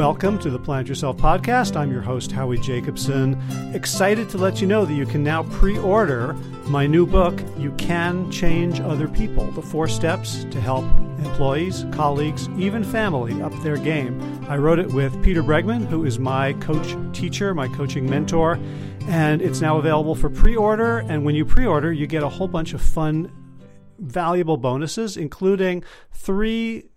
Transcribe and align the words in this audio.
Welcome 0.00 0.38
to 0.38 0.48
the 0.48 0.58
Plant 0.58 0.88
Yourself 0.88 1.18
podcast. 1.18 1.76
I'm 1.76 1.92
your 1.92 2.00
host, 2.00 2.32
Howie 2.32 2.56
Jacobson. 2.56 3.38
Excited 3.74 4.30
to 4.30 4.38
let 4.38 4.62
you 4.62 4.66
know 4.66 4.86
that 4.86 4.94
you 4.94 5.04
can 5.04 5.22
now 5.22 5.42
pre 5.42 5.76
order 5.76 6.32
my 6.68 6.86
new 6.86 7.04
book, 7.04 7.38
You 7.58 7.72
Can 7.72 8.30
Change 8.30 8.80
Other 8.80 9.06
People 9.06 9.50
The 9.50 9.60
Four 9.60 9.88
Steps 9.88 10.44
to 10.44 10.58
Help 10.58 10.86
Employees, 11.18 11.84
Colleagues, 11.92 12.48
even 12.56 12.82
Family 12.82 13.42
Up 13.42 13.52
Their 13.62 13.76
Game. 13.76 14.42
I 14.48 14.56
wrote 14.56 14.78
it 14.78 14.90
with 14.90 15.22
Peter 15.22 15.42
Bregman, 15.42 15.86
who 15.86 16.06
is 16.06 16.18
my 16.18 16.54
coach 16.54 16.96
teacher, 17.12 17.52
my 17.52 17.68
coaching 17.68 18.08
mentor, 18.08 18.58
and 19.06 19.42
it's 19.42 19.60
now 19.60 19.76
available 19.76 20.14
for 20.14 20.30
pre 20.30 20.56
order. 20.56 21.00
And 21.00 21.26
when 21.26 21.34
you 21.34 21.44
pre 21.44 21.66
order, 21.66 21.92
you 21.92 22.06
get 22.06 22.22
a 22.22 22.28
whole 22.30 22.48
bunch 22.48 22.72
of 22.72 22.80
fun, 22.80 23.30
valuable 23.98 24.56
bonuses, 24.56 25.18
including 25.18 25.84
three 26.10 26.89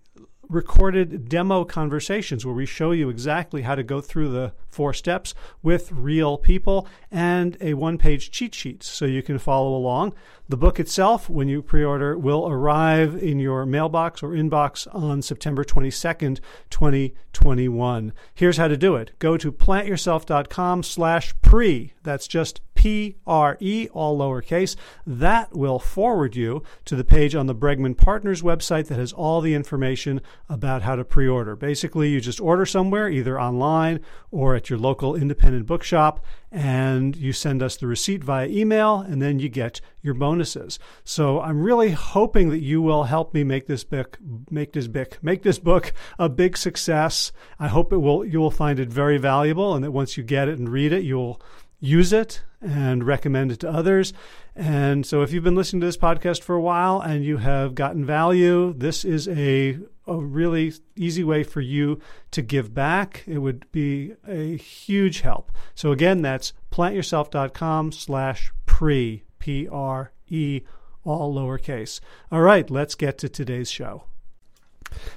recorded 0.53 1.27
demo 1.27 1.63
conversations 1.65 2.45
where 2.45 2.55
we 2.55 2.65
show 2.65 2.91
you 2.91 3.09
exactly 3.09 3.63
how 3.63 3.75
to 3.75 3.83
go 3.83 3.99
through 4.01 4.29
the 4.29 4.53
four 4.69 4.93
steps 4.93 5.33
with 5.61 5.91
real 5.91 6.37
people 6.37 6.87
and 7.11 7.57
a 7.61 7.73
one 7.73 7.97
page 7.97 8.31
cheat 8.31 8.53
sheet 8.53 8.83
so 8.83 9.05
you 9.05 9.23
can 9.23 9.39
follow 9.39 9.75
along. 9.75 10.13
The 10.49 10.57
book 10.57 10.79
itself, 10.79 11.29
when 11.29 11.47
you 11.47 11.61
pre 11.61 11.83
order, 11.83 12.17
will 12.17 12.47
arrive 12.47 13.15
in 13.15 13.39
your 13.39 13.65
mailbox 13.65 14.21
or 14.21 14.29
inbox 14.29 14.87
on 14.93 15.21
September 15.21 15.63
22nd, 15.63 16.39
2021. 16.69 18.13
Here's 18.33 18.57
how 18.57 18.67
to 18.67 18.77
do 18.77 18.95
it 18.95 19.11
go 19.19 19.37
to 19.37 19.51
plantyourself.com 19.51 20.83
slash 20.83 21.33
pre. 21.41 21.93
That's 22.03 22.27
just 22.27 22.61
P 22.83 23.15
R 23.25 23.55
E, 23.61 23.87
all 23.93 24.19
lowercase. 24.19 24.75
That 25.07 25.55
will 25.55 25.79
forward 25.79 26.35
you 26.35 26.63
to 26.83 26.97
the 26.97 27.05
page 27.05 27.33
on 27.33 27.45
the 27.45 27.55
Bregman 27.55 27.95
Partners 27.95 28.41
website 28.41 28.87
that 28.87 28.99
has 28.99 29.13
all 29.13 29.39
the 29.39 29.53
information 29.53 30.19
about 30.49 30.81
how 30.81 30.97
to 30.97 31.05
pre 31.05 31.25
order. 31.25 31.55
Basically, 31.55 32.09
you 32.09 32.19
just 32.19 32.41
order 32.41 32.65
somewhere, 32.65 33.07
either 33.07 33.39
online 33.39 34.01
or 34.31 34.53
at 34.53 34.69
your 34.69 34.77
local 34.77 35.15
independent 35.15 35.65
bookshop, 35.65 36.25
and 36.51 37.15
you 37.15 37.31
send 37.31 37.63
us 37.63 37.77
the 37.77 37.87
receipt 37.87 38.21
via 38.21 38.47
email, 38.47 38.99
and 38.99 39.21
then 39.21 39.39
you 39.39 39.47
get 39.47 39.79
your 40.01 40.13
bonuses. 40.13 40.77
So 41.05 41.39
I'm 41.39 41.63
really 41.63 41.91
hoping 41.91 42.49
that 42.49 42.59
you 42.59 42.81
will 42.81 43.05
help 43.05 43.33
me 43.33 43.45
make 43.45 43.65
this 43.65 43.85
book 43.85 44.17
make 44.51 44.73
this 44.73 44.89
book 44.89 45.19
make 45.21 45.43
this 45.43 45.57
book 45.57 45.93
a 46.19 46.27
big 46.27 46.57
success. 46.57 47.31
I 47.57 47.69
hope 47.69 47.93
it 47.93 47.99
will 47.99 48.25
you 48.25 48.41
will 48.41 48.51
find 48.51 48.77
it 48.77 48.89
very 48.89 49.17
valuable 49.17 49.73
and 49.73 49.85
that 49.85 49.91
once 49.91 50.17
you 50.17 50.23
get 50.23 50.49
it 50.49 50.59
and 50.59 50.67
read 50.67 50.91
it, 50.91 51.03
you'll 51.03 51.41
use 51.79 52.11
it 52.13 52.41
and 52.63 53.03
recommend 53.03 53.51
it 53.51 53.59
to 53.59 53.69
others. 53.69 54.13
And 54.55 55.05
so, 55.05 55.21
if 55.21 55.31
you've 55.31 55.43
been 55.43 55.55
listening 55.55 55.81
to 55.81 55.87
this 55.87 55.97
podcast 55.97 56.41
for 56.41 56.55
a 56.55 56.61
while 56.61 57.01
and 57.01 57.25
you 57.25 57.37
have 57.37 57.75
gotten 57.75 58.05
value, 58.05 58.73
this 58.73 59.03
is 59.03 59.27
a, 59.27 59.79
a 60.07 60.15
really 60.15 60.73
easy 60.95 61.23
way 61.23 61.43
for 61.43 61.61
you 61.61 61.99
to 62.31 62.41
give 62.41 62.73
back. 62.73 63.23
It 63.27 63.39
would 63.39 63.71
be 63.71 64.13
a 64.27 64.55
huge 64.57 65.21
help. 65.21 65.51
So, 65.75 65.91
again, 65.91 66.21
that's 66.21 66.53
plantyourself.com 66.71 67.91
slash 67.91 68.53
pre, 68.65 69.23
P 69.39 69.67
R 69.67 70.11
E, 70.29 70.61
all 71.03 71.33
lowercase. 71.33 71.99
All 72.31 72.41
right, 72.41 72.69
let's 72.69 72.95
get 72.95 73.17
to 73.19 73.29
today's 73.29 73.69
show. 73.71 74.03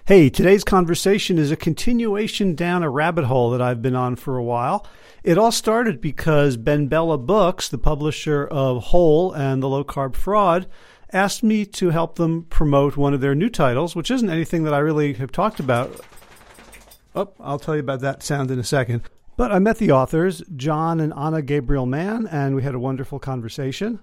Hey, 0.04 0.30
today's 0.30 0.64
conversation 0.64 1.38
is 1.38 1.50
a 1.50 1.56
continuation 1.56 2.54
down 2.54 2.82
a 2.82 2.90
rabbit 2.90 3.24
hole 3.24 3.50
that 3.50 3.62
I've 3.62 3.82
been 3.82 3.96
on 3.96 4.16
for 4.16 4.36
a 4.36 4.44
while. 4.44 4.86
It 5.24 5.38
all 5.38 5.52
started 5.52 6.00
because 6.00 6.56
BenBella 6.56 7.24
Books, 7.26 7.68
the 7.68 7.78
publisher 7.78 8.46
of 8.46 8.84
Whole 8.84 9.32
and 9.32 9.62
the 9.62 9.68
Low 9.68 9.84
Carb 9.84 10.14
Fraud, 10.14 10.66
asked 11.12 11.42
me 11.42 11.64
to 11.64 11.90
help 11.90 12.16
them 12.16 12.44
promote 12.44 12.96
one 12.96 13.14
of 13.14 13.20
their 13.20 13.34
new 13.34 13.48
titles, 13.48 13.96
which 13.96 14.10
isn't 14.10 14.30
anything 14.30 14.64
that 14.64 14.74
I 14.74 14.78
really 14.78 15.14
have 15.14 15.32
talked 15.32 15.60
about. 15.60 16.00
Oh, 17.14 17.32
I'll 17.40 17.58
tell 17.58 17.74
you 17.74 17.80
about 17.80 18.00
that 18.00 18.22
sound 18.22 18.50
in 18.50 18.58
a 18.58 18.64
second. 18.64 19.02
But 19.36 19.52
I 19.52 19.58
met 19.58 19.78
the 19.78 19.92
authors, 19.92 20.42
John 20.54 21.00
and 21.00 21.12
Ana 21.12 21.42
Gabriel 21.42 21.86
Mann, 21.86 22.26
and 22.26 22.54
we 22.54 22.62
had 22.62 22.74
a 22.74 22.78
wonderful 22.78 23.18
conversation. 23.18 24.00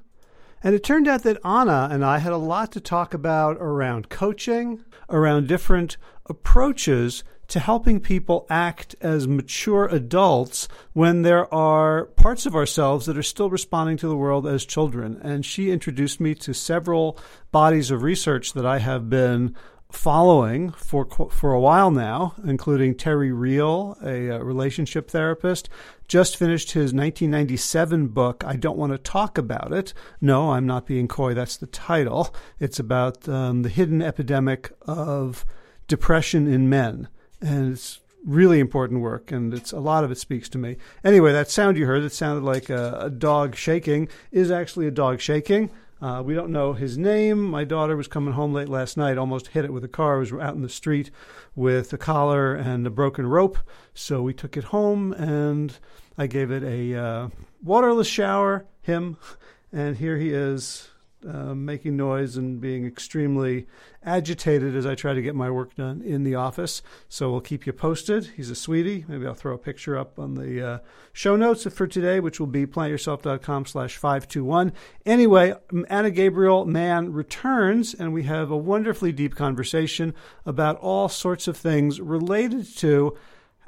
And 0.63 0.73
it 0.73 0.83
turned 0.83 1.07
out 1.07 1.23
that 1.23 1.39
Ana 1.43 1.89
and 1.91 2.05
I 2.05 2.19
had 2.19 2.33
a 2.33 2.37
lot 2.37 2.71
to 2.71 2.79
talk 2.79 3.13
about 3.13 3.57
around 3.59 4.09
coaching, 4.09 4.83
around 5.09 5.47
different 5.47 5.97
approaches 6.27 7.23
to 7.47 7.59
helping 7.59 7.99
people 7.99 8.47
act 8.49 8.95
as 9.01 9.27
mature 9.27 9.85
adults 9.85 10.67
when 10.93 11.21
there 11.21 11.53
are 11.53 12.05
parts 12.05 12.45
of 12.45 12.55
ourselves 12.55 13.05
that 13.05 13.17
are 13.17 13.23
still 13.23 13.49
responding 13.49 13.97
to 13.97 14.07
the 14.07 14.15
world 14.15 14.47
as 14.47 14.65
children. 14.65 15.19
And 15.21 15.45
she 15.45 15.69
introduced 15.69 16.19
me 16.19 16.35
to 16.35 16.53
several 16.53 17.17
bodies 17.51 17.91
of 17.91 18.01
research 18.01 18.53
that 18.53 18.65
I 18.65 18.79
have 18.79 19.09
been 19.09 19.55
following 19.93 20.71
for 20.71 21.05
for 21.31 21.53
a 21.53 21.59
while 21.59 21.91
now, 21.91 22.33
including 22.43 22.95
Terry 22.95 23.31
Real, 23.31 23.95
a, 24.03 24.27
a, 24.27 24.43
relationship 24.43 25.09
therapist, 25.09 25.69
just 26.07 26.35
finished 26.35 26.71
his 26.71 26.93
1997 26.93 28.07
book. 28.07 28.43
I 28.45 28.55
don't 28.55 28.77
want 28.77 28.91
to 28.91 28.97
talk 28.97 29.37
about 29.37 29.71
it. 29.71 29.93
No, 30.19 30.51
I'm 30.51 30.65
not 30.65 30.87
being 30.87 31.07
coy. 31.07 31.33
That's 31.33 31.57
the 31.57 31.67
title. 31.67 32.33
It's 32.59 32.79
about 32.79 33.29
um, 33.29 33.61
the 33.61 33.69
hidden 33.69 34.01
epidemic 34.01 34.71
of 34.81 35.45
depression 35.87 36.47
in 36.47 36.69
men, 36.69 37.07
and 37.39 37.71
it's 37.71 38.01
really 38.25 38.59
important 38.59 39.01
work, 39.01 39.31
and 39.31 39.53
it's 39.53 39.71
a 39.71 39.79
lot 39.79 40.03
of 40.03 40.11
it 40.11 40.17
speaks 40.17 40.49
to 40.49 40.57
me. 40.57 40.77
Anyway, 41.03 41.31
that 41.31 41.51
sound 41.51 41.77
you 41.77 41.85
heard 41.85 42.03
that 42.03 42.13
sounded 42.13 42.43
like 42.43 42.69
a, 42.69 42.97
a 42.99 43.09
dog 43.09 43.55
shaking 43.55 44.07
is 44.31 44.49
actually 44.49 44.87
a 44.87 44.91
dog 44.91 45.19
shaking. 45.19 45.69
Uh, 46.03 46.21
we 46.21 46.33
don't 46.33 46.51
know 46.51 46.73
his 46.73 46.97
name. 46.97 47.41
My 47.41 47.63
daughter 47.63 47.95
was 47.95 48.09
coming 48.09 48.33
home 48.33 48.53
late 48.53 48.67
last 48.67 48.97
night, 48.97 49.17
almost 49.17 49.47
hit 49.47 49.63
it 49.63 49.71
with 49.71 49.85
a 49.85 49.87
car. 49.87 50.17
I 50.17 50.19
was 50.19 50.33
out 50.33 50.53
in 50.53 50.61
the 50.61 50.67
street 50.67 51.09
with 51.55 51.93
a 51.93 51.97
collar 51.97 52.53
and 52.53 52.85
a 52.85 52.89
broken 52.89 53.25
rope. 53.25 53.57
So 53.93 54.21
we 54.21 54.33
took 54.33 54.57
it 54.57 54.65
home 54.65 55.13
and 55.13 55.73
I 56.17 56.27
gave 56.27 56.51
it 56.51 56.61
a 56.61 57.01
uh, 57.01 57.29
waterless 57.63 58.09
shower, 58.09 58.65
him, 58.81 59.15
and 59.71 59.95
here 59.95 60.17
he 60.17 60.31
is 60.31 60.89
uh, 61.25 61.53
making 61.55 61.97
noise 61.97 62.37
and 62.37 62.59
being 62.59 62.85
extremely 62.85 63.67
agitated 64.03 64.75
as 64.75 64.85
I 64.85 64.95
try 64.95 65.13
to 65.13 65.21
get 65.21 65.35
my 65.35 65.49
work 65.49 65.75
done 65.75 66.01
in 66.01 66.23
the 66.23 66.35
office. 66.35 66.81
So 67.07 67.31
we'll 67.31 67.41
keep 67.41 67.65
you 67.65 67.73
posted. 67.73 68.31
He's 68.35 68.49
a 68.49 68.55
sweetie. 68.55 69.05
Maybe 69.07 69.25
I'll 69.25 69.33
throw 69.33 69.53
a 69.53 69.57
picture 69.57 69.97
up 69.97 70.19
on 70.19 70.35
the 70.35 70.67
uh, 70.67 70.79
show 71.13 71.35
notes 71.35 71.63
for 71.71 71.87
today, 71.87 72.19
which 72.19 72.39
will 72.39 72.47
be 72.47 72.65
plantyourself.com 72.65 73.65
slash 73.65 73.97
521. 73.97 74.73
Anyway, 75.05 75.53
Ana 75.89 76.11
Gabriel 76.11 76.65
Mann 76.65 77.13
returns, 77.13 77.93
and 77.93 78.13
we 78.13 78.23
have 78.23 78.51
a 78.51 78.57
wonderfully 78.57 79.11
deep 79.11 79.35
conversation 79.35 80.13
about 80.45 80.77
all 80.77 81.09
sorts 81.09 81.47
of 81.47 81.57
things 81.57 82.01
related 82.01 82.65
to 82.77 83.17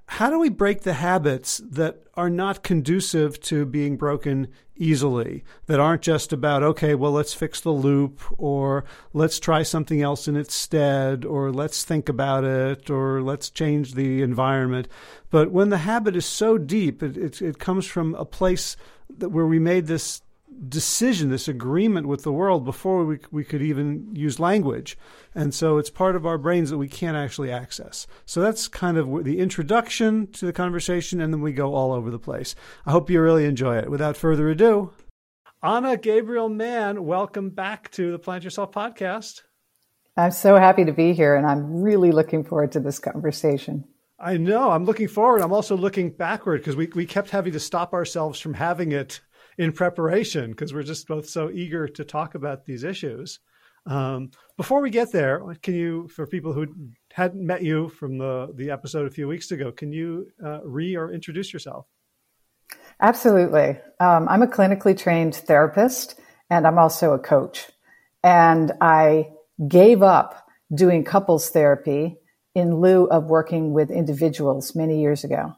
how 0.07 0.29
do 0.29 0.39
we 0.39 0.49
break 0.49 0.81
the 0.81 0.93
habits 0.93 1.57
that 1.57 2.03
are 2.15 2.29
not 2.29 2.63
conducive 2.63 3.39
to 3.41 3.65
being 3.65 3.97
broken 3.97 4.47
easily, 4.77 5.43
that 5.67 5.79
aren't 5.79 6.01
just 6.01 6.33
about, 6.33 6.63
okay, 6.63 6.95
well, 6.95 7.11
let's 7.11 7.33
fix 7.33 7.61
the 7.61 7.71
loop, 7.71 8.21
or 8.37 8.85
let's 9.13 9.39
try 9.39 9.63
something 9.63 10.01
else 10.01 10.27
in 10.27 10.35
its 10.35 10.53
stead, 10.53 11.25
or 11.25 11.51
let's 11.51 11.83
think 11.83 12.09
about 12.09 12.43
it, 12.43 12.89
or 12.89 13.21
let's 13.21 13.49
change 13.49 13.93
the 13.93 14.21
environment. 14.21 14.87
But 15.29 15.51
when 15.51 15.69
the 15.69 15.79
habit 15.79 16.15
is 16.15 16.25
so 16.25 16.57
deep, 16.57 17.01
it, 17.01 17.17
it, 17.17 17.41
it 17.41 17.59
comes 17.59 17.85
from 17.85 18.15
a 18.15 18.25
place 18.25 18.75
that, 19.17 19.29
where 19.29 19.47
we 19.47 19.59
made 19.59 19.87
this 19.87 20.21
decision, 20.69 21.29
this 21.29 21.47
agreement 21.47 22.07
with 22.07 22.23
the 22.23 22.31
world 22.31 22.65
before 22.65 23.05
we, 23.05 23.19
we 23.31 23.43
could 23.43 23.61
even 23.61 24.09
use 24.15 24.39
language. 24.39 24.97
And 25.33 25.53
so 25.53 25.77
it's 25.77 25.89
part 25.89 26.15
of 26.15 26.25
our 26.25 26.37
brains 26.37 26.69
that 26.69 26.77
we 26.77 26.87
can't 26.87 27.17
actually 27.17 27.51
access. 27.51 28.07
So 28.25 28.41
that's 28.41 28.67
kind 28.67 28.97
of 28.97 29.23
the 29.23 29.39
introduction 29.39 30.27
to 30.33 30.45
the 30.45 30.53
conversation, 30.53 31.21
and 31.21 31.33
then 31.33 31.41
we 31.41 31.53
go 31.53 31.75
all 31.75 31.91
over 31.91 32.09
the 32.09 32.19
place. 32.19 32.55
I 32.85 32.91
hope 32.91 33.09
you 33.09 33.21
really 33.21 33.45
enjoy 33.45 33.77
it. 33.77 33.89
Without 33.89 34.17
further 34.17 34.49
ado, 34.49 34.91
Ana 35.61 35.97
Gabriel 35.97 36.49
Mann, 36.49 37.05
welcome 37.05 37.49
back 37.49 37.89
to 37.91 38.11
the 38.11 38.19
Plant 38.19 38.43
Yourself 38.43 38.71
podcast. 38.71 39.41
I'm 40.15 40.31
so 40.31 40.55
happy 40.55 40.85
to 40.85 40.93
be 40.93 41.13
here, 41.13 41.35
and 41.35 41.45
I'm 41.45 41.81
really 41.81 42.11
looking 42.11 42.43
forward 42.43 42.71
to 42.73 42.79
this 42.79 42.99
conversation. 42.99 43.83
I 44.17 44.37
know. 44.37 44.71
I'm 44.71 44.85
looking 44.85 45.07
forward. 45.09 45.41
I'm 45.41 45.51
also 45.51 45.75
looking 45.75 46.09
backward 46.11 46.61
because 46.61 46.75
we, 46.75 46.87
we 46.95 47.05
kept 47.05 47.31
having 47.31 47.53
to 47.53 47.59
stop 47.59 47.93
ourselves 47.93 48.39
from 48.39 48.53
having 48.53 48.91
it 48.91 49.19
in 49.57 49.71
preparation 49.71 50.51
because 50.51 50.73
we're 50.73 50.83
just 50.83 51.07
both 51.07 51.27
so 51.27 51.49
eager 51.49 51.87
to 51.87 52.03
talk 52.03 52.35
about 52.35 52.65
these 52.65 52.83
issues. 52.83 53.39
Um, 53.87 54.31
before 54.57 54.81
we 54.81 54.89
get 54.89 55.11
there, 55.11 55.41
can 55.61 55.75
you, 55.75 56.07
for 56.07 56.25
people 56.25 56.53
who 56.53 56.67
hadn't 57.11 57.45
met 57.45 57.61
you 57.61 57.89
from 57.89 58.17
the, 58.17 58.51
the 58.55 58.71
episode 58.71 59.05
a 59.05 59.11
few 59.11 59.27
weeks 59.27 59.51
ago, 59.51 59.71
can 59.71 59.91
you 59.91 60.27
uh, 60.43 60.61
re 60.63 60.95
or 60.95 61.11
introduce 61.11 61.53
yourself? 61.53 61.85
Absolutely. 62.99 63.77
Um, 63.99 64.27
I'm 64.27 64.41
a 64.41 64.47
clinically 64.47 64.97
trained 64.97 65.35
therapist 65.35 66.19
and 66.49 66.65
I'm 66.65 66.79
also 66.79 67.13
a 67.13 67.19
coach. 67.19 67.69
And 68.23 68.71
I 68.81 69.31
gave 69.67 70.01
up 70.01 70.47
doing 70.73 71.03
couples 71.03 71.49
therapy 71.49 72.17
in 72.55 72.79
lieu 72.79 73.05
of 73.05 73.25
working 73.25 73.73
with 73.73 73.91
individuals 73.91 74.75
many 74.75 75.01
years 75.01 75.23
ago. 75.23 75.53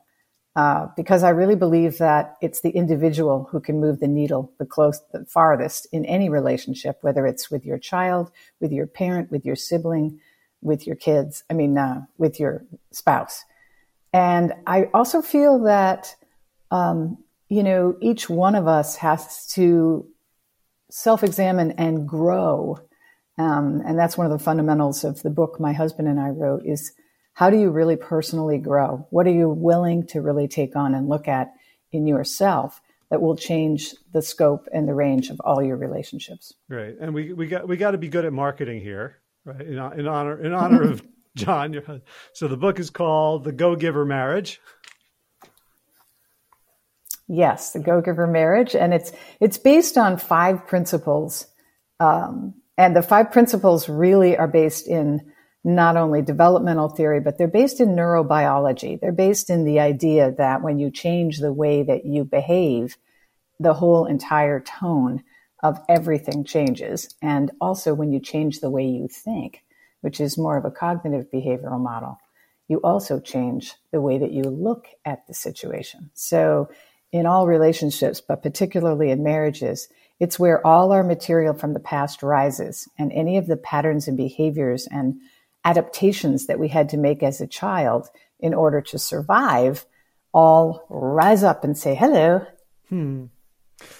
Uh, 0.58 0.88
because 0.96 1.22
I 1.22 1.30
really 1.30 1.56
believe 1.56 2.00
that 2.00 2.36
it's 2.42 2.62
the 2.62 2.72
individual 2.72 3.48
who 3.52 3.60
can 3.60 3.80
move 3.80 4.00
the 4.00 4.08
needle 4.08 4.52
the 4.58 4.66
close, 4.66 5.00
the 5.14 5.24
farthest 5.26 5.86
in 5.92 6.04
any 6.06 6.30
relationship, 6.30 6.98
whether 7.02 7.28
it's 7.28 7.52
with 7.52 7.64
your 7.64 7.78
child, 7.78 8.32
with 8.60 8.72
your 8.72 8.88
parent, 8.88 9.30
with 9.30 9.46
your 9.46 9.56
sibling, 9.56 10.20
with 10.64 10.88
your 10.88 10.96
kids. 10.96 11.44
I 11.52 11.54
mean, 11.54 11.78
uh, 11.78 12.02
with 12.18 12.40
your 12.40 12.66
spouse. 12.92 13.46
And 14.14 14.52
I 14.66 14.86
also 14.96 15.22
feel 15.22 15.60
that, 15.60 16.16
um, 16.72 17.24
you 17.50 17.62
know, 17.62 17.96
each 18.02 18.28
one 18.28 18.56
of 18.56 18.68
us 18.68 18.96
has 18.96 19.46
to 19.54 20.08
self 20.90 21.24
examine 21.24 21.74
and 21.74 22.10
grow. 22.10 22.80
Um, 23.38 23.84
and 23.86 24.00
that's 24.00 24.18
one 24.18 24.26
of 24.26 24.32
the 24.32 24.44
fundamentals 24.44 25.04
of 25.04 25.22
the 25.22 25.30
book 25.30 25.60
my 25.60 25.74
husband 25.74 26.08
and 26.08 26.20
I 26.20 26.30
wrote 26.30 26.66
is 26.66 26.94
how 27.38 27.52
do 27.52 27.60
you 27.60 27.70
really 27.70 27.96
personally 27.96 28.58
grow? 28.58 29.06
What 29.12 29.28
are 29.28 29.32
you 29.32 29.48
willing 29.48 30.08
to 30.08 30.22
really 30.22 30.48
take 30.48 30.76
on 30.76 30.96
and 30.96 31.08
look 31.08 31.28
at 31.28 31.54
in 31.92 32.08
yourself 32.08 32.82
that 33.12 33.22
will 33.22 33.36
change 33.36 33.94
the 34.12 34.24
scope 34.24 34.68
and 34.74 34.88
the 34.88 34.96
range 34.96 35.30
of 35.30 35.40
all 35.42 35.62
your 35.62 35.78
relationships? 35.78 36.56
Right. 36.68 36.96
And 37.00 37.14
we, 37.14 37.34
we 37.34 37.46
got, 37.46 37.68
we 37.68 37.78
got 37.78 37.92
to 37.92 38.00
be 38.00 38.08
good 38.08 38.26
at 38.26 38.34
marketing 38.34 38.82
here, 38.82 39.20
right? 39.46 39.62
In, 39.62 39.78
in 39.78 40.08
honor, 40.08 40.44
in 40.44 40.52
honor 40.52 40.82
of 40.82 41.08
John. 41.36 41.80
So 42.34 42.48
the 42.48 42.58
book 42.58 42.80
is 42.80 42.90
called 42.90 43.44
The 43.44 43.52
Go 43.52 43.76
Giver 43.76 44.04
Marriage. 44.04 44.60
Yes, 47.28 47.72
the 47.72 47.80
Go 47.80 48.02
Giver 48.02 48.26
Marriage, 48.26 48.76
and 48.76 48.96
it's 48.96 49.12
it's 49.40 49.60
based 49.60 49.96
on 49.96 50.18
five 50.18 50.66
principles, 50.66 51.46
um, 52.00 52.56
and 52.80 52.96
the 52.96 53.04
five 53.04 53.32
principles 53.32 53.88
really 53.88 54.36
are 54.36 54.48
based 54.48 54.88
in 54.88 55.34
not 55.68 55.98
only 55.98 56.22
developmental 56.22 56.88
theory, 56.88 57.20
but 57.20 57.38
they're 57.38 57.46
based 57.46 57.82
in 57.82 57.90
neurobiology. 57.90 58.98
They're 58.98 59.12
based 59.12 59.50
in 59.50 59.66
the 59.66 59.82
idea 59.82 60.32
that 60.38 60.62
when 60.62 60.80
you 60.80 60.90
change 60.90 61.40
the 61.40 61.52
way 61.52 61.84
that 61.84 62.06
you 62.06 62.24
behave, 62.24 62.96
the 63.60 63.74
whole 63.74 64.06
entire 64.06 64.62
tone 64.62 65.26
of 65.62 65.78
everything 65.90 66.46
changes, 66.46 67.14
and 67.22 67.52
also 67.60 67.94
when 67.94 68.14
you 68.14 68.22
change 68.22 68.62
the 68.62 68.70
way 68.70 68.86
you 68.86 69.10
think, 69.10 69.62
which 70.00 70.22
is 70.22 70.38
more 70.38 70.58
of 70.58 70.64
a 70.64 70.72
cognitive 70.72 71.26
behavioral 71.34 71.82
model, 71.82 72.18
you 72.70 72.78
also 72.78 73.20
change 73.20 73.74
the 73.92 74.00
way 74.00 74.18
that 74.20 74.32
you 74.32 74.44
look 74.44 74.88
at 75.04 75.28
the 75.28 75.34
situation. 75.34 76.12
So 76.14 76.70
in 77.12 77.26
all 77.26 77.46
relationships, 77.46 78.22
but 78.22 78.42
particularly 78.42 79.12
in 79.12 79.22
marriages, 79.22 79.90
it's 80.22 80.40
where 80.40 80.66
all 80.66 80.94
our 80.94 81.04
material 81.04 81.54
from 81.54 81.74
the 81.74 81.82
past 81.82 82.24
rises 82.24 82.88
and 82.98 83.12
any 83.12 83.38
of 83.38 83.48
the 83.48 83.58
patterns 83.58 84.08
and 84.08 84.16
behaviors 84.16 84.88
and 84.88 85.20
adaptations 85.68 86.48
that 86.48 86.60
we 86.60 86.70
had 86.70 86.88
to 86.90 86.98
make 86.98 87.22
as 87.22 87.42
a 87.42 87.48
child 87.48 88.08
in 88.40 88.54
order 88.54 88.80
to 88.80 88.98
survive 88.98 89.86
all 90.34 90.86
rise 90.90 91.44
up 91.44 91.64
and 91.66 91.78
say 91.78 91.94
hello. 91.94 92.46
Hmm. 92.88 93.26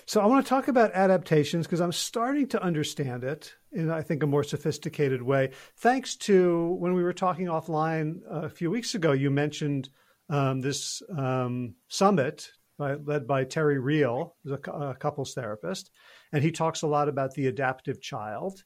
So 0.06 0.22
I 0.22 0.26
want 0.26 0.46
to 0.46 0.50
talk 0.50 0.70
about 0.70 0.94
adaptations 0.94 1.68
because 1.68 1.82
I'm 1.82 1.92
starting 1.92 2.48
to 2.48 2.64
understand 2.64 3.24
it 3.24 3.54
in, 3.72 3.92
I 3.92 4.02
think, 4.02 4.24
a 4.24 4.28
more 4.28 4.44
sophisticated 4.44 5.22
way. 5.22 5.52
Thanks 5.78 6.16
to 6.28 6.76
when 6.80 6.94
we 6.94 7.04
were 7.04 7.14
talking 7.14 7.48
offline 7.48 8.22
a 8.30 8.50
few 8.50 8.72
weeks 8.72 8.96
ago, 8.96 9.12
you 9.12 9.30
mentioned 9.30 9.90
um, 10.30 10.62
this 10.62 11.02
um, 11.16 11.76
summit 11.90 12.50
by, 12.78 12.96
led 12.96 13.28
by 13.28 13.44
Terry 13.44 13.78
Real, 13.78 14.36
who's 14.44 14.54
a, 14.54 14.72
a, 14.72 14.96
couples 14.96 15.34
therapist, 15.34 15.92
and 16.32 16.44
he 16.44 16.52
talks 16.52 16.82
a 16.82 16.88
lot 16.88 17.10
about 17.10 17.34
the 17.34 17.48
adaptive 17.48 18.02
child. 18.02 18.64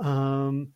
Um, 0.00 0.72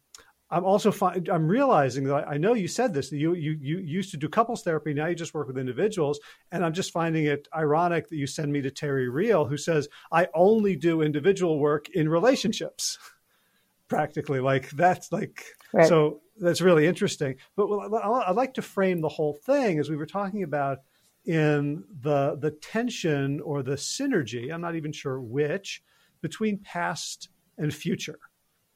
I'm 0.52 0.64
also 0.64 0.92
fi- 0.92 1.20
I'm 1.32 1.48
realizing 1.48 2.04
that 2.04 2.14
I, 2.14 2.34
I, 2.34 2.36
know 2.36 2.52
you 2.52 2.68
said 2.68 2.92
this 2.92 3.10
that 3.10 3.16
you, 3.16 3.34
you 3.34 3.58
you 3.60 3.78
used 3.78 4.10
to 4.12 4.16
do 4.16 4.28
couples 4.28 4.62
therapy 4.62 4.92
now 4.92 5.06
you 5.06 5.14
just 5.14 5.34
work 5.34 5.48
with 5.48 5.58
individuals 5.58 6.20
and 6.52 6.64
I'm 6.64 6.74
just 6.74 6.92
finding 6.92 7.24
it 7.24 7.48
ironic 7.56 8.08
that 8.08 8.16
you 8.16 8.26
send 8.26 8.52
me 8.52 8.60
to 8.62 8.70
Terry 8.70 9.08
Real 9.08 9.46
who 9.46 9.56
says 9.56 9.88
I 10.12 10.28
only 10.34 10.76
do 10.76 11.02
individual 11.02 11.58
work 11.58 11.88
in 11.90 12.08
relationships 12.08 12.98
practically 13.88 14.40
like 14.40 14.70
that's 14.70 15.10
like 15.10 15.44
right. 15.72 15.88
so 15.88 16.20
that's 16.38 16.60
really 16.60 16.86
interesting 16.86 17.36
but 17.56 17.66
I'd 17.68 18.36
like 18.36 18.54
to 18.54 18.62
frame 18.62 19.00
the 19.00 19.08
whole 19.08 19.38
thing 19.44 19.78
as 19.78 19.90
we 19.90 19.96
were 19.96 20.06
talking 20.06 20.42
about 20.42 20.78
in 21.24 21.84
the 22.00 22.36
the 22.40 22.50
tension 22.50 23.40
or 23.40 23.62
the 23.62 23.76
synergy, 23.76 24.52
I'm 24.52 24.60
not 24.60 24.74
even 24.74 24.92
sure 24.92 25.20
which, 25.20 25.82
between 26.20 26.58
past 26.58 27.28
and 27.58 27.72
future. 27.72 28.18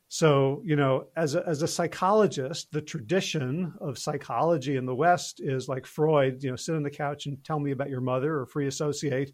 So, 0.09 0.63
you 0.65 0.77
know, 0.77 1.09
as 1.17 1.35
a, 1.35 1.47
as 1.49 1.63
a 1.63 1.69
psychologist, 1.69 2.71
the 2.71 2.81
tradition 2.81 3.75
of 3.81 3.99
psychology 3.99 4.77
in 4.77 4.87
the 4.87 4.95
West 4.95 5.41
is 5.41 5.69
like 5.69 5.85
Freud, 5.85 6.43
you 6.45 6.51
know, 6.51 6.57
sit 6.57 6.77
on 6.77 6.85
the 6.85 6.91
couch 6.91 7.27
and 7.27 7.43
tell 7.43 7.59
me 7.59 7.73
about 7.73 7.91
your 7.91 8.01
mother 8.01 8.39
or 8.39 8.47
free 8.47 8.69
associate, 8.69 9.33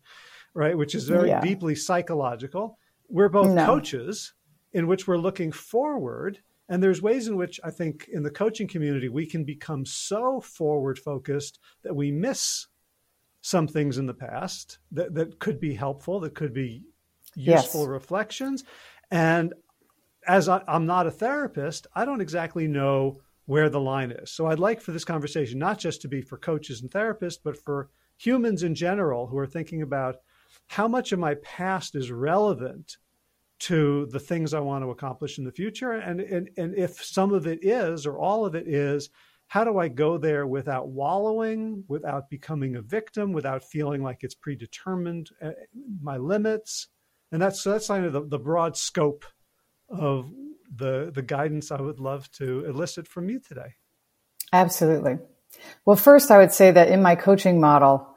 right? 0.54 0.76
Which 0.76 0.94
is 0.94 1.04
very 1.04 1.28
yeah. 1.28 1.40
deeply 1.42 1.74
psychological. 1.74 2.78
We're 3.08 3.28
both 3.28 3.54
no. 3.54 3.66
coaches 3.66 4.32
in 4.72 4.86
which 4.86 5.06
we're 5.06 5.18
looking 5.18 5.52
forward. 5.52 6.38
And 6.70 6.82
there's 6.82 7.02
ways 7.02 7.28
in 7.28 7.36
which 7.36 7.60
I 7.62 7.70
think 7.70 8.08
in 8.10 8.22
the 8.22 8.30
coaching 8.30 8.66
community, 8.66 9.10
we 9.10 9.26
can 9.26 9.44
become 9.44 9.84
so 9.84 10.40
forward 10.40 10.98
focused 10.98 11.58
that 11.82 11.94
we 11.94 12.10
miss 12.10 12.66
some 13.42 13.68
things 13.68 13.98
in 13.98 14.06
the 14.06 14.14
past 14.14 14.78
that, 14.92 15.14
that 15.14 15.38
could 15.38 15.60
be 15.60 15.74
helpful, 15.74 16.20
that 16.20 16.34
could 16.34 16.54
be 16.54 16.84
useful 17.34 17.82
yes. 17.82 17.88
reflections. 17.88 18.64
And 19.10 19.52
as 20.26 20.48
I, 20.48 20.62
I'm 20.68 20.86
not 20.86 21.06
a 21.06 21.10
therapist, 21.10 21.86
I 21.94 22.04
don't 22.04 22.20
exactly 22.20 22.66
know 22.66 23.20
where 23.46 23.68
the 23.68 23.80
line 23.80 24.12
is. 24.12 24.30
So 24.30 24.46
I'd 24.46 24.58
like 24.58 24.80
for 24.80 24.92
this 24.92 25.04
conversation 25.04 25.58
not 25.58 25.78
just 25.78 26.02
to 26.02 26.08
be 26.08 26.22
for 26.22 26.38
coaches 26.38 26.80
and 26.80 26.90
therapists, 26.90 27.38
but 27.42 27.62
for 27.62 27.90
humans 28.16 28.62
in 28.62 28.74
general 28.74 29.26
who 29.26 29.38
are 29.38 29.46
thinking 29.46 29.82
about 29.82 30.16
how 30.68 30.86
much 30.86 31.12
of 31.12 31.18
my 31.18 31.34
past 31.36 31.94
is 31.94 32.12
relevant 32.12 32.98
to 33.58 34.06
the 34.06 34.20
things 34.20 34.54
I 34.54 34.60
want 34.60 34.84
to 34.84 34.90
accomplish 34.90 35.38
in 35.38 35.44
the 35.44 35.52
future. 35.52 35.92
And, 35.92 36.20
and, 36.20 36.50
and 36.56 36.74
if 36.74 37.04
some 37.04 37.32
of 37.32 37.46
it 37.46 37.64
is, 37.64 38.06
or 38.06 38.18
all 38.18 38.44
of 38.44 38.54
it 38.54 38.66
is, 38.66 39.10
how 39.48 39.64
do 39.64 39.78
I 39.78 39.88
go 39.88 40.18
there 40.18 40.46
without 40.46 40.88
wallowing, 40.88 41.84
without 41.86 42.30
becoming 42.30 42.76
a 42.76 42.82
victim, 42.82 43.32
without 43.32 43.62
feeling 43.62 44.02
like 44.02 44.24
it's 44.24 44.34
predetermined, 44.34 45.30
uh, 45.42 45.50
my 46.00 46.16
limits? 46.16 46.88
And 47.30 47.40
that's 47.40 47.62
that's 47.62 47.88
kind 47.88 48.04
of 48.04 48.12
the, 48.12 48.24
the 48.24 48.38
broad 48.38 48.76
scope 48.76 49.24
of 49.92 50.32
the 50.74 51.10
the 51.14 51.22
guidance 51.22 51.70
I 51.70 51.80
would 51.80 52.00
love 52.00 52.30
to 52.32 52.64
elicit 52.64 53.06
from 53.06 53.28
you 53.28 53.40
today. 53.40 53.74
Absolutely. 54.52 55.18
Well, 55.84 55.96
first, 55.96 56.30
I 56.30 56.38
would 56.38 56.52
say 56.52 56.70
that 56.70 56.88
in 56.88 57.02
my 57.02 57.14
coaching 57.14 57.60
model, 57.60 58.08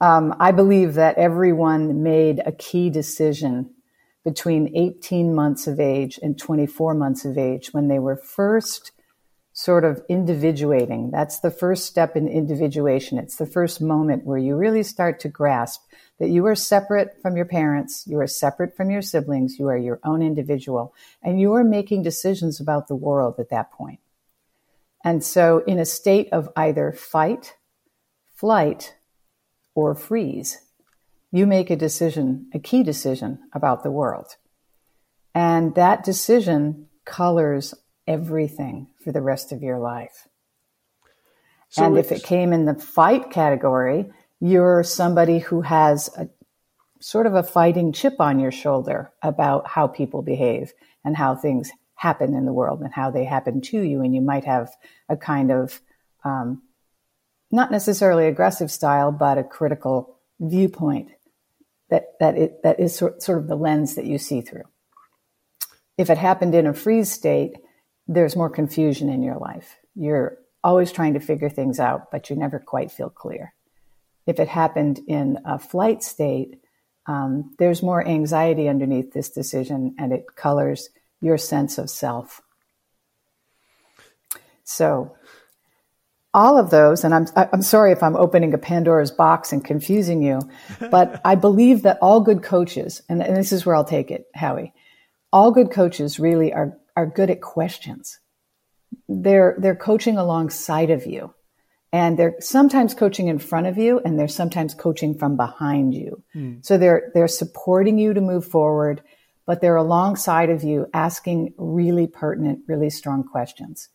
um, 0.00 0.34
I 0.40 0.52
believe 0.52 0.94
that 0.94 1.18
everyone 1.18 2.02
made 2.02 2.40
a 2.44 2.52
key 2.52 2.90
decision 2.90 3.70
between 4.24 4.76
18 4.76 5.34
months 5.34 5.66
of 5.66 5.80
age 5.80 6.18
and 6.22 6.38
24 6.38 6.94
months 6.94 7.24
of 7.24 7.38
age 7.38 7.72
when 7.72 7.88
they 7.88 7.98
were 7.98 8.16
first 8.16 8.92
sort 9.52 9.84
of 9.84 10.02
individuating. 10.08 11.10
That's 11.10 11.40
the 11.40 11.50
first 11.50 11.86
step 11.86 12.16
in 12.16 12.28
individuation. 12.28 13.18
It's 13.18 13.36
the 13.36 13.46
first 13.46 13.80
moment 13.80 14.24
where 14.24 14.38
you 14.38 14.56
really 14.56 14.82
start 14.82 15.20
to 15.20 15.28
grasp 15.28 15.82
that 16.20 16.28
you 16.28 16.46
are 16.46 16.54
separate 16.54 17.20
from 17.20 17.34
your 17.34 17.46
parents, 17.46 18.04
you 18.06 18.20
are 18.20 18.26
separate 18.26 18.76
from 18.76 18.90
your 18.90 19.02
siblings, 19.02 19.58
you 19.58 19.66
are 19.66 19.76
your 19.76 19.98
own 20.04 20.22
individual, 20.22 20.94
and 21.22 21.40
you 21.40 21.54
are 21.54 21.64
making 21.64 22.02
decisions 22.02 22.60
about 22.60 22.86
the 22.86 22.94
world 22.94 23.36
at 23.38 23.48
that 23.48 23.72
point. 23.72 23.98
And 25.02 25.24
so, 25.24 25.64
in 25.66 25.78
a 25.78 25.86
state 25.86 26.28
of 26.30 26.50
either 26.54 26.92
fight, 26.92 27.56
flight, 28.34 28.94
or 29.74 29.94
freeze, 29.94 30.58
you 31.32 31.46
make 31.46 31.70
a 31.70 31.76
decision, 31.76 32.50
a 32.52 32.58
key 32.58 32.82
decision 32.82 33.38
about 33.54 33.82
the 33.82 33.90
world. 33.90 34.36
And 35.34 35.74
that 35.74 36.04
decision 36.04 36.88
colors 37.06 37.72
everything 38.06 38.88
for 39.02 39.10
the 39.10 39.22
rest 39.22 39.52
of 39.52 39.62
your 39.62 39.78
life. 39.78 40.28
So 41.70 41.84
and 41.84 41.96
if 41.96 42.12
it 42.12 42.24
came 42.24 42.52
in 42.52 42.64
the 42.64 42.74
fight 42.74 43.30
category, 43.30 44.10
you're 44.40 44.82
somebody 44.82 45.38
who 45.38 45.60
has 45.60 46.08
a 46.16 46.28
sort 47.00 47.26
of 47.26 47.34
a 47.34 47.42
fighting 47.42 47.92
chip 47.92 48.16
on 48.20 48.38
your 48.38 48.52
shoulder 48.52 49.12
about 49.22 49.66
how 49.66 49.86
people 49.86 50.22
behave 50.22 50.72
and 51.04 51.16
how 51.16 51.34
things 51.34 51.70
happen 51.94 52.34
in 52.34 52.46
the 52.46 52.52
world 52.52 52.80
and 52.80 52.92
how 52.92 53.10
they 53.10 53.24
happen 53.24 53.60
to 53.60 53.80
you. 53.80 54.02
And 54.02 54.14
you 54.14 54.20
might 54.20 54.44
have 54.44 54.70
a 55.08 55.16
kind 55.16 55.50
of, 55.50 55.80
um, 56.24 56.62
not 57.50 57.70
necessarily 57.70 58.26
aggressive 58.26 58.70
style, 58.70 59.12
but 59.12 59.38
a 59.38 59.44
critical 59.44 60.18
viewpoint 60.38 61.10
that, 61.90 62.18
that, 62.20 62.36
it, 62.36 62.62
that 62.62 62.80
is 62.80 62.94
sort, 62.94 63.22
sort 63.22 63.38
of 63.38 63.48
the 63.48 63.56
lens 63.56 63.96
that 63.96 64.06
you 64.06 64.18
see 64.18 64.40
through. 64.40 64.64
If 65.98 66.08
it 66.08 66.18
happened 66.18 66.54
in 66.54 66.66
a 66.66 66.72
freeze 66.72 67.10
state, 67.10 67.56
there's 68.06 68.36
more 68.36 68.50
confusion 68.50 69.10
in 69.10 69.22
your 69.22 69.36
life. 69.36 69.76
You're 69.94 70.38
always 70.62 70.92
trying 70.92 71.14
to 71.14 71.20
figure 71.20 71.50
things 71.50 71.80
out, 71.80 72.10
but 72.10 72.30
you 72.30 72.36
never 72.36 72.58
quite 72.58 72.90
feel 72.90 73.10
clear. 73.10 73.54
If 74.26 74.38
it 74.38 74.48
happened 74.48 75.00
in 75.06 75.38
a 75.44 75.58
flight 75.58 76.02
state, 76.02 76.60
um, 77.06 77.54
there's 77.58 77.82
more 77.82 78.06
anxiety 78.06 78.68
underneath 78.68 79.12
this 79.12 79.30
decision 79.30 79.94
and 79.98 80.12
it 80.12 80.24
colors 80.36 80.90
your 81.20 81.38
sense 81.38 81.78
of 81.78 81.90
self. 81.90 82.40
So, 84.64 85.16
all 86.32 86.58
of 86.58 86.70
those, 86.70 87.02
and 87.02 87.12
I'm, 87.12 87.26
I'm 87.34 87.62
sorry 87.62 87.90
if 87.90 88.04
I'm 88.04 88.14
opening 88.14 88.54
a 88.54 88.58
Pandora's 88.58 89.10
box 89.10 89.52
and 89.52 89.64
confusing 89.64 90.22
you, 90.22 90.40
but 90.90 91.20
I 91.24 91.34
believe 91.34 91.82
that 91.82 91.98
all 92.00 92.20
good 92.20 92.44
coaches, 92.44 93.02
and, 93.08 93.20
and 93.20 93.36
this 93.36 93.50
is 93.50 93.66
where 93.66 93.74
I'll 93.74 93.84
take 93.84 94.12
it, 94.12 94.26
Howie, 94.34 94.72
all 95.32 95.50
good 95.50 95.72
coaches 95.72 96.20
really 96.20 96.52
are 96.52 96.78
are 96.96 97.06
good 97.06 97.30
at 97.30 97.40
questions. 97.40 98.18
They're, 99.08 99.56
they're 99.58 99.76
coaching 99.76 100.18
alongside 100.18 100.90
of 100.90 101.06
you 101.06 101.34
and 101.92 102.18
they're 102.18 102.36
sometimes 102.40 102.94
coaching 102.94 103.28
in 103.28 103.38
front 103.38 103.66
of 103.66 103.76
you 103.76 104.00
and 104.04 104.18
they're 104.18 104.28
sometimes 104.28 104.74
coaching 104.74 105.14
from 105.14 105.36
behind 105.36 105.94
you. 105.94 106.22
Mm. 106.34 106.64
So 106.64 106.78
they're, 106.78 107.10
they're 107.14 107.28
supporting 107.28 107.98
you 107.98 108.14
to 108.14 108.20
move 108.20 108.46
forward, 108.46 109.02
but 109.44 109.60
they're 109.60 109.76
alongside 109.76 110.50
of 110.50 110.62
you 110.62 110.86
asking 110.94 111.54
really 111.56 112.06
pertinent, 112.06 112.60
really 112.68 112.90
strong 112.90 113.24
questions. 113.24 113.88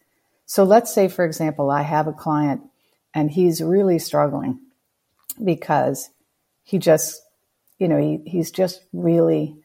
So 0.45 0.63
let's 0.63 0.93
say, 0.93 1.07
for 1.07 1.23
example, 1.23 1.71
I 1.71 1.83
have 1.83 2.07
a 2.07 2.13
client 2.13 2.61
and 3.13 3.31
he's 3.31 3.61
really 3.61 3.99
struggling 3.99 4.59
because 5.43 6.09
he 6.63 6.77
just, 6.77 7.21
you 7.79 7.87
know, 7.87 7.97
he, 7.97 8.21
he's 8.25 8.51
just 8.51 8.81
really 8.91 9.55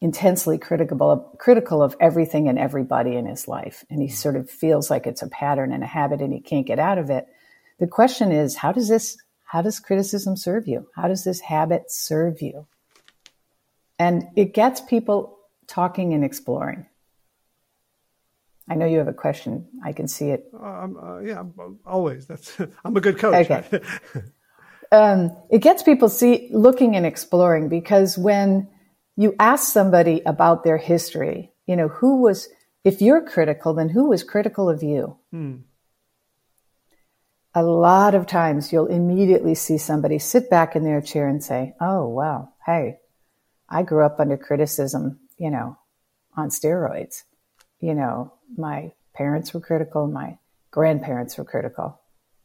intensely 0.00 0.58
critical 0.58 1.10
of, 1.10 1.38
critical 1.38 1.82
of 1.82 1.96
everything 1.98 2.48
and 2.48 2.58
everybody 2.58 3.16
in 3.16 3.26
his 3.26 3.48
life. 3.48 3.84
And 3.90 4.00
he 4.00 4.08
sort 4.08 4.36
of 4.36 4.48
feels 4.48 4.90
like 4.90 5.06
it's 5.06 5.22
a 5.22 5.28
pattern 5.28 5.72
and 5.72 5.82
a 5.82 5.86
habit 5.86 6.20
and 6.20 6.32
he 6.32 6.40
can't 6.40 6.66
get 6.66 6.78
out 6.78 6.98
of 6.98 7.10
it. 7.10 7.26
The 7.78 7.86
question 7.86 8.32
is, 8.32 8.56
how 8.56 8.72
does 8.72 8.88
this, 8.88 9.18
how 9.44 9.62
does 9.62 9.80
criticism 9.80 10.36
serve 10.36 10.66
you? 10.66 10.88
How 10.94 11.08
does 11.08 11.24
this 11.24 11.40
habit 11.40 11.90
serve 11.90 12.40
you? 12.40 12.66
And 13.98 14.28
it 14.36 14.54
gets 14.54 14.80
people 14.80 15.38
talking 15.66 16.14
and 16.14 16.24
exploring. 16.24 16.86
I 18.68 18.74
know 18.74 18.86
you 18.86 18.98
have 18.98 19.08
a 19.08 19.12
question. 19.12 19.66
I 19.84 19.92
can 19.92 20.08
see 20.08 20.30
it. 20.30 20.50
Um, 20.52 20.98
uh, 21.00 21.20
yeah, 21.20 21.44
always. 21.84 22.26
That's 22.26 22.58
I'm 22.84 22.96
a 22.96 23.00
good 23.00 23.18
coach. 23.18 23.48
Okay. 23.48 23.80
um, 24.92 25.36
it 25.50 25.62
gets 25.62 25.82
people 25.82 26.08
see 26.08 26.48
looking 26.52 26.96
and 26.96 27.06
exploring 27.06 27.68
because 27.68 28.18
when 28.18 28.68
you 29.16 29.34
ask 29.38 29.72
somebody 29.72 30.20
about 30.26 30.64
their 30.64 30.78
history, 30.78 31.52
you 31.66 31.76
know 31.76 31.88
who 31.88 32.22
was. 32.22 32.48
If 32.84 33.02
you're 33.02 33.22
critical, 33.22 33.74
then 33.74 33.88
who 33.88 34.10
was 34.10 34.22
critical 34.22 34.68
of 34.70 34.80
you? 34.80 35.16
Hmm. 35.32 35.56
A 37.56 37.62
lot 37.62 38.14
of 38.14 38.26
times, 38.26 38.72
you'll 38.72 38.86
immediately 38.86 39.54
see 39.54 39.78
somebody 39.78 40.18
sit 40.18 40.50
back 40.50 40.76
in 40.76 40.84
their 40.84 41.00
chair 41.00 41.26
and 41.26 41.42
say, 41.42 41.74
"Oh, 41.80 42.06
wow, 42.06 42.50
hey, 42.64 42.98
I 43.68 43.82
grew 43.82 44.04
up 44.04 44.20
under 44.20 44.36
criticism, 44.36 45.20
you 45.38 45.50
know, 45.50 45.78
on 46.36 46.50
steroids." 46.50 47.22
you 47.80 47.94
know, 47.94 48.32
my 48.56 48.92
parents 49.14 49.52
were 49.54 49.60
critical, 49.60 50.06
my 50.06 50.38
grandparents 50.70 51.38
were 51.38 51.44
critical. 51.44 52.00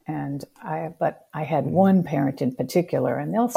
And 0.08 0.44
I, 0.62 0.94
but 1.00 1.27
I 1.34 1.44
had 1.44 1.65
mm-hmm. 1.65 1.74
one 1.74 2.03
parent 2.03 2.41
in 2.41 2.56
particular, 2.56 3.18
and 3.18 3.34
they'll, 3.34 3.51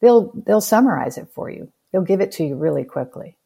they'll, 0.00 0.32
they'll 0.34 0.60
summarize 0.60 1.16
it 1.16 1.28
for 1.34 1.50
you. 1.50 1.72
They'll 1.92 2.02
give 2.02 2.20
it 2.20 2.32
to 2.32 2.44
you 2.44 2.56
really 2.56 2.84
quickly. 2.84 3.36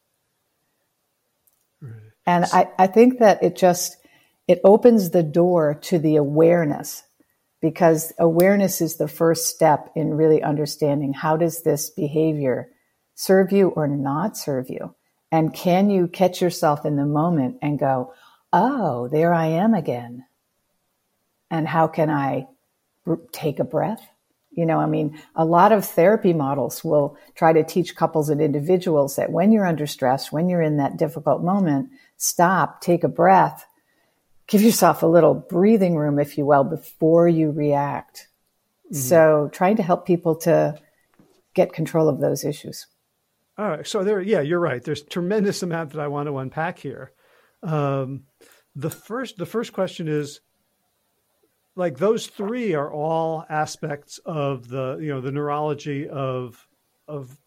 Right. 1.81 1.93
And 2.27 2.45
I, 2.53 2.69
I 2.79 2.87
think 2.87 3.19
that 3.19 3.43
it 3.43 3.57
just, 3.57 3.97
it 4.49 4.61
opens 4.65 5.11
the 5.11 5.23
door 5.23 5.75
to 5.83 5.99
the 5.99 6.17
awareness 6.17 7.05
because 7.61 8.13
awareness 8.19 8.81
is 8.81 8.97
the 8.97 9.09
first 9.09 9.47
step 9.47 9.91
in 9.95 10.15
really 10.15 10.43
understanding 10.43 11.13
how 11.13 11.37
does 11.37 11.63
this 11.63 11.91
behavior 11.91 12.71
serve 13.15 13.53
you 13.53 13.69
or 13.69 13.87
not 13.87 14.37
serve 14.37 14.71
you? 14.71 14.95
And 15.31 15.55
can 15.55 15.91
you 15.91 16.09
catch 16.09 16.41
yourself 16.41 16.85
in 16.85 16.97
the 16.97 17.05
moment 17.05 17.59
and 17.63 17.79
go, 17.79 18.15
oh, 18.53 19.09
there 19.09 19.33
I 19.33 19.47
am 19.47 19.75
again? 19.75 20.25
And 21.51 21.69
how 21.69 21.87
can 21.87 22.11
I 22.11 22.49
take 23.33 23.59
a 23.59 23.65
breath? 23.65 24.09
You 24.53 24.67
know, 24.67 24.79
I 24.79 24.87
mean, 24.87 25.21
a 25.37 25.45
lot 25.45 25.71
of 25.71 25.85
therapy 25.85 26.33
models 26.33 26.83
will 26.83 27.17
try 27.35 27.53
to 27.53 27.63
teach 27.63 27.95
couples 27.95 28.31
and 28.31 28.41
individuals 28.41 29.17
that 29.17 29.31
when 29.31 29.53
you're 29.53 29.67
under 29.67 29.87
stress, 29.87 30.33
when 30.33 30.49
you're 30.49 30.63
in 30.63 30.79
that 30.79 30.97
difficult 30.97 31.43
moment, 31.43 31.91
stop, 32.17 32.81
take 32.81 33.05
a 33.05 33.09
breath, 33.09 33.65
give 34.51 34.61
yourself 34.61 35.03
a 35.03 35.07
little 35.07 35.35
breathing 35.35 35.97
room, 35.97 36.19
if 36.19 36.37
you 36.37 36.45
will, 36.45 36.65
before 36.65 37.29
you 37.29 37.51
react. 37.51 38.29
Mm-hmm. 38.87 38.97
So 38.97 39.49
trying 39.53 39.77
to 39.77 39.83
help 39.83 40.05
people 40.05 40.35
to 40.41 40.79
get 41.55 41.73
control 41.73 42.09
of 42.09 42.21
those 42.21 42.45
issues. 42.45 42.87
All 43.57 43.69
right. 43.69 43.87
So 43.87 44.05
there, 44.05 44.21
yeah, 44.21 44.41
you're 44.41 44.61
right. 44.61 44.83
There's 44.83 45.03
tremendous 45.03 45.63
amount 45.63 45.93
that 45.93 46.01
I 46.01 46.09
want 46.09 46.29
to 46.29 46.39
unpack 46.39 46.79
here. 46.79 47.13
Um, 47.63 48.25
the 48.75 48.91
first, 48.91 49.37
the 49.39 49.47
first 49.47 49.73
question 49.73 50.09
is, 50.09 50.41
like 51.77 51.99
those 51.99 52.27
three 52.27 52.75
are 52.75 52.93
all 52.93 53.45
aspects 53.49 54.19
of 54.27 54.69
the, 54.69 54.99
you 55.01 55.09
know, 55.09 55.21
the 55.21 55.31
neurology 55.31 56.09
of 56.09 56.67
of 57.07 57.39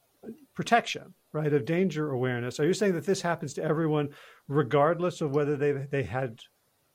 protection, 0.55 1.13
right? 1.33 1.51
Of 1.51 1.65
danger 1.65 2.10
awareness. 2.10 2.60
Are 2.60 2.65
you 2.65 2.74
saying 2.74 2.93
that 2.93 3.05
this 3.05 3.22
happens 3.22 3.53
to 3.55 3.63
everyone, 3.63 4.10
regardless 4.48 5.19
of 5.22 5.36
whether 5.36 5.57
they 5.57 5.72
they 5.72 6.03
had, 6.03 6.39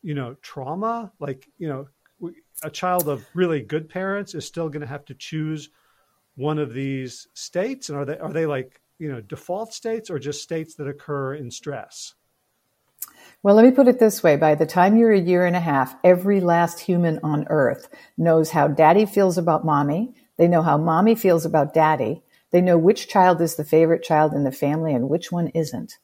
you 0.02 0.14
know, 0.14 0.34
trauma? 0.42 1.12
Like, 1.18 1.48
you 1.58 1.68
know, 1.68 1.88
a 2.62 2.70
child 2.70 3.08
of 3.08 3.24
really 3.34 3.62
good 3.62 3.88
parents 3.88 4.34
is 4.34 4.44
still 4.44 4.68
going 4.68 4.80
to 4.80 4.86
have 4.86 5.04
to 5.06 5.14
choose 5.14 5.70
one 6.34 6.58
of 6.58 6.72
these 6.72 7.26
states, 7.34 7.88
and 7.88 7.98
are 7.98 8.04
they 8.04 8.18
are 8.18 8.32
they 8.32 8.46
like 8.46 8.80
you 8.98 9.10
know 9.10 9.20
default 9.20 9.74
states 9.74 10.08
or 10.08 10.18
just 10.18 10.42
states 10.42 10.74
that 10.76 10.88
occur 10.88 11.34
in 11.34 11.50
stress? 11.50 12.14
Well, 13.42 13.54
let 13.54 13.64
me 13.64 13.70
put 13.70 13.88
it 13.88 14.00
this 14.00 14.22
way. 14.22 14.36
By 14.36 14.54
the 14.54 14.66
time 14.66 14.96
you're 14.96 15.12
a 15.12 15.20
year 15.20 15.46
and 15.46 15.54
a 15.54 15.60
half, 15.60 15.94
every 16.02 16.40
last 16.40 16.80
human 16.80 17.20
on 17.22 17.46
earth 17.48 17.88
knows 18.16 18.50
how 18.50 18.68
daddy 18.68 19.06
feels 19.06 19.38
about 19.38 19.64
mommy. 19.64 20.14
They 20.36 20.48
know 20.48 20.62
how 20.62 20.76
mommy 20.76 21.14
feels 21.14 21.44
about 21.44 21.74
daddy. 21.74 22.22
They 22.50 22.60
know 22.60 22.78
which 22.78 23.08
child 23.08 23.40
is 23.40 23.56
the 23.56 23.64
favorite 23.64 24.02
child 24.02 24.32
in 24.32 24.44
the 24.44 24.52
family 24.52 24.94
and 24.94 25.08
which 25.08 25.30
one 25.30 25.48
isn't. 25.48 25.98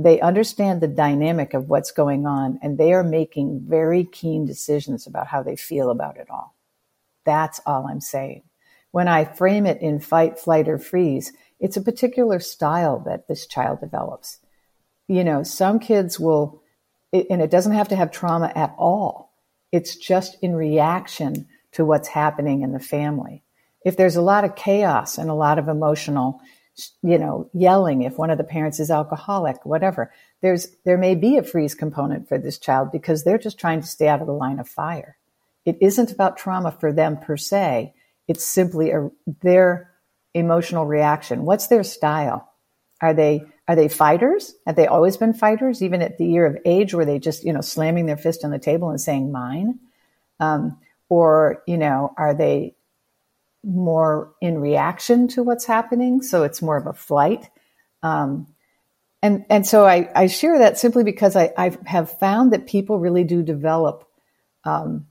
They 0.00 0.20
understand 0.20 0.80
the 0.80 0.88
dynamic 0.88 1.54
of 1.54 1.68
what's 1.68 1.90
going 1.90 2.24
on 2.24 2.60
and 2.62 2.78
they 2.78 2.92
are 2.92 3.02
making 3.02 3.64
very 3.66 4.04
keen 4.04 4.46
decisions 4.46 5.08
about 5.08 5.26
how 5.26 5.42
they 5.42 5.56
feel 5.56 5.90
about 5.90 6.16
it 6.16 6.28
all. 6.30 6.54
That's 7.24 7.60
all 7.66 7.88
I'm 7.88 8.00
saying. 8.00 8.44
When 8.92 9.08
I 9.08 9.24
frame 9.24 9.66
it 9.66 9.82
in 9.82 9.98
fight, 9.98 10.38
flight, 10.38 10.68
or 10.68 10.78
freeze, 10.78 11.32
it's 11.60 11.76
a 11.76 11.82
particular 11.82 12.38
style 12.38 13.00
that 13.06 13.26
this 13.26 13.46
child 13.46 13.80
develops. 13.80 14.38
You 15.08 15.24
know, 15.24 15.42
some 15.42 15.80
kids 15.80 16.18
will, 16.18 16.62
and 17.12 17.42
it 17.42 17.50
doesn't 17.50 17.74
have 17.74 17.88
to 17.88 17.96
have 17.96 18.12
trauma 18.12 18.52
at 18.54 18.74
all. 18.78 19.32
It's 19.72 19.96
just 19.96 20.36
in 20.40 20.54
reaction 20.54 21.48
to 21.72 21.84
what's 21.84 22.08
happening 22.08 22.62
in 22.62 22.72
the 22.72 22.80
family. 22.80 23.42
If 23.84 23.96
there's 23.96 24.16
a 24.16 24.22
lot 24.22 24.44
of 24.44 24.54
chaos 24.54 25.18
and 25.18 25.28
a 25.28 25.34
lot 25.34 25.58
of 25.58 25.68
emotional, 25.68 26.40
you 27.02 27.18
know, 27.18 27.50
yelling, 27.52 28.02
if 28.02 28.18
one 28.18 28.30
of 28.30 28.38
the 28.38 28.44
parents 28.44 28.80
is 28.80 28.90
alcoholic, 28.90 29.64
whatever, 29.64 30.12
there's, 30.42 30.68
there 30.84 30.98
may 30.98 31.14
be 31.14 31.36
a 31.36 31.42
freeze 31.42 31.74
component 31.74 32.28
for 32.28 32.38
this 32.38 32.58
child 32.58 32.92
because 32.92 33.24
they're 33.24 33.38
just 33.38 33.58
trying 33.58 33.80
to 33.80 33.86
stay 33.86 34.08
out 34.08 34.20
of 34.20 34.26
the 34.26 34.32
line 34.32 34.58
of 34.58 34.68
fire. 34.68 35.16
It 35.64 35.78
isn't 35.80 36.12
about 36.12 36.36
trauma 36.36 36.70
for 36.70 36.92
them 36.92 37.18
per 37.18 37.36
se. 37.36 37.94
It's 38.26 38.44
simply 38.44 38.90
a, 38.90 39.10
their 39.42 39.90
emotional 40.34 40.86
reaction? 40.86 41.44
What's 41.44 41.66
their 41.66 41.84
style? 41.84 42.52
Are 43.00 43.14
they 43.14 43.42
are 43.66 43.76
they 43.76 43.88
fighters? 43.88 44.54
Have 44.66 44.76
they 44.76 44.86
always 44.86 45.16
been 45.16 45.34
fighters, 45.34 45.82
even 45.82 46.00
at 46.00 46.16
the 46.16 46.26
year 46.26 46.46
of 46.46 46.56
age, 46.64 46.94
were 46.94 47.04
they 47.04 47.18
just 47.18 47.44
you 47.44 47.52
know 47.52 47.60
slamming 47.60 48.06
their 48.06 48.16
fist 48.16 48.44
on 48.44 48.50
the 48.50 48.58
table 48.58 48.90
and 48.90 49.00
saying 49.00 49.30
"mine"? 49.30 49.78
Um, 50.40 50.78
or 51.08 51.62
you 51.66 51.78
know, 51.78 52.12
are 52.16 52.34
they 52.34 52.74
more 53.64 54.32
in 54.40 54.58
reaction 54.58 55.28
to 55.28 55.42
what's 55.42 55.64
happening? 55.64 56.22
So 56.22 56.44
it's 56.44 56.62
more 56.62 56.76
of 56.76 56.86
a 56.86 56.92
flight. 56.92 57.48
Um, 58.02 58.46
and 59.22 59.44
and 59.50 59.66
so 59.66 59.84
I, 59.84 60.08
I 60.14 60.26
share 60.28 60.58
that 60.58 60.78
simply 60.78 61.02
because 61.02 61.34
I, 61.34 61.52
I 61.56 61.76
have 61.86 62.18
found 62.18 62.52
that 62.52 62.66
people 62.66 63.00
really 63.00 63.24
do 63.24 63.42
develop 63.42 64.08
um, 64.64 65.06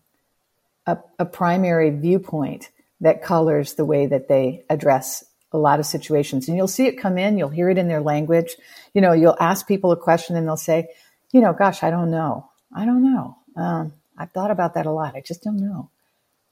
a, 0.85 0.97
a 1.19 1.25
primary 1.25 1.89
viewpoint 1.89 2.69
that 3.01 3.21
colors 3.21 3.73
the 3.73 3.85
way 3.85 4.07
that 4.07 4.27
they 4.27 4.63
address 4.69 5.23
a 5.51 5.57
lot 5.57 5.79
of 5.79 5.85
situations. 5.85 6.47
And 6.47 6.57
you'll 6.57 6.67
see 6.67 6.87
it 6.87 6.99
come 6.99 7.17
in, 7.17 7.37
you'll 7.37 7.49
hear 7.49 7.69
it 7.69 7.77
in 7.77 7.87
their 7.87 8.01
language. 8.01 8.55
You 8.93 9.01
know, 9.01 9.13
you'll 9.13 9.37
ask 9.39 9.67
people 9.67 9.91
a 9.91 9.97
question 9.97 10.35
and 10.35 10.47
they'll 10.47 10.57
say, 10.57 10.87
you 11.31 11.41
know, 11.41 11.53
gosh, 11.53 11.83
I 11.83 11.89
don't 11.89 12.11
know. 12.11 12.49
I 12.73 12.85
don't 12.85 13.03
know. 13.03 13.37
Um, 13.55 13.93
I've 14.17 14.31
thought 14.31 14.51
about 14.51 14.73
that 14.73 14.85
a 14.85 14.91
lot. 14.91 15.15
I 15.15 15.21
just 15.21 15.43
don't 15.43 15.59
know. 15.59 15.89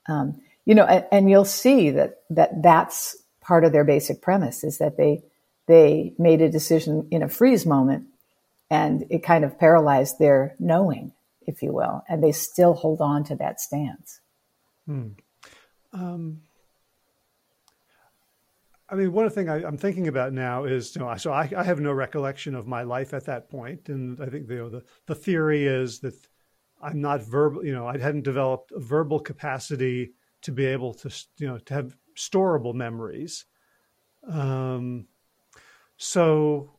Um, 0.07 0.41
you 0.65 0.75
know, 0.75 0.85
and, 0.85 1.05
and, 1.11 1.29
you'll 1.29 1.45
see 1.45 1.91
that, 1.91 2.21
that 2.31 2.61
that's 2.63 3.15
part 3.41 3.63
of 3.63 3.71
their 3.71 3.83
basic 3.83 4.21
premise 4.21 4.63
is 4.63 4.79
that 4.79 4.97
they, 4.97 5.23
they 5.67 6.13
made 6.17 6.41
a 6.41 6.49
decision 6.49 7.07
in 7.11 7.21
a 7.21 7.29
freeze 7.29 7.65
moment 7.65 8.07
and 8.69 9.05
it 9.09 9.23
kind 9.23 9.45
of 9.45 9.59
paralyzed 9.59 10.17
their 10.19 10.55
knowing, 10.59 11.13
if 11.45 11.61
you 11.61 11.71
will, 11.71 12.03
and 12.09 12.23
they 12.23 12.31
still 12.31 12.73
hold 12.73 12.99
on 12.99 13.23
to 13.25 13.35
that 13.35 13.61
stance. 13.61 14.19
Hmm. 14.85 15.09
Um, 15.93 16.41
I 18.89 18.95
mean, 18.95 19.13
one 19.13 19.29
thing 19.29 19.49
I, 19.49 19.61
am 19.67 19.77
thinking 19.77 20.07
about 20.07 20.33
now 20.33 20.65
is, 20.65 20.95
you 20.95 21.01
know, 21.01 21.15
so 21.17 21.31
I, 21.31 21.49
I, 21.55 21.63
have 21.63 21.79
no 21.79 21.91
recollection 21.91 22.53
of 22.53 22.67
my 22.67 22.83
life 22.83 23.13
at 23.13 23.25
that 23.25 23.49
point, 23.49 23.89
and 23.89 24.21
I 24.21 24.27
think 24.27 24.49
you 24.49 24.57
know, 24.57 24.69
the 24.69 24.83
the 25.07 25.15
theory 25.15 25.65
is 25.65 25.99
that 25.99 26.15
I'm 26.81 27.01
not 27.01 27.23
verbal. 27.23 27.65
You 27.65 27.73
know, 27.73 27.87
I 27.87 27.97
hadn't 27.97 28.23
developed 28.23 28.71
a 28.71 28.79
verbal 28.79 29.19
capacity 29.19 30.11
to 30.45 30.51
be 30.51 30.65
able 30.65 30.93
to, 30.93 31.09
you 31.37 31.47
know, 31.47 31.57
to 31.59 31.73
have 31.73 31.95
storable 32.15 32.73
memories. 32.73 33.45
Um, 34.27 35.07
so, 35.97 36.75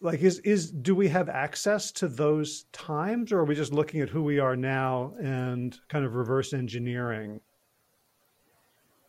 like 0.00 0.20
is 0.20 0.38
is 0.40 0.70
do 0.70 0.94
we 0.94 1.08
have 1.08 1.28
access 1.28 1.90
to 1.90 2.08
those 2.08 2.64
times 2.72 3.32
or 3.32 3.38
are 3.40 3.44
we 3.44 3.54
just 3.54 3.72
looking 3.72 4.00
at 4.00 4.08
who 4.08 4.22
we 4.22 4.38
are 4.38 4.56
now 4.56 5.14
and 5.20 5.78
kind 5.88 6.04
of 6.04 6.14
reverse 6.14 6.52
engineering 6.52 7.40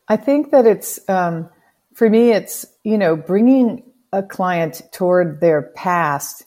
i 0.07 0.15
think 0.15 0.51
that 0.51 0.65
it's 0.65 0.99
um, 1.09 1.49
for 1.93 2.09
me 2.09 2.31
it's 2.31 2.65
you 2.83 2.97
know 2.97 3.15
bringing 3.15 3.83
a 4.13 4.23
client 4.23 4.81
toward 4.91 5.41
their 5.41 5.61
past 5.61 6.45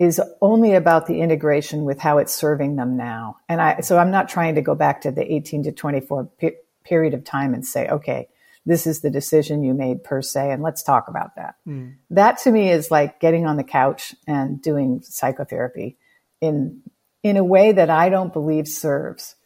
is 0.00 0.20
only 0.40 0.74
about 0.74 1.06
the 1.06 1.20
integration 1.20 1.84
with 1.84 1.98
how 2.00 2.18
it's 2.18 2.32
serving 2.32 2.76
them 2.76 2.96
now 2.96 3.36
and 3.48 3.60
i 3.60 3.80
so 3.80 3.96
i'm 3.96 4.10
not 4.10 4.28
trying 4.28 4.56
to 4.56 4.62
go 4.62 4.74
back 4.74 5.00
to 5.00 5.10
the 5.10 5.32
18 5.32 5.62
to 5.62 5.72
24 5.72 6.24
pe- 6.38 6.56
period 6.88 7.14
of 7.14 7.24
time 7.24 7.54
and 7.54 7.66
say 7.66 7.88
okay 7.88 8.28
this 8.68 8.86
is 8.86 9.00
the 9.00 9.10
decision 9.10 9.62
you 9.62 9.72
made 9.72 10.04
per 10.04 10.20
se, 10.20 10.52
and 10.52 10.62
let's 10.62 10.82
talk 10.82 11.08
about 11.08 11.36
that. 11.36 11.54
Mm. 11.66 11.94
That 12.10 12.36
to 12.40 12.52
me 12.52 12.70
is 12.70 12.90
like 12.90 13.18
getting 13.18 13.46
on 13.46 13.56
the 13.56 13.64
couch 13.64 14.14
and 14.26 14.60
doing 14.60 15.00
psychotherapy 15.02 15.96
in 16.42 16.82
in 17.22 17.38
a 17.38 17.44
way 17.44 17.72
that 17.72 17.88
I 17.88 18.10
don't 18.10 18.32
believe 18.32 18.68
serves. 18.68 19.36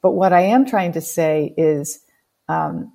But 0.00 0.12
what 0.12 0.32
I 0.32 0.40
am 0.40 0.64
trying 0.64 0.92
to 0.92 1.02
say 1.02 1.52
is 1.56 2.00
um, 2.48 2.94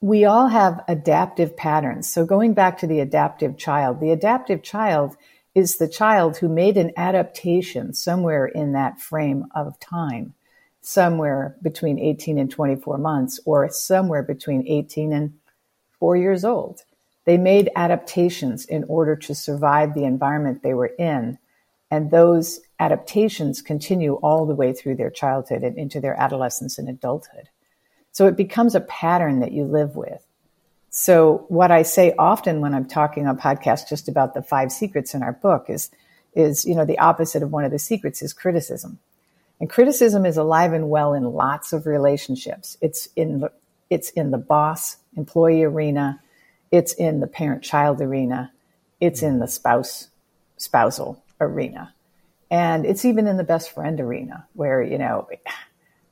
we 0.00 0.24
all 0.24 0.46
have 0.46 0.84
adaptive 0.86 1.56
patterns. 1.56 2.08
So 2.08 2.24
going 2.24 2.54
back 2.54 2.78
to 2.78 2.86
the 2.86 3.00
adaptive 3.00 3.58
child, 3.58 4.00
the 4.00 4.12
adaptive 4.12 4.62
child 4.62 5.16
is 5.52 5.78
the 5.78 5.88
child 5.88 6.36
who 6.36 6.48
made 6.48 6.76
an 6.76 6.92
adaptation 6.96 7.92
somewhere 7.92 8.46
in 8.46 8.72
that 8.74 9.00
frame 9.00 9.46
of 9.52 9.80
time 9.80 10.34
somewhere 10.80 11.56
between 11.62 11.98
18 11.98 12.38
and 12.38 12.50
24 12.50 12.98
months 12.98 13.40
or 13.44 13.68
somewhere 13.70 14.22
between 14.22 14.66
18 14.66 15.12
and 15.12 15.34
four 15.98 16.16
years 16.16 16.44
old. 16.44 16.82
They 17.24 17.36
made 17.36 17.70
adaptations 17.76 18.64
in 18.64 18.84
order 18.84 19.14
to 19.16 19.34
survive 19.34 19.94
the 19.94 20.04
environment 20.04 20.62
they 20.62 20.74
were 20.74 20.92
in. 20.98 21.38
And 21.90 22.10
those 22.10 22.60
adaptations 22.80 23.60
continue 23.60 24.14
all 24.14 24.46
the 24.46 24.54
way 24.54 24.72
through 24.72 24.96
their 24.96 25.10
childhood 25.10 25.62
and 25.62 25.76
into 25.76 26.00
their 26.00 26.18
adolescence 26.18 26.78
and 26.78 26.88
adulthood. 26.88 27.48
So 28.12 28.26
it 28.26 28.36
becomes 28.36 28.74
a 28.74 28.80
pattern 28.80 29.40
that 29.40 29.52
you 29.52 29.64
live 29.64 29.94
with. 29.94 30.24
So 30.90 31.44
what 31.48 31.70
I 31.70 31.82
say 31.82 32.14
often 32.18 32.60
when 32.60 32.74
I'm 32.74 32.86
talking 32.86 33.26
on 33.26 33.38
podcasts 33.38 33.88
just 33.88 34.08
about 34.08 34.34
the 34.34 34.42
five 34.42 34.72
secrets 34.72 35.14
in 35.14 35.22
our 35.22 35.32
book 35.32 35.66
is, 35.68 35.90
is, 36.34 36.64
you 36.64 36.74
know, 36.74 36.84
the 36.84 36.98
opposite 36.98 37.42
of 37.42 37.52
one 37.52 37.64
of 37.64 37.70
the 37.70 37.78
secrets 37.78 38.22
is 38.22 38.32
criticism. 38.32 38.98
And 39.60 39.68
criticism 39.68 40.24
is 40.24 40.36
alive 40.36 40.72
and 40.72 40.88
well 40.88 41.14
in 41.14 41.24
lots 41.24 41.72
of 41.72 41.86
relationships. 41.86 42.76
It's 42.80 43.08
in 43.16 43.40
the, 43.40 43.52
it's 43.90 44.10
in 44.10 44.30
the 44.30 44.38
boss 44.38 44.96
employee 45.16 45.64
arena. 45.64 46.20
It's 46.70 46.92
in 46.92 47.20
the 47.20 47.26
parent 47.26 47.62
child 47.62 48.00
arena. 48.00 48.52
It's 49.00 49.22
in 49.22 49.38
the 49.38 49.48
spouse 49.48 50.08
spousal 50.56 51.22
arena. 51.40 51.94
And 52.50 52.86
it's 52.86 53.04
even 53.04 53.26
in 53.26 53.36
the 53.36 53.44
best 53.44 53.70
friend 53.72 54.00
arena 54.00 54.46
where, 54.54 54.82
you 54.82 54.98
know, 54.98 55.28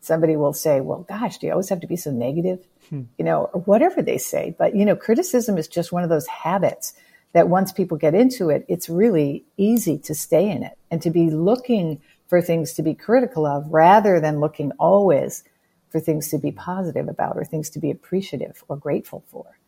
somebody 0.01 0.37
will 0.37 0.53
say, 0.53 0.81
well, 0.81 1.05
gosh, 1.09 1.39
do 1.39 1.47
you 1.47 1.53
always 1.53 1.69
have 1.69 1.81
to 1.81 1.87
be 1.87 1.97
so 1.97 2.11
negative? 2.11 2.65
Hmm. 2.91 3.03
You 3.19 3.25
know, 3.25 3.51
or 3.53 3.61
whatever 3.63 4.03
they 4.03 4.19
say. 4.19 4.55
But, 4.57 4.77
you 4.77 4.85
know, 4.85 4.97
criticism 4.97 5.59
is 5.59 5.69
just 5.69 5.93
one 5.93 6.03
of 6.03 6.09
those 6.09 6.27
habits 6.27 6.95
that 7.33 7.49
once 7.49 7.73
people 7.73 7.97
get 7.97 8.15
into 8.15 8.51
it, 8.51 8.65
it's 8.69 8.89
really 8.89 9.45
easy 9.57 9.99
to 9.99 10.15
stay 10.15 10.49
in 10.51 10.63
it 10.63 10.79
and 10.91 11.03
to 11.03 11.11
be 11.11 11.31
looking 11.31 12.01
for 12.29 12.43
things 12.43 12.73
to 12.75 12.83
be 12.83 12.95
critical 12.95 13.47
of 13.47 13.67
rather 13.73 14.21
than 14.21 14.41
looking 14.41 14.73
always 14.73 15.45
for 15.91 16.01
things 16.01 16.29
to 16.29 16.39
be 16.39 16.51
positive 16.51 17.09
about 17.09 17.37
or 17.37 17.45
things 17.45 17.71
to 17.71 17.79
be 17.79 17.91
appreciative 17.91 18.63
or 18.69 18.77
grateful 18.77 19.25
for. 19.29 19.59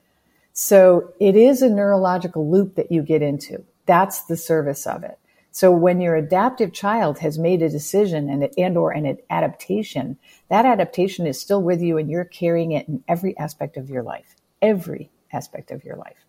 So 0.52 1.12
it 1.20 1.36
is 1.36 1.62
a 1.62 1.68
neurological 1.68 2.50
loop 2.50 2.74
that 2.74 2.90
you 2.90 3.02
get 3.02 3.22
into. 3.22 3.64
That's 3.86 4.24
the 4.24 4.36
service 4.36 4.86
of 4.86 5.04
it. 5.04 5.18
So 5.50 5.72
when 5.72 6.00
your 6.00 6.14
adaptive 6.14 6.72
child 6.72 7.18
has 7.20 7.38
made 7.38 7.62
a 7.62 7.68
decision 7.68 8.28
and, 8.28 8.48
and 8.58 8.76
or 8.76 8.92
an 8.92 9.18
adaptation, 9.30 10.18
that 10.50 10.66
adaptation 10.66 11.26
is 11.26 11.40
still 11.40 11.62
with 11.62 11.80
you 11.80 11.96
and 11.96 12.10
you're 12.10 12.24
carrying 12.24 12.72
it 12.72 12.88
in 12.88 13.02
every 13.08 13.36
aspect 13.38 13.76
of 13.76 13.88
your 13.88 14.02
life, 14.02 14.36
every 14.60 15.10
aspect 15.32 15.70
of 15.70 15.84
your 15.84 15.96
life. 15.96 16.24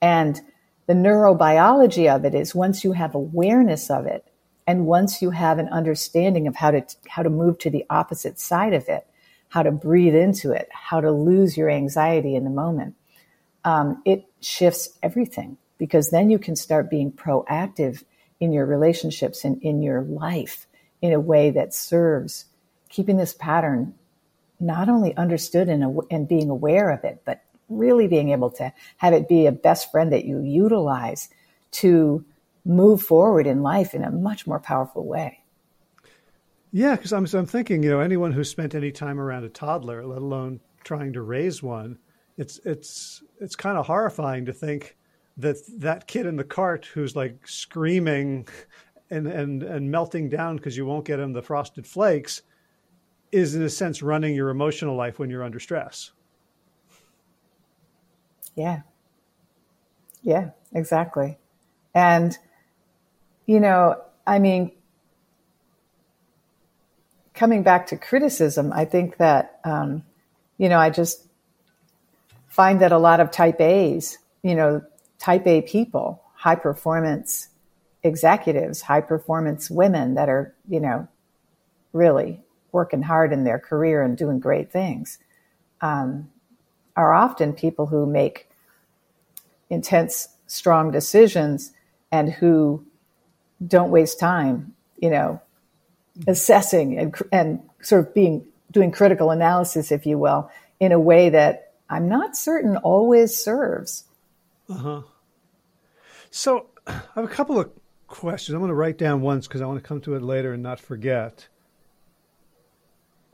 And 0.00 0.40
the 0.86 0.94
neurobiology 0.94 2.14
of 2.14 2.24
it 2.24 2.34
is 2.34 2.54
once 2.54 2.84
you 2.84 2.92
have 2.92 3.14
awareness 3.14 3.90
of 3.90 4.06
it, 4.06 4.26
and 4.66 4.86
once 4.86 5.20
you 5.20 5.30
have 5.30 5.58
an 5.58 5.68
understanding 5.68 6.46
of 6.46 6.56
how 6.56 6.70
to, 6.70 6.84
how 7.08 7.22
to 7.22 7.30
move 7.30 7.58
to 7.58 7.70
the 7.70 7.84
opposite 7.90 8.38
side 8.38 8.74
of 8.74 8.88
it, 8.88 9.06
how 9.48 9.62
to 9.62 9.70
breathe 9.70 10.14
into 10.14 10.52
it, 10.52 10.68
how 10.72 11.00
to 11.00 11.10
lose 11.10 11.56
your 11.56 11.68
anxiety 11.68 12.34
in 12.34 12.44
the 12.44 12.50
moment, 12.50 12.94
um, 13.64 14.02
it 14.04 14.24
shifts 14.40 14.90
everything 15.02 15.56
because 15.78 16.10
then 16.10 16.30
you 16.30 16.38
can 16.38 16.56
start 16.56 16.90
being 16.90 17.10
proactive 17.10 18.04
in 18.40 18.52
your 18.52 18.66
relationships 18.66 19.44
and 19.44 19.60
in 19.62 19.82
your 19.82 20.02
life 20.02 20.66
in 21.00 21.12
a 21.12 21.20
way 21.20 21.50
that 21.50 21.74
serves 21.74 22.46
keeping 22.88 23.16
this 23.16 23.34
pattern 23.34 23.94
not 24.60 24.88
only 24.88 25.16
understood 25.16 25.68
and, 25.68 26.00
and 26.10 26.28
being 26.28 26.48
aware 26.48 26.90
of 26.90 27.02
it, 27.04 27.20
but 27.24 27.42
really 27.68 28.06
being 28.06 28.30
able 28.30 28.50
to 28.50 28.72
have 28.98 29.12
it 29.12 29.28
be 29.28 29.46
a 29.46 29.52
best 29.52 29.90
friend 29.90 30.12
that 30.12 30.24
you 30.24 30.40
utilize 30.40 31.28
to 31.72 32.24
move 32.64 33.02
forward 33.02 33.46
in 33.46 33.62
life 33.62 33.94
in 33.94 34.04
a 34.04 34.10
much 34.10 34.46
more 34.46 34.60
powerful 34.60 35.04
way. 35.04 35.42
Yeah, 36.72 36.96
because 36.96 37.12
I'm, 37.12 37.26
I'm 37.34 37.46
thinking, 37.46 37.82
you 37.82 37.90
know, 37.90 38.00
anyone 38.00 38.32
who's 38.32 38.48
spent 38.48 38.74
any 38.74 38.92
time 38.92 39.20
around 39.20 39.44
a 39.44 39.48
toddler, 39.48 40.06
let 40.06 40.22
alone 40.22 40.60
trying 40.84 41.12
to 41.12 41.22
raise 41.22 41.62
one, 41.62 41.98
it's 42.38 42.58
it's 42.64 43.22
it's 43.40 43.56
kind 43.56 43.76
of 43.76 43.86
horrifying 43.86 44.46
to 44.46 44.52
think 44.52 44.96
that 45.36 45.56
that 45.78 46.06
kid 46.06 46.24
in 46.26 46.36
the 46.36 46.44
cart 46.44 46.86
who's 46.86 47.14
like 47.14 47.46
screaming 47.46 48.48
and 49.10 49.26
and 49.26 49.62
and 49.62 49.90
melting 49.90 50.30
down 50.30 50.56
because 50.56 50.76
you 50.76 50.86
won't 50.86 51.04
get 51.04 51.20
him 51.20 51.34
the 51.34 51.42
frosted 51.42 51.86
flakes 51.86 52.42
is 53.32 53.54
in 53.54 53.62
a 53.62 53.68
sense 53.68 54.02
running 54.02 54.34
your 54.34 54.50
emotional 54.50 54.96
life 54.96 55.18
when 55.18 55.30
you're 55.30 55.42
under 55.42 55.60
stress. 55.60 56.12
Yeah. 58.54 58.80
Yeah, 60.22 60.50
exactly. 60.74 61.38
And 61.94 62.36
you 63.46 63.60
know, 63.60 64.00
I 64.26 64.38
mean, 64.38 64.72
coming 67.34 67.62
back 67.62 67.86
to 67.88 67.96
criticism, 67.96 68.72
I 68.72 68.84
think 68.84 69.16
that, 69.16 69.60
um, 69.64 70.04
you 70.58 70.68
know, 70.68 70.78
I 70.78 70.90
just 70.90 71.26
find 72.48 72.80
that 72.80 72.92
a 72.92 72.98
lot 72.98 73.20
of 73.20 73.30
type 73.30 73.60
A's, 73.60 74.18
you 74.42 74.54
know, 74.54 74.82
type 75.18 75.46
A 75.46 75.62
people, 75.62 76.22
high 76.34 76.54
performance 76.54 77.48
executives, 78.02 78.82
high 78.82 79.00
performance 79.00 79.70
women 79.70 80.14
that 80.14 80.28
are, 80.28 80.54
you 80.68 80.80
know, 80.80 81.08
really 81.92 82.40
working 82.72 83.02
hard 83.02 83.32
in 83.32 83.44
their 83.44 83.58
career 83.58 84.02
and 84.02 84.16
doing 84.16 84.40
great 84.40 84.72
things, 84.72 85.18
um, 85.80 86.30
are 86.96 87.12
often 87.12 87.52
people 87.52 87.86
who 87.86 88.06
make 88.06 88.48
intense, 89.70 90.28
strong 90.46 90.90
decisions 90.90 91.72
and 92.10 92.30
who 92.30 92.84
don't 93.66 93.90
waste 93.90 94.18
time, 94.18 94.74
you 94.98 95.10
know, 95.10 95.40
assessing 96.26 96.98
and, 96.98 97.14
and 97.30 97.60
sort 97.80 98.06
of 98.06 98.14
being 98.14 98.44
doing 98.70 98.90
critical 98.90 99.30
analysis, 99.30 99.92
if 99.92 100.06
you 100.06 100.18
will, 100.18 100.50
in 100.80 100.92
a 100.92 100.98
way 101.00 101.30
that 101.30 101.72
I'm 101.88 102.08
not 102.08 102.36
certain 102.36 102.76
always 102.78 103.36
serves. 103.36 104.04
Uh 104.68 104.74
huh. 104.74 105.02
So 106.30 106.66
I 106.86 107.02
have 107.14 107.24
a 107.24 107.28
couple 107.28 107.60
of 107.60 107.70
questions. 108.06 108.54
I'm 108.54 108.60
going 108.60 108.70
to 108.70 108.74
write 108.74 108.98
down 108.98 109.20
once 109.20 109.46
because 109.46 109.60
I 109.60 109.66
want 109.66 109.82
to 109.82 109.86
come 109.86 110.00
to 110.02 110.14
it 110.14 110.22
later 110.22 110.52
and 110.52 110.62
not 110.62 110.80
forget. 110.80 111.46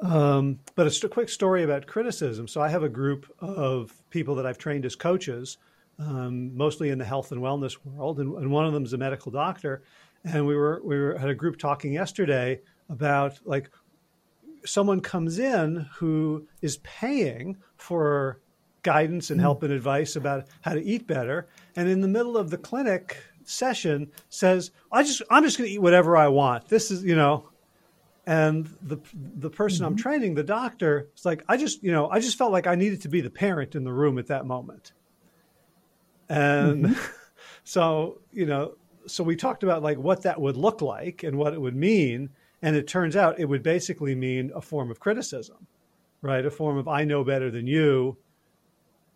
Um, 0.01 0.61
but 0.75 0.87
a 0.87 0.91
st- 0.91 1.13
quick 1.13 1.29
story 1.29 1.65
about 1.65 1.87
criticism. 1.87 2.47
So 2.47 2.61
I 2.61 2.69
have 2.69 2.83
a 2.83 2.89
group 2.89 3.33
of 3.41 3.93
people 4.11 4.37
that 4.37 4.47
I've 4.47 4.59
trained 4.59 4.85
as 4.85 4.95
coaches, 4.95 5.59
um, 5.99 6.57
mostly 6.57 6.91
in 6.91 6.99
the 6.99 7.05
health 7.05 7.33
and 7.33 7.41
wellness 7.41 7.77
world, 7.85 8.21
and, 8.21 8.35
and 8.37 8.51
one 8.51 8.65
of 8.65 8.73
them 8.73 8.85
is 8.85 8.93
a 8.93 8.99
medical 8.99 9.33
doctor 9.33 9.83
and 10.25 10.47
we 10.47 10.57
were 10.57 10.81
we 10.85 10.99
were 10.99 11.17
had 11.17 11.29
a 11.29 11.35
group 11.35 11.59
talking 11.59 11.93
yesterday 11.93 12.61
about 12.89 13.39
like 13.45 13.71
someone 14.65 15.01
comes 15.01 15.39
in 15.39 15.87
who 15.97 16.47
is 16.63 16.79
paying 16.79 17.57
for 17.77 18.41
guidance 18.83 19.31
and 19.31 19.41
help 19.41 19.63
and 19.63 19.73
advice 19.73 20.17
about 20.17 20.47
how 20.63 20.73
to 20.73 20.83
eat 20.83 21.07
better. 21.07 21.49
And 21.77 21.89
in 21.89 22.01
the 22.01 22.09
middle 22.09 22.37
of 22.37 22.51
the 22.51 22.59
clinic 22.59 23.23
session 23.45 24.11
says 24.29 24.73
i 24.93 25.03
just 25.03 25.23
i'm 25.31 25.43
just 25.43 25.57
going 25.57 25.69
to 25.69 25.75
eat 25.75 25.81
whatever 25.81 26.17
i 26.17 26.29
want. 26.29 26.69
This 26.69 26.91
is 26.91 27.05
you 27.05 27.17
know. 27.17 27.49
And 28.27 28.69
the 28.83 28.99
the 29.15 29.49
person 29.49 29.79
mm-hmm. 29.79 29.93
i'm 29.93 29.97
training 29.97 30.35
the 30.35 30.43
doctor 30.43 31.09
is 31.17 31.25
like 31.25 31.43
i 31.49 31.57
just 31.57 31.83
you 31.83 31.91
know 31.91 32.11
i 32.11 32.21
just 32.21 32.37
felt 32.37 32.53
like 32.53 32.67
i 32.67 32.75
needed 32.75 33.01
to 33.03 33.09
be 33.09 33.23
the 33.23 33.31
parent 33.31 33.75
in 33.75 33.85
the 33.85 33.93
room 33.93 34.19
at 34.19 34.27
that 34.27 34.45
moment. 34.45 34.93
And 36.29 36.85
mm-hmm. 36.87 37.13
so 37.65 38.21
you 38.33 38.45
know 38.45 38.75
so 39.09 39.25
we 39.25 39.37
talked 39.37 39.63
about 39.63 39.83
like 39.83 39.99
what 39.99 40.23
that 40.23 40.41
would 40.41 40.57
look 40.57 40.81
like 40.81 41.23
and 41.23 41.37
what 41.37 41.55
it 41.55 41.61
would 41.61 41.77
mean 41.77 42.31
and 42.63 42.77
it 42.77 42.87
turns 42.87 43.17
out 43.17 43.39
it 43.39 43.47
would 43.47 43.63
basically 43.63 44.15
mean 44.15 44.51
a 44.55 44.61
form 44.61 44.91
of 44.91 45.01
criticism 45.01 45.67
right? 46.21 46.45
A 46.45 46.51
form 46.51 46.77
of 46.79 46.89
i 46.89 47.05
know 47.05 47.25
better 47.25 47.51
than 47.51 47.67
you 47.67 48.17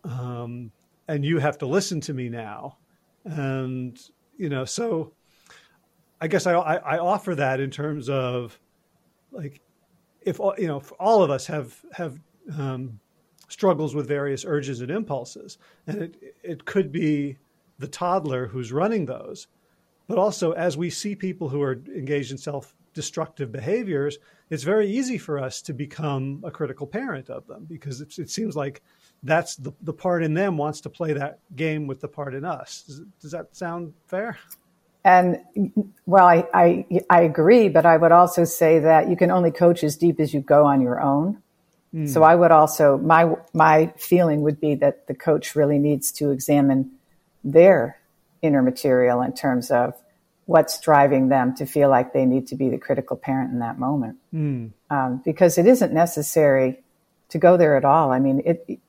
um, 0.05 0.71
and 1.09 1.25
you 1.25 1.39
have 1.39 1.59
to 1.59 1.67
listen 1.67 2.01
to 2.03 2.15
me 2.15 2.29
now. 2.29 2.79
And 3.25 3.99
you 4.37 4.49
know, 4.49 4.65
so 4.65 5.13
I 6.21 6.29
guess 6.29 6.47
I, 6.47 6.55
I, 6.55 6.75
I 6.77 6.99
offer 6.99 7.35
that 7.35 7.61
in 7.61 7.71
terms 7.71 8.09
of 8.09 8.59
like 9.31 9.61
if 10.23 10.39
you 10.39 10.67
know 10.67 10.79
if 10.79 10.93
all 10.99 11.23
of 11.23 11.31
us 11.31 11.47
have 11.47 11.77
have 11.93 12.19
um, 12.57 12.99
struggles 13.49 13.95
with 13.95 14.09
various 14.09 14.45
urges 14.45 14.81
and 14.81 14.91
impulses, 14.91 15.59
and 15.87 16.03
it 16.03 16.37
it 16.43 16.65
could 16.65 16.93
be 16.93 17.39
the 17.79 17.89
toddler 17.89 18.47
who's 18.47 18.73
running 18.73 19.07
those, 19.07 19.47
but 20.07 20.19
also 20.19 20.53
as 20.53 20.77
we 20.77 20.91
see 20.91 21.15
people 21.15 21.49
who 21.49 21.63
are 21.63 21.81
engaged 21.95 22.33
in 22.33 22.39
self 22.39 22.75
destructive 22.95 23.51
behaviors, 23.51 24.19
it's 24.51 24.65
very 24.65 24.89
easy 24.89 25.17
for 25.17 25.39
us 25.39 25.63
to 25.63 25.73
become 25.73 26.43
a 26.45 26.51
critical 26.51 26.87
parent 26.87 27.31
of 27.31 27.47
them 27.47 27.65
because 27.65 28.01
it, 28.01 28.19
it 28.19 28.31
seems 28.31 28.55
like 28.55 28.83
that's 29.23 29.57
the, 29.57 29.73
the 29.81 29.93
part 29.93 30.23
in 30.23 30.35
them 30.35 30.59
wants 30.59 30.83
to 30.83 30.91
play 30.91 31.15
that 31.15 31.39
game 31.57 31.87
with 31.87 32.01
the 32.01 32.09
part 32.09 32.35
in 32.35 32.45
us. 32.45 32.85
Does, 32.87 33.01
does 33.21 33.31
that 33.31 33.57
sound 33.57 33.95
fair? 34.07 34.39
And 35.05 35.39
well, 36.07 36.27
I, 36.27 36.47
I, 36.55 36.87
I 37.11 37.23
agree, 37.23 37.69
but 37.69 37.87
I 37.87 37.97
would 37.97 38.13
also 38.13 38.45
say 38.45 38.79
that 38.81 39.09
you 39.09 39.17
can 39.17 39.31
only 39.31 39.51
coach 39.51 39.83
as 39.83 39.97
deep 39.97 40.21
as 40.21 40.33
you 40.33 40.41
go 40.41 40.67
on 40.67 40.81
your 40.81 41.01
own. 41.01 41.43
Mm. 41.95 42.09
So 42.09 42.23
I 42.23 42.35
would 42.35 42.51
also 42.53 42.99
my 42.99 43.35
my 43.53 43.93
feeling 43.99 44.43
would 44.43 44.61
be 44.61 44.77
that 44.77 45.07
the 45.09 45.15
coach 45.15 45.55
really 45.55 45.79
needs 45.79 46.13
to 46.13 46.31
examine 46.31 46.93
their 47.45 47.99
inner 48.43 48.63
material 48.63 49.23
in 49.23 49.33
terms 49.33 49.71
of 49.71 49.95
what's 50.47 50.81
driving 50.81 51.29
them 51.29 51.55
to 51.57 51.65
feel 51.65 51.89
like 51.89 52.13
they 52.13 52.27
need 52.27 52.49
to 52.49 52.57
be 52.57 52.69
the 52.69 52.79
critical 52.79 53.17
parent 53.17 53.53
in 53.53 53.61
that 53.61 53.79
moment. 53.79 54.17
Mm. 54.35 54.73
Um, 54.91 55.23
because 55.25 55.57
it 55.57 55.67
isn't 55.67 55.93
necessary 55.93 56.83
to 57.31 57.39
go 57.39 57.57
there 57.57 57.77
at 57.77 57.85
all. 57.85 58.11
I 58.11 58.19
mean, 58.19 58.43
it, 58.45 58.81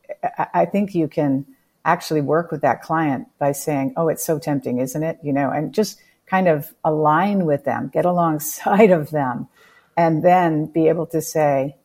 I 0.54 0.66
think 0.66 0.94
you 0.94 1.08
can 1.08 1.46
actually 1.86 2.22
work 2.22 2.52
with 2.52 2.62
that 2.62 2.82
client 2.82 3.28
by 3.40 3.52
saying, 3.52 3.94
Oh, 3.96 4.10
it's 4.10 4.26
so 4.26 4.40
tempting, 4.40 4.80
isn't 4.80 5.04
it? 5.04 5.20
You 5.24 5.32
know, 5.32 5.50
and 5.50 5.74
just 5.74 6.02
kind 6.26 6.48
of 6.48 6.74
align 6.84 7.46
with 7.46 7.64
them, 7.64 7.90
get 7.94 8.06
alongside 8.06 8.92
of 8.92 9.12
them, 9.12 9.48
and 9.96 10.24
then 10.24 10.66
be 10.66 10.88
able 10.88 11.06
to 11.08 11.22
say, 11.22 11.76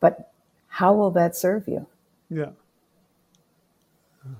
But 0.00 0.30
how 0.68 0.94
will 0.94 1.10
that 1.12 1.34
serve 1.36 1.66
you? 1.66 1.86
Yeah. 2.30 2.50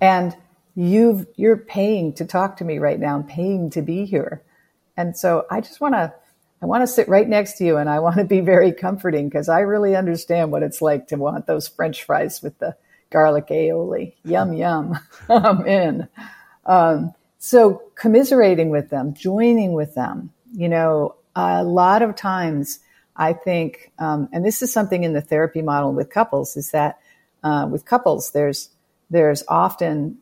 And 0.01 0.37
you've, 0.75 1.27
you're 1.37 1.57
paying 1.57 2.13
to 2.15 2.25
talk 2.25 2.57
to 2.59 2.65
me 2.65 2.79
right 2.79 2.99
now 2.99 3.25
paying 3.29 3.71
to 3.71 3.83
be 3.83 4.05
here. 4.05 4.43
And 4.97 5.17
so 5.17 5.47
I 5.51 5.61
just 5.61 5.81
want 5.81 5.95
to, 5.95 6.13
I 6.63 6.67
want 6.67 6.83
to 6.83 6.87
sit 6.87 7.09
right 7.09 7.29
next 7.29 7.59
to 7.59 7.65
you 7.65 7.77
and 7.77 7.89
I 7.89 7.99
want 7.99 8.17
to 8.17 8.25
be 8.25 8.41
very 8.41 8.73
comforting 8.73 9.29
because 9.29 9.49
I 9.49 9.61
really 9.61 9.97
understand 9.97 10.53
what 10.53 10.63
it's 10.63 10.81
like 10.81 11.09
to 11.09 11.17
want 11.17 11.47
those 11.47 11.69
French 11.69 12.05
fries 12.05 12.41
with 12.43 12.59
the 12.59 12.77
garlic 13.11 13.49
aioli. 13.49 14.15
Yum, 14.25 14.53
yum. 14.53 14.99
I'm 15.29 15.67
in. 15.67 16.09
Um, 16.65 17.15
so 17.39 17.83
commiserating 17.97 18.71
with 18.71 18.91
them, 18.91 19.15
joining 19.15 19.73
with 19.73 19.95
them, 19.95 20.33
you 20.53 20.69
know, 20.69 21.17
a 21.35 21.65
lot 21.65 22.03
of 22.03 22.15
times 22.15 22.79
I 23.17 23.33
think, 23.33 23.93
um, 23.99 24.29
and 24.33 24.45
this 24.45 24.63
is 24.63 24.73
something 24.73 25.05
in 25.05 25.13
the 25.13 25.21
therapy 25.21 25.63
model 25.63 25.93
with 25.93 26.11
couples 26.11 26.57
is 26.57 26.71
that 26.71 27.01
uh, 27.43 27.69
with 27.71 27.85
couples, 27.85 28.31
there's, 28.31 28.71
there's 29.11 29.43
often, 29.49 30.19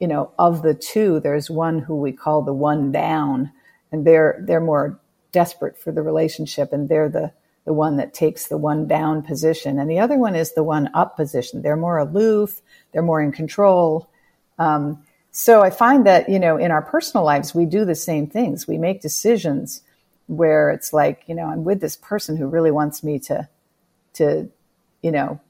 you 0.00 0.06
know, 0.06 0.30
of 0.38 0.62
the 0.62 0.74
two, 0.74 1.20
there's 1.20 1.50
one 1.50 1.80
who 1.80 1.96
we 1.96 2.12
call 2.12 2.42
the 2.42 2.52
one 2.52 2.92
down 2.92 3.52
and 3.90 4.06
they're, 4.06 4.42
they're 4.46 4.60
more 4.60 4.98
desperate 5.32 5.76
for 5.76 5.92
the 5.92 6.02
relationship 6.02 6.72
and 6.72 6.88
they're 6.88 7.08
the, 7.08 7.32
the 7.64 7.72
one 7.72 7.96
that 7.96 8.14
takes 8.14 8.46
the 8.46 8.56
one 8.56 8.86
down 8.86 9.22
position. 9.22 9.78
And 9.78 9.90
the 9.90 9.98
other 9.98 10.16
one 10.16 10.34
is 10.34 10.52
the 10.52 10.62
one 10.62 10.88
up 10.94 11.16
position. 11.16 11.62
They're 11.62 11.76
more 11.76 11.98
aloof. 11.98 12.62
They're 12.92 13.02
more 13.02 13.20
in 13.20 13.32
control. 13.32 14.08
Um, 14.58 15.04
so 15.32 15.62
I 15.62 15.70
find 15.70 16.06
that, 16.06 16.28
you 16.28 16.38
know, 16.38 16.56
in 16.56 16.70
our 16.70 16.82
personal 16.82 17.24
lives, 17.24 17.54
we 17.54 17.66
do 17.66 17.84
the 17.84 17.94
same 17.94 18.26
things. 18.26 18.66
We 18.66 18.78
make 18.78 19.02
decisions 19.02 19.82
where 20.26 20.70
it's 20.70 20.92
like, 20.92 21.24
you 21.26 21.34
know, 21.34 21.46
I'm 21.46 21.64
with 21.64 21.80
this 21.80 21.96
person 21.96 22.36
who 22.36 22.46
really 22.46 22.70
wants 22.70 23.02
me 23.02 23.18
to, 23.20 23.48
to, 24.14 24.48
you 25.02 25.10
know, 25.10 25.40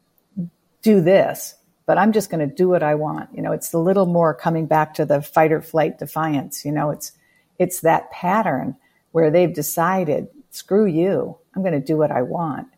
do 0.82 1.00
this, 1.00 1.54
but 1.88 1.96
I'm 1.96 2.12
just 2.12 2.28
going 2.28 2.46
to 2.46 2.54
do 2.54 2.68
what 2.68 2.82
I 2.82 2.94
want. 2.94 3.30
You 3.34 3.40
know, 3.40 3.50
it's 3.50 3.72
a 3.72 3.78
little 3.78 4.04
more 4.04 4.34
coming 4.34 4.66
back 4.66 4.92
to 4.94 5.06
the 5.06 5.22
fight 5.22 5.52
or 5.52 5.62
flight 5.62 5.98
defiance. 5.98 6.62
You 6.62 6.70
know, 6.70 6.90
it's, 6.90 7.12
it's 7.58 7.80
that 7.80 8.10
pattern 8.10 8.76
where 9.12 9.30
they've 9.30 9.54
decided, 9.54 10.28
screw 10.50 10.84
you, 10.84 11.38
I'm 11.56 11.62
going 11.62 11.72
to 11.72 11.80
do 11.80 11.96
what 11.96 12.10
I 12.10 12.20
want. 12.20 12.68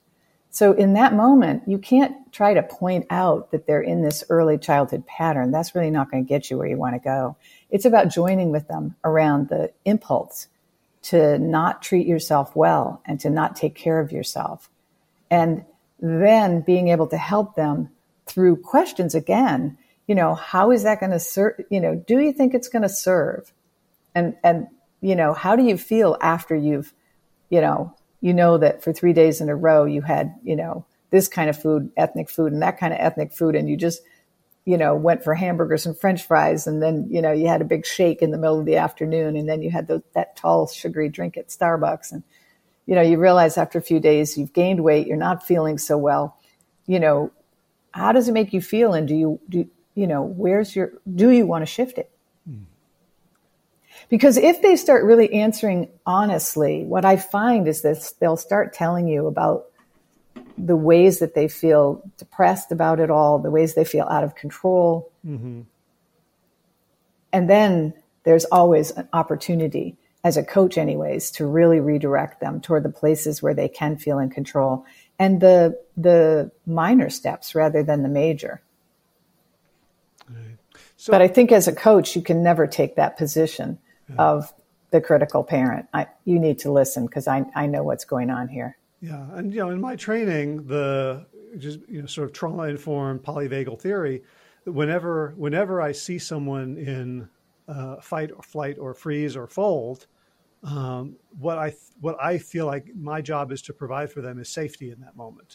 So 0.51 0.75
in 0.75 0.93
that 0.93 1.13
moment, 1.13 1.65
you 1.67 1.77
can't 1.77 2.33
try 2.33 2.55
to 2.55 2.63
point 2.63 3.07
out 3.11 3.51
that 3.51 3.67
they're 3.67 3.83
in 3.83 4.03
this 4.03 4.23
early 4.31 4.59
childhood 4.59 5.05
pattern. 5.09 5.51
That's 5.51 5.75
really 5.75 5.91
not 5.91 6.09
going 6.09 6.25
to 6.25 6.29
get 6.29 6.49
you 6.49 6.57
where 6.57 6.69
you 6.69 6.77
want 6.77 6.95
to 6.95 7.01
go. 7.01 7.37
It's 7.69 7.85
about 7.85 8.11
joining 8.11 8.53
with 8.53 8.69
them 8.69 8.95
around 9.03 9.49
the 9.49 9.73
impulse 9.85 10.47
to 11.03 11.37
not 11.41 11.83
treat 11.83 12.07
yourself 12.07 12.55
well 12.55 13.03
and 13.05 13.19
to 13.19 13.29
not 13.29 13.57
take 13.57 13.75
care 13.75 13.99
of 13.99 14.13
yourself. 14.13 14.71
And 15.33 15.65
then 15.99 16.61
being 16.61 16.89
able 16.89 17.09
to 17.09 17.17
help 17.17 17.57
them 17.57 17.91
through 18.31 18.57
questions 18.57 19.15
again, 19.15 19.77
you 20.07 20.15
know, 20.15 20.35
how 20.35 20.71
is 20.71 20.85
that 20.85 21.01
going 21.01 21.13
to 21.13 21.21
serve, 21.21 21.61
you 21.71 21.81
know, 21.81 21.95
do 21.95 22.19
you 22.19 22.33
think 22.33 22.55
it's 22.55 22.69
going 22.69 22.83
to 22.83 22.89
serve? 22.89 23.53
And, 24.15 24.37
and 24.43 24.69
you 25.01 25.17
know, 25.17 25.33
how 25.33 25.57
do 25.57 25.65
you 25.65 25.77
feel 25.77 26.17
after 26.21 26.55
you've, 26.55 26.93
you 27.49 27.61
know, 27.61 27.95
you 28.21 28.35
know 28.35 28.59
that 28.59 28.83
for 28.83 28.93
three 28.93 29.13
days 29.13 29.41
in 29.41 29.49
a 29.49 29.57
row 29.57 29.85
you 29.85 30.03
had, 30.03 30.35
you 30.43 30.57
know, 30.57 30.85
this 31.11 31.27
kind 31.29 31.51
of 31.51 31.61
food, 31.61 31.91
ethnic 31.97 32.31
food, 32.31 32.53
and 32.53 32.63
that 32.63 32.79
kind 32.79 32.93
of 32.93 33.01
ethnic 33.01 33.33
food, 33.33 33.57
and 33.57 33.69
you 33.69 33.77
just, 33.77 34.03
you 34.65 34.79
know, 34.79 34.95
went 34.95 35.25
for 35.25 35.35
hamburgers 35.35 35.87
and 35.87 35.99
French 35.99 36.23
fries, 36.23 36.67
and 36.67 36.83
then 36.83 37.09
you 37.11 37.21
know 37.21 37.33
you 37.33 37.49
had 37.49 37.61
a 37.61 37.65
big 37.65 37.85
shake 37.85 38.23
in 38.23 38.31
the 38.31 38.39
middle 38.39 38.61
of 38.61 38.67
the 38.67 38.77
afternoon, 38.77 39.37
and 39.37 39.49
then 39.49 39.63
you 39.63 39.71
had 39.71 39.89
the, 39.89 40.03
that 40.15 40.37
tall 40.37 40.69
sugary 40.69 41.09
drink 41.09 41.37
at 41.37 41.49
Starbucks, 41.49 42.13
and 42.13 42.23
you 42.87 42.95
know 42.95 43.03
you 43.03 43.19
realize 43.19 43.59
after 43.59 43.79
a 43.79 43.83
few 43.83 43.99
days 43.99 44.39
you've 44.39 44.53
gained 44.53 44.85
weight, 44.85 45.07
you're 45.07 45.17
not 45.17 45.47
feeling 45.47 45.79
so 45.79 45.99
well. 45.99 46.37
You 46.87 47.01
know, 47.01 47.33
how 47.93 48.13
does 48.13 48.29
it 48.29 48.33
make 48.33 48.53
you 48.53 48.61
feel, 48.61 48.93
and 48.95 49.07
do 49.09 49.15
you 49.15 49.41
do 49.49 49.69
you 49.95 50.07
know 50.07 50.23
where's 50.23 50.75
your 50.75 50.93
do 51.13 51.31
you 51.31 51.47
want 51.47 51.63
to 51.63 51.67
shift 51.67 51.99
it? 51.99 52.11
Because 54.09 54.37
if 54.37 54.61
they 54.61 54.77
start 54.77 55.05
really 55.05 55.33
answering 55.33 55.89
honestly, 56.05 56.85
what 56.85 57.05
I 57.05 57.17
find 57.17 57.69
is 57.69 57.83
that 57.83 58.13
they'll 58.19 58.37
start 58.37 58.73
telling 58.73 59.07
you 59.07 59.27
about 59.27 59.67
the 60.59 60.77
ways 60.77 61.21
that 61.21 61.35
they 61.35 61.49
feel 61.49 62.03
depressed 62.19 62.73
about 62.73 63.01
it 63.01 63.11
all, 63.11 63.39
the 63.39 63.51
ways 63.51 63.75
they 63.75 63.85
feel 63.85 64.07
out 64.11 64.25
of 64.25 64.35
control. 64.35 65.11
Mm-hmm. 65.25 65.63
And 67.33 67.49
then 67.49 67.95
there's 68.25 68.45
always 68.47 68.91
an 68.91 69.09
opportunity 69.13 69.97
as 70.25 70.37
a 70.37 70.45
coach 70.45 70.77
anyways 70.77 71.31
to 71.33 71.47
really 71.47 71.81
redirect 71.81 72.41
them 72.41 72.61
toward 72.61 72.83
the 72.83 72.91
places 72.91 73.43
where 73.43 73.55
they 73.55 73.69
can 73.69 73.97
feel 73.97 74.19
in 74.19 74.29
control 74.29 74.85
and 75.21 75.41
the 75.41 75.79
the 75.97 76.51
minor 76.67 77.11
steps 77.11 77.55
rather 77.55 77.85
than 77.85 78.03
the 78.03 78.09
major. 78.09 78.63
Right. 80.29 80.57
So, 80.97 81.13
but 81.13 81.23
I 81.23 81.29
think 81.29 81.53
as 81.53 81.69
a 81.69 81.73
coach 81.73 82.17
you 82.17 82.23
can 82.23 82.43
never 82.43 82.67
take 82.67 82.97
that 82.97 83.17
position 83.17 83.79
of 84.19 84.53
the 84.91 85.01
critical 85.01 85.45
parent. 85.45 85.87
I, 85.95 86.09
you 86.25 86.41
need 86.41 86.59
to 86.61 86.73
listen 86.73 87.07
because 87.07 87.29
I, 87.29 87.45
I 87.55 87.67
know 87.67 87.85
what's 87.85 88.05
going 88.05 88.29
on 88.29 88.49
here. 88.49 88.77
Yeah, 89.01 89.25
and 89.35 89.55
you 89.55 89.61
know, 89.61 89.71
in 89.71 89.81
my 89.81 89.95
training, 89.95 90.67
the 90.67 91.27
just 91.59 91.81
you 91.89 92.01
know, 92.01 92.07
sort 92.07 92.29
of 92.29 92.33
trauma 92.33 92.65
informed 92.65 93.23
polyvagal 93.23 93.81
theory. 93.81 94.23
Whenever 94.65 95.35
whenever 95.37 95.81
I 95.81 95.93
see 95.93 96.19
someone 96.19 96.77
in 96.77 97.29
uh, 97.69 98.01
fight 98.01 98.31
or 98.35 98.43
flight 98.43 98.79
or 98.79 98.95
freeze 98.95 99.37
or 99.37 99.47
fold, 99.47 100.07
um, 100.63 101.17
what 101.39 101.59
I 101.59 101.75
what 102.01 102.17
I 102.23 102.39
feel 102.39 102.67
like 102.67 102.95
my 102.95 103.21
job 103.21 103.53
is 103.53 103.63
to 103.63 103.73
provide 103.73 104.11
for 104.11 104.21
them 104.21 104.39
is 104.39 104.49
safety 104.49 104.91
in 104.91 105.01
that 105.01 105.17
moment. 105.17 105.55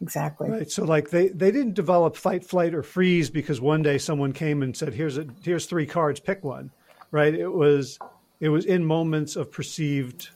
Exactly. 0.00 0.48
Right. 0.48 0.70
So 0.70 0.84
like 0.84 1.10
they, 1.10 1.28
they 1.28 1.50
didn't 1.50 1.74
develop 1.74 2.16
fight, 2.16 2.44
flight, 2.44 2.72
or 2.72 2.84
freeze 2.84 3.30
because 3.30 3.60
one 3.60 3.82
day 3.82 3.98
someone 3.98 4.32
came 4.32 4.62
and 4.62 4.76
said, 4.76 4.94
"Here's 4.94 5.18
a 5.18 5.26
here's 5.42 5.66
three 5.66 5.86
cards, 5.86 6.20
pick 6.20 6.44
one." 6.44 6.70
right? 7.10 7.34
It 7.34 7.48
was 7.48 7.98
it 8.40 8.48
was 8.48 8.64
in 8.64 8.84
moments 8.84 9.36
of 9.36 9.50
perceived 9.50 10.30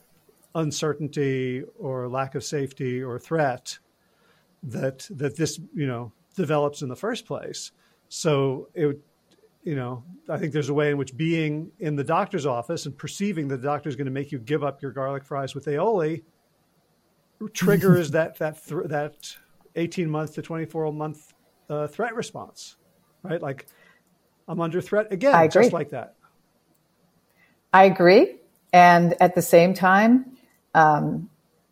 uncertainty 0.55 1.63
or 1.79 2.09
lack 2.09 2.35
of 2.35 2.45
safety 2.45 3.03
or 3.03 3.19
threat 3.19 3.79
that 4.63 5.07
that 5.11 5.37
this 5.37 5.61
you 5.75 5.87
know 5.87 6.13
develops 6.37 6.83
in 6.83 6.89
the 6.89 6.97
first 6.97 7.27
place. 7.27 7.73
So 8.09 8.69
it 8.75 9.01
you 9.63 9.75
know 9.75 10.05
I 10.29 10.39
think 10.39 10.53
there's 10.53 10.69
a 10.69 10.75
way 10.75 10.91
in 10.91 10.97
which 10.97 11.17
being 11.17 11.73
in 11.79 11.97
the 11.97 12.05
doctor's 12.05 12.47
office 12.47 12.87
and 12.87 12.97
perceiving 12.97 13.49
that 13.49 13.59
the 13.59 13.67
doctor 13.67 13.89
is 13.89 13.97
going 13.97 14.07
to 14.07 14.13
make 14.13 14.33
you 14.33 14.39
give 14.39 14.63
up 14.63 14.83
your 14.83 14.93
garlic 14.93 15.25
fries 15.25 15.55
with 15.55 15.67
aioli 15.67 16.23
triggers 17.53 18.11
that 18.13 18.39
that 18.39 18.65
th- 18.67 18.87
that 18.87 19.37
18 19.77 20.11
month 20.11 20.35
to 20.35 20.43
24 20.43 20.93
month 20.93 21.33
uh, 21.71 21.87
threat 21.87 22.15
response, 22.15 22.77
right? 23.23 23.41
Like 23.41 23.67
I'm 24.47 24.61
under 24.61 24.81
threat 24.81 25.13
again, 25.13 25.51
just 25.51 25.73
like 25.73 25.91
that. 25.91 26.15
I 27.73 27.85
agree. 27.85 28.37
And 28.73 29.15
at 29.21 29.35
the 29.35 29.43
same 29.43 29.75
time, 29.75 30.37
um, 30.75 31.31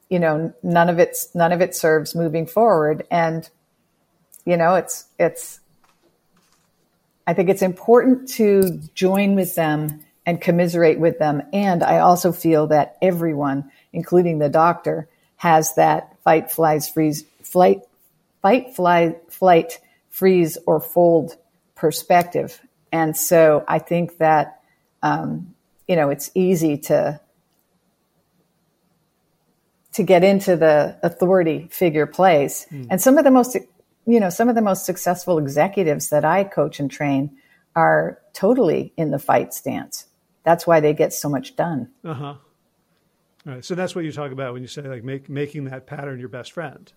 you 0.09 0.19
know, 0.19 0.53
none 0.63 0.89
of 0.89 0.99
it's, 0.99 1.35
none 1.35 1.53
of 1.53 1.61
it 1.61 1.75
serves 1.75 2.15
moving 2.15 2.47
forward. 2.47 3.07
And, 3.11 3.49
you 4.45 4.57
know, 4.57 4.75
it's, 4.75 5.07
it's, 5.19 5.61
I 7.31 7.33
think 7.33 7.49
it's 7.49 7.63
important 7.63 8.29
to 8.31 8.81
join 8.93 9.37
with 9.37 9.55
them 9.55 10.01
and 10.27 10.41
commiserate 10.41 10.99
with 10.99 11.21
them. 11.21 11.45
And 11.53 11.85
I 11.85 12.01
also 12.01 12.33
feel 12.33 12.67
that 12.67 12.97
everyone, 13.01 13.71
including 13.93 14.41
the 14.41 14.49
doctor, 14.49 15.07
has 15.37 15.77
that 15.77 16.17
fight, 16.25 16.51
flies, 16.51 16.89
freeze, 16.89 17.25
flight, 17.45 17.83
fight, 18.43 18.75
fly, 18.75 19.15
flight, 19.29 19.79
freeze, 20.09 20.59
or 20.67 20.81
fold 20.81 21.37
perspective. 21.77 22.61
And 22.91 23.17
so 23.17 23.65
I 23.69 23.79
think 23.79 24.19
that, 24.19 24.61
um, 25.01 25.55
you 25.87 25.95
know, 25.95 26.11
it's 26.11 26.33
easy 26.35 26.79
to, 26.79 27.21
to 29.93 30.03
get 30.03 30.25
into 30.25 30.57
the 30.57 30.99
authority 31.05 31.69
figure 31.71 32.07
place. 32.07 32.67
Mm. 32.73 32.89
And 32.91 33.01
some 33.01 33.19
of 33.19 33.25
the 33.25 33.31
most, 33.31 33.57
you 34.07 34.21
know, 34.21 34.31
some 34.31 34.49
of 34.49 34.55
the 34.55 34.63
most 34.63 34.87
successful 34.87 35.39
executives 35.39 36.11
that 36.11 36.25
I 36.25 36.45
coach 36.45 36.81
and 36.81 36.91
train 36.91 37.37
are 37.77 38.19
totally 38.33 38.93
in 38.97 39.11
the 39.11 39.19
fight 39.19 39.55
stance. 39.55 40.07
That's 40.45 40.67
why 40.67 40.81
they 40.81 40.95
get 40.95 41.13
so 41.13 41.29
much 41.29 41.57
done. 41.57 41.91
Uh 42.05 42.15
huh. 42.15 42.35
All 43.47 43.55
right. 43.55 43.65
So 43.65 43.75
that's 43.75 43.95
what 43.95 44.05
you 44.05 44.13
talk 44.13 44.33
about 44.33 44.53
when 44.53 44.63
you 44.63 44.69
say 44.69 44.83
like 44.83 45.05
make, 45.05 45.29
making 45.29 45.65
that 45.67 45.87
pattern 45.87 46.19
your 46.19 46.29
best 46.29 46.53
friend. 46.53 46.93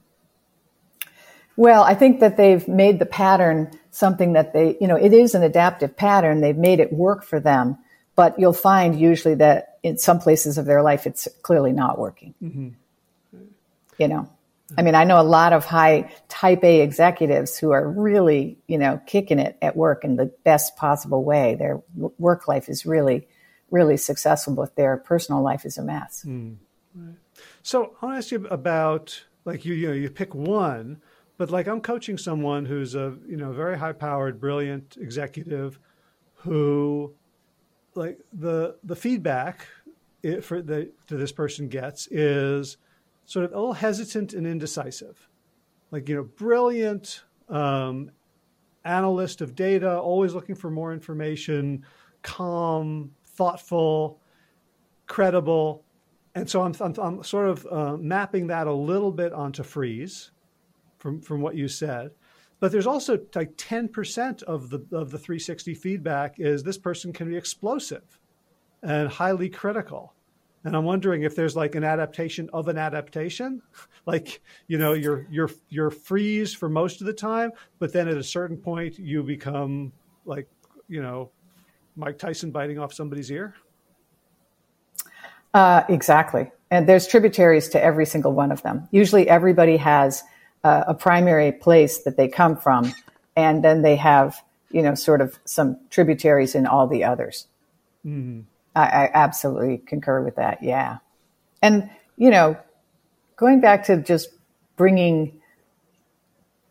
Well, 1.56 1.84
I 1.84 1.94
think 1.94 2.20
that 2.20 2.36
they've 2.36 2.68
made 2.68 3.00
the 3.00 3.06
pattern 3.06 3.72
something 3.92 4.34
that 4.34 4.54
they, 4.54 4.76
you 4.82 4.88
know, 4.88 4.96
it 4.96 5.14
is 5.14 5.36
an 5.36 5.44
adaptive 5.44 5.96
pattern. 5.96 6.42
They've 6.42 6.58
made 6.58 6.80
it 6.80 6.92
work 6.92 7.24
for 7.24 7.40
them, 7.40 7.78
but 8.16 8.40
you'll 8.40 8.54
find 8.54 9.00
usually 9.00 9.36
that 9.36 9.78
in 9.84 9.98
some 10.00 10.20
places 10.20 10.58
of 10.58 10.66
their 10.66 10.82
life, 10.82 11.06
it's 11.06 11.28
clearly 11.44 11.72
not 11.72 12.00
working. 12.00 12.34
Mm-hmm. 12.42 12.70
You 14.00 14.08
know, 14.08 14.30
I 14.78 14.82
mean, 14.82 14.96
I 14.96 15.04
know 15.04 15.20
a 15.20 15.24
lot 15.24 15.54
of 15.54 15.66
high 15.66 16.12
type 16.30 16.64
A 16.64 16.82
executives 16.82 17.58
who 17.58 17.72
are 17.72 17.88
really, 17.88 18.58
you 18.68 18.78
know, 18.78 19.00
kicking 19.06 19.40
it 19.40 19.58
at 19.62 19.76
work 19.76 20.04
in 20.04 20.16
the 20.16 20.32
best 20.44 20.76
possible 20.76 21.24
way. 21.24 21.56
Their 21.56 21.82
work 21.96 22.48
life 22.48 22.70
is 22.70 22.86
really, 22.86 23.28
really 23.72 23.98
successful, 23.98 24.56
but 24.56 24.76
their 24.76 24.98
personal 24.98 25.42
life 25.42 25.66
is 25.66 25.78
a 25.78 25.84
mess. 25.84 26.24
Mm. 26.28 26.58
Right. 26.96 27.16
So 27.62 27.96
I 28.02 28.06
want 28.06 28.16
to 28.16 28.18
ask 28.18 28.32
you 28.32 28.48
about 28.48 29.24
like 29.46 29.66
you, 29.66 29.74
you 29.74 29.88
know, 29.88 29.94
you 29.94 30.10
pick 30.10 30.34
one, 30.34 31.02
but 31.38 31.50
like 31.50 31.68
I'm 31.68 31.82
coaching 31.82 32.18
someone 32.18 32.66
who's 32.66 32.96
a, 32.96 33.18
you 33.28 33.38
know, 33.38 33.52
very 33.52 33.78
high 33.78 33.94
powered, 33.94 34.40
brilliant 34.40 34.98
executive 35.00 35.80
who 36.36 37.14
like 37.96 38.20
the, 38.32 38.78
the 38.84 38.96
feedback 38.96 39.68
it, 40.22 40.44
for 40.44 40.62
the, 40.62 40.92
that 41.08 41.18
this 41.18 41.32
person 41.32 41.68
gets 41.68 42.08
is, 42.08 42.78
sort 43.26 43.46
of 43.46 43.52
a 43.52 43.56
little 43.56 43.74
hesitant 43.74 44.34
and 44.34 44.46
indecisive. 44.46 45.28
Like, 45.92 46.10
you 46.10 46.16
know, 46.16 46.24
brilliant 46.24 47.24
um, 47.50 48.12
analyst 48.84 49.42
of 49.42 49.56
data, 49.56 50.00
always 50.00 50.34
looking 50.34 50.56
for 50.56 50.70
more 50.70 50.94
information, 50.94 51.86
calm, 52.22 53.12
thoughtful, 53.26 54.20
credible. 55.08 55.84
And 56.36 56.50
so 56.50 56.64
I'm, 56.64 56.74
I'm, 56.80 56.94
I'm 57.00 57.24
sort 57.24 57.48
of 57.48 57.68
uh, 57.70 57.98
mapping 57.98 58.48
that 58.48 58.68
a 58.68 58.74
little 58.74 59.12
bit 59.12 59.34
onto 59.34 59.64
freeze 59.64 60.32
from, 61.00 61.22
from 61.22 61.42
what 61.42 61.56
you 61.56 61.68
said. 61.68 62.12
But 62.60 62.72
there's 62.72 62.88
also 62.88 63.20
like 63.36 63.58
10% 63.58 64.44
of 64.44 64.70
the, 64.70 64.80
of 64.92 65.12
the 65.12 65.18
360 65.18 65.76
feedback 65.76 66.40
is 66.40 66.64
this 66.64 66.78
person 66.78 67.12
can 67.12 67.30
be 67.30 67.36
explosive 67.36 68.20
and 68.82 69.10
highly 69.10 69.50
critical. 69.50 70.14
And 70.66 70.78
I'm 70.78 70.86
wondering 70.86 71.24
if 71.24 71.36
there's 71.36 71.56
like 71.56 71.76
an 71.76 71.84
adaptation 71.84 72.50
of 72.54 72.68
an 72.68 72.78
adaptation, 72.78 73.62
like 74.06 74.42
you 74.68 74.78
know 74.78 74.94
you're 74.94 75.28
you're 75.30 75.50
you're 75.70 75.90
freeze 75.90 76.54
for 76.54 76.70
most 76.70 77.02
of 77.02 77.08
the 77.08 77.14
time, 77.14 77.52
but 77.80 77.92
then 77.92 78.08
at 78.08 78.18
a 78.18 78.24
certain 78.24 78.58
point 78.58 78.98
you 78.98 79.24
become 79.24 79.92
like 80.26 80.48
you 80.88 81.02
know 81.02 81.32
Mike 81.96 82.18
Tyson 82.18 82.52
biting 82.52 82.80
off 82.80 82.94
somebody's 82.94 83.30
ear. 83.30 83.56
Uh, 85.54 85.84
exactly, 85.90 86.50
and 86.72 86.88
there's 86.88 87.08
tributaries 87.08 87.70
to 87.70 87.84
every 87.84 88.06
single 88.06 88.32
one 88.32 88.52
of 88.52 88.64
them. 88.64 88.88
Usually, 88.92 89.30
everybody 89.30 89.78
has 89.78 90.24
uh, 90.64 90.86
a 90.88 90.94
primary 90.94 91.52
place 91.52 92.00
that 92.04 92.16
they 92.16 92.28
come 92.28 92.56
from, 92.56 92.94
and 93.36 93.64
then 93.64 93.82
they 93.82 93.98
have 93.98 94.42
you 94.72 94.82
know 94.82 94.96
sort 94.96 95.20
of 95.20 95.38
some 95.44 95.78
tributaries 95.90 96.56
in 96.56 96.66
all 96.66 96.88
the 96.88 97.04
others. 97.04 97.48
Mm-hmm. 98.06 98.42
I, 98.76 98.82
I 98.82 99.12
absolutely 99.14 99.78
concur 99.78 100.22
with 100.22 100.36
that. 100.36 100.64
Yeah. 100.64 100.98
And, 101.62 101.90
you 102.18 102.30
know, 102.30 102.58
going 103.36 103.62
back 103.62 103.86
to 103.86 103.98
just 103.98 104.30
bringing 104.76 105.40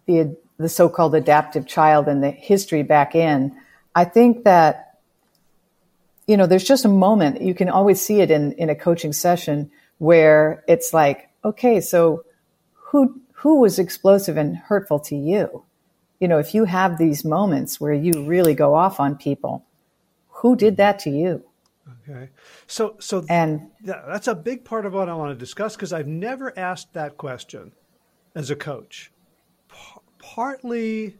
the, 0.06 0.36
the 0.58 0.68
so-called 0.68 1.14
adaptive 1.14 1.66
child 1.66 2.08
and 2.08 2.22
the 2.22 2.30
history 2.30 2.82
back 2.82 3.14
in, 3.14 3.56
I 3.94 4.04
think 4.04 4.44
that, 4.44 4.98
you 6.26 6.36
know, 6.36 6.46
there's 6.46 6.64
just 6.64 6.84
a 6.84 6.88
moment, 6.88 7.42
you 7.42 7.54
can 7.54 7.68
always 7.68 8.00
see 8.00 8.20
it 8.20 8.30
in, 8.30 8.52
in 8.52 8.70
a 8.70 8.74
coaching 8.74 9.12
session 9.12 9.70
where 9.98 10.64
it's 10.68 10.92
like, 10.92 11.28
okay, 11.44 11.80
so 11.80 12.24
who, 12.74 13.20
who 13.32 13.60
was 13.60 13.78
explosive 13.78 14.36
and 14.36 14.56
hurtful 14.56 15.00
to 15.00 15.16
you? 15.16 15.64
You 16.20 16.28
know, 16.28 16.38
if 16.38 16.54
you 16.54 16.64
have 16.64 16.98
these 16.98 17.24
moments 17.24 17.80
where 17.80 17.92
you 17.92 18.24
really 18.24 18.54
go 18.54 18.74
off 18.74 19.00
on 19.00 19.16
people, 19.16 19.64
who 20.28 20.56
did 20.56 20.76
that 20.76 21.00
to 21.00 21.10
you? 21.10 21.44
Okay. 22.08 22.30
So, 22.66 22.96
so 23.00 23.24
and 23.28 23.70
that's 23.82 24.28
a 24.28 24.34
big 24.34 24.64
part 24.64 24.86
of 24.86 24.92
what 24.92 25.08
I 25.08 25.14
want 25.14 25.32
to 25.32 25.38
discuss 25.38 25.74
because 25.74 25.92
I've 25.92 26.06
never 26.06 26.56
asked 26.58 26.92
that 26.94 27.16
question 27.16 27.72
as 28.34 28.50
a 28.50 28.56
coach. 28.56 29.12
P- 29.68 30.00
partly, 30.18 31.16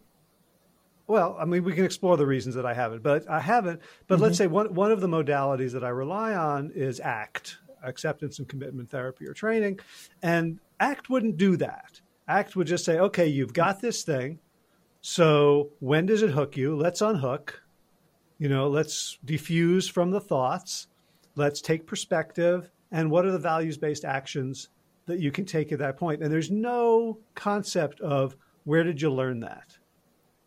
well, 1.07 1.37
I 1.39 1.45
mean, 1.45 1.65
we 1.65 1.75
can 1.75 1.85
explore 1.85 2.17
the 2.17 2.27
reasons 2.27 2.55
that 2.55 2.65
I 2.65 2.75
haven't, 2.75 3.03
but 3.03 3.29
I 3.29 3.41
haven't. 3.41 3.81
But 4.07 4.17
mm-hmm. 4.17 4.25
let's 4.25 4.39
say 4.39 4.47
one, 4.47 4.73
one 4.75 4.93
of 4.93 5.01
the 5.01 5.09
modalities 5.09 5.73
that 5.73 5.85
I 5.85 5.89
rely 5.89 6.35
on 6.35 6.71
is 6.75 7.01
ACT, 7.01 7.57
acceptance 7.83 8.39
and 8.39 8.49
commitment 8.49 8.89
therapy 8.91 9.27
or 9.27 9.35
training. 9.35 9.81
And 10.23 10.61
ACT 10.79 11.11
wouldn't 11.11 11.37
do 11.37 11.57
that. 11.57 12.01
ACT 12.29 12.55
would 12.55 12.69
just 12.69 12.85
say, 12.85 12.99
okay, 12.99 13.27
you've 13.27 13.53
got 13.53 13.81
this 13.81 14.05
thing. 14.05 14.39
So 15.01 15.71
when 15.81 16.07
does 16.07 16.23
it 16.23 16.31
hook 16.31 16.57
you? 16.57 16.77
Let's 16.77 17.03
unhook 17.03 17.63
you 18.43 18.49
know, 18.49 18.67
let's 18.67 19.21
diffuse 19.25 19.87
from 19.87 20.11
the 20.11 20.21
thoughts. 20.21 20.89
Let's 21.37 21.61
take 21.61 21.87
perspective. 21.87 22.73
And 22.91 23.09
what 23.09 23.25
are 23.25 23.31
the 23.31 23.39
values 23.39 23.79
based 23.79 24.05
actions 24.05 24.69
that 25.07 25.21
you 25.21 25.31
can 25.31 25.45
take 25.45 25.71
at 25.71 25.79
that 25.79 25.97
point? 25.97 26.25
And 26.25 26.33
there's 26.33 26.51
no 26.51 27.21
concept 27.37 28.01
of 28.01 28.35
where 28.65 28.83
did 28.83 29.01
you 29.01 29.13
learn 29.13 29.39
that? 29.41 29.79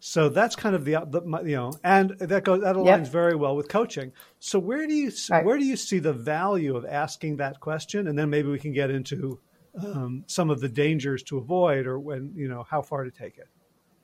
So 0.02 0.28
that's 0.28 0.58
kind 0.58 0.76
of 0.76 0.84
the, 0.84 1.08
the 1.10 1.22
you 1.46 1.56
know, 1.56 1.72
and 1.86 2.10
that 2.20 2.44
goes 2.44 2.64
that 2.64 2.76
aligns 2.76 3.06
yep. 3.06 3.08
very 3.08 3.36
well 3.36 3.56
with 3.56 3.70
coaching. 3.70 4.12
So 4.40 4.60
where 4.60 4.86
do 4.86 4.94
you 4.94 5.10
right. 5.30 5.46
where 5.46 5.58
do 5.58 5.64
you 5.64 5.78
see 5.78 6.00
the 6.00 6.12
value 6.12 6.76
of 6.76 6.86
asking 6.86 7.38
that 7.38 7.62
question? 7.62 8.10
And 8.10 8.20
then 8.20 8.30
maybe 8.30 8.50
we 8.50 8.60
can 8.60 8.74
get 8.74 8.92
into 8.92 9.40
um, 9.82 10.26
some 10.28 10.50
of 10.50 10.60
the 10.60 10.68
dangers 10.68 11.24
to 11.24 11.38
avoid, 11.38 11.88
or 11.88 11.98
when 11.98 12.34
you 12.36 12.50
know 12.50 12.66
how 12.70 12.82
far 12.82 13.06
to 13.06 13.12
take 13.12 13.38
it. 13.38 13.48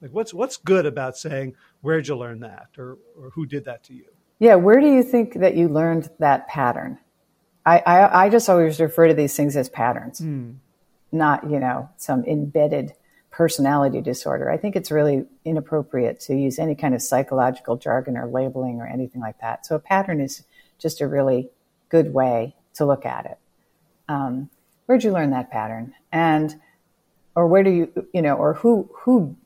Like 0.02 0.12
what's 0.12 0.34
what's 0.34 0.58
good 0.58 0.86
about 0.86 1.18
saying 1.18 1.56
where'd 1.82 2.08
you 2.08 2.18
learn 2.18 2.40
that 2.40 2.68
or 2.78 2.98
or 3.18 3.30
who 3.32 3.46
did 3.46 3.66
that 3.66 3.84
to 3.86 3.94
you? 3.94 4.06
Yeah, 4.40 4.56
where 4.56 4.80
do 4.80 4.88
you 4.88 5.04
think 5.04 5.36
that 5.36 5.56
you 5.56 5.68
learned 5.68 6.10
that 6.20 6.48
pattern? 6.48 6.98
I 7.66 7.80
I, 7.80 8.26
I 8.26 8.30
just 8.30 8.50
always 8.50 8.80
refer 8.80 9.08
to 9.08 9.14
these 9.14 9.36
things 9.36 9.56
as 9.56 9.70
patterns, 9.70 10.20
mm. 10.20 10.56
not 11.12 11.50
you 11.50 11.60
know 11.60 11.90
some 11.98 12.24
embedded 12.26 12.94
personality 13.30 14.02
disorder. 14.02 14.50
I 14.50 14.58
think 14.58 14.76
it's 14.76 14.92
really 14.92 15.26
inappropriate 15.46 16.20
to 16.22 16.36
use 16.36 16.60
any 16.60 16.76
kind 16.76 16.94
of 16.94 17.02
psychological 17.02 17.78
jargon 17.78 18.18
or 18.18 18.28
labeling 18.28 18.82
or 18.82 18.88
anything 18.88 19.22
like 19.22 19.40
that. 19.40 19.66
So 19.66 19.76
a 19.76 19.80
pattern 19.80 20.20
is 20.20 20.44
just 20.78 21.00
a 21.00 21.08
really 21.08 21.50
good 21.90 22.14
way 22.14 22.56
to 22.74 22.86
look 22.86 23.06
at 23.06 23.26
it. 23.26 23.38
Um, 24.10 24.50
where'd 24.86 25.04
you 25.04 25.12
learn 25.12 25.30
that 25.30 25.50
pattern? 25.50 25.94
And 26.12 26.60
or 27.36 27.48
where 27.48 27.64
do 27.64 27.70
you 27.70 28.08
you 28.14 28.22
know 28.22 28.36
or 28.36 28.56
who 28.56 28.90
who 28.94 29.38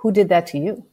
who 0.00 0.12
did 0.12 0.30
that 0.30 0.46
to 0.48 0.58
you? 0.58 0.84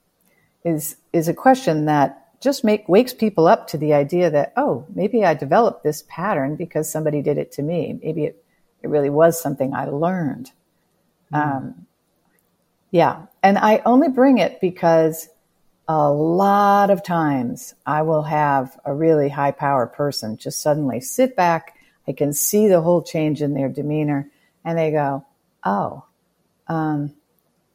Is, 0.64 0.98
is 1.14 1.28
a 1.28 1.34
question 1.34 1.86
that 1.86 2.28
just 2.42 2.64
make, 2.64 2.88
wakes 2.90 3.14
people 3.14 3.48
up 3.48 3.68
to 3.68 3.78
the 3.78 3.94
idea 3.94 4.30
that, 4.30 4.54
oh, 4.58 4.86
maybe 4.94 5.24
I 5.24 5.34
developed 5.34 5.84
this 5.84 6.04
pattern 6.08 6.56
because 6.56 6.92
somebody 6.92 7.22
did 7.22 7.38
it 7.38 7.54
to 7.54 7.62
me. 7.64 8.00
Maybe 8.04 8.26
it, 8.26 8.44
it 8.84 8.90
really 8.90 9.10
was 9.10 9.42
something 9.42 9.74
I 9.74 9.86
learned. 9.86 10.52
Mm. 11.34 11.58
Um, 11.58 11.88
yeah. 12.92 13.26
And 13.42 13.58
I 13.58 13.82
only 13.86 14.10
bring 14.10 14.40
it 14.40 14.60
because 14.60 15.30
a 15.88 16.12
lot 16.12 16.90
of 16.90 17.04
times 17.04 17.74
I 17.86 18.02
will 18.02 18.24
have 18.24 18.78
a 18.84 18.94
really 18.94 19.30
high 19.30 19.52
power 19.52 19.88
person 19.88 20.38
just 20.38 20.62
suddenly 20.62 21.00
sit 21.00 21.36
back. 21.36 21.76
I 22.08 22.12
can 22.12 22.34
see 22.34 22.68
the 22.68 22.82
whole 22.82 23.02
change 23.02 23.42
in 23.42 23.54
their 23.54 23.70
demeanor 23.70 24.30
and 24.66 24.78
they 24.78 24.92
go, 24.92 25.26
Oh, 25.66 26.04
um, 26.68 27.14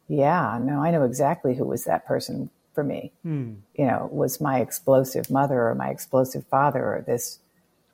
yeah, 0.08 0.58
no, 0.60 0.82
I 0.82 0.90
know 0.90 1.04
exactly 1.04 1.54
who 1.54 1.64
was 1.64 1.84
that 1.84 2.06
person 2.06 2.50
for 2.74 2.84
me. 2.84 3.12
Hmm. 3.22 3.54
You 3.74 3.86
know, 3.86 4.08
was 4.10 4.40
my 4.40 4.60
explosive 4.60 5.30
mother 5.30 5.68
or 5.68 5.74
my 5.74 5.88
explosive 5.88 6.46
father 6.46 6.80
or 6.80 7.04
this, 7.06 7.38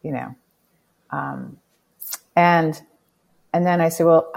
you 0.02 0.12
know. 0.12 0.34
Um, 1.10 1.58
and 2.36 2.80
and 3.52 3.66
then 3.66 3.80
I 3.80 3.88
said, 3.88 4.06
well, 4.06 4.32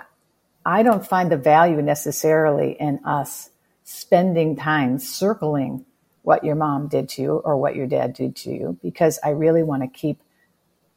I 0.65 0.83
don't 0.83 1.05
find 1.05 1.31
the 1.31 1.37
value 1.37 1.81
necessarily 1.81 2.77
in 2.79 2.99
us 3.05 3.49
spending 3.83 4.55
time 4.55 4.99
circling 4.99 5.85
what 6.23 6.43
your 6.43 6.55
mom 6.55 6.87
did 6.87 7.09
to 7.09 7.21
you 7.21 7.31
or 7.37 7.57
what 7.57 7.75
your 7.75 7.87
dad 7.87 8.13
did 8.13 8.35
to 8.37 8.51
you 8.51 8.77
because 8.81 9.19
I 9.23 9.29
really 9.29 9.63
want 9.63 9.81
to 9.81 9.87
keep 9.87 10.21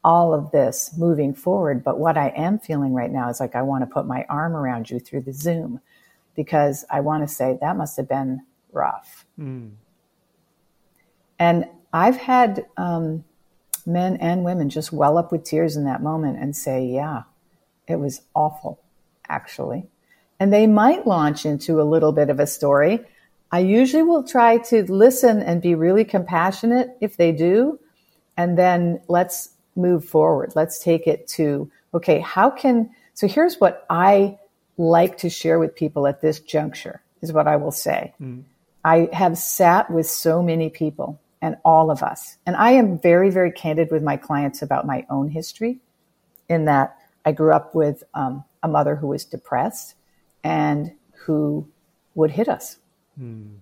all 0.03 0.35
of 0.35 0.51
this 0.51 0.95
moving 0.97 1.33
forward. 1.33 1.83
But 1.83 1.99
what 1.99 2.15
I 2.15 2.29
am 2.35 2.59
feeling 2.59 2.93
right 2.93 3.11
now 3.11 3.29
is 3.29 3.39
like 3.39 3.55
I 3.55 3.63
want 3.63 3.81
to 3.81 3.91
put 3.91 4.05
my 4.05 4.25
arm 4.29 4.55
around 4.55 4.89
you 4.89 4.99
through 4.99 5.21
the 5.21 5.33
Zoom 5.33 5.81
because 6.35 6.85
I 6.89 6.99
want 7.01 7.27
to 7.27 7.33
say 7.33 7.57
that 7.61 7.77
must 7.77 7.97
have 7.97 8.09
been 8.09 8.41
rough. 8.71 9.25
Mm. 9.39 9.71
And 11.39 11.65
I've 11.93 12.17
had 12.17 12.65
um, 12.77 13.23
men 13.85 14.17
and 14.17 14.43
women 14.43 14.69
just 14.69 14.91
well 14.91 15.17
up 15.17 15.31
with 15.31 15.43
tears 15.43 15.75
in 15.75 15.85
that 15.85 16.01
moment 16.01 16.39
and 16.39 16.55
say, 16.55 16.85
yeah, 16.85 17.23
it 17.87 17.97
was 17.97 18.21
awful, 18.33 18.79
actually. 19.29 19.85
And 20.39 20.51
they 20.51 20.67
might 20.67 21.07
launch 21.07 21.45
into 21.45 21.81
a 21.81 21.83
little 21.83 22.11
bit 22.11 22.29
of 22.29 22.39
a 22.39 22.47
story. 22.47 22.99
I 23.51 23.59
usually 23.59 24.03
will 24.03 24.23
try 24.23 24.57
to 24.57 24.91
listen 24.91 25.41
and 25.41 25.61
be 25.61 25.75
really 25.75 26.03
compassionate 26.03 26.97
if 26.99 27.15
they 27.15 27.31
do. 27.31 27.79
And 28.35 28.57
then 28.57 29.01
let's 29.07 29.51
move 29.75 30.03
forward. 30.03 30.53
Let's 30.55 30.79
take 30.79 31.07
it 31.07 31.27
to, 31.29 31.71
okay, 31.93 32.19
how 32.19 32.49
can, 32.49 32.89
so 33.13 33.27
here's 33.27 33.59
what 33.61 33.85
I 33.89 34.37
like 34.77 35.17
to 35.19 35.29
share 35.29 35.59
with 35.59 35.75
people 35.75 36.07
at 36.07 36.21
this 36.21 36.39
juncture, 36.39 37.01
is 37.21 37.31
what 37.31 37.47
I 37.47 37.55
will 37.55 37.71
say. 37.71 38.13
Mm. 38.21 38.43
I 38.83 39.09
have 39.13 39.37
sat 39.37 39.89
with 39.89 40.07
so 40.07 40.43
many 40.43 40.69
people 40.69 41.19
and 41.41 41.57
all 41.63 41.91
of 41.91 42.03
us, 42.03 42.37
and 42.45 42.55
I 42.55 42.71
am 42.71 42.99
very, 42.99 43.29
very 43.29 43.51
candid 43.51 43.91
with 43.91 44.03
my 44.03 44.17
clients 44.17 44.61
about 44.61 44.85
my 44.85 45.05
own 45.09 45.29
history 45.29 45.79
in 46.49 46.65
that 46.65 46.97
I 47.25 47.31
grew 47.31 47.53
up 47.53 47.73
with 47.73 48.03
um, 48.13 48.43
a 48.61 48.67
mother 48.67 48.95
who 48.95 49.07
was 49.07 49.25
depressed 49.25 49.95
and 50.43 50.91
who 51.13 51.67
would 52.13 52.31
hit 52.31 52.47
us. 52.47 52.77
Mm. 53.19 53.57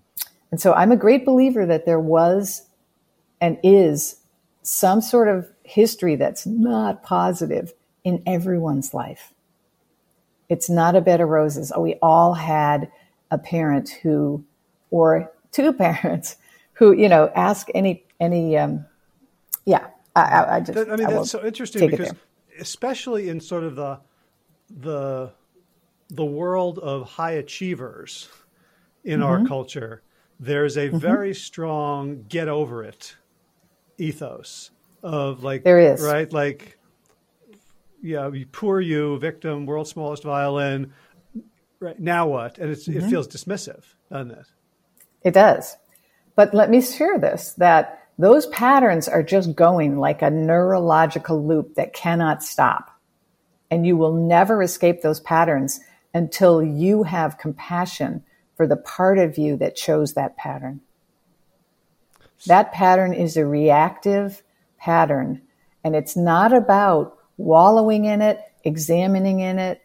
And 0.52 0.62
so 0.62 0.73
I'm 0.73 0.91
a 0.91 0.97
great 0.97 1.26
believer 1.26 1.65
that 1.65 1.86
there 1.86 1.99
was 1.99 2.67
and 3.41 3.58
is 3.63 4.17
some 4.62 5.02
sort 5.02 5.28
of 5.28 5.49
history 5.63 6.15
that's 6.15 6.45
not 6.45 7.04
positive 7.04 7.73
in 8.04 8.21
everyone's 8.26 8.93
life. 8.93 9.33
It's 10.49 10.69
not 10.69 10.95
a 10.95 11.01
bed 11.01 11.21
of 11.21 11.29
roses. 11.29 11.71
We 11.77 11.95
all 12.01 12.34
had 12.34 12.91
a 13.32 13.38
parent 13.38 13.89
who, 14.01 14.43
or 14.91 15.32
two 15.51 15.73
parents 15.86 16.38
who, 16.73 16.91
you 16.91 17.10
know, 17.10 17.32
ask 17.36 17.67
any, 17.73 18.06
any, 18.19 18.58
um, 18.58 18.86
yeah, 19.65 19.88
I, 20.15 20.45
I 20.58 20.60
just, 20.60 20.77
I 20.77 20.95
mean, 20.95 21.08
that's 21.08 21.32
so 21.32 21.43
interesting 21.43 21.89
because 21.89 22.13
especially 22.60 23.29
in 23.29 23.39
sort 23.39 23.63
of 23.63 23.75
the, 23.75 23.99
the, 24.69 25.32
the 26.10 26.25
world 26.25 26.79
of 26.79 27.10
high 27.10 27.32
achievers 27.32 28.29
in 29.03 29.19
mm-hmm. 29.19 29.29
our 29.29 29.45
culture, 29.45 30.03
there's 30.39 30.77
a 30.77 30.88
mm-hmm. 30.88 30.97
very 30.97 31.34
strong 31.34 32.25
get 32.27 32.47
over 32.47 32.84
it 32.84 33.15
ethos 33.97 34.71
of 35.03 35.43
like 35.43 35.63
there 35.63 35.79
is 35.79 36.01
right 36.01 36.34
like 36.34 36.77
yeah 38.04 38.30
poor 38.52 38.80
you 38.80 39.18
victim 39.18 39.66
world's 39.66 39.89
smallest 39.89 40.24
violin. 40.24 40.94
Right 41.80 42.00
now 42.00 42.28
what? 42.28 42.60
And 42.60 42.72
mm-hmm. 42.72 42.98
it 42.98 43.10
feels 43.10 43.28
dismissive 43.28 43.84
doesn't 44.13 44.32
it? 44.32 44.46
It 45.24 45.34
does. 45.34 45.76
But 46.36 46.54
let 46.54 46.70
me 46.70 46.82
share 46.82 47.18
this 47.18 47.54
that 47.54 48.00
those 48.20 48.46
patterns 48.48 49.08
are 49.08 49.24
just 49.24 49.56
going 49.56 49.98
like 49.98 50.22
a 50.22 50.30
neurological 50.30 51.44
loop 51.46 51.76
that 51.76 51.94
cannot 51.94 52.44
stop. 52.44 52.92
And 53.72 53.88
you 53.88 53.98
will 53.98 54.13
never 54.13 54.62
escape 54.62 55.02
those 55.02 55.20
patterns 55.20 55.80
until 56.13 56.62
you 56.62 57.04
have 57.04 57.39
compassion 57.39 58.24
for 58.56 58.68
the 58.68 58.78
part 58.78 59.18
of 59.18 59.38
you 59.38 59.58
that 59.58 59.76
chose 59.76 60.13
that 60.13 60.38
pattern. 60.38 60.82
That 62.46 62.72
pattern 62.72 63.13
is 63.13 63.36
a 63.36 63.48
reactive 63.48 64.44
pattern. 64.78 65.42
And 65.84 65.96
it's 65.96 66.16
not 66.16 66.54
about 66.54 67.18
wallowing 67.38 68.06
in 68.06 68.22
it, 68.22 68.39
examining 68.63 69.39
in 69.39 69.60
it, 69.60 69.82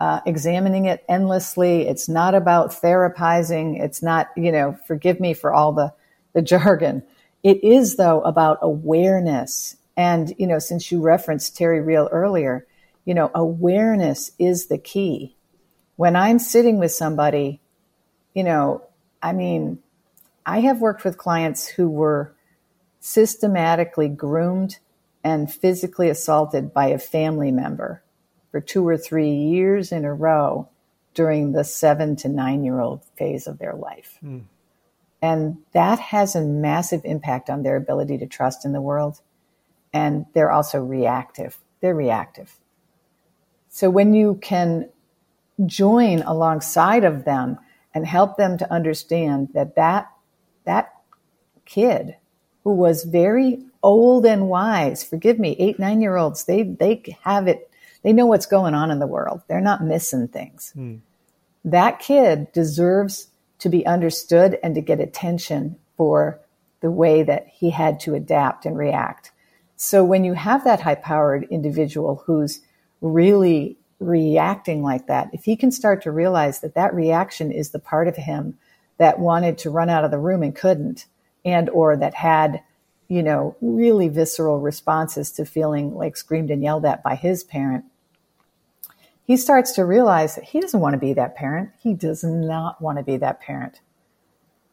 uh, 0.00 0.20
examining 0.24 0.86
it 0.86 1.04
endlessly. 1.08 1.86
It's 1.86 2.08
not 2.08 2.34
about 2.34 2.70
therapizing. 2.70 3.80
It's 3.80 4.02
not, 4.02 4.28
you 4.36 4.50
know, 4.50 4.76
forgive 4.86 5.20
me 5.20 5.34
for 5.34 5.52
all 5.52 5.72
the, 5.72 5.92
the 6.32 6.42
jargon. 6.42 7.02
It 7.42 7.62
is 7.64 7.96
though 7.96 8.20
about 8.22 8.58
awareness. 8.62 9.76
And, 9.96 10.34
you 10.38 10.46
know, 10.46 10.58
since 10.58 10.90
you 10.90 11.00
referenced 11.00 11.56
Terry 11.56 11.80
Real 11.80 12.08
earlier, 12.10 12.66
you 13.04 13.14
know, 13.14 13.30
awareness 13.34 14.32
is 14.38 14.66
the 14.66 14.78
key. 14.78 15.36
When 15.96 16.16
I'm 16.16 16.38
sitting 16.38 16.78
with 16.78 16.92
somebody, 16.92 17.60
you 18.34 18.44
know, 18.44 18.82
I 19.22 19.32
mean, 19.32 19.82
I 20.46 20.60
have 20.60 20.80
worked 20.80 21.04
with 21.04 21.18
clients 21.18 21.66
who 21.66 21.88
were 21.88 22.34
systematically 23.00 24.08
groomed 24.08 24.78
and 25.22 25.52
physically 25.52 26.08
assaulted 26.08 26.72
by 26.72 26.86
a 26.86 26.98
family 26.98 27.50
member 27.50 28.02
for 28.50 28.60
two 28.60 28.86
or 28.86 28.96
three 28.96 29.32
years 29.32 29.92
in 29.92 30.04
a 30.04 30.12
row 30.12 30.68
during 31.14 31.52
the 31.52 31.64
seven 31.64 32.16
to 32.16 32.28
nine 32.28 32.64
year 32.64 32.80
old 32.80 33.04
phase 33.16 33.46
of 33.46 33.58
their 33.58 33.74
life. 33.74 34.18
Mm. 34.24 34.44
And 35.22 35.58
that 35.72 35.98
has 35.98 36.34
a 36.34 36.40
massive 36.40 37.02
impact 37.04 37.50
on 37.50 37.62
their 37.62 37.76
ability 37.76 38.18
to 38.18 38.26
trust 38.26 38.64
in 38.64 38.72
the 38.72 38.80
world. 38.80 39.20
And 39.92 40.26
they're 40.32 40.50
also 40.50 40.80
reactive. 40.80 41.58
They're 41.80 41.94
reactive. 41.94 42.58
So 43.68 43.90
when 43.90 44.14
you 44.14 44.38
can 44.40 44.88
join 45.66 46.22
alongside 46.22 47.04
of 47.04 47.24
them 47.24 47.58
and 47.92 48.06
help 48.06 48.36
them 48.36 48.56
to 48.58 48.72
understand 48.72 49.50
that 49.52 49.76
that, 49.76 50.10
that 50.64 50.92
kid 51.66 52.16
who 52.70 52.76
was 52.76 53.02
very 53.02 53.58
old 53.82 54.24
and 54.24 54.48
wise. 54.48 55.02
Forgive 55.02 55.40
me, 55.40 55.56
eight, 55.58 55.80
nine 55.80 56.00
year 56.00 56.16
olds, 56.16 56.44
they, 56.44 56.62
they 56.62 57.02
have 57.22 57.48
it. 57.48 57.68
They 58.04 58.12
know 58.12 58.26
what's 58.26 58.46
going 58.46 58.74
on 58.74 58.92
in 58.92 59.00
the 59.00 59.08
world. 59.08 59.42
They're 59.48 59.60
not 59.60 59.82
missing 59.82 60.28
things. 60.28 60.72
Mm. 60.76 61.00
That 61.64 61.98
kid 61.98 62.52
deserves 62.52 63.26
to 63.58 63.68
be 63.68 63.84
understood 63.84 64.56
and 64.62 64.76
to 64.76 64.80
get 64.80 65.00
attention 65.00 65.80
for 65.96 66.38
the 66.80 66.92
way 66.92 67.24
that 67.24 67.48
he 67.48 67.70
had 67.70 67.98
to 68.00 68.14
adapt 68.14 68.66
and 68.66 68.78
react. 68.78 69.32
So 69.74 70.04
when 70.04 70.22
you 70.22 70.34
have 70.34 70.62
that 70.62 70.82
high 70.82 70.94
powered 70.94 71.48
individual 71.50 72.22
who's 72.26 72.60
really 73.00 73.78
reacting 73.98 74.84
like 74.84 75.08
that, 75.08 75.30
if 75.32 75.44
he 75.44 75.56
can 75.56 75.72
start 75.72 76.04
to 76.04 76.12
realize 76.12 76.60
that 76.60 76.76
that 76.76 76.94
reaction 76.94 77.50
is 77.50 77.70
the 77.70 77.80
part 77.80 78.06
of 78.06 78.16
him 78.16 78.58
that 78.98 79.18
wanted 79.18 79.58
to 79.58 79.70
run 79.70 79.88
out 79.88 80.04
of 80.04 80.12
the 80.12 80.18
room 80.18 80.44
and 80.44 80.54
couldn't, 80.54 81.06
and 81.44 81.68
or 81.70 81.96
that 81.96 82.14
had 82.14 82.62
you 83.08 83.22
know 83.22 83.56
really 83.60 84.08
visceral 84.08 84.60
responses 84.60 85.32
to 85.32 85.44
feeling 85.44 85.94
like 85.94 86.16
screamed 86.16 86.50
and 86.50 86.62
yelled 86.62 86.84
at 86.84 87.02
by 87.02 87.14
his 87.14 87.44
parent 87.44 87.84
he 89.30 89.36
starts 89.36 89.70
to 89.74 89.84
realize 89.84 90.34
that 90.34 90.42
he 90.42 90.58
doesn't 90.58 90.80
want 90.80 90.94
to 90.94 90.98
be 90.98 91.12
that 91.12 91.36
parent. 91.36 91.70
He 91.80 91.94
does 91.94 92.24
not 92.24 92.82
want 92.82 92.98
to 92.98 93.04
be 93.04 93.16
that 93.18 93.40
parent. 93.40 93.80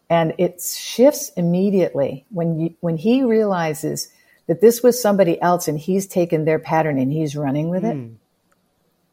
And 0.09 0.33
it 0.39 0.63
shifts 0.63 1.29
immediately 1.37 2.25
when 2.31 2.59
you, 2.59 2.75
when 2.79 2.97
he 2.97 3.23
realizes 3.23 4.09
that 4.47 4.59
this 4.59 4.81
was 4.81 4.99
somebody 4.99 5.39
else 5.43 5.67
and 5.67 5.77
he's 5.77 6.07
taken 6.07 6.45
their 6.45 6.57
pattern 6.57 6.97
and 6.97 7.13
he's 7.13 7.35
running 7.35 7.69
with 7.69 7.85
it. 7.85 7.95
Mm. 7.97 8.15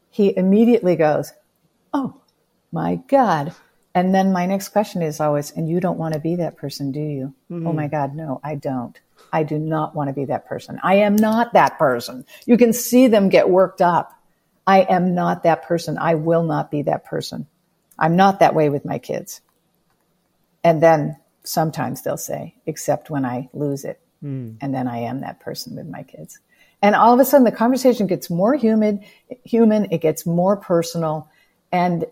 he 0.09 0.35
immediately 0.35 0.95
goes 0.95 1.31
oh 1.93 2.19
my 2.71 2.95
god 3.07 3.53
and 3.95 4.13
then 4.13 4.33
my 4.33 4.45
next 4.45 4.69
question 4.69 5.01
is 5.01 5.21
always, 5.21 5.51
and 5.51 5.69
you 5.69 5.79
don't 5.79 5.97
want 5.97 6.13
to 6.13 6.19
be 6.19 6.35
that 6.35 6.57
person, 6.57 6.91
do 6.91 6.99
you? 6.99 7.33
Mm-hmm. 7.49 7.65
Oh 7.65 7.71
my 7.71 7.87
God, 7.87 8.13
no, 8.13 8.41
I 8.43 8.55
don't. 8.55 8.99
I 9.31 9.43
do 9.43 9.57
not 9.57 9.95
want 9.95 10.09
to 10.09 10.13
be 10.13 10.25
that 10.25 10.47
person. 10.47 10.79
I 10.83 10.95
am 10.95 11.15
not 11.15 11.53
that 11.53 11.79
person. 11.79 12.25
You 12.45 12.57
can 12.57 12.73
see 12.73 13.07
them 13.07 13.29
get 13.29 13.49
worked 13.49 13.81
up. 13.81 14.11
I 14.67 14.81
am 14.81 15.15
not 15.15 15.43
that 15.43 15.63
person. 15.63 15.97
I 15.97 16.15
will 16.15 16.43
not 16.43 16.69
be 16.69 16.81
that 16.83 17.05
person. 17.05 17.47
I'm 17.97 18.17
not 18.17 18.39
that 18.39 18.53
way 18.53 18.69
with 18.69 18.83
my 18.83 18.99
kids. 18.99 19.39
And 20.61 20.83
then 20.83 21.15
sometimes 21.43 22.01
they'll 22.01 22.17
say, 22.17 22.55
except 22.65 23.09
when 23.09 23.23
I 23.23 23.49
lose 23.53 23.85
it. 23.85 24.01
Mm. 24.21 24.57
And 24.59 24.75
then 24.75 24.89
I 24.89 24.99
am 24.99 25.21
that 25.21 25.39
person 25.39 25.77
with 25.77 25.87
my 25.87 26.03
kids. 26.03 26.39
And 26.81 26.95
all 26.95 27.13
of 27.13 27.19
a 27.21 27.25
sudden 27.25 27.45
the 27.45 27.51
conversation 27.51 28.07
gets 28.07 28.29
more 28.29 28.55
human, 28.55 29.05
human, 29.45 29.91
it 29.91 30.01
gets 30.01 30.25
more 30.25 30.57
personal. 30.57 31.29
And 31.71 32.05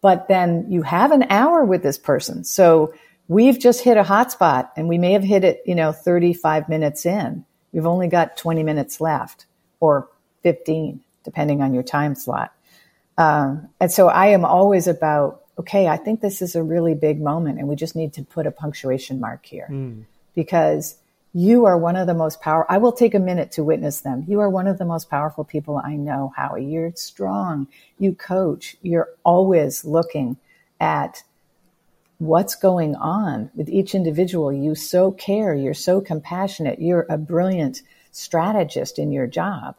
but 0.00 0.28
then 0.28 0.66
you 0.70 0.82
have 0.82 1.12
an 1.12 1.24
hour 1.30 1.64
with 1.64 1.82
this 1.82 1.98
person. 1.98 2.44
So 2.44 2.94
we've 3.28 3.58
just 3.58 3.82
hit 3.82 3.96
a 3.96 4.02
hotspot 4.02 4.70
and 4.76 4.88
we 4.88 4.98
may 4.98 5.12
have 5.12 5.22
hit 5.22 5.44
it, 5.44 5.62
you 5.66 5.74
know, 5.74 5.92
35 5.92 6.68
minutes 6.68 7.06
in. 7.06 7.44
We've 7.72 7.86
only 7.86 8.08
got 8.08 8.36
20 8.36 8.62
minutes 8.62 9.00
left 9.00 9.46
or 9.80 10.08
15, 10.42 11.00
depending 11.24 11.60
on 11.60 11.74
your 11.74 11.82
time 11.82 12.14
slot. 12.14 12.52
Um, 13.18 13.68
and 13.80 13.90
so 13.90 14.08
I 14.08 14.28
am 14.28 14.44
always 14.44 14.86
about, 14.86 15.42
okay, 15.58 15.88
I 15.88 15.96
think 15.96 16.20
this 16.20 16.42
is 16.42 16.54
a 16.54 16.62
really 16.62 16.94
big 16.94 17.20
moment 17.20 17.58
and 17.58 17.66
we 17.66 17.76
just 17.76 17.96
need 17.96 18.12
to 18.14 18.22
put 18.22 18.46
a 18.46 18.50
punctuation 18.50 19.20
mark 19.20 19.44
here 19.46 19.68
mm. 19.70 20.04
because 20.34 20.96
you 21.36 21.66
are 21.66 21.76
one 21.76 21.96
of 21.96 22.06
the 22.06 22.14
most 22.14 22.40
powerful. 22.40 22.74
I 22.74 22.78
will 22.78 22.92
take 22.92 23.14
a 23.14 23.18
minute 23.18 23.52
to 23.52 23.62
witness 23.62 24.00
them. 24.00 24.24
You 24.26 24.40
are 24.40 24.48
one 24.48 24.66
of 24.66 24.78
the 24.78 24.86
most 24.86 25.10
powerful 25.10 25.44
people 25.44 25.76
I 25.84 25.94
know, 25.94 26.32
Howie. 26.34 26.64
You're 26.64 26.92
strong. 26.94 27.68
You 27.98 28.14
coach. 28.14 28.74
You're 28.80 29.10
always 29.22 29.84
looking 29.84 30.38
at 30.80 31.24
what's 32.16 32.54
going 32.54 32.94
on 32.94 33.50
with 33.54 33.68
each 33.68 33.94
individual. 33.94 34.50
You 34.50 34.74
so 34.74 35.12
care, 35.12 35.54
you're 35.54 35.74
so 35.74 36.00
compassionate, 36.00 36.80
you're 36.80 37.04
a 37.10 37.18
brilliant 37.18 37.82
strategist 38.12 38.98
in 38.98 39.12
your 39.12 39.26
job. 39.26 39.76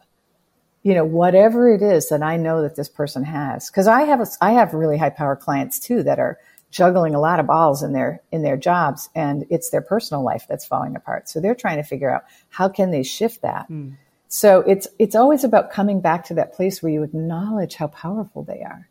You 0.84 0.94
know, 0.94 1.04
whatever 1.04 1.74
it 1.74 1.82
is 1.82 2.08
that 2.10 2.22
I 2.22 2.36
know 2.36 2.62
that 2.62 2.76
this 2.76 2.88
person 2.88 3.24
has, 3.24 3.68
because 3.68 3.88
I 3.88 4.02
have 4.02 4.20
a, 4.20 4.26
I 4.40 4.52
have 4.52 4.74
really 4.74 4.96
high 4.96 5.10
power 5.10 5.34
clients 5.34 5.80
too 5.80 6.04
that 6.04 6.20
are 6.20 6.38
juggling 6.70 7.14
a 7.14 7.20
lot 7.20 7.40
of 7.40 7.46
balls 7.46 7.82
in 7.82 7.92
their 7.92 8.22
in 8.30 8.42
their 8.42 8.56
jobs, 8.56 9.08
and 9.14 9.46
it's 9.50 9.70
their 9.70 9.80
personal 9.80 10.22
life 10.22 10.46
that's 10.48 10.66
falling 10.66 10.96
apart. 10.96 11.28
So 11.28 11.40
they're 11.40 11.54
trying 11.54 11.78
to 11.78 11.82
figure 11.82 12.10
out 12.10 12.24
how 12.48 12.68
can 12.68 12.90
they 12.90 13.02
shift 13.02 13.42
that. 13.42 13.68
Mm. 13.70 13.96
So 14.28 14.60
it's 14.60 14.86
it's 14.98 15.14
always 15.14 15.44
about 15.44 15.72
coming 15.72 16.00
back 16.00 16.24
to 16.26 16.34
that 16.34 16.54
place 16.54 16.82
where 16.82 16.92
you 16.92 17.02
acknowledge 17.02 17.76
how 17.76 17.86
powerful 17.88 18.42
they 18.42 18.62
are, 18.62 18.88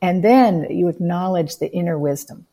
and 0.00 0.22
then 0.22 0.66
you 0.70 0.88
acknowledge 0.88 1.56
the 1.56 1.72
inner 1.72 1.98
wisdom 1.98 2.46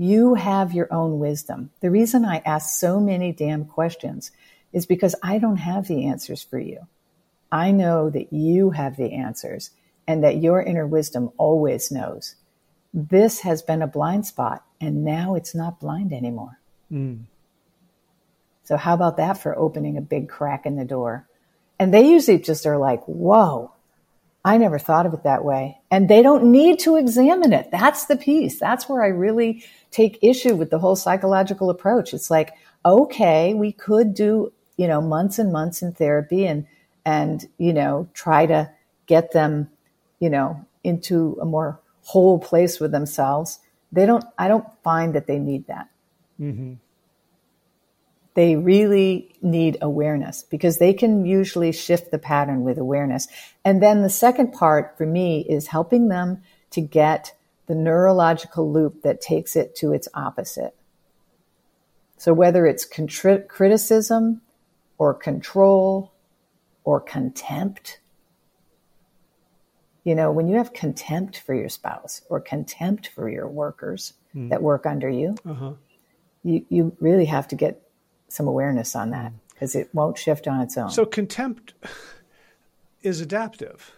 you 0.00 0.32
have 0.32 0.72
your 0.72 0.90
own 0.90 1.18
wisdom. 1.18 1.68
The 1.80 1.90
reason 1.90 2.24
I 2.24 2.38
ask 2.46 2.80
so 2.80 3.00
many 3.00 3.32
damn 3.32 3.66
questions 3.66 4.30
is 4.72 4.86
because 4.86 5.14
I 5.22 5.36
don't 5.36 5.58
have 5.58 5.88
the 5.88 6.06
answers 6.06 6.42
for 6.42 6.58
you. 6.58 6.86
I 7.52 7.70
know 7.70 8.08
that 8.08 8.32
you 8.32 8.70
have 8.70 8.96
the 8.96 9.12
answers 9.12 9.72
and 10.08 10.24
that 10.24 10.38
your 10.38 10.62
inner 10.62 10.86
wisdom 10.86 11.28
always 11.36 11.92
knows. 11.92 12.36
This 12.92 13.40
has 13.40 13.62
been 13.62 13.82
a 13.82 13.86
blind 13.86 14.26
spot 14.26 14.64
and 14.80 15.04
now 15.04 15.34
it's 15.34 15.54
not 15.54 15.80
blind 15.80 16.12
anymore. 16.12 16.58
Mm. 16.90 17.24
So, 18.64 18.76
how 18.76 18.94
about 18.94 19.16
that 19.16 19.34
for 19.38 19.58
opening 19.58 19.96
a 19.96 20.02
big 20.02 20.28
crack 20.28 20.66
in 20.66 20.76
the 20.76 20.84
door? 20.84 21.26
And 21.78 21.94
they 21.94 22.08
usually 22.08 22.38
just 22.38 22.66
are 22.66 22.78
like, 22.78 23.02
whoa, 23.04 23.72
I 24.44 24.58
never 24.58 24.78
thought 24.78 25.06
of 25.06 25.14
it 25.14 25.22
that 25.24 25.44
way. 25.44 25.78
And 25.90 26.08
they 26.08 26.22
don't 26.22 26.52
need 26.52 26.78
to 26.80 26.96
examine 26.96 27.52
it. 27.52 27.70
That's 27.70 28.06
the 28.06 28.16
piece. 28.16 28.58
That's 28.58 28.88
where 28.88 29.02
I 29.02 29.08
really 29.08 29.64
take 29.90 30.18
issue 30.22 30.56
with 30.56 30.70
the 30.70 30.78
whole 30.78 30.96
psychological 30.96 31.68
approach. 31.68 32.14
It's 32.14 32.30
like, 32.30 32.54
okay, 32.84 33.54
we 33.54 33.72
could 33.72 34.14
do, 34.14 34.52
you 34.76 34.86
know, 34.86 35.00
months 35.00 35.38
and 35.38 35.52
months 35.52 35.82
in 35.82 35.92
therapy 35.92 36.46
and, 36.46 36.66
and, 37.04 37.46
you 37.58 37.72
know, 37.72 38.08
try 38.14 38.46
to 38.46 38.70
get 39.06 39.32
them, 39.32 39.68
you 40.20 40.30
know, 40.30 40.64
into 40.84 41.36
a 41.40 41.44
more 41.44 41.80
whole 42.10 42.38
place 42.38 42.80
with 42.80 42.92
themselves. 42.92 43.58
They 43.92 44.06
don't, 44.06 44.24
I 44.38 44.48
don't 44.48 44.66
find 44.82 45.14
that 45.14 45.26
they 45.26 45.38
need 45.38 45.66
that. 45.66 45.88
Mm-hmm 46.40 46.74
they 48.34 48.56
really 48.56 49.34
need 49.42 49.76
awareness 49.82 50.42
because 50.42 50.78
they 50.78 50.94
can 50.94 51.26
usually 51.26 51.72
shift 51.72 52.10
the 52.10 52.18
pattern 52.18 52.62
with 52.62 52.78
awareness. 52.78 53.28
And 53.64 53.82
then 53.82 54.02
the 54.02 54.10
second 54.10 54.52
part 54.52 54.96
for 54.96 55.06
me 55.06 55.40
is 55.48 55.68
helping 55.68 56.08
them 56.08 56.42
to 56.70 56.80
get 56.80 57.34
the 57.66 57.74
neurological 57.74 58.72
loop 58.72 59.02
that 59.02 59.20
takes 59.20 59.56
it 59.56 59.74
to 59.76 59.92
its 59.92 60.08
opposite. 60.14 60.74
So 62.16 62.32
whether 62.32 62.66
it's 62.66 62.88
contri- 62.88 63.46
criticism 63.48 64.42
or 64.98 65.14
control 65.14 66.12
or 66.84 67.00
contempt, 67.00 67.99
you 70.04 70.14
know, 70.14 70.30
when 70.32 70.48
you 70.48 70.56
have 70.56 70.72
contempt 70.72 71.40
for 71.40 71.54
your 71.54 71.68
spouse 71.68 72.22
or 72.30 72.40
contempt 72.40 73.08
for 73.08 73.28
your 73.28 73.48
workers 73.48 74.14
mm. 74.34 74.48
that 74.50 74.62
work 74.62 74.86
under 74.86 75.08
you, 75.08 75.36
uh-huh. 75.46 75.72
you, 76.42 76.64
you 76.68 76.96
really 77.00 77.26
have 77.26 77.46
to 77.48 77.56
get 77.56 77.82
some 78.28 78.48
awareness 78.48 78.96
on 78.96 79.10
that 79.10 79.32
because 79.52 79.74
it 79.74 79.90
won't 79.92 80.16
shift 80.16 80.48
on 80.48 80.60
its 80.60 80.78
own. 80.78 80.90
So 80.90 81.04
contempt 81.04 81.74
is 83.02 83.20
adaptive. 83.20 83.92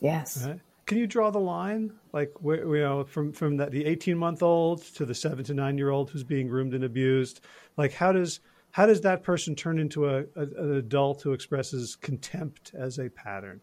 Yes. 0.00 0.44
Right? 0.44 0.60
Can 0.86 0.98
you 0.98 1.06
draw 1.06 1.30
the 1.30 1.38
line, 1.38 1.92
like 2.12 2.32
where, 2.40 2.64
you 2.64 2.82
know, 2.82 3.04
from 3.04 3.32
from 3.32 3.58
that 3.58 3.70
the 3.72 3.84
eighteen 3.84 4.16
month 4.16 4.42
old 4.42 4.82
to 4.94 5.04
the 5.04 5.14
seven 5.14 5.44
to 5.44 5.52
nine 5.52 5.76
year 5.76 5.90
old 5.90 6.08
who's 6.08 6.24
being 6.24 6.48
groomed 6.48 6.72
and 6.72 6.82
abused? 6.82 7.40
Like, 7.76 7.92
how 7.92 8.12
does 8.12 8.40
how 8.70 8.86
does 8.86 9.02
that 9.02 9.22
person 9.22 9.54
turn 9.54 9.78
into 9.78 10.06
a, 10.08 10.20
a 10.34 10.42
an 10.56 10.76
adult 10.76 11.20
who 11.20 11.34
expresses 11.34 11.94
contempt 11.94 12.72
as 12.74 12.98
a 12.98 13.10
pattern? 13.10 13.60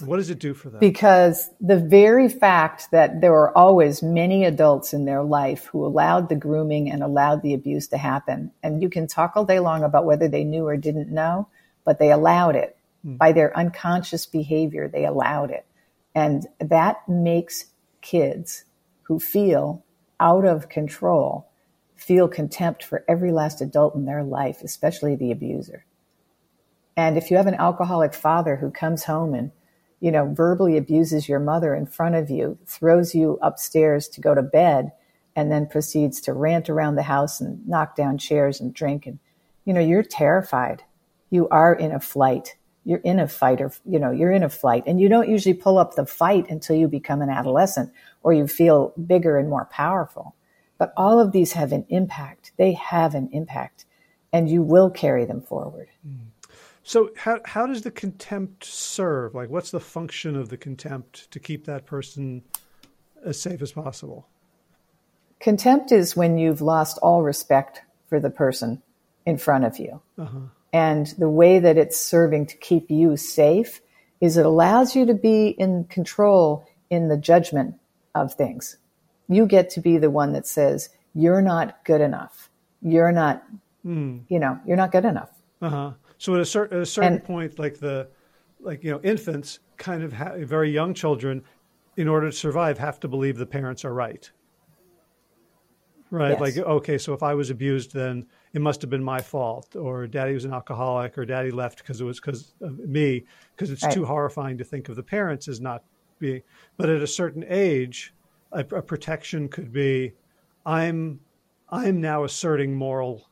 What 0.00 0.16
does 0.16 0.28
it 0.28 0.40
do 0.40 0.54
for 0.54 0.70
them? 0.70 0.80
Because 0.80 1.50
the 1.60 1.78
very 1.78 2.28
fact 2.28 2.90
that 2.90 3.20
there 3.20 3.30
were 3.30 3.56
always 3.56 4.02
many 4.02 4.44
adults 4.44 4.92
in 4.92 5.04
their 5.04 5.22
life 5.22 5.66
who 5.66 5.86
allowed 5.86 6.28
the 6.28 6.34
grooming 6.34 6.90
and 6.90 7.02
allowed 7.02 7.42
the 7.42 7.54
abuse 7.54 7.86
to 7.88 7.96
happen, 7.96 8.50
and 8.62 8.82
you 8.82 8.88
can 8.88 9.06
talk 9.06 9.32
all 9.36 9.44
day 9.44 9.60
long 9.60 9.84
about 9.84 10.04
whether 10.04 10.26
they 10.26 10.42
knew 10.42 10.66
or 10.66 10.76
didn't 10.76 11.10
know, 11.10 11.48
but 11.84 12.00
they 12.00 12.10
allowed 12.10 12.56
it 12.56 12.76
mm. 13.06 13.16
by 13.16 13.30
their 13.30 13.56
unconscious 13.56 14.26
behavior. 14.26 14.88
They 14.88 15.04
allowed 15.04 15.50
it. 15.52 15.64
And 16.12 16.46
that 16.58 17.08
makes 17.08 17.66
kids 18.00 18.64
who 19.02 19.20
feel 19.20 19.84
out 20.18 20.44
of 20.44 20.68
control 20.68 21.48
feel 21.96 22.28
contempt 22.28 22.84
for 22.84 23.04
every 23.08 23.32
last 23.32 23.60
adult 23.60 23.94
in 23.94 24.04
their 24.04 24.24
life, 24.24 24.60
especially 24.62 25.14
the 25.16 25.30
abuser. 25.30 25.84
And 26.96 27.16
if 27.16 27.30
you 27.30 27.36
have 27.36 27.46
an 27.46 27.54
alcoholic 27.54 28.12
father 28.12 28.56
who 28.56 28.70
comes 28.70 29.04
home 29.04 29.34
and 29.34 29.52
you 30.04 30.12
know, 30.12 30.30
verbally 30.34 30.76
abuses 30.76 31.30
your 31.30 31.40
mother 31.40 31.74
in 31.74 31.86
front 31.86 32.14
of 32.14 32.28
you, 32.28 32.58
throws 32.66 33.14
you 33.14 33.38
upstairs 33.40 34.06
to 34.06 34.20
go 34.20 34.34
to 34.34 34.42
bed, 34.42 34.92
and 35.34 35.50
then 35.50 35.66
proceeds 35.66 36.20
to 36.20 36.34
rant 36.34 36.68
around 36.68 36.96
the 36.96 37.02
house 37.02 37.40
and 37.40 37.66
knock 37.66 37.96
down 37.96 38.18
chairs 38.18 38.60
and 38.60 38.74
drink. 38.74 39.06
And, 39.06 39.18
you 39.64 39.72
know, 39.72 39.80
you're 39.80 40.02
terrified. 40.02 40.82
You 41.30 41.48
are 41.48 41.74
in 41.74 41.90
a 41.90 42.00
flight. 42.00 42.54
You're 42.84 42.98
in 42.98 43.18
a 43.18 43.26
fight 43.26 43.62
or, 43.62 43.72
you 43.86 43.98
know, 43.98 44.10
you're 44.10 44.30
in 44.30 44.42
a 44.42 44.50
flight. 44.50 44.82
And 44.86 45.00
you 45.00 45.08
don't 45.08 45.30
usually 45.30 45.54
pull 45.54 45.78
up 45.78 45.94
the 45.94 46.04
fight 46.04 46.50
until 46.50 46.76
you 46.76 46.86
become 46.86 47.22
an 47.22 47.30
adolescent 47.30 47.90
or 48.22 48.34
you 48.34 48.46
feel 48.46 48.92
bigger 49.06 49.38
and 49.38 49.48
more 49.48 49.64
powerful. 49.72 50.34
But 50.76 50.92
all 50.98 51.18
of 51.18 51.32
these 51.32 51.52
have 51.52 51.72
an 51.72 51.86
impact. 51.88 52.52
They 52.58 52.74
have 52.74 53.14
an 53.14 53.30
impact 53.32 53.86
and 54.34 54.50
you 54.50 54.60
will 54.60 54.90
carry 54.90 55.24
them 55.24 55.40
forward. 55.40 55.88
Mm. 56.06 56.26
So 56.84 57.10
how 57.16 57.40
how 57.44 57.66
does 57.66 57.82
the 57.82 57.90
contempt 57.90 58.64
serve? 58.64 59.34
Like, 59.34 59.48
what's 59.48 59.70
the 59.70 59.80
function 59.80 60.36
of 60.36 60.50
the 60.50 60.58
contempt 60.58 61.30
to 61.30 61.40
keep 61.40 61.64
that 61.64 61.86
person 61.86 62.42
as 63.24 63.40
safe 63.40 63.62
as 63.62 63.72
possible? 63.72 64.28
Contempt 65.40 65.92
is 65.92 66.16
when 66.16 66.38
you've 66.38 66.60
lost 66.60 66.98
all 66.98 67.22
respect 67.22 67.82
for 68.08 68.20
the 68.20 68.30
person 68.30 68.82
in 69.26 69.38
front 69.38 69.64
of 69.64 69.78
you. 69.78 70.00
Uh-huh. 70.18 70.38
And 70.72 71.06
the 71.18 71.28
way 71.28 71.58
that 71.58 71.78
it's 71.78 71.98
serving 71.98 72.46
to 72.46 72.56
keep 72.56 72.90
you 72.90 73.16
safe 73.16 73.80
is 74.20 74.36
it 74.36 74.46
allows 74.46 74.94
you 74.94 75.06
to 75.06 75.14
be 75.14 75.48
in 75.48 75.84
control 75.84 76.66
in 76.90 77.08
the 77.08 77.16
judgment 77.16 77.76
of 78.14 78.34
things. 78.34 78.76
You 79.28 79.46
get 79.46 79.70
to 79.70 79.80
be 79.80 79.98
the 79.98 80.10
one 80.10 80.32
that 80.32 80.46
says, 80.46 80.90
you're 81.14 81.42
not 81.42 81.84
good 81.84 82.00
enough. 82.00 82.50
You're 82.82 83.12
not, 83.12 83.42
mm. 83.84 84.22
you 84.28 84.38
know, 84.38 84.58
you're 84.66 84.76
not 84.76 84.92
good 84.92 85.04
enough. 85.04 85.30
Uh-huh. 85.62 85.92
So 86.24 86.34
at 86.34 86.40
a, 86.40 86.46
cer- 86.46 86.72
at 86.72 86.72
a 86.72 86.86
certain 86.86 87.16
and, 87.16 87.22
point, 87.22 87.58
like 87.58 87.78
the, 87.78 88.08
like 88.58 88.82
you 88.82 88.90
know, 88.90 88.98
infants, 89.02 89.58
kind 89.76 90.02
of 90.02 90.10
ha- 90.10 90.36
very 90.38 90.70
young 90.70 90.94
children, 90.94 91.42
in 91.98 92.08
order 92.08 92.30
to 92.30 92.34
survive, 92.34 92.78
have 92.78 92.98
to 93.00 93.08
believe 93.08 93.36
the 93.36 93.44
parents 93.44 93.84
are 93.84 93.92
right. 93.92 94.30
Right, 96.10 96.30
yes. 96.30 96.40
like 96.40 96.56
okay, 96.56 96.96
so 96.96 97.12
if 97.12 97.22
I 97.22 97.34
was 97.34 97.50
abused, 97.50 97.92
then 97.92 98.24
it 98.54 98.62
must 98.62 98.80
have 98.80 98.88
been 98.88 99.04
my 99.04 99.20
fault, 99.20 99.76
or 99.76 100.06
Daddy 100.06 100.32
was 100.32 100.46
an 100.46 100.54
alcoholic, 100.54 101.18
or 101.18 101.26
Daddy 101.26 101.50
left 101.50 101.76
because 101.76 102.00
it 102.00 102.04
was 102.04 102.20
because 102.20 102.54
of 102.62 102.78
me, 102.78 103.26
because 103.54 103.70
it's 103.70 103.84
right. 103.84 103.92
too 103.92 104.06
horrifying 104.06 104.56
to 104.56 104.64
think 104.64 104.88
of 104.88 104.96
the 104.96 105.02
parents 105.02 105.46
as 105.46 105.60
not 105.60 105.84
being. 106.20 106.40
But 106.78 106.88
at 106.88 107.02
a 107.02 107.06
certain 107.06 107.44
age, 107.50 108.14
a, 108.50 108.60
a 108.60 108.80
protection 108.80 109.46
could 109.46 109.74
be, 109.74 110.14
I'm, 110.64 111.20
I'm 111.68 112.00
now 112.00 112.24
asserting 112.24 112.74
moral 112.74 113.28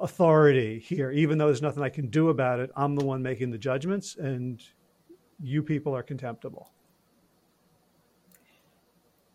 authority 0.00 0.78
here, 0.78 1.10
even 1.10 1.38
though 1.38 1.46
there's 1.46 1.62
nothing 1.62 1.82
I 1.82 1.90
can 1.90 2.08
do 2.08 2.28
about 2.28 2.60
it. 2.60 2.70
I'm 2.76 2.96
the 2.96 3.04
one 3.04 3.22
making 3.22 3.50
the 3.50 3.58
judgments, 3.58 4.16
and 4.16 4.62
you 5.42 5.62
people 5.62 5.94
are 5.94 6.02
contemptible. 6.02 6.70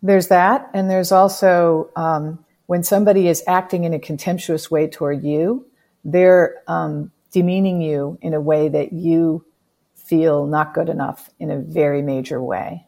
There's 0.01 0.27
that, 0.27 0.69
and 0.73 0.89
there's 0.89 1.11
also 1.11 1.89
um, 1.95 2.45
when 2.65 2.83
somebody 2.83 3.27
is 3.27 3.43
acting 3.47 3.83
in 3.83 3.93
a 3.93 3.99
contemptuous 3.99 4.69
way 4.69 4.87
toward 4.87 5.23
you, 5.23 5.65
they're 6.03 6.61
um, 6.67 7.11
demeaning 7.31 7.81
you 7.81 8.17
in 8.21 8.33
a 8.33 8.41
way 8.41 8.69
that 8.69 8.93
you 8.93 9.45
feel 9.95 10.45
not 10.45 10.73
good 10.73 10.89
enough 10.89 11.29
in 11.39 11.49
a 11.49 11.59
very 11.59 12.01
major 12.01 12.41
way. 12.41 12.85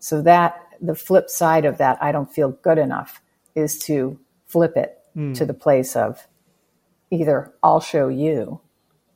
So 0.00 0.22
that 0.22 0.60
the 0.80 0.94
flip 0.94 1.30
side 1.30 1.64
of 1.64 1.78
that, 1.78 1.98
I 2.02 2.12
don't 2.12 2.32
feel 2.32 2.50
good 2.50 2.78
enough, 2.78 3.20
is 3.54 3.78
to 3.80 4.18
flip 4.46 4.76
it 4.76 4.98
mm. 5.16 5.34
to 5.36 5.46
the 5.46 5.54
place 5.54 5.96
of 5.96 6.26
either 7.10 7.52
I'll 7.62 7.80
show 7.80 8.08
you, 8.08 8.60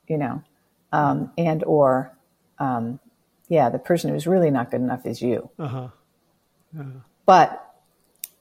you 0.07 0.17
know, 0.17 0.43
um, 0.91 1.31
and 1.37 1.63
or, 1.63 2.17
um, 2.59 2.99
yeah, 3.47 3.69
the 3.69 3.79
person 3.79 4.11
who's 4.11 4.27
really 4.27 4.51
not 4.51 4.71
good 4.71 4.81
enough 4.81 5.05
is 5.05 5.21
you. 5.21 5.49
Uh-huh. 5.59 5.89
Uh-huh. 6.79 6.83
But 7.25 7.75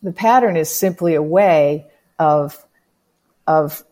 the 0.02 0.12
pattern 0.12 0.56
is 0.56 0.70
simply 0.70 1.14
a 1.14 1.22
way 1.22 1.86
of 2.18 2.64
of 3.46 3.84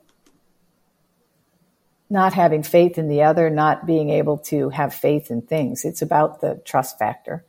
not 2.09 2.33
having 2.35 2.63
faith 2.63 2.99
in 2.99 3.09
the 3.09 3.23
other, 3.23 3.51
not 3.51 3.87
being 3.87 4.11
able 4.11 4.39
to 4.39 4.71
have 4.71 4.95
faith 4.95 5.31
in 5.31 5.43
things. 5.43 5.85
It's 5.85 6.03
about 6.03 6.41
the 6.41 6.61
trust 6.65 6.99
factor, 6.99 7.45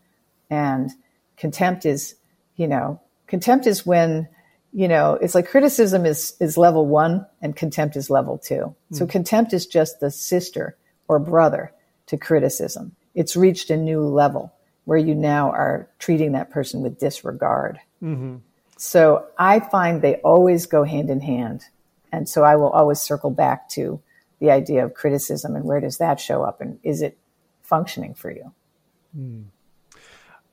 and 0.49 0.91
contempt 1.37 1.85
is, 1.85 2.15
you 2.55 2.67
know, 2.67 2.99
Contempt 3.31 3.65
is 3.65 3.85
when, 3.85 4.27
you 4.73 4.87
know, 4.87 5.15
it's 5.15 5.35
like 5.35 5.49
criticism 5.49 6.05
is, 6.05 6.35
is 6.39 6.57
level 6.57 6.85
one 6.85 7.25
and 7.41 7.55
contempt 7.55 7.95
is 7.95 8.09
level 8.09 8.37
two. 8.37 8.73
Mm. 8.91 8.97
So 8.97 9.05
contempt 9.05 9.53
is 9.53 9.65
just 9.65 9.99
the 9.99 10.11
sister 10.11 10.77
or 11.07 11.19
brother 11.19 11.73
to 12.07 12.17
criticism. 12.17 12.95
It's 13.13 13.35
reached 13.35 13.69
a 13.69 13.77
new 13.77 14.01
level 14.01 14.53
where 14.85 14.97
you 14.97 15.13
now 15.13 15.51
are 15.51 15.89
treating 15.99 16.31
that 16.31 16.49
person 16.49 16.81
with 16.81 16.99
disregard. 16.99 17.79
Mm-hmm. 18.01 18.37
So 18.77 19.27
I 19.37 19.59
find 19.59 20.01
they 20.01 20.15
always 20.17 20.65
go 20.65 20.83
hand 20.83 21.09
in 21.09 21.19
hand. 21.19 21.65
And 22.11 22.27
so 22.27 22.43
I 22.43 22.55
will 22.55 22.69
always 22.69 22.99
circle 22.99 23.29
back 23.29 23.69
to 23.69 24.01
the 24.39 24.51
idea 24.51 24.83
of 24.83 24.93
criticism 24.93 25.55
and 25.55 25.65
where 25.65 25.79
does 25.79 25.97
that 25.97 26.19
show 26.19 26.43
up 26.43 26.61
and 26.61 26.79
is 26.81 27.01
it 27.01 27.17
functioning 27.61 28.13
for 28.13 28.31
you? 28.31 28.51
Mm. 29.17 29.45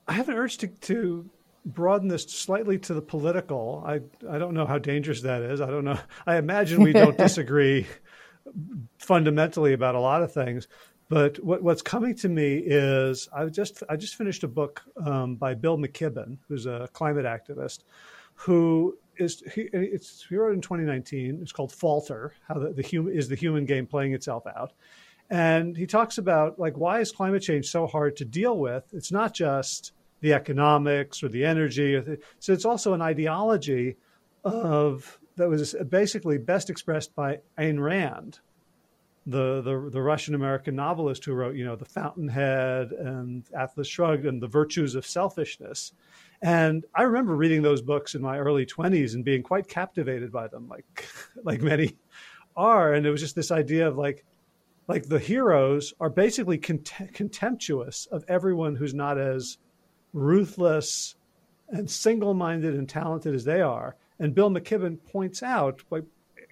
I 0.06 0.12
have 0.12 0.28
an 0.28 0.36
urge 0.36 0.58
to, 0.58 0.66
to 0.66 1.28
broaden 1.68 2.08
this 2.08 2.24
slightly 2.24 2.78
to 2.78 2.94
the 2.94 3.02
political. 3.02 3.82
I 3.86 4.00
I 4.28 4.38
don't 4.38 4.54
know 4.54 4.66
how 4.66 4.78
dangerous 4.78 5.22
that 5.22 5.42
is. 5.42 5.60
I 5.60 5.66
don't 5.70 5.84
know. 5.84 5.98
I 6.26 6.36
imagine 6.36 6.82
we 6.82 6.92
don't 6.92 7.16
disagree 7.26 7.86
fundamentally 8.98 9.72
about 9.72 9.94
a 9.94 10.00
lot 10.00 10.22
of 10.22 10.32
things. 10.32 10.66
But 11.08 11.42
what, 11.42 11.62
what's 11.62 11.82
coming 11.82 12.14
to 12.16 12.28
me 12.28 12.58
is 12.58 13.28
I 13.32 13.46
just 13.46 13.82
I 13.88 13.96
just 13.96 14.16
finished 14.16 14.44
a 14.44 14.48
book 14.48 14.82
um, 15.04 15.36
by 15.36 15.54
Bill 15.54 15.78
McKibben, 15.78 16.38
who's 16.48 16.66
a 16.66 16.88
climate 16.92 17.24
activist, 17.24 17.84
who 18.34 18.98
is 19.16 19.42
he, 19.54 19.68
it's 19.72 20.26
he 20.28 20.36
wrote 20.36 20.54
in 20.54 20.60
2019. 20.60 21.38
It's 21.40 21.52
called 21.52 21.72
Falter: 21.72 22.34
How 22.46 22.58
the, 22.58 22.72
the 22.72 22.82
human 22.82 23.14
is 23.14 23.28
the 23.28 23.36
human 23.36 23.64
game 23.64 23.86
playing 23.86 24.12
itself 24.12 24.46
out, 24.46 24.72
and 25.30 25.76
he 25.76 25.86
talks 25.86 26.18
about 26.18 26.58
like 26.58 26.76
why 26.76 27.00
is 27.00 27.10
climate 27.10 27.42
change 27.42 27.66
so 27.66 27.86
hard 27.86 28.16
to 28.16 28.26
deal 28.26 28.58
with? 28.58 28.84
It's 28.92 29.12
not 29.12 29.32
just 29.32 29.92
the 30.20 30.32
economics 30.32 31.22
or 31.22 31.28
the 31.28 31.44
energy, 31.44 31.94
or 31.94 32.02
the, 32.02 32.18
so 32.38 32.52
it's 32.52 32.64
also 32.64 32.92
an 32.92 33.02
ideology 33.02 33.96
of 34.44 35.18
that 35.36 35.48
was 35.48 35.74
basically 35.88 36.38
best 36.38 36.68
expressed 36.68 37.14
by 37.14 37.38
Ayn 37.58 37.80
Rand, 37.80 38.40
the, 39.26 39.60
the, 39.62 39.90
the 39.90 40.02
Russian 40.02 40.34
American 40.34 40.74
novelist 40.74 41.24
who 41.24 41.32
wrote, 41.32 41.54
you 41.54 41.64
know, 41.64 41.76
The 41.76 41.84
Fountainhead 41.84 42.92
and 42.92 43.44
Atlas 43.56 43.88
Shrugged 43.88 44.26
and 44.26 44.42
The 44.42 44.48
Virtues 44.48 44.94
of 44.94 45.06
Selfishness. 45.06 45.92
And 46.42 46.84
I 46.94 47.02
remember 47.02 47.36
reading 47.36 47.62
those 47.62 47.82
books 47.82 48.14
in 48.14 48.22
my 48.22 48.38
early 48.38 48.66
20s 48.66 49.14
and 49.14 49.24
being 49.24 49.42
quite 49.42 49.68
captivated 49.68 50.32
by 50.32 50.48
them, 50.48 50.68
like 50.68 51.06
like 51.44 51.62
many 51.62 51.96
are. 52.56 52.94
And 52.94 53.06
it 53.06 53.10
was 53.10 53.20
just 53.20 53.36
this 53.36 53.50
idea 53.50 53.86
of 53.86 53.96
like 53.96 54.24
like 54.88 55.06
the 55.06 55.18
heroes 55.18 55.92
are 56.00 56.08
basically 56.08 56.56
cont- 56.56 57.12
contemptuous 57.12 58.06
of 58.06 58.24
everyone 58.28 58.74
who's 58.74 58.94
not 58.94 59.18
as 59.18 59.58
ruthless 60.12 61.16
and 61.68 61.90
single-minded 61.90 62.74
and 62.74 62.88
talented 62.88 63.34
as 63.34 63.44
they 63.44 63.60
are. 63.60 63.96
And 64.18 64.34
Bill 64.34 64.50
McKibben 64.50 64.98
points 65.04 65.42
out, 65.42 65.82
like 65.90 66.04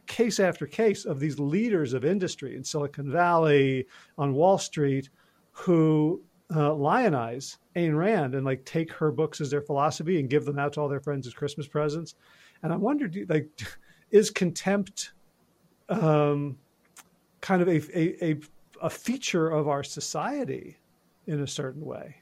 case 0.07 0.39
after 0.41 0.67
case 0.67 1.05
of 1.05 1.21
these 1.21 1.39
leaders 1.39 1.93
of 1.93 2.05
industry 2.05 2.57
in 2.57 2.65
Silicon 2.65 3.11
Valley, 3.11 3.87
on 4.19 4.35
Wall 4.35 4.59
Street, 4.59 5.11
who 5.53 6.23
uh, 6.55 6.73
lionize 6.73 7.59
Ayn 7.75 7.97
Rand 7.97 8.35
and 8.35 8.45
like 8.45 8.65
take 8.65 8.93
her 8.93 9.11
books 9.11 9.41
as 9.41 9.51
their 9.51 9.63
philosophy 9.63 10.21
and 10.21 10.31
give 10.31 10.45
them 10.45 10.59
out 10.59 10.75
to 10.75 10.81
all 10.81 10.89
their 10.89 11.01
friends 11.01 11.27
as 11.27 11.35
Christmas 11.35 11.67
presents. 11.67 12.15
And 12.63 12.73
I 12.73 12.77
wondered, 12.77 13.27
like, 13.29 13.49
is 14.11 14.31
contempt 14.31 15.13
um, 15.89 16.57
kind 17.41 17.63
of 17.63 17.69
a, 17.69 17.99
a, 17.99 18.31
a, 18.31 18.37
a 18.83 18.91
feature 18.91 19.49
of 19.49 19.69
our 19.69 19.83
society 19.83 20.77
in 21.27 21.41
a 21.41 21.47
certain 21.47 21.85
way? 21.85 22.17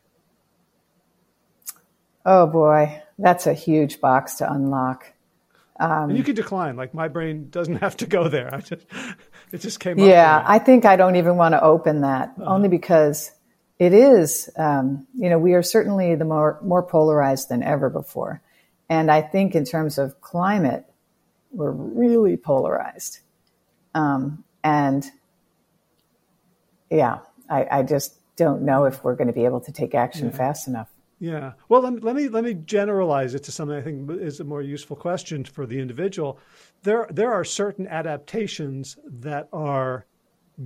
Oh 2.24 2.46
boy, 2.46 3.02
that's 3.18 3.46
a 3.46 3.54
huge 3.54 4.00
box 4.00 4.36
to 4.36 4.50
unlock. 4.50 5.12
Um, 5.78 6.10
and 6.10 6.18
you 6.18 6.24
can 6.24 6.34
decline. 6.34 6.76
Like 6.76 6.94
my 6.94 7.08
brain 7.08 7.48
doesn't 7.50 7.76
have 7.80 7.96
to 7.98 8.06
go 8.06 8.28
there. 8.28 8.54
I 8.54 8.60
just 8.60 8.86
it 9.52 9.58
just 9.58 9.80
came. 9.80 9.98
Up. 9.98 10.06
Yeah, 10.06 10.42
I 10.46 10.58
think 10.58 10.84
I 10.84 10.96
don't 10.96 11.16
even 11.16 11.36
want 11.36 11.52
to 11.52 11.62
open 11.62 12.02
that 12.02 12.34
uh-huh. 12.38 12.44
only 12.44 12.68
because 12.68 13.32
it 13.78 13.92
is. 13.92 14.48
Um, 14.56 15.06
you 15.14 15.28
know, 15.28 15.38
we 15.38 15.54
are 15.54 15.62
certainly 15.62 16.14
the 16.14 16.24
more 16.24 16.58
more 16.62 16.82
polarized 16.82 17.48
than 17.48 17.62
ever 17.62 17.90
before, 17.90 18.40
and 18.88 19.10
I 19.10 19.20
think 19.20 19.54
in 19.54 19.64
terms 19.64 19.98
of 19.98 20.20
climate, 20.20 20.84
we're 21.50 21.72
really 21.72 22.36
polarized. 22.36 23.20
Um, 23.94 24.44
and 24.62 25.08
yeah, 26.90 27.18
I, 27.48 27.66
I 27.70 27.82
just 27.82 28.16
don't 28.36 28.62
know 28.62 28.84
if 28.84 29.04
we're 29.04 29.14
going 29.14 29.28
to 29.28 29.32
be 29.32 29.44
able 29.44 29.60
to 29.60 29.72
take 29.72 29.94
action 29.94 30.26
yeah. 30.26 30.36
fast 30.36 30.68
enough. 30.68 30.88
Yeah. 31.18 31.52
Well, 31.68 31.80
let 31.80 31.92
me, 31.94 32.00
let 32.00 32.16
me 32.16 32.28
let 32.28 32.44
me 32.44 32.54
generalize 32.54 33.34
it 33.34 33.44
to 33.44 33.52
something 33.52 33.76
I 33.76 33.82
think 33.82 34.10
is 34.10 34.40
a 34.40 34.44
more 34.44 34.62
useful 34.62 34.96
question 34.96 35.44
for 35.44 35.66
the 35.66 35.78
individual. 35.78 36.38
There 36.82 37.06
there 37.10 37.32
are 37.32 37.44
certain 37.44 37.86
adaptations 37.86 38.98
that 39.04 39.48
are 39.52 40.06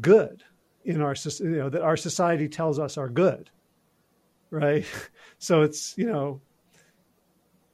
good 0.01 0.43
in 0.85 1.03
our 1.03 1.15
you 1.41 1.51
know 1.51 1.69
that 1.69 1.83
our 1.83 1.97
society 1.97 2.49
tells 2.49 2.79
us 2.79 2.97
are 2.97 3.09
good, 3.09 3.51
right? 4.51 4.85
So 5.41 5.63
it's 5.63 5.97
you 5.97 6.07
know 6.07 6.41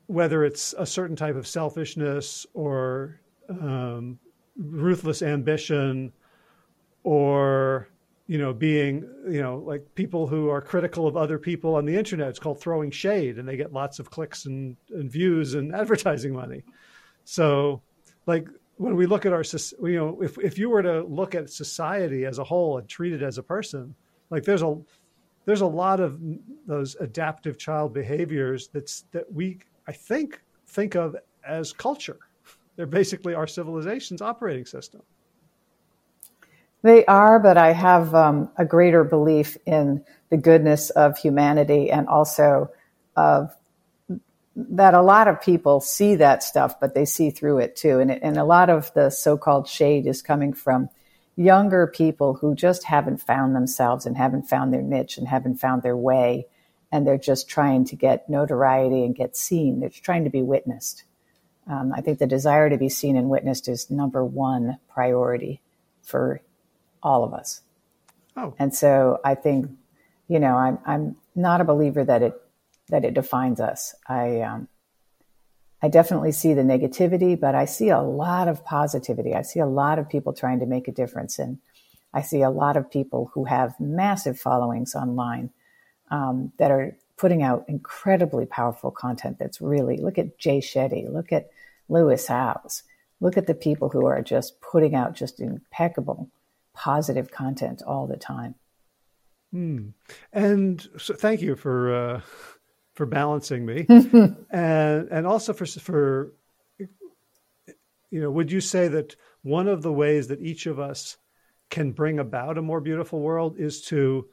whether 0.06 0.44
it's 0.44 0.74
a 0.76 0.84
certain 0.84 1.16
type 1.16 1.34
of 1.34 1.46
selfishness 1.46 2.44
or 2.52 3.20
um, 3.48 4.18
ruthless 4.58 5.22
ambition 5.22 6.12
or 7.04 7.88
you 8.26 8.38
know, 8.38 8.54
being, 8.54 9.06
you 9.28 9.42
know, 9.42 9.58
like 9.58 9.94
people 9.94 10.26
who 10.26 10.48
are 10.48 10.62
critical 10.62 11.06
of 11.06 11.16
other 11.16 11.38
people 11.38 11.74
on 11.74 11.84
the 11.84 11.96
internet. 11.96 12.28
It's 12.28 12.38
called 12.38 12.60
throwing 12.60 12.90
shade, 12.90 13.38
and 13.38 13.46
they 13.46 13.56
get 13.56 13.72
lots 13.72 13.98
of 13.98 14.10
clicks 14.10 14.46
and, 14.46 14.76
and 14.90 15.10
views 15.10 15.54
and 15.54 15.74
advertising 15.82 16.32
money. 16.32 16.62
So, 17.24 17.82
like 18.26 18.48
when 18.76 18.96
we 18.96 19.06
look 19.06 19.26
at 19.26 19.32
our, 19.32 19.44
you 19.82 19.96
know, 19.96 20.22
if 20.22 20.38
if 20.38 20.58
you 20.58 20.70
were 20.70 20.82
to 20.82 21.04
look 21.04 21.34
at 21.34 21.50
society 21.50 22.24
as 22.24 22.38
a 22.38 22.44
whole 22.44 22.78
and 22.78 22.88
treat 22.88 23.12
it 23.12 23.22
as 23.22 23.38
a 23.38 23.42
person, 23.42 23.94
like 24.30 24.44
there's 24.44 24.62
a 24.62 24.76
there's 25.44 25.60
a 25.60 25.66
lot 25.66 26.00
of 26.00 26.18
those 26.66 26.96
adaptive 26.96 27.58
child 27.58 27.92
behaviors 27.92 28.68
that's 28.68 29.02
that 29.12 29.30
we 29.30 29.58
I 29.86 29.92
think 29.92 30.40
think 30.66 30.94
of 30.94 31.16
as 31.46 31.72
culture. 31.72 32.18
They're 32.76 32.86
basically 32.86 33.34
our 33.34 33.46
civilization's 33.46 34.22
operating 34.22 34.64
system. 34.64 35.02
They 36.84 37.06
are, 37.06 37.40
but 37.40 37.56
I 37.56 37.72
have 37.72 38.14
um, 38.14 38.50
a 38.58 38.66
greater 38.66 39.04
belief 39.04 39.56
in 39.64 40.04
the 40.28 40.36
goodness 40.36 40.90
of 40.90 41.16
humanity 41.16 41.90
and 41.90 42.06
also 42.08 42.68
of 43.16 43.56
that 44.54 44.92
a 44.92 45.00
lot 45.00 45.26
of 45.26 45.40
people 45.40 45.80
see 45.80 46.16
that 46.16 46.42
stuff, 46.42 46.78
but 46.78 46.94
they 46.94 47.06
see 47.06 47.30
through 47.30 47.58
it 47.58 47.74
too. 47.74 48.00
And, 48.00 48.10
and 48.10 48.36
a 48.36 48.44
lot 48.44 48.68
of 48.68 48.92
the 48.92 49.08
so-called 49.08 49.66
shade 49.66 50.06
is 50.06 50.20
coming 50.20 50.52
from 50.52 50.90
younger 51.36 51.86
people 51.86 52.34
who 52.34 52.54
just 52.54 52.84
haven't 52.84 53.22
found 53.22 53.56
themselves 53.56 54.04
and 54.04 54.18
haven't 54.18 54.42
found 54.42 54.70
their 54.70 54.82
niche 54.82 55.16
and 55.16 55.26
haven't 55.26 55.56
found 55.56 55.82
their 55.82 55.96
way. 55.96 56.46
And 56.92 57.06
they're 57.06 57.16
just 57.16 57.48
trying 57.48 57.86
to 57.86 57.96
get 57.96 58.28
notoriety 58.28 59.04
and 59.04 59.16
get 59.16 59.38
seen. 59.38 59.80
They're 59.80 59.88
trying 59.88 60.24
to 60.24 60.30
be 60.30 60.42
witnessed. 60.42 61.04
Um, 61.66 61.94
I 61.96 62.02
think 62.02 62.18
the 62.18 62.26
desire 62.26 62.68
to 62.68 62.76
be 62.76 62.90
seen 62.90 63.16
and 63.16 63.30
witnessed 63.30 63.68
is 63.68 63.90
number 63.90 64.22
one 64.22 64.76
priority 64.92 65.62
for 66.02 66.42
all 67.04 67.22
of 67.22 67.32
us. 67.32 67.60
Oh. 68.36 68.54
And 68.58 68.74
so 68.74 69.20
I 69.24 69.36
think, 69.36 69.70
you 70.26 70.40
know, 70.40 70.56
I'm 70.56 70.78
I'm 70.84 71.16
not 71.36 71.60
a 71.60 71.64
believer 71.64 72.04
that 72.04 72.22
it 72.22 72.40
that 72.88 73.04
it 73.04 73.14
defines 73.14 73.60
us. 73.60 73.94
I 74.08 74.40
um, 74.40 74.68
I 75.82 75.88
definitely 75.88 76.32
see 76.32 76.54
the 76.54 76.62
negativity, 76.62 77.38
but 77.38 77.54
I 77.54 77.66
see 77.66 77.90
a 77.90 78.00
lot 78.00 78.48
of 78.48 78.64
positivity. 78.64 79.34
I 79.34 79.42
see 79.42 79.60
a 79.60 79.66
lot 79.66 79.98
of 79.98 80.08
people 80.08 80.32
trying 80.32 80.60
to 80.60 80.66
make 80.66 80.88
a 80.88 80.92
difference, 80.92 81.38
and 81.38 81.58
I 82.12 82.22
see 82.22 82.42
a 82.42 82.50
lot 82.50 82.76
of 82.76 82.90
people 82.90 83.30
who 83.34 83.44
have 83.44 83.78
massive 83.78 84.38
followings 84.38 84.94
online 84.94 85.50
um, 86.10 86.52
that 86.58 86.70
are 86.70 86.96
putting 87.16 87.42
out 87.42 87.64
incredibly 87.68 88.46
powerful 88.46 88.90
content. 88.90 89.38
That's 89.38 89.60
really 89.60 89.98
look 89.98 90.18
at 90.18 90.38
Jay 90.38 90.58
Shetty, 90.60 91.12
look 91.12 91.32
at 91.32 91.50
Lewis 91.88 92.26
Howes, 92.26 92.82
look 93.20 93.36
at 93.36 93.46
the 93.46 93.54
people 93.54 93.90
who 93.90 94.06
are 94.06 94.22
just 94.22 94.60
putting 94.60 94.94
out 94.94 95.14
just 95.14 95.38
impeccable 95.40 96.30
positive 96.74 97.30
content 97.30 97.82
all 97.86 98.06
the 98.06 98.16
time. 98.16 98.54
Hmm. 99.52 99.90
And 100.32 100.86
so 100.98 101.14
thank 101.14 101.40
you 101.40 101.56
for 101.56 101.94
uh, 101.94 102.20
for 102.94 103.06
balancing 103.06 103.64
me, 103.64 103.86
and 103.88 105.08
and 105.08 105.26
also 105.26 105.52
for 105.52 105.64
for 105.66 106.34
you 108.10 108.20
know, 108.20 108.30
would 108.30 108.52
you 108.52 108.60
say 108.60 108.88
that 108.88 109.16
one 109.42 109.68
of 109.68 109.82
the 109.82 109.92
ways 109.92 110.28
that 110.28 110.40
each 110.40 110.66
of 110.66 110.78
us 110.78 111.16
can 111.70 111.92
bring 111.92 112.18
about 112.18 112.58
a 112.58 112.62
more 112.62 112.80
beautiful 112.80 113.20
world 113.20 113.56
is 113.58 113.82
to 113.82 114.28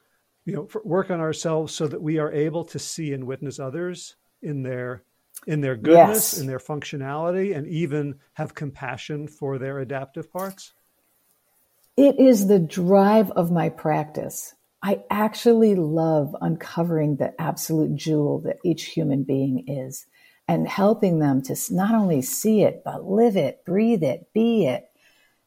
you 0.45 0.53
know 0.53 0.67
work 0.83 1.09
on 1.11 1.19
ourselves 1.19 1.73
so 1.73 1.87
that 1.87 2.01
we 2.01 2.17
are 2.17 2.31
able 2.31 2.63
to 2.65 2.79
see 2.79 3.13
and 3.13 3.25
witness 3.25 3.59
others 3.59 4.15
in 4.41 4.63
their 4.63 5.03
in 5.47 5.61
their 5.61 5.75
goodness, 5.75 6.33
yes. 6.33 6.37
in 6.39 6.47
their 6.47 6.59
functionality, 6.59 7.55
and 7.55 7.67
even 7.67 8.19
have 8.33 8.53
compassion 8.53 9.27
for 9.27 9.57
their 9.57 9.79
adaptive 9.79 10.31
parts? 10.31 10.73
It 12.01 12.17
is 12.17 12.47
the 12.47 12.57
drive 12.57 13.29
of 13.29 13.51
my 13.51 13.69
practice. 13.69 14.55
I 14.81 15.03
actually 15.11 15.75
love 15.75 16.35
uncovering 16.41 17.17
the 17.17 17.39
absolute 17.39 17.95
jewel 17.95 18.39
that 18.39 18.57
each 18.65 18.85
human 18.85 19.21
being 19.21 19.67
is 19.67 20.07
and 20.47 20.67
helping 20.67 21.19
them 21.19 21.43
to 21.43 21.55
not 21.69 21.93
only 21.93 22.23
see 22.23 22.63
it, 22.63 22.81
but 22.83 23.05
live 23.05 23.37
it, 23.37 23.63
breathe 23.65 24.01
it, 24.01 24.33
be 24.33 24.65
it, 24.65 24.89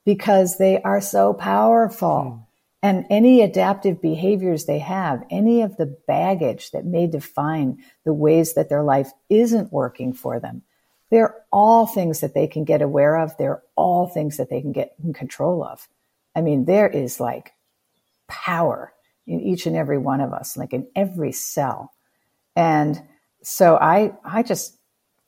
because 0.04 0.56
they 0.56 0.80
are 0.82 1.00
so 1.00 1.34
powerful. 1.34 2.38
Mm. 2.38 2.46
And 2.84 3.06
any 3.10 3.42
adaptive 3.42 4.00
behaviors 4.00 4.66
they 4.66 4.78
have, 4.78 5.24
any 5.30 5.62
of 5.62 5.76
the 5.76 5.98
baggage 6.06 6.70
that 6.70 6.84
may 6.84 7.08
define 7.08 7.82
the 8.04 8.14
ways 8.14 8.54
that 8.54 8.68
their 8.68 8.84
life 8.84 9.10
isn't 9.28 9.72
working 9.72 10.12
for 10.12 10.38
them, 10.38 10.62
they're 11.10 11.34
all 11.50 11.88
things 11.88 12.20
that 12.20 12.32
they 12.32 12.46
can 12.46 12.62
get 12.62 12.80
aware 12.80 13.16
of. 13.18 13.36
They're 13.38 13.64
all 13.74 14.06
things 14.06 14.36
that 14.36 14.50
they 14.50 14.60
can 14.60 14.70
get 14.70 14.94
in 15.02 15.12
control 15.14 15.64
of. 15.64 15.88
I 16.34 16.40
mean, 16.40 16.64
there 16.64 16.88
is 16.88 17.20
like 17.20 17.52
power 18.28 18.92
in 19.26 19.40
each 19.40 19.66
and 19.66 19.76
every 19.76 19.98
one 19.98 20.20
of 20.20 20.32
us, 20.32 20.56
like 20.56 20.72
in 20.72 20.86
every 20.94 21.32
cell. 21.32 21.92
And 22.56 23.00
so 23.42 23.76
I, 23.76 24.12
I 24.24 24.42
just 24.42 24.76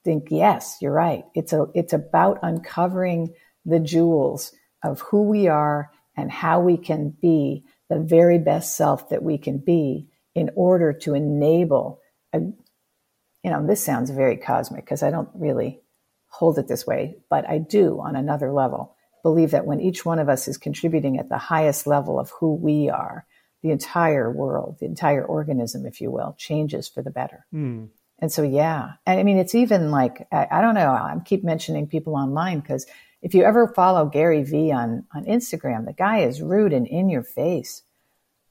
think, 0.04 0.28
yes, 0.30 0.78
you're 0.80 0.92
right. 0.92 1.24
It's 1.34 1.52
a, 1.52 1.66
it's 1.74 1.92
about 1.92 2.40
uncovering 2.42 3.34
the 3.64 3.80
jewels 3.80 4.52
of 4.82 5.00
who 5.00 5.22
we 5.22 5.48
are 5.48 5.90
and 6.16 6.30
how 6.30 6.61
we 6.61 6.76
can 6.76 7.11
be 7.11 7.64
the 7.88 7.98
very 7.98 8.38
best 8.38 8.76
self 8.76 9.09
that 9.11 9.22
we 9.22 9.38
can 9.38 9.59
be 9.59 10.09
in 10.34 10.50
order 10.54 10.92
to 10.92 11.14
enable 11.14 12.00
a, 12.32 12.40
you 12.40 13.50
know, 13.50 13.66
this 13.66 13.82
sounds 13.82 14.11
very 14.11 14.36
cosmic 14.36 14.84
because 14.84 15.02
I 15.02 15.11
don't 15.11 15.28
really 15.34 15.80
hold 16.26 16.59
it 16.59 16.68
this 16.68 16.86
way, 16.86 17.16
but 17.30 17.48
I 17.48 17.59
do 17.59 18.00
on 18.00 18.16
another 18.16 18.52
level 18.52 18.95
believe 19.26 19.50
that 19.50 19.66
when 19.66 19.80
each 19.80 20.06
one 20.06 20.20
of 20.20 20.28
us 20.28 20.46
is 20.46 20.56
contributing 20.56 21.18
at 21.18 21.28
the 21.28 21.36
highest 21.36 21.84
level 21.84 22.20
of 22.20 22.30
who 22.38 22.54
we 22.54 22.88
are, 22.88 23.26
the 23.60 23.72
entire 23.72 24.30
world, 24.30 24.76
the 24.78 24.86
entire 24.86 25.24
organism, 25.24 25.84
if 25.84 26.00
you 26.00 26.12
will, 26.12 26.36
changes 26.38 26.86
for 26.86 27.02
the 27.02 27.10
better. 27.10 27.44
Mm. 27.52 27.88
And 28.20 28.30
so, 28.30 28.44
yeah. 28.44 28.92
And 29.04 29.18
I 29.18 29.24
mean, 29.24 29.38
it's 29.38 29.56
even 29.56 29.90
like, 29.90 30.28
I, 30.30 30.46
I 30.48 30.60
don't 30.60 30.76
know, 30.76 30.92
I 30.92 31.12
keep 31.24 31.42
mentioning 31.42 31.88
people 31.88 32.14
online 32.14 32.60
because 32.60 32.86
if 33.20 33.34
you 33.34 33.42
ever 33.42 33.66
follow 33.66 34.06
Gary 34.06 34.44
Vee 34.44 34.70
on, 34.70 35.04
on 35.12 35.24
Instagram, 35.24 35.86
the 35.86 35.92
guy 35.92 36.18
is 36.20 36.40
rude 36.40 36.72
and 36.72 36.86
in 36.86 37.10
your 37.10 37.24
face, 37.24 37.82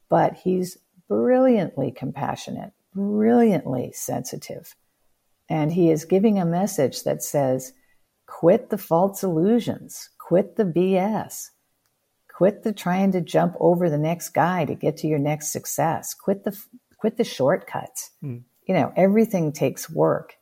but 0.10 0.34
he's 0.34 0.78
brilliantly 1.08 1.90
compassionate, 1.90 2.74
brilliantly 2.94 3.94
sensitive. 3.94 4.76
And 5.48 5.72
he 5.72 5.90
is 5.90 6.04
giving 6.04 6.38
a 6.38 6.46
message 6.46 7.06
that 7.06 7.24
says, 7.24 7.72
quit 8.28 8.70
the 8.72 8.78
false 8.78 9.24
illusions, 9.24 10.10
quit 10.26 10.56
the 10.56 10.64
BS, 10.64 11.52
quit 12.36 12.64
the 12.64 12.74
trying 12.74 13.12
to 13.12 13.22
jump 13.22 13.56
over 13.60 13.92
the 13.92 13.98
next 13.98 14.30
guy 14.30 14.66
to 14.66 14.74
get 14.74 14.98
to 14.98 15.08
your 15.08 15.20
next 15.20 15.52
success, 15.52 16.16
quit 16.16 16.44
the, 16.44 16.58
quit 16.98 17.18
the 17.18 17.24
shortcuts. 17.24 18.10
Mm. 18.24 18.42
You 18.68 18.74
know, 18.74 18.92
everything 18.96 19.52
takes 19.52 19.88
work, 19.88 20.34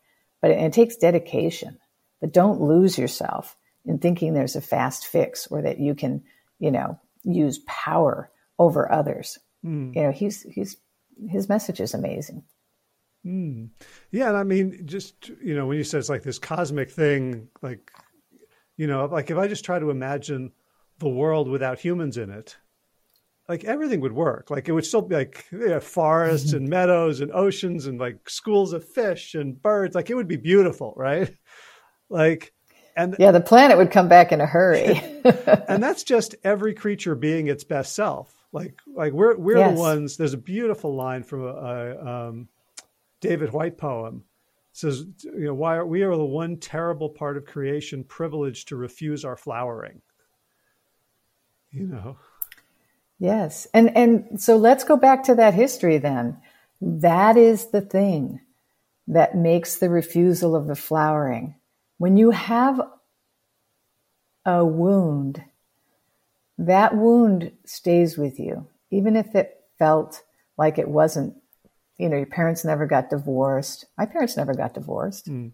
but 0.42 0.52
it, 0.52 0.60
it 0.60 0.72
takes 0.72 0.96
dedication, 0.96 1.80
but 2.22 2.32
don't 2.32 2.62
lose 2.62 2.98
yourself 2.98 3.58
in 3.86 4.00
thinking 4.00 4.34
there's 4.34 4.56
a 4.56 4.62
fast 4.62 5.06
fix 5.06 5.48
or 5.48 5.62
that 5.64 5.82
you 5.82 5.96
can, 5.96 6.24
you 6.60 6.72
know, 6.72 6.98
use 7.24 7.60
power 7.68 8.32
over 8.58 8.90
others. 8.90 9.38
Mm. 9.66 9.94
You 9.94 10.04
know, 10.04 10.12
he's 10.12 10.44
he's 10.44 10.78
his 11.30 11.50
message 11.50 11.82
is 11.82 11.94
amazing. 11.94 12.44
Mm. 13.26 13.72
Yeah, 14.12 14.30
and 14.30 14.38
I 14.38 14.44
mean, 14.44 14.84
just 14.86 15.30
you 15.44 15.56
know, 15.56 15.68
when 15.68 15.78
you 15.78 15.84
said 15.84 16.00
it's 16.00 16.10
like 16.10 16.24
this 16.24 16.40
cosmic 16.40 16.90
thing, 16.90 17.50
like 17.62 17.92
you 18.78 18.88
know, 18.88 19.06
like 19.06 19.30
if 19.30 19.38
I 19.38 19.48
just 19.48 19.66
try 19.66 19.80
to 19.80 19.90
imagine 19.90 20.52
the 21.00 21.10
world 21.10 21.48
without 21.48 21.80
humans 21.80 22.18
in 22.18 22.30
it, 22.30 22.58
like 23.48 23.64
everything 23.64 24.00
would 24.02 24.14
work. 24.14 24.50
Like 24.50 24.70
it 24.70 24.72
would 24.72 24.86
still 24.86 25.02
be 25.02 25.16
like 25.16 25.46
forests 25.82 26.50
mm-hmm. 26.50 26.58
and 26.58 26.70
meadows 26.70 27.20
and 27.20 27.32
oceans 27.32 27.88
and 27.88 28.00
like 28.00 28.30
schools 28.30 28.74
of 28.74 28.88
fish 28.88 29.36
and 29.36 29.62
birds. 29.62 29.96
Like 29.96 30.10
it 30.10 30.16
would 30.16 30.28
be 30.28 30.38
beautiful, 30.38 30.94
right? 30.96 31.34
Like 32.10 32.54
and 32.96 33.16
yeah, 33.20 33.32
the 33.32 33.42
planet 33.42 33.78
would 33.78 33.92
come 33.92 34.08
back 34.08 34.32
in 34.32 34.40
a 34.40 34.46
hurry. 34.46 35.02
and 35.68 35.84
that's 35.84 36.04
just 36.04 36.36
every 36.44 36.74
creature 36.74 37.16
being 37.16 37.48
its 37.48 37.64
best 37.64 37.96
self. 37.96 38.34
Like 38.52 38.80
like 38.88 39.14
we're 39.14 39.36
we're 39.38 39.58
yes. 39.58 39.74
the 39.74 39.80
ones. 39.80 40.18
There's 40.18 40.34
a 40.34 40.38
beautiful 40.38 40.96
line 40.96 41.24
from 41.24 41.44
a, 41.44 41.48
a 41.48 42.28
um, 42.28 42.48
David 43.20 43.52
Whyte 43.52 43.78
poem. 43.78 44.24
Says 44.74 45.06
you 45.24 45.46
know 45.46 45.54
why 45.54 45.76
are, 45.76 45.86
we 45.86 46.02
are 46.02 46.16
the 46.16 46.26
one 46.26 46.58
terrible 46.58 47.10
part 47.10 47.38
of 47.38 47.46
creation 47.46 48.04
privileged 48.04 48.68
to 48.68 48.76
refuse 48.76 49.24
our 49.24 49.38
flowering. 49.38 50.02
You 51.72 51.88
know. 51.88 52.18
Yes, 53.20 53.68
and 53.74 53.96
and 53.96 54.42
so 54.42 54.58
let's 54.58 54.84
go 54.84 54.98
back 54.98 55.24
to 55.26 55.36
that 55.36 55.54
history 55.54 55.98
then. 56.00 56.38
That 56.82 57.38
is 57.38 57.68
the 57.68 57.82
thing 57.82 58.42
that 59.08 59.36
makes 59.36 59.78
the 59.78 59.90
refusal 59.90 60.56
of 60.56 60.68
the 60.68 60.76
flowering 60.76 61.56
when 61.98 62.18
you 62.18 62.32
have 62.32 62.82
a 64.46 64.66
wound, 64.66 65.42
that 66.58 66.96
wound 66.96 67.52
stays 67.66 68.18
with 68.18 68.40
you, 68.40 68.68
even 68.92 69.16
if 69.16 69.36
it 69.36 69.64
felt 69.80 70.24
like 70.58 70.78
it 70.78 70.90
wasn't, 70.90 71.36
you 72.04 72.10
know, 72.10 72.18
your 72.18 72.26
parents 72.26 72.66
never 72.66 72.86
got 72.86 73.10
divorced. 73.10 73.86
My 73.98 74.06
parents 74.06 74.36
never 74.36 74.54
got 74.54 74.74
divorced. 74.74 75.30
Mm. 75.30 75.54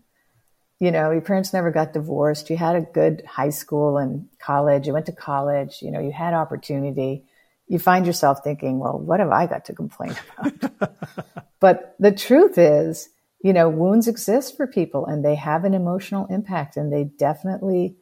You 0.80 0.90
know, 0.90 1.12
your 1.12 1.22
parents 1.22 1.54
never 1.54 1.70
got 1.70 1.94
divorced. 1.94 2.50
You 2.50 2.58
had 2.58 2.76
a 2.76 2.82
good 2.82 3.24
high 3.24 3.52
school 3.52 3.98
and 3.98 4.28
college. 4.40 4.88
You 4.88 4.94
went 4.94 5.06
to 5.06 5.12
college. 5.12 5.84
You 5.84 5.92
know, 5.92 6.00
you 6.00 6.12
had 6.12 6.34
opportunity. 6.34 7.24
You 7.68 7.78
find 7.78 8.08
yourself 8.08 8.44
thinking, 8.44 8.80
well, 8.80 8.98
what 8.98 9.20
have 9.20 9.30
I 9.30 9.46
got 9.46 9.66
to 9.66 9.76
complain 9.76 10.16
about? 10.40 11.46
but 11.60 11.96
the 12.00 12.12
truth 12.12 12.58
is, 12.58 13.10
you 13.44 13.54
know, 13.54 13.70
wounds 13.70 14.08
exist 14.08 14.58
for 14.58 14.66
people 14.66 15.06
and 15.06 15.24
they 15.24 15.36
have 15.36 15.66
an 15.66 15.76
emotional 15.76 16.26
impact 16.32 16.78
and 16.78 16.92
they 16.92 17.04
definitely, 17.04 17.96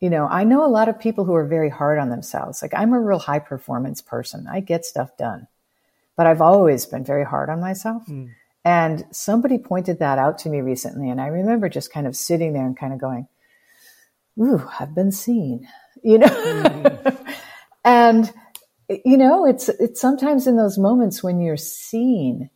you 0.00 0.10
know, 0.10 0.26
I 0.26 0.42
know 0.42 0.66
a 0.66 0.74
lot 0.74 0.88
of 0.88 0.98
people 0.98 1.24
who 1.24 1.36
are 1.36 1.46
very 1.46 1.70
hard 1.70 2.00
on 2.00 2.10
themselves. 2.10 2.62
Like 2.62 2.74
I'm 2.74 2.92
a 2.92 3.00
real 3.00 3.20
high 3.20 3.38
performance 3.38 4.00
person. 4.00 4.48
I 4.50 4.58
get 4.58 4.84
stuff 4.84 5.16
done, 5.16 5.46
but 6.16 6.26
I've 6.26 6.40
always 6.40 6.86
been 6.86 7.04
very 7.04 7.24
hard 7.24 7.50
on 7.50 7.60
myself. 7.60 8.06
Mm. 8.06 8.30
And 8.64 9.04
somebody 9.12 9.58
pointed 9.58 10.00
that 10.00 10.18
out 10.18 10.38
to 10.38 10.48
me 10.48 10.60
recently. 10.60 11.08
And 11.08 11.20
I 11.20 11.28
remember 11.28 11.68
just 11.68 11.92
kind 11.92 12.06
of 12.06 12.16
sitting 12.16 12.52
there 12.52 12.66
and 12.66 12.76
kind 12.76 12.92
of 12.92 12.98
going, 12.98 13.28
Ooh, 14.40 14.68
I've 14.78 14.94
been 14.94 15.12
seen, 15.12 15.68
you 16.02 16.18
know? 16.18 16.26
Mm. 16.26 17.34
and, 17.84 18.32
you 19.04 19.16
know, 19.16 19.46
it's, 19.46 19.68
it's 19.68 20.00
sometimes 20.00 20.46
in 20.46 20.56
those 20.56 20.78
moments 20.78 21.22
when 21.22 21.40
you're 21.40 21.56
seen 21.56 22.50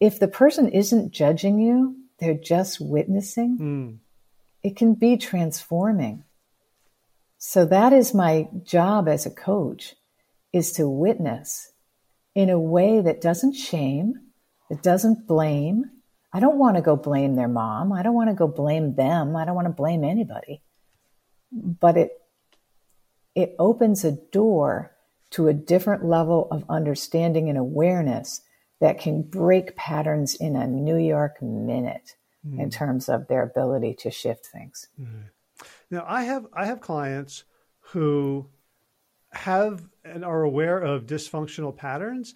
if 0.00 0.18
the 0.18 0.28
person 0.28 0.68
isn't 0.68 1.12
judging 1.12 1.58
you, 1.58 1.96
they're 2.18 2.34
just 2.34 2.80
witnessing, 2.80 3.58
mm. 3.58 3.98
it 4.62 4.76
can 4.76 4.94
be 4.94 5.16
transforming. 5.16 6.24
So 7.38 7.64
that 7.66 7.92
is 7.92 8.14
my 8.14 8.48
job 8.62 9.08
as 9.08 9.26
a 9.26 9.30
coach 9.30 9.94
is 10.52 10.72
to 10.72 10.88
witness 10.88 11.72
in 12.34 12.50
a 12.50 12.58
way 12.58 13.00
that 13.00 13.20
doesn't 13.20 13.54
shame, 13.54 14.14
that 14.68 14.82
doesn't 14.82 15.26
blame. 15.26 15.84
I 16.32 16.40
don't 16.40 16.58
want 16.58 16.76
to 16.76 16.82
go 16.82 16.96
blame 16.96 17.36
their 17.36 17.48
mom. 17.48 17.92
I 17.92 18.02
don't 18.02 18.14
want 18.14 18.30
to 18.30 18.34
go 18.34 18.48
blame 18.48 18.94
them. 18.94 19.36
I 19.36 19.44
don't 19.44 19.54
want 19.54 19.68
to 19.68 19.72
blame 19.72 20.02
anybody. 20.02 20.62
But 21.52 21.96
it 21.96 22.10
it 23.34 23.54
opens 23.58 24.04
a 24.04 24.12
door 24.12 24.92
to 25.30 25.48
a 25.48 25.52
different 25.52 26.04
level 26.04 26.46
of 26.50 26.64
understanding 26.68 27.48
and 27.48 27.58
awareness 27.58 28.40
that 28.80 29.00
can 29.00 29.22
break 29.22 29.74
patterns 29.76 30.34
in 30.34 30.56
a 30.56 30.66
New 30.66 30.96
York 30.96 31.42
minute 31.42 32.14
mm. 32.46 32.60
in 32.60 32.70
terms 32.70 33.08
of 33.08 33.26
their 33.28 33.42
ability 33.42 33.94
to 33.94 34.10
shift 34.10 34.46
things. 34.46 34.88
Mm. 35.00 35.24
Now, 35.90 36.04
I 36.06 36.24
have 36.24 36.46
I 36.52 36.66
have 36.66 36.80
clients 36.80 37.44
who 37.80 38.48
have 39.34 39.84
and 40.04 40.24
are 40.24 40.42
aware 40.42 40.78
of 40.78 41.06
dysfunctional 41.06 41.76
patterns 41.76 42.34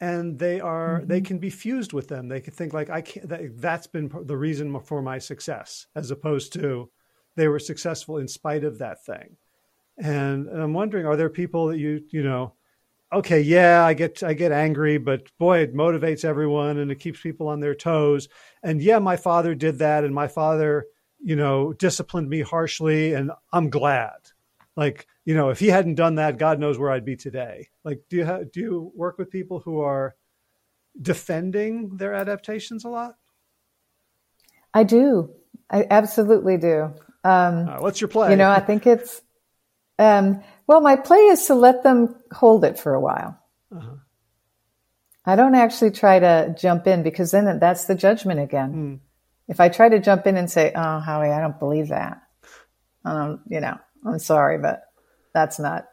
and 0.00 0.38
they 0.38 0.60
are 0.60 0.98
mm-hmm. 0.98 1.08
they 1.08 1.20
can 1.20 1.38
be 1.38 1.50
fused 1.50 1.92
with 1.92 2.08
them 2.08 2.28
they 2.28 2.40
can 2.40 2.52
think 2.52 2.72
like 2.72 2.90
i 2.90 3.00
can't 3.00 3.28
that, 3.28 3.60
that's 3.60 3.86
been 3.86 4.10
the 4.24 4.36
reason 4.36 4.78
for 4.80 5.02
my 5.02 5.18
success 5.18 5.86
as 5.94 6.10
opposed 6.10 6.52
to 6.52 6.88
they 7.36 7.48
were 7.48 7.58
successful 7.58 8.18
in 8.18 8.28
spite 8.28 8.64
of 8.64 8.78
that 8.78 9.04
thing 9.04 9.36
and, 9.98 10.46
and 10.46 10.62
i'm 10.62 10.72
wondering 10.72 11.06
are 11.06 11.16
there 11.16 11.28
people 11.28 11.66
that 11.66 11.78
you 11.78 12.02
you 12.10 12.22
know 12.22 12.52
okay, 13.12 13.40
yeah, 13.40 13.84
I 13.84 13.94
get 13.94 14.22
I 14.22 14.34
get 14.34 14.52
angry, 14.52 14.98
but 14.98 15.30
boy, 15.38 15.60
it 15.60 15.74
motivates 15.74 16.24
everyone 16.24 16.78
and 16.78 16.90
it 16.90 17.00
keeps 17.00 17.20
people 17.20 17.48
on 17.48 17.60
their 17.60 17.74
toes. 17.74 18.28
And 18.62 18.82
yeah, 18.82 18.98
my 18.98 19.16
father 19.16 19.54
did 19.54 19.78
that, 19.78 20.04
and 20.04 20.14
my 20.14 20.28
father, 20.28 20.86
you 21.22 21.36
know, 21.36 21.72
disciplined 21.72 22.28
me 22.28 22.40
harshly, 22.42 23.14
and 23.14 23.30
I'm 23.52 23.70
glad. 23.70 24.16
Like, 24.76 25.06
you 25.28 25.34
know, 25.34 25.50
if 25.50 25.58
he 25.58 25.66
hadn't 25.66 25.96
done 25.96 26.14
that, 26.14 26.38
God 26.38 26.58
knows 26.58 26.78
where 26.78 26.90
I'd 26.90 27.04
be 27.04 27.14
today. 27.14 27.68
Like, 27.84 28.00
do 28.08 28.16
you 28.16 28.24
have, 28.24 28.50
do 28.50 28.60
you 28.60 28.92
work 28.94 29.18
with 29.18 29.30
people 29.30 29.60
who 29.60 29.80
are 29.80 30.16
defending 31.02 31.98
their 31.98 32.14
adaptations 32.14 32.86
a 32.86 32.88
lot? 32.88 33.16
I 34.72 34.84
do. 34.84 35.30
I 35.70 35.86
absolutely 35.90 36.56
do. 36.56 36.94
Um, 37.24 37.66
what's 37.82 38.00
your 38.00 38.08
play? 38.08 38.30
You 38.30 38.36
know, 38.36 38.50
I 38.50 38.60
think 38.60 38.86
it's 38.86 39.20
um, 39.98 40.42
well, 40.66 40.80
my 40.80 40.96
play 40.96 41.18
is 41.18 41.44
to 41.48 41.54
let 41.54 41.82
them 41.82 42.16
hold 42.32 42.64
it 42.64 42.78
for 42.78 42.94
a 42.94 43.00
while. 43.00 43.38
Uh-huh. 43.70 43.96
I 45.26 45.36
don't 45.36 45.56
actually 45.56 45.90
try 45.90 46.20
to 46.20 46.56
jump 46.58 46.86
in 46.86 47.02
because 47.02 47.32
then 47.32 47.58
that's 47.58 47.84
the 47.84 47.94
judgment 47.94 48.40
again. 48.40 48.72
Mm. 48.72 49.00
If 49.46 49.60
I 49.60 49.68
try 49.68 49.90
to 49.90 49.98
jump 49.98 50.26
in 50.26 50.38
and 50.38 50.50
say, 50.50 50.72
"Oh, 50.74 51.00
Howie, 51.00 51.32
I 51.32 51.40
don't 51.40 51.58
believe 51.58 51.88
that," 51.88 52.22
um, 53.04 53.42
you 53.50 53.60
know, 53.60 53.76
I'm 54.06 54.20
sorry, 54.20 54.56
but 54.56 54.87
that's 55.32 55.58
not. 55.58 55.88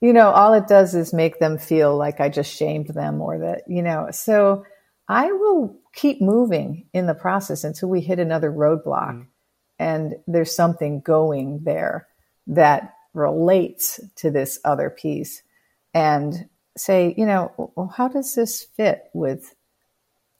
You 0.00 0.12
know, 0.12 0.30
all 0.30 0.52
it 0.52 0.68
does 0.68 0.94
is 0.94 1.12
make 1.12 1.38
them 1.38 1.58
feel 1.58 1.96
like 1.96 2.20
I 2.20 2.28
just 2.28 2.54
shamed 2.54 2.88
them, 2.88 3.20
or 3.20 3.38
that 3.38 3.62
you 3.66 3.82
know. 3.82 4.08
So 4.10 4.64
I 5.08 5.32
will 5.32 5.76
keep 5.94 6.20
moving 6.20 6.86
in 6.92 7.06
the 7.06 7.14
process 7.14 7.64
until 7.64 7.88
we 7.88 8.00
hit 8.00 8.18
another 8.18 8.50
roadblock, 8.50 9.14
mm. 9.14 9.26
and 9.78 10.16
there's 10.26 10.54
something 10.54 11.00
going 11.00 11.64
there 11.64 12.08
that 12.48 12.94
relates 13.14 13.98
to 14.16 14.30
this 14.30 14.60
other 14.64 14.90
piece, 14.90 15.42
and 15.94 16.48
say, 16.76 17.14
you 17.16 17.24
know, 17.24 17.72
well, 17.74 17.88
how 17.96 18.08
does 18.08 18.34
this 18.34 18.62
fit 18.62 19.08
with, 19.14 19.54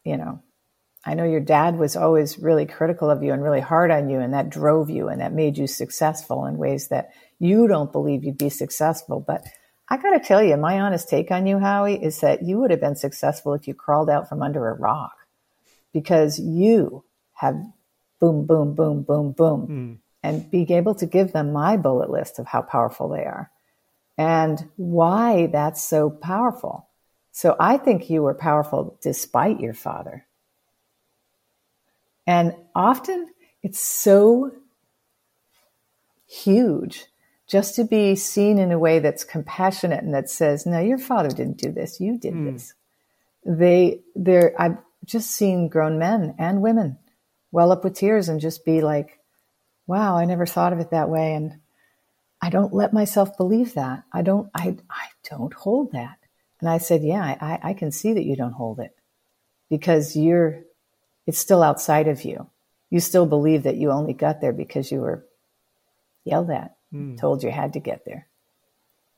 you 0.05 0.19
know, 0.19 0.43
I 1.07 1.15
know 1.15 1.25
your 1.25 1.41
dad 1.41 1.79
was 1.79 1.95
always 1.97 2.39
really 2.39 2.67
critical 2.67 3.09
of 3.11 3.23
you 3.23 3.33
and 3.33 3.43
really 3.43 3.61
hard 3.61 3.93
on 3.93 4.11
you, 4.11 4.19
and 4.19 4.35
that 4.35 4.51
drove 4.51 4.91
you 4.91 5.09
and 5.09 5.21
that 5.21 5.33
made 5.33 5.57
you 5.57 5.69
successful 5.69 6.47
in 6.47 6.59
ways 6.59 6.89
that 6.89 7.11
you 7.39 7.69
don't 7.69 7.93
believe 7.93 8.25
you'd 8.25 8.37
be 8.37 8.51
successful. 8.51 9.21
But 9.21 9.47
I 9.89 9.99
got 9.99 10.11
to 10.11 10.21
tell 10.21 10.43
you, 10.43 10.57
my 10.57 10.81
honest 10.81 11.09
take 11.09 11.31
on 11.31 11.47
you, 11.47 11.61
Howie, 11.61 12.03
is 12.03 12.21
that 12.21 12.43
you 12.43 12.59
would 12.59 12.73
have 12.73 12.81
been 12.81 12.97
successful 12.97 13.55
if 13.55 13.69
you 13.69 13.75
crawled 13.75 14.11
out 14.11 14.29
from 14.29 14.43
under 14.43 14.69
a 14.69 14.75
rock 14.75 15.15
because 15.93 16.41
you 16.41 17.05
have 17.35 17.55
boom, 18.21 18.45
boom, 18.45 18.75
boom, 18.75 19.03
boom, 19.03 19.31
boom, 19.31 19.67
mm. 19.69 19.99
and 20.25 20.51
being 20.51 20.73
able 20.73 20.97
to 20.97 21.07
give 21.07 21.33
them 21.33 21.53
my 21.53 21.77
bullet 21.77 22.11
list 22.11 22.41
of 22.41 22.47
how 22.47 22.63
powerful 22.63 23.09
they 23.09 23.25
are 23.25 23.51
and 24.19 24.69
why 24.77 25.47
that's 25.47 25.83
so 25.83 26.11
powerful. 26.11 26.89
So 27.31 27.55
I 27.61 27.77
think 27.77 28.11
you 28.11 28.23
were 28.23 28.35
powerful 28.35 28.99
despite 29.03 29.61
your 29.61 29.75
father. 29.75 30.27
And 32.27 32.55
often 32.74 33.29
it's 33.62 33.81
so 33.81 34.53
huge 36.27 37.07
just 37.47 37.77
to 37.77 37.85
be 37.85 38.16
seen 38.16 38.59
in 38.59 38.72
a 38.72 38.79
way 38.79 38.99
that's 38.99 39.22
compassionate 39.22 40.03
and 40.03 40.14
that 40.14 40.29
says, 40.29 40.66
no, 40.66 40.81
your 40.81 40.99
father 40.99 41.29
didn't 41.29 41.59
do 41.59 41.70
this. 41.70 42.01
You 42.01 42.18
did 42.18 42.35
mm. 42.35 42.53
this. 42.53 42.74
They, 43.45 44.01
they're, 44.16 44.61
I've 44.61 44.79
just 45.05 45.31
seen 45.31 45.68
grown 45.68 45.99
men 45.99 46.35
and 46.39 46.61
women 46.61 46.99
well 47.53 47.70
up 47.70 47.85
with 47.85 47.95
tears 47.95 48.29
and 48.29 48.41
just 48.41 48.64
be 48.64 48.81
like, 48.81 49.20
wow, 49.87 50.16
I 50.16 50.24
never 50.24 50.47
thought 50.47 50.72
of 50.72 50.81
it 50.81 50.91
that 50.91 51.09
way. 51.09 51.35
And 51.35 51.61
I 52.43 52.51
don't 52.51 52.74
let 52.74 52.93
myself 52.93 53.37
believe 53.37 53.74
that. 53.74 54.03
I 54.12 54.22
don't, 54.22 54.51
I, 54.53 54.77
I 54.91 55.07
don't 55.31 55.55
hold 55.55 55.93
that. 55.93 56.18
And 56.61 56.68
I 56.68 56.79
said, 56.79 57.05
yeah, 57.05 57.22
I, 57.22 57.61
I 57.62 57.74
can 57.74 57.93
see 57.93 58.14
that 58.14 58.24
you 58.24 58.35
don't 58.35 58.53
hold 58.53 58.81
it 58.81 58.97
because 59.70 60.16
you're, 60.16 60.64
it's 61.27 61.39
still 61.39 61.62
outside 61.62 62.09
of 62.09 62.24
you. 62.24 62.49
You 62.91 63.01
still 63.01 63.27
believe 63.27 63.64
that 63.64 63.77
you 63.77 63.91
only 63.91 64.12
got 64.12 64.41
there 64.41 64.53
because 64.53 64.93
you 64.93 65.01
were 65.01 65.27
yelled 66.24 66.51
at, 66.51 66.77
mm. 66.93 67.18
told 67.18 67.43
you 67.43 67.51
had 67.51 67.72
to 67.72 67.81
get 67.81 68.05
there. 68.05 68.27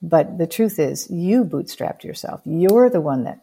But 0.00 0.38
the 0.38 0.46
truth 0.46 0.78
is, 0.78 1.10
you 1.10 1.44
bootstrapped 1.44 2.04
yourself. 2.04 2.40
You're 2.44 2.88
the 2.88 3.00
one 3.00 3.24
that 3.24 3.40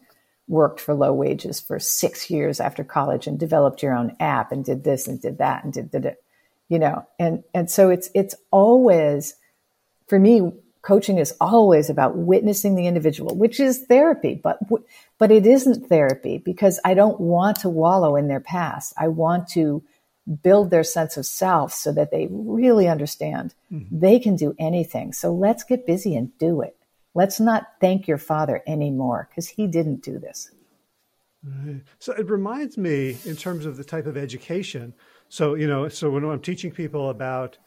worked 0.48 0.80
for 0.80 0.94
low 0.94 1.12
wages 1.12 1.60
for 1.60 1.78
six 1.78 2.30
years 2.30 2.60
after 2.60 2.84
college 2.84 3.26
and 3.26 3.38
developed 3.38 3.82
your 3.82 3.94
own 3.94 4.16
app 4.20 4.52
and 4.52 4.64
did 4.64 4.84
this 4.84 5.08
and 5.08 5.20
did 5.20 5.38
that 5.38 5.64
and 5.64 5.72
did, 5.72 5.90
did 5.90 6.06
it, 6.06 6.22
you 6.68 6.78
know, 6.78 7.06
and, 7.18 7.42
and 7.52 7.70
so 7.70 7.90
it's, 7.90 8.10
it's 8.14 8.34
always, 8.50 9.34
for 10.06 10.18
me, 10.18 10.52
coaching 10.86 11.18
is 11.18 11.34
always 11.40 11.90
about 11.90 12.16
witnessing 12.16 12.76
the 12.76 12.86
individual, 12.86 13.34
which 13.34 13.58
is 13.58 13.86
therapy, 13.86 14.40
but, 14.40 14.60
but 15.18 15.32
it 15.32 15.44
isn't 15.44 15.88
therapy 15.88 16.38
because 16.38 16.78
I 16.84 16.94
don't 16.94 17.20
want 17.20 17.58
to 17.60 17.68
wallow 17.68 18.14
in 18.14 18.28
their 18.28 18.40
past. 18.40 18.94
I 18.96 19.08
want 19.08 19.48
to 19.48 19.82
build 20.44 20.70
their 20.70 20.84
sense 20.84 21.16
of 21.16 21.26
self 21.26 21.72
so 21.72 21.92
that 21.92 22.12
they 22.12 22.28
really 22.30 22.86
understand 22.86 23.52
mm-hmm. 23.72 23.98
they 23.98 24.20
can 24.20 24.36
do 24.36 24.54
anything. 24.60 25.12
So 25.12 25.34
let's 25.34 25.64
get 25.64 25.88
busy 25.88 26.14
and 26.14 26.36
do 26.38 26.60
it. 26.60 26.76
Let's 27.14 27.40
not 27.40 27.66
thank 27.80 28.06
your 28.06 28.18
father 28.18 28.62
anymore 28.64 29.28
because 29.28 29.48
he 29.48 29.66
didn't 29.66 30.04
do 30.04 30.20
this. 30.20 30.52
So 31.98 32.12
it 32.12 32.28
reminds 32.30 32.78
me 32.78 33.18
in 33.24 33.34
terms 33.34 33.66
of 33.66 33.76
the 33.76 33.84
type 33.84 34.06
of 34.06 34.16
education. 34.16 34.94
So, 35.28 35.54
you 35.54 35.66
know, 35.66 35.88
so 35.88 36.10
when 36.10 36.24
I'm 36.24 36.40
teaching 36.40 36.70
people 36.70 37.10
about 37.10 37.58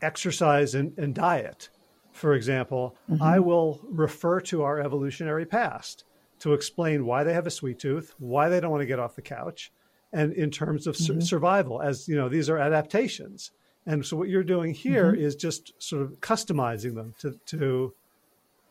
exercise 0.00 0.74
and, 0.74 0.96
and 0.98 1.14
diet, 1.14 1.68
for 2.12 2.34
example, 2.34 2.96
mm-hmm. 3.10 3.22
I 3.22 3.38
will 3.38 3.80
refer 3.84 4.40
to 4.42 4.62
our 4.62 4.78
evolutionary 4.80 5.46
past 5.46 6.04
to 6.40 6.52
explain 6.52 7.06
why 7.06 7.24
they 7.24 7.32
have 7.32 7.46
a 7.46 7.50
sweet 7.50 7.78
tooth, 7.78 8.14
why 8.18 8.48
they 8.48 8.60
don't 8.60 8.70
want 8.70 8.82
to 8.82 8.86
get 8.86 8.98
off 8.98 9.16
the 9.16 9.22
couch, 9.22 9.72
and 10.12 10.32
in 10.32 10.50
terms 10.50 10.86
of 10.86 10.94
mm-hmm. 10.96 11.20
su- 11.20 11.26
survival, 11.26 11.80
as 11.80 12.08
you 12.08 12.16
know, 12.16 12.28
these 12.28 12.50
are 12.50 12.58
adaptations. 12.58 13.50
And 13.86 14.04
so 14.04 14.16
what 14.16 14.28
you're 14.28 14.44
doing 14.44 14.74
here 14.74 15.12
mm-hmm. 15.12 15.24
is 15.24 15.34
just 15.34 15.72
sort 15.82 16.02
of 16.02 16.20
customizing 16.20 16.94
them 16.94 17.14
to 17.20 17.38
to 17.46 17.94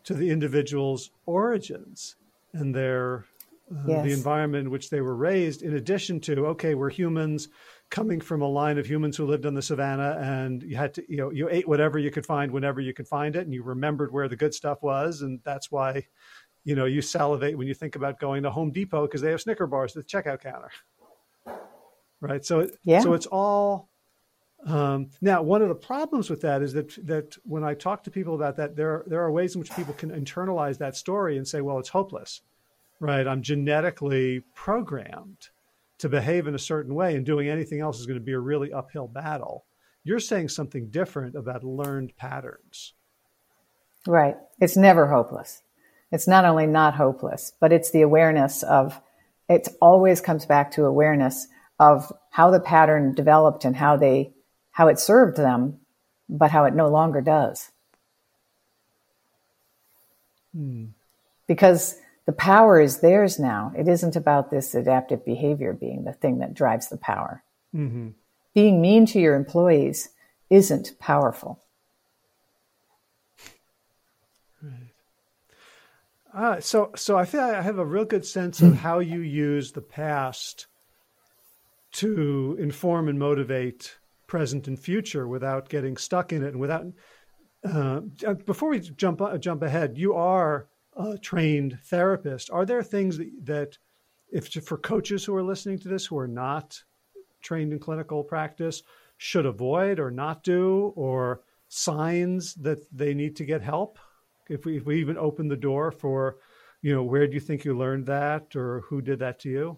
to 0.03 0.13
the 0.13 0.29
individual's 0.29 1.11
origins 1.25 2.15
and 2.53 2.73
their 2.73 3.25
uh, 3.71 3.83
yes. 3.87 4.05
the 4.05 4.11
environment 4.11 4.65
in 4.65 4.71
which 4.71 4.89
they 4.89 5.01
were 5.01 5.15
raised. 5.15 5.61
In 5.61 5.75
addition 5.75 6.19
to, 6.21 6.47
okay, 6.47 6.75
we're 6.75 6.89
humans 6.89 7.49
coming 7.91 8.21
from 8.21 8.41
a 8.41 8.47
line 8.47 8.77
of 8.77 8.87
humans 8.87 9.17
who 9.17 9.25
lived 9.25 9.45
on 9.45 9.53
the 9.53 9.61
savannah 9.61 10.17
and 10.21 10.63
you 10.63 10.75
had 10.77 10.93
to 10.93 11.03
you 11.07 11.17
know 11.17 11.29
you 11.29 11.47
ate 11.49 11.67
whatever 11.67 11.99
you 11.99 12.09
could 12.09 12.25
find 12.25 12.51
whenever 12.51 12.81
you 12.81 12.93
could 12.93 13.07
find 13.07 13.35
it 13.35 13.43
and 13.45 13.53
you 13.53 13.61
remembered 13.61 14.11
where 14.11 14.27
the 14.27 14.35
good 14.35 14.53
stuff 14.53 14.81
was 14.81 15.21
and 15.21 15.39
that's 15.43 15.69
why 15.69 16.03
you 16.63 16.73
know 16.73 16.85
you 16.85 17.01
salivate 17.01 17.57
when 17.57 17.67
you 17.67 17.73
think 17.73 17.95
about 17.95 18.19
going 18.19 18.43
to 18.43 18.49
home 18.49 18.71
depot 18.71 19.05
because 19.05 19.21
they 19.21 19.29
have 19.29 19.41
snicker 19.41 19.67
bars 19.67 19.95
at 19.95 20.07
the 20.07 20.09
checkout 20.09 20.41
counter. 20.41 20.71
Right? 22.21 22.45
So 22.45 22.69
yeah. 22.83 23.01
so 23.01 23.13
it's 23.13 23.25
all 23.25 23.89
um, 24.65 25.09
now 25.21 25.41
one 25.41 25.61
of 25.61 25.69
the 25.69 25.75
problems 25.75 26.29
with 26.29 26.41
that 26.41 26.61
is 26.61 26.71
that 26.73 26.95
that 27.07 27.35
when 27.43 27.63
i 27.63 27.73
talk 27.73 28.03
to 28.03 28.11
people 28.11 28.35
about 28.35 28.55
that 28.57 28.75
there 28.75 29.03
there 29.07 29.21
are 29.21 29.31
ways 29.31 29.55
in 29.55 29.59
which 29.59 29.75
people 29.75 29.95
can 29.95 30.11
internalize 30.11 30.77
that 30.77 30.95
story 30.95 31.37
and 31.37 31.47
say 31.47 31.61
well 31.61 31.77
it's 31.77 31.89
hopeless. 31.89 32.41
Right? 32.99 33.27
I'm 33.27 33.41
genetically 33.41 34.43
programmed 34.53 35.49
to 36.01 36.09
behave 36.09 36.47
in 36.47 36.55
a 36.55 36.59
certain 36.59 36.95
way 36.95 37.15
and 37.15 37.25
doing 37.25 37.47
anything 37.47 37.79
else 37.79 37.99
is 37.99 38.07
going 38.07 38.19
to 38.19 38.25
be 38.25 38.33
a 38.33 38.39
really 38.39 38.73
uphill 38.73 39.07
battle. 39.07 39.65
You're 40.03 40.19
saying 40.19 40.49
something 40.49 40.89
different 40.89 41.35
about 41.35 41.63
learned 41.63 42.17
patterns. 42.17 42.93
Right. 44.07 44.35
It's 44.59 44.75
never 44.75 45.07
hopeless. 45.07 45.61
It's 46.11 46.27
not 46.27 46.43
only 46.43 46.65
not 46.65 46.95
hopeless, 46.95 47.53
but 47.59 47.71
it's 47.71 47.91
the 47.91 48.01
awareness 48.01 48.63
of 48.63 48.99
it 49.47 49.67
always 49.79 50.21
comes 50.21 50.45
back 50.45 50.71
to 50.71 50.85
awareness 50.85 51.47
of 51.79 52.11
how 52.31 52.49
the 52.49 52.59
pattern 52.59 53.13
developed 53.13 53.63
and 53.63 53.75
how 53.75 53.95
they 53.95 54.33
how 54.71 54.87
it 54.87 54.97
served 54.97 55.37
them, 55.37 55.79
but 56.29 56.49
how 56.49 56.63
it 56.65 56.73
no 56.73 56.87
longer 56.87 57.21
does. 57.21 57.69
Hmm. 60.55 60.85
Because 61.45 61.97
the 62.31 62.37
power 62.37 62.79
is 62.79 62.99
theirs 62.99 63.39
now. 63.39 63.73
It 63.77 63.89
isn't 63.89 64.15
about 64.15 64.51
this 64.51 64.73
adaptive 64.73 65.25
behavior 65.25 65.73
being 65.73 66.05
the 66.05 66.13
thing 66.13 66.39
that 66.39 66.53
drives 66.53 66.87
the 66.87 66.95
power. 66.95 67.43
Mm-hmm. 67.75 68.11
Being 68.53 68.81
mean 68.81 69.05
to 69.07 69.19
your 69.19 69.35
employees 69.35 70.07
isn't 70.49 70.97
powerful. 70.97 71.61
Right. 74.63 74.93
Uh, 76.33 76.61
so, 76.61 76.91
so 76.95 77.17
I 77.17 77.25
feel 77.25 77.41
I 77.41 77.61
have 77.61 77.79
a 77.79 77.85
real 77.85 78.05
good 78.05 78.25
sense 78.25 78.61
of 78.61 78.77
how 78.77 78.99
you 78.99 79.19
use 79.19 79.73
the 79.73 79.81
past 79.81 80.67
to 81.93 82.55
inform 82.61 83.09
and 83.09 83.19
motivate 83.19 83.97
present 84.27 84.69
and 84.69 84.79
future 84.79 85.27
without 85.27 85.67
getting 85.67 85.97
stuck 85.97 86.31
in 86.31 86.43
it 86.43 86.53
and 86.53 86.61
without. 86.61 86.85
Uh, 87.61 87.99
before 88.45 88.69
we 88.69 88.79
jump 88.79 89.21
jump 89.41 89.63
ahead, 89.63 89.97
you 89.97 90.13
are 90.13 90.69
a 90.97 91.17
trained 91.17 91.79
therapist. 91.85 92.49
Are 92.51 92.65
there 92.65 92.83
things 92.83 93.17
that, 93.17 93.29
that 93.45 93.77
if 94.31 94.47
for 94.63 94.77
coaches 94.77 95.25
who 95.25 95.35
are 95.35 95.43
listening 95.43 95.79
to 95.79 95.89
this 95.89 96.05
who 96.05 96.17
are 96.17 96.27
not 96.27 96.81
trained 97.41 97.73
in 97.73 97.79
clinical 97.79 98.23
practice 98.23 98.83
should 99.17 99.45
avoid 99.45 99.99
or 99.99 100.09
not 100.09 100.43
do 100.43 100.93
or 100.95 101.41
signs 101.67 102.55
that 102.55 102.85
they 102.95 103.13
need 103.13 103.35
to 103.35 103.45
get 103.45 103.61
help 103.61 103.99
if 104.49 104.65
we, 104.65 104.77
if 104.77 104.85
we 104.85 104.99
even 104.99 105.17
open 105.17 105.47
the 105.47 105.55
door 105.55 105.91
for 105.91 106.37
you 106.81 106.93
know 106.93 107.03
where 107.03 107.27
do 107.27 107.33
you 107.33 107.39
think 107.39 107.63
you 107.63 107.77
learned 107.77 108.05
that 108.05 108.55
or 108.55 108.81
who 108.81 109.01
did 109.01 109.19
that 109.19 109.39
to 109.39 109.49
you 109.49 109.77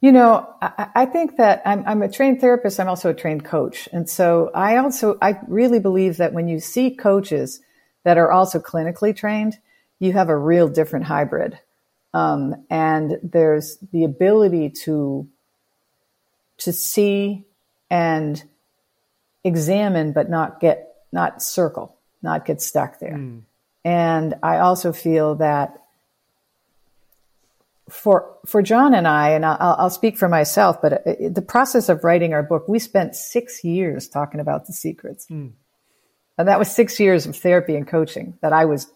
you 0.00 0.12
know 0.12 0.54
i, 0.60 0.88
I 0.94 1.06
think 1.06 1.36
that 1.38 1.62
I'm, 1.64 1.82
I'm 1.86 2.02
a 2.02 2.08
trained 2.08 2.40
therapist 2.40 2.78
i'm 2.78 2.88
also 2.88 3.10
a 3.10 3.14
trained 3.14 3.44
coach 3.44 3.88
and 3.92 4.08
so 4.08 4.50
i 4.54 4.76
also 4.76 5.18
i 5.20 5.38
really 5.48 5.80
believe 5.80 6.18
that 6.18 6.32
when 6.32 6.46
you 6.46 6.60
see 6.60 6.94
coaches 6.94 7.60
that 8.04 8.18
are 8.18 8.30
also 8.30 8.58
clinically 8.58 9.14
trained, 9.14 9.58
you 9.98 10.12
have 10.12 10.28
a 10.28 10.36
real 10.36 10.68
different 10.68 11.06
hybrid. 11.06 11.58
Um, 12.14 12.66
and 12.68 13.18
there's 13.22 13.78
the 13.92 14.04
ability 14.04 14.70
to 14.84 15.28
to 16.58 16.72
see 16.72 17.44
and 17.90 18.42
examine, 19.44 20.12
but 20.12 20.30
not 20.30 20.60
get 20.60 20.94
not 21.12 21.42
circle, 21.42 21.96
not 22.22 22.44
get 22.44 22.60
stuck 22.60 22.98
there. 22.98 23.14
Mm. 23.14 23.42
And 23.84 24.34
I 24.42 24.58
also 24.58 24.92
feel 24.92 25.36
that 25.36 25.78
for 27.88 28.36
for 28.46 28.62
John 28.62 28.94
and 28.94 29.06
I, 29.08 29.30
and 29.30 29.44
I'll, 29.44 29.76
I'll 29.78 29.90
speak 29.90 30.16
for 30.16 30.28
myself, 30.28 30.80
but 30.80 31.06
uh, 31.06 31.28
the 31.30 31.42
process 31.42 31.88
of 31.88 32.04
writing 32.04 32.32
our 32.32 32.42
book, 32.42 32.68
we 32.68 32.78
spent 32.78 33.14
six 33.14 33.64
years 33.64 34.08
talking 34.08 34.40
about 34.40 34.66
the 34.66 34.72
secrets, 34.72 35.26
mm. 35.30 35.52
And 36.38 36.48
that 36.48 36.58
was 36.58 36.70
six 36.70 36.98
years 36.98 37.26
of 37.26 37.36
therapy 37.36 37.76
and 37.76 37.86
coaching 37.86 38.38
that 38.40 38.52
I 38.52 38.64
was 38.64 38.90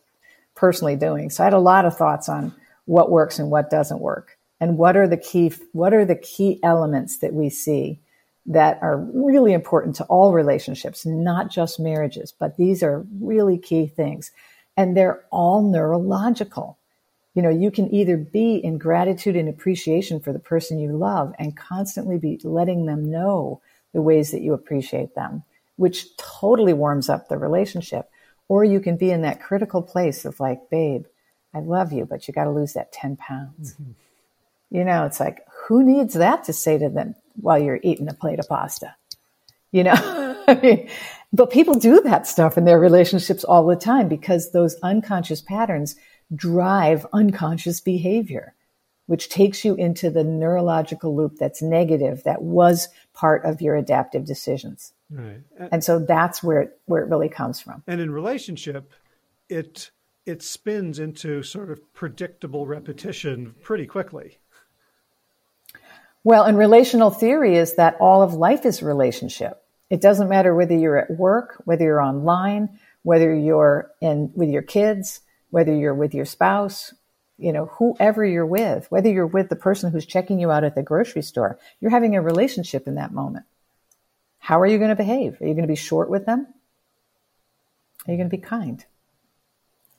personally 0.54 0.96
doing. 0.96 1.30
So 1.30 1.42
I 1.42 1.46
had 1.46 1.52
a 1.52 1.58
lot 1.58 1.84
of 1.84 1.96
thoughts 1.96 2.28
on 2.28 2.54
what 2.86 3.10
works 3.10 3.38
and 3.38 3.50
what 3.50 3.70
doesn't 3.70 4.00
work, 4.00 4.38
and 4.60 4.78
what 4.78 4.96
are 4.96 5.08
the 5.08 5.16
key 5.16 5.52
what 5.72 5.92
are 5.92 6.04
the 6.04 6.16
key 6.16 6.60
elements 6.62 7.18
that 7.18 7.34
we 7.34 7.50
see 7.50 8.00
that 8.46 8.78
are 8.80 8.96
really 8.96 9.52
important 9.52 9.96
to 9.96 10.04
all 10.04 10.32
relationships, 10.32 11.04
not 11.04 11.50
just 11.50 11.80
marriages, 11.80 12.32
but 12.32 12.56
these 12.56 12.82
are 12.82 13.04
really 13.20 13.58
key 13.58 13.86
things, 13.86 14.30
and 14.76 14.96
they're 14.96 15.24
all 15.30 15.62
neurological. 15.62 16.78
You 17.34 17.42
know, 17.42 17.50
you 17.50 17.70
can 17.70 17.92
either 17.92 18.16
be 18.16 18.54
in 18.56 18.78
gratitude 18.78 19.36
and 19.36 19.48
appreciation 19.48 20.20
for 20.20 20.32
the 20.32 20.38
person 20.38 20.78
you 20.78 20.96
love 20.96 21.34
and 21.38 21.56
constantly 21.56 22.18
be 22.18 22.40
letting 22.44 22.86
them 22.86 23.10
know 23.10 23.60
the 23.92 24.00
ways 24.00 24.30
that 24.30 24.42
you 24.42 24.54
appreciate 24.54 25.14
them, 25.14 25.42
which 25.76 26.16
totally 26.16 26.72
warms 26.72 27.08
up 27.08 27.28
the 27.28 27.38
relationship. 27.38 28.10
Or 28.48 28.64
you 28.64 28.80
can 28.80 28.96
be 28.96 29.10
in 29.10 29.22
that 29.22 29.40
critical 29.40 29.82
place 29.82 30.24
of 30.24 30.40
like, 30.40 30.70
babe, 30.70 31.06
I 31.54 31.60
love 31.60 31.92
you, 31.92 32.04
but 32.04 32.28
you 32.28 32.34
got 32.34 32.44
to 32.44 32.50
lose 32.50 32.74
that 32.74 32.92
10 32.92 33.16
pounds. 33.16 33.74
Mm-hmm. 33.74 33.92
You 34.70 34.84
know, 34.84 35.04
it's 35.04 35.20
like, 35.20 35.46
who 35.66 35.82
needs 35.82 36.14
that 36.14 36.44
to 36.44 36.52
say 36.52 36.78
to 36.78 36.88
them 36.88 37.14
while 37.40 37.58
you're 37.58 37.80
eating 37.82 38.08
a 38.08 38.14
plate 38.14 38.38
of 38.38 38.48
pasta? 38.48 38.94
You 39.72 39.84
know, 39.84 40.44
I 40.48 40.54
mean, 40.54 40.88
but 41.32 41.50
people 41.50 41.74
do 41.74 42.00
that 42.02 42.26
stuff 42.26 42.56
in 42.56 42.64
their 42.64 42.78
relationships 42.78 43.44
all 43.44 43.66
the 43.66 43.76
time 43.76 44.08
because 44.08 44.52
those 44.52 44.76
unconscious 44.82 45.40
patterns 45.40 45.96
drive 46.34 47.06
unconscious 47.12 47.80
behavior, 47.80 48.54
which 49.06 49.28
takes 49.28 49.64
you 49.64 49.74
into 49.74 50.10
the 50.10 50.24
neurological 50.24 51.14
loop 51.14 51.36
that's 51.38 51.62
negative, 51.62 52.22
that 52.24 52.42
was 52.42 52.88
part 53.12 53.44
of 53.44 53.60
your 53.60 53.76
adaptive 53.76 54.24
decisions. 54.24 54.92
Right. 55.10 55.40
And 55.70 55.84
so 55.84 56.00
that's 56.00 56.42
where 56.42 56.62
it, 56.62 56.80
where 56.86 57.02
it 57.02 57.08
really 57.08 57.28
comes 57.28 57.60
from. 57.60 57.82
And 57.86 58.00
in 58.00 58.10
relationship, 58.10 58.92
it 59.48 59.90
it 60.24 60.42
spins 60.42 60.98
into 60.98 61.42
sort 61.44 61.70
of 61.70 61.92
predictable 61.94 62.66
repetition 62.66 63.54
pretty 63.62 63.86
quickly. 63.86 64.38
Well, 66.24 66.42
and 66.42 66.58
relational 66.58 67.10
theory 67.10 67.56
is 67.56 67.76
that 67.76 67.96
all 68.00 68.22
of 68.22 68.34
life 68.34 68.66
is 68.66 68.82
relationship. 68.82 69.62
It 69.88 70.00
doesn't 70.00 70.28
matter 70.28 70.52
whether 70.52 70.74
you're 70.74 70.98
at 70.98 71.12
work, 71.12 71.62
whether 71.64 71.84
you're 71.84 72.02
online, 72.02 72.80
whether 73.04 73.32
you're 73.32 73.92
in 74.00 74.32
with 74.34 74.48
your 74.48 74.62
kids, 74.62 75.20
whether 75.50 75.72
you're 75.72 75.94
with 75.94 76.12
your 76.12 76.24
spouse, 76.24 76.92
you 77.38 77.52
know, 77.52 77.66
whoever 77.78 78.24
you're 78.24 78.44
with, 78.44 78.90
whether 78.90 79.08
you're 79.08 79.28
with 79.28 79.48
the 79.48 79.54
person 79.56 79.92
who's 79.92 80.06
checking 80.06 80.40
you 80.40 80.50
out 80.50 80.64
at 80.64 80.74
the 80.74 80.82
grocery 80.82 81.22
store, 81.22 81.60
you're 81.80 81.92
having 81.92 82.16
a 82.16 82.22
relationship 82.22 82.88
in 82.88 82.96
that 82.96 83.12
moment. 83.12 83.44
How 84.46 84.60
are 84.60 84.66
you 84.66 84.78
going 84.78 84.90
to 84.90 84.94
behave? 84.94 85.40
Are 85.40 85.44
you 85.44 85.54
going 85.54 85.66
to 85.66 85.66
be 85.66 85.74
short 85.74 86.08
with 86.08 86.24
them? 86.24 86.46
Are 88.06 88.12
you 88.12 88.16
going 88.16 88.30
to 88.30 88.36
be 88.36 88.40
kind? 88.40 88.84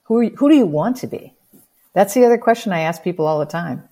Who, 0.04 0.22
you, 0.22 0.30
who 0.30 0.48
do 0.48 0.56
you 0.56 0.64
want 0.64 0.96
to 0.98 1.06
be? 1.06 1.34
That's 1.92 2.14
the 2.14 2.24
other 2.24 2.38
question 2.38 2.72
I 2.72 2.80
ask 2.80 3.02
people 3.02 3.26
all 3.26 3.40
the 3.40 3.44
time. 3.44 3.86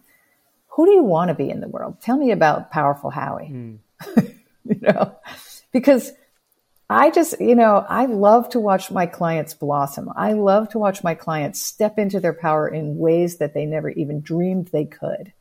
Who 0.68 0.86
do 0.86 0.92
you 0.92 1.02
want 1.02 1.28
to 1.28 1.34
be 1.34 1.50
in 1.50 1.60
the 1.60 1.68
world? 1.68 2.00
Tell 2.00 2.16
me 2.16 2.30
about 2.30 2.70
powerful 2.70 3.10
Howie. 3.10 3.50
Mm. 3.52 3.78
you 4.64 4.80
know, 4.80 5.14
because 5.72 6.12
I 6.88 7.10
just, 7.10 7.38
you 7.38 7.54
know, 7.54 7.84
I 7.86 8.06
love 8.06 8.48
to 8.50 8.58
watch 8.58 8.90
my 8.90 9.04
clients 9.04 9.52
blossom. 9.52 10.08
I 10.16 10.32
love 10.32 10.70
to 10.70 10.78
watch 10.78 11.04
my 11.04 11.14
clients 11.14 11.60
step 11.60 11.98
into 11.98 12.18
their 12.18 12.32
power 12.32 12.66
in 12.66 12.96
ways 12.96 13.36
that 13.36 13.52
they 13.52 13.66
never 13.66 13.90
even 13.90 14.22
dreamed 14.22 14.68
they 14.68 14.86
could 14.86 15.34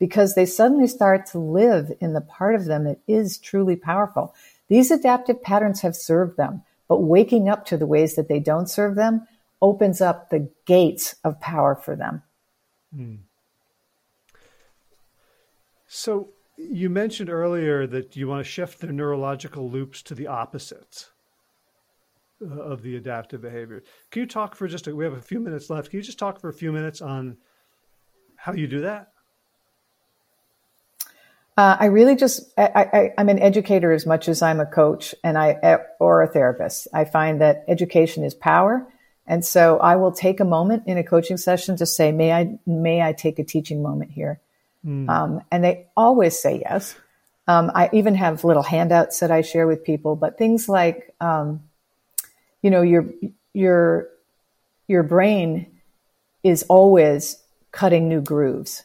because 0.00 0.34
they 0.34 0.44
suddenly 0.44 0.88
start 0.88 1.26
to 1.26 1.38
live 1.38 1.92
in 2.00 2.14
the 2.14 2.20
part 2.20 2.56
of 2.56 2.64
them 2.64 2.82
that 2.84 2.98
is 3.06 3.38
truly 3.38 3.76
powerful. 3.76 4.34
These 4.68 4.90
adaptive 4.90 5.42
patterns 5.42 5.80
have 5.82 5.96
served 5.96 6.36
them, 6.36 6.62
but 6.88 7.02
waking 7.02 7.48
up 7.48 7.64
to 7.66 7.76
the 7.76 7.86
ways 7.86 8.16
that 8.16 8.28
they 8.28 8.40
don't 8.40 8.68
serve 8.68 8.96
them 8.96 9.26
opens 9.62 10.00
up 10.00 10.30
the 10.30 10.50
gates 10.66 11.16
of 11.24 11.40
power 11.40 11.74
for 11.74 11.96
them. 11.96 12.22
Mm. 12.94 13.18
So, 15.86 16.30
you 16.56 16.90
mentioned 16.90 17.30
earlier 17.30 17.86
that 17.86 18.16
you 18.16 18.28
want 18.28 18.44
to 18.44 18.50
shift 18.50 18.80
the 18.80 18.86
neurological 18.88 19.70
loops 19.70 20.02
to 20.02 20.14
the 20.14 20.26
opposites 20.26 21.10
uh, 22.42 22.46
of 22.46 22.82
the 22.82 22.96
adaptive 22.96 23.42
behavior. 23.42 23.82
Can 24.10 24.20
you 24.20 24.26
talk 24.26 24.54
for 24.54 24.66
just 24.66 24.86
a, 24.86 24.94
we 24.94 25.04
have 25.04 25.14
a 25.14 25.22
few 25.22 25.40
minutes 25.40 25.70
left. 25.70 25.90
Can 25.90 25.98
you 25.98 26.02
just 26.02 26.18
talk 26.18 26.40
for 26.40 26.48
a 26.48 26.54
few 26.54 26.72
minutes 26.72 27.00
on 27.00 27.36
how 28.36 28.52
you 28.52 28.66
do 28.66 28.82
that? 28.82 29.08
Uh, 31.56 31.76
I 31.80 31.86
really 31.86 32.16
just 32.16 32.52
I, 32.58 33.12
am 33.16 33.28
an 33.30 33.38
educator 33.38 33.92
as 33.92 34.04
much 34.04 34.28
as 34.28 34.42
I'm 34.42 34.60
a 34.60 34.66
coach 34.66 35.14
and 35.24 35.38
I 35.38 35.78
or 35.98 36.22
a 36.22 36.28
therapist. 36.28 36.88
I 36.92 37.06
find 37.06 37.40
that 37.40 37.64
education 37.66 38.24
is 38.24 38.34
power, 38.34 38.86
and 39.26 39.44
so 39.44 39.78
I 39.78 39.96
will 39.96 40.12
take 40.12 40.40
a 40.40 40.44
moment 40.44 40.82
in 40.86 40.98
a 40.98 41.04
coaching 41.04 41.38
session 41.38 41.76
to 41.76 41.86
say, 41.86 42.12
"May 42.12 42.32
I 42.32 42.58
may 42.66 43.00
I 43.00 43.14
take 43.14 43.38
a 43.38 43.44
teaching 43.44 43.82
moment 43.82 44.10
here?" 44.10 44.40
Mm. 44.86 45.08
Um, 45.08 45.40
and 45.50 45.64
they 45.64 45.86
always 45.96 46.38
say 46.38 46.60
yes. 46.60 46.94
Um, 47.48 47.70
I 47.74 47.90
even 47.92 48.14
have 48.16 48.44
little 48.44 48.62
handouts 48.62 49.20
that 49.20 49.30
I 49.30 49.42
share 49.42 49.66
with 49.66 49.84
people, 49.84 50.16
but 50.16 50.38
things 50.38 50.68
like, 50.68 51.14
um, 51.20 51.62
you 52.60 52.70
know, 52.70 52.82
your, 52.82 53.06
your, 53.52 54.08
your 54.88 55.02
brain 55.04 55.66
is 56.42 56.64
always 56.64 57.40
cutting 57.70 58.08
new 58.08 58.20
grooves 58.20 58.84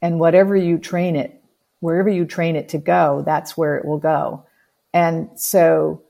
and 0.00 0.20
whatever 0.20 0.54
you 0.54 0.78
train 0.78 1.16
it, 1.16 1.37
wherever 1.80 2.08
you 2.08 2.24
train 2.24 2.56
it 2.56 2.70
to 2.70 2.78
go, 2.78 3.22
that's 3.24 3.56
where 3.56 3.76
it 3.76 3.84
will 3.84 3.98
go. 3.98 4.46
And 4.92 5.30
so 5.36 6.02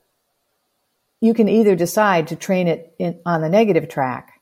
you 1.21 1.33
can 1.33 1.49
either 1.49 1.75
decide 1.75 2.27
to 2.29 2.35
train 2.35 2.67
it 2.67 2.93
in, 2.97 3.19
on 3.25 3.41
the 3.41 3.49
negative 3.49 3.89
track 3.89 4.41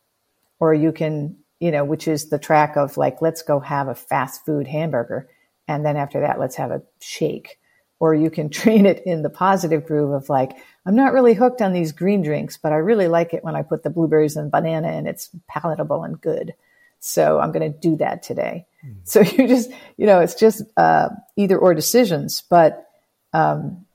or 0.60 0.74
you 0.74 0.92
can 0.92 1.38
you 1.60 1.72
know, 1.72 1.84
which 1.84 2.08
is 2.08 2.30
the 2.30 2.40
track 2.40 2.76
of 2.78 2.98
like, 2.98 3.22
let's 3.22 3.42
go 3.42 3.60
have 3.60 3.88
a 3.88 3.96
fast 3.96 4.46
food 4.46 4.68
hamburger. 4.68 5.28
And 5.68 5.86
then 5.86 5.98
after 5.98 6.22
that, 6.22 6.40
let's 6.40 6.56
have 6.56 6.72
a 6.72 6.82
shake. 7.00 7.60
Or 8.00 8.14
you 8.14 8.30
can 8.30 8.50
train 8.52 8.86
it 8.86 9.04
in 9.06 9.24
the 9.24 9.30
positive 9.30 9.86
groove 9.86 10.12
of 10.12 10.30
like, 10.30 10.58
I'm 10.86 10.96
not 10.96 11.14
really 11.14 11.34
hooked 11.34 11.62
on 11.62 11.74
these 11.74 11.92
green 11.92 12.22
drinks, 12.22 12.58
but 12.58 12.72
I 12.72 12.78
really 12.78 13.08
like 13.08 13.34
it 13.34 13.44
when 13.44 13.56
I 13.56 13.64
put 13.64 13.84
the 13.84 13.90
blueberries 13.90 14.36
and 14.36 14.52
banana 14.52 14.90
and 14.90 15.08
it's 15.08 15.30
palatable 15.48 16.04
and 16.04 16.20
good. 16.20 16.54
So 17.00 17.40
I'm 17.40 17.52
going 17.52 17.72
to 17.72 17.78
do 17.78 17.96
that 17.98 18.24
today. 18.24 18.66
So 19.04 19.22
you 19.22 19.48
just, 19.48 19.70
you 19.96 20.06
know, 20.06 20.20
it's 20.20 20.36
just 20.36 20.64
uh, 20.76 21.10
either 21.36 21.58
or 21.58 21.74
decisions. 21.74 22.44
But, 22.50 22.86
um, 23.34 23.86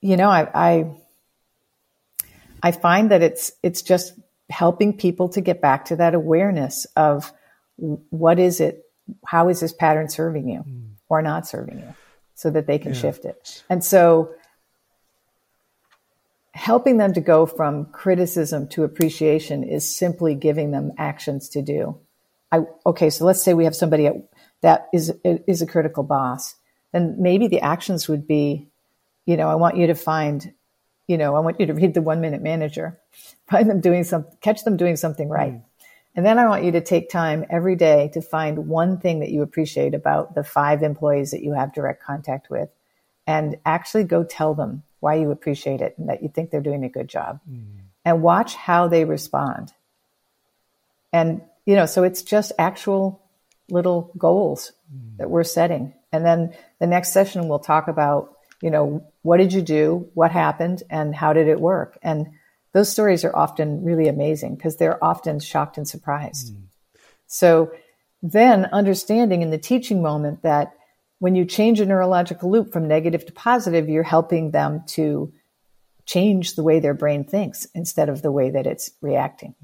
you 0.00 0.16
know, 0.16 0.28
I, 0.28 0.48
I 0.54 0.96
I 2.62 2.72
find 2.72 3.10
that 3.10 3.22
it's 3.22 3.52
it's 3.62 3.82
just 3.82 4.14
helping 4.50 4.96
people 4.96 5.28
to 5.30 5.40
get 5.40 5.60
back 5.60 5.86
to 5.86 5.96
that 5.96 6.14
awareness 6.14 6.86
of 6.96 7.32
what 7.76 8.38
is 8.38 8.60
it, 8.60 8.84
how 9.26 9.48
is 9.48 9.60
this 9.60 9.72
pattern 9.72 10.08
serving 10.08 10.48
you 10.48 10.60
mm. 10.60 10.90
or 11.08 11.22
not 11.22 11.46
serving 11.46 11.78
you, 11.80 11.94
so 12.34 12.50
that 12.50 12.66
they 12.66 12.78
can 12.78 12.94
yeah. 12.94 13.00
shift 13.00 13.24
it. 13.24 13.62
And 13.68 13.84
so 13.84 14.34
helping 16.54 16.96
them 16.96 17.12
to 17.12 17.20
go 17.20 17.46
from 17.46 17.86
criticism 17.86 18.68
to 18.68 18.84
appreciation 18.84 19.64
is 19.64 19.96
simply 19.96 20.34
giving 20.34 20.70
them 20.70 20.92
actions 20.96 21.48
to 21.50 21.62
do. 21.62 21.98
I, 22.50 22.60
okay, 22.86 23.10
so 23.10 23.24
let's 23.24 23.42
say 23.42 23.54
we 23.54 23.64
have 23.64 23.74
somebody 23.74 24.06
at, 24.06 24.14
that 24.62 24.88
is 24.94 25.12
is 25.24 25.60
a 25.60 25.66
critical 25.66 26.04
boss, 26.04 26.54
then 26.92 27.16
maybe 27.18 27.48
the 27.48 27.60
actions 27.60 28.08
would 28.08 28.26
be, 28.26 28.68
you 29.26 29.36
know, 29.36 29.48
I 29.48 29.56
want 29.56 29.76
you 29.76 29.88
to 29.88 29.94
find 29.94 30.54
you 31.06 31.18
know, 31.18 31.36
I 31.36 31.40
want 31.40 31.60
you 31.60 31.66
to 31.66 31.74
read 31.74 31.94
the 31.94 32.02
one 32.02 32.20
minute 32.20 32.42
manager, 32.42 32.98
find 33.50 33.68
them 33.68 33.80
doing 33.80 34.04
some, 34.04 34.26
catch 34.40 34.64
them 34.64 34.76
doing 34.76 34.96
something 34.96 35.28
right. 35.28 35.54
Mm. 35.54 35.62
And 36.16 36.24
then 36.24 36.38
I 36.38 36.46
want 36.46 36.64
you 36.64 36.72
to 36.72 36.80
take 36.80 37.10
time 37.10 37.44
every 37.50 37.74
day 37.74 38.08
to 38.14 38.22
find 38.22 38.68
one 38.68 38.98
thing 39.00 39.18
that 39.20 39.30
you 39.30 39.42
appreciate 39.42 39.94
about 39.94 40.34
the 40.36 40.44
five 40.44 40.82
employees 40.82 41.32
that 41.32 41.42
you 41.42 41.52
have 41.52 41.74
direct 41.74 42.02
contact 42.02 42.50
with 42.50 42.68
and 43.26 43.56
actually 43.66 44.04
go 44.04 44.22
tell 44.22 44.54
them 44.54 44.84
why 45.04 45.16
you 45.16 45.30
appreciate 45.30 45.82
it 45.82 45.94
and 45.98 46.08
that 46.08 46.22
you 46.22 46.30
think 46.30 46.50
they're 46.50 46.62
doing 46.62 46.82
a 46.82 46.88
good 46.88 47.08
job 47.08 47.38
mm. 47.46 47.62
and 48.06 48.22
watch 48.22 48.54
how 48.54 48.88
they 48.88 49.04
respond. 49.04 49.70
And, 51.12 51.42
you 51.66 51.76
know, 51.76 51.84
so 51.84 52.04
it's 52.04 52.22
just 52.22 52.52
actual 52.58 53.20
little 53.68 54.10
goals 54.16 54.72
mm. 54.90 55.18
that 55.18 55.28
we're 55.28 55.44
setting. 55.44 55.92
And 56.10 56.24
then 56.24 56.54
the 56.80 56.86
next 56.86 57.12
session 57.12 57.48
we'll 57.48 57.58
talk 57.58 57.86
about, 57.86 58.34
you 58.62 58.70
know, 58.70 59.06
what 59.20 59.36
did 59.36 59.52
you 59.52 59.60
do? 59.60 60.08
What 60.14 60.30
happened? 60.30 60.82
And 60.88 61.14
how 61.14 61.34
did 61.34 61.48
it 61.48 61.60
work? 61.60 61.98
And 62.02 62.28
those 62.72 62.90
stories 62.90 63.26
are 63.26 63.36
often 63.36 63.84
really 63.84 64.08
amazing 64.08 64.54
because 64.54 64.78
they're 64.78 65.04
often 65.04 65.38
shocked 65.38 65.76
and 65.76 65.86
surprised. 65.86 66.54
Mm. 66.54 66.62
So 67.26 67.72
then 68.22 68.64
understanding 68.72 69.42
in 69.42 69.50
the 69.50 69.58
teaching 69.58 70.00
moment 70.00 70.44
that 70.44 70.72
when 71.18 71.34
you 71.34 71.44
change 71.44 71.80
a 71.80 71.86
neurological 71.86 72.50
loop 72.50 72.72
from 72.72 72.88
negative 72.88 73.24
to 73.26 73.32
positive, 73.32 73.88
you're 73.88 74.02
helping 74.02 74.50
them 74.50 74.82
to 74.88 75.32
change 76.06 76.54
the 76.54 76.62
way 76.62 76.80
their 76.80 76.94
brain 76.94 77.24
thinks 77.24 77.66
instead 77.74 78.08
of 78.08 78.22
the 78.22 78.32
way 78.32 78.50
that 78.50 78.66
it's 78.66 78.90
reacting. 79.00 79.54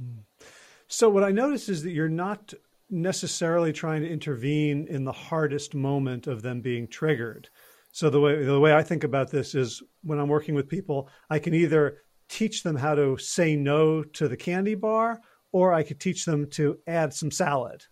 So 0.88 1.09
what 1.09 1.24
I 1.24 1.30
notice 1.30 1.68
is 1.68 1.82
that 1.82 1.92
you're 1.92 2.09
not 2.09 2.55
necessarily 2.88 3.72
trying 3.72 4.03
to 4.03 4.11
intervene 4.11 4.86
in 4.88 5.05
the 5.05 5.12
hardest 5.12 5.74
moment 5.74 6.26
of 6.26 6.42
them 6.42 6.61
being 6.61 6.88
triggered. 6.88 7.48
So 7.92 8.11
the 8.11 8.20
way 8.20 8.44
the 8.44 8.61
way 8.61 8.74
I 8.74 8.82
think 8.82 9.05
about 9.05 9.30
this 9.30 9.55
is 9.55 9.82
when 10.03 10.18
I'm 10.18 10.28
working 10.28 10.55
with 10.55 10.68
people, 10.68 11.09
I 11.28 11.38
can 11.38 11.55
either 11.55 11.98
teach 12.28 12.62
them 12.62 12.76
how 12.76 12.94
to 12.94 13.16
say 13.18 13.57
no 13.57 14.03
to 14.03 14.28
the 14.28 14.36
candy 14.36 14.74
bar, 14.74 15.20
or 15.53 15.72
I 15.72 15.82
could 15.82 16.01
teach 16.01 16.24
them 16.24 16.48
to 16.51 16.78
add 16.86 17.12
some 17.12 17.30
salad. 17.30 17.84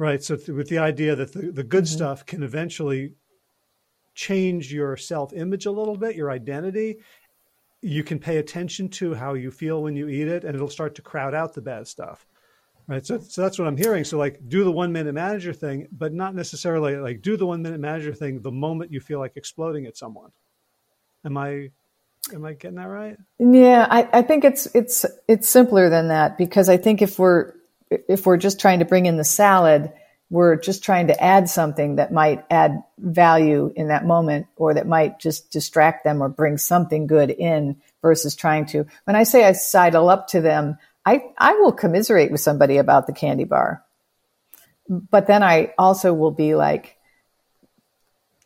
Right. 0.00 0.24
So 0.24 0.34
th- 0.34 0.48
with 0.48 0.70
the 0.70 0.78
idea 0.78 1.14
that 1.14 1.34
the, 1.34 1.52
the 1.52 1.62
good 1.62 1.84
mm-hmm. 1.84 1.94
stuff 1.94 2.24
can 2.24 2.42
eventually 2.42 3.16
change 4.14 4.72
your 4.72 4.96
self 4.96 5.34
image 5.34 5.66
a 5.66 5.70
little 5.70 5.94
bit, 5.94 6.16
your 6.16 6.30
identity. 6.30 7.00
You 7.82 8.02
can 8.02 8.18
pay 8.18 8.38
attention 8.38 8.88
to 8.92 9.12
how 9.12 9.34
you 9.34 9.50
feel 9.50 9.82
when 9.82 9.96
you 9.96 10.08
eat 10.08 10.26
it, 10.26 10.42
and 10.42 10.54
it'll 10.54 10.70
start 10.70 10.94
to 10.94 11.02
crowd 11.02 11.34
out 11.34 11.52
the 11.52 11.60
bad 11.60 11.86
stuff 11.86 12.26
right 12.86 13.04
so, 13.04 13.18
so 13.18 13.42
that's 13.42 13.58
what 13.58 13.68
i'm 13.68 13.76
hearing 13.76 14.02
so 14.02 14.16
like 14.16 14.40
do 14.48 14.64
the 14.64 14.72
one 14.72 14.90
minute 14.90 15.12
manager 15.12 15.52
thing 15.52 15.86
but 15.92 16.14
not 16.14 16.34
necessarily 16.34 16.96
like 16.96 17.20
do 17.20 17.36
the 17.36 17.46
one 17.46 17.60
minute 17.62 17.78
manager 17.78 18.12
thing 18.12 18.40
the 18.40 18.50
moment 18.50 18.90
you 18.90 19.00
feel 19.00 19.18
like 19.18 19.36
exploding 19.36 19.86
at 19.86 19.98
someone 19.98 20.30
am 21.24 21.36
i 21.36 21.70
am 22.32 22.44
i 22.44 22.54
getting 22.54 22.78
that 22.78 22.88
right 22.88 23.18
yeah 23.38 23.86
i, 23.90 24.08
I 24.14 24.22
think 24.22 24.44
it's 24.44 24.66
it's 24.74 25.04
it's 25.28 25.48
simpler 25.48 25.90
than 25.90 26.08
that 26.08 26.36
because 26.36 26.70
i 26.70 26.78
think 26.78 27.00
if 27.02 27.18
we're 27.18 27.52
if 27.90 28.26
we're 28.26 28.36
just 28.36 28.60
trying 28.60 28.78
to 28.78 28.84
bring 28.84 29.06
in 29.06 29.16
the 29.16 29.24
salad 29.24 29.92
we're 30.28 30.54
just 30.54 30.84
trying 30.84 31.08
to 31.08 31.20
add 31.20 31.48
something 31.48 31.96
that 31.96 32.12
might 32.12 32.44
add 32.50 32.84
value 32.98 33.72
in 33.74 33.88
that 33.88 34.06
moment 34.06 34.46
or 34.54 34.74
that 34.74 34.86
might 34.86 35.18
just 35.18 35.50
distract 35.50 36.04
them 36.04 36.22
or 36.22 36.28
bring 36.28 36.56
something 36.56 37.08
good 37.08 37.30
in 37.30 37.76
versus 38.00 38.36
trying 38.36 38.66
to 38.66 38.86
when 39.04 39.16
i 39.16 39.22
say 39.22 39.44
i 39.44 39.52
sidle 39.52 40.08
up 40.08 40.28
to 40.28 40.40
them 40.40 40.78
I, 41.04 41.22
I 41.38 41.54
will 41.54 41.72
commiserate 41.72 42.30
with 42.30 42.40
somebody 42.40 42.76
about 42.76 43.06
the 43.06 43.12
candy 43.12 43.44
bar. 43.44 43.84
But 44.88 45.26
then 45.26 45.42
I 45.42 45.72
also 45.78 46.12
will 46.12 46.30
be 46.30 46.54
like, 46.54 46.96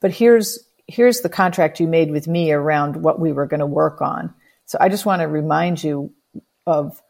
but 0.00 0.12
here's, 0.12 0.58
here's 0.86 1.20
the 1.20 1.28
contract 1.28 1.80
you 1.80 1.88
made 1.88 2.10
with 2.10 2.28
me 2.28 2.52
around 2.52 2.96
what 2.96 3.18
we 3.18 3.32
were 3.32 3.46
going 3.46 3.60
to 3.60 3.66
work 3.66 4.02
on. 4.02 4.34
So 4.66 4.78
I 4.80 4.88
just 4.88 5.06
want 5.06 5.22
to 5.22 5.28
remind 5.28 5.82
you 5.82 6.12
of 6.66 7.00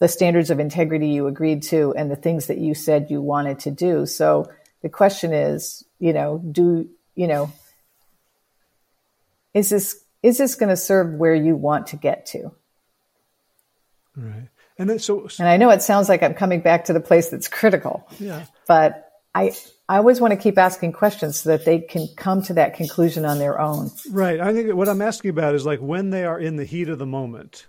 the 0.00 0.08
standards 0.08 0.50
of 0.50 0.58
integrity 0.58 1.08
you 1.08 1.26
agreed 1.26 1.62
to 1.62 1.94
and 1.96 2.10
the 2.10 2.16
things 2.16 2.46
that 2.46 2.58
you 2.58 2.74
said 2.74 3.10
you 3.10 3.22
wanted 3.22 3.60
to 3.60 3.70
do. 3.70 4.06
So 4.06 4.50
the 4.82 4.88
question 4.88 5.32
is, 5.32 5.84
you 5.98 6.12
know, 6.12 6.38
do, 6.38 6.88
you 7.14 7.28
know, 7.28 7.52
is 9.54 9.68
this, 9.70 10.02
is 10.22 10.38
this 10.38 10.54
going 10.56 10.70
to 10.70 10.76
serve 10.76 11.14
where 11.14 11.34
you 11.34 11.54
want 11.54 11.88
to 11.88 11.96
get 11.96 12.26
to? 12.26 12.50
Right. 14.16 14.48
And 14.78 14.88
then 14.88 14.98
so, 14.98 15.28
and 15.38 15.46
I 15.46 15.58
know 15.58 15.68
it 15.68 15.82
sounds 15.82 16.08
like 16.08 16.22
I'm 16.22 16.32
coming 16.32 16.60
back 16.60 16.86
to 16.86 16.94
the 16.94 17.00
place 17.00 17.28
that's 17.28 17.48
critical. 17.48 18.08
Yeah. 18.18 18.46
But 18.66 19.12
I 19.34 19.52
I 19.90 19.96
always 19.96 20.20
want 20.20 20.32
to 20.32 20.36
keep 20.38 20.56
asking 20.56 20.92
questions 20.92 21.40
so 21.40 21.50
that 21.50 21.64
they 21.64 21.80
can 21.80 22.08
come 22.16 22.42
to 22.44 22.54
that 22.54 22.74
conclusion 22.74 23.24
on 23.24 23.38
their 23.38 23.60
own. 23.60 23.90
Right. 24.10 24.40
I 24.40 24.54
think 24.54 24.72
what 24.74 24.88
I'm 24.88 25.02
asking 25.02 25.30
about 25.30 25.54
is 25.54 25.66
like 25.66 25.80
when 25.80 26.10
they 26.10 26.24
are 26.24 26.38
in 26.38 26.56
the 26.56 26.64
heat 26.64 26.88
of 26.88 26.98
the 26.98 27.06
moment. 27.06 27.66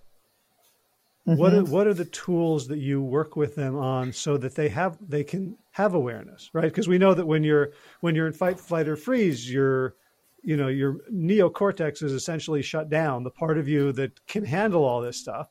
Mm-hmm. 1.31 1.39
What 1.39 1.53
are, 1.53 1.63
what 1.63 1.87
are 1.87 1.93
the 1.93 2.05
tools 2.05 2.67
that 2.67 2.79
you 2.79 3.01
work 3.01 3.35
with 3.35 3.55
them 3.55 3.77
on 3.77 4.11
so 4.11 4.37
that 4.37 4.55
they 4.55 4.69
have 4.69 4.97
they 5.07 5.23
can 5.23 5.57
have 5.71 5.93
awareness, 5.93 6.49
right? 6.53 6.63
Because 6.63 6.87
we 6.87 6.97
know 6.97 7.13
that 7.13 7.25
when 7.25 7.43
you're 7.43 7.71
when 8.01 8.15
you're 8.15 8.27
in 8.27 8.33
fight, 8.33 8.59
flight, 8.59 8.87
or 8.87 8.95
freeze, 8.95 9.51
your 9.51 9.95
you 10.43 10.57
know 10.57 10.67
your 10.67 10.97
neocortex 11.11 12.03
is 12.03 12.11
essentially 12.11 12.61
shut 12.61 12.89
down, 12.89 13.23
the 13.23 13.31
part 13.31 13.57
of 13.57 13.67
you 13.67 13.91
that 13.93 14.25
can 14.27 14.43
handle 14.43 14.83
all 14.83 15.01
this 15.01 15.17
stuff 15.17 15.47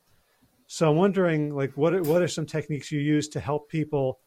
so 0.72 0.88
I'm 0.88 0.96
wondering, 0.96 1.52
like, 1.52 1.76
what 1.76 1.94
are, 1.94 2.02
what 2.02 2.22
are 2.22 2.28
some 2.28 2.46
techniques 2.46 2.92
you 2.92 3.00
use 3.00 3.28
to 3.30 3.40
help 3.40 3.68
people 3.68 4.20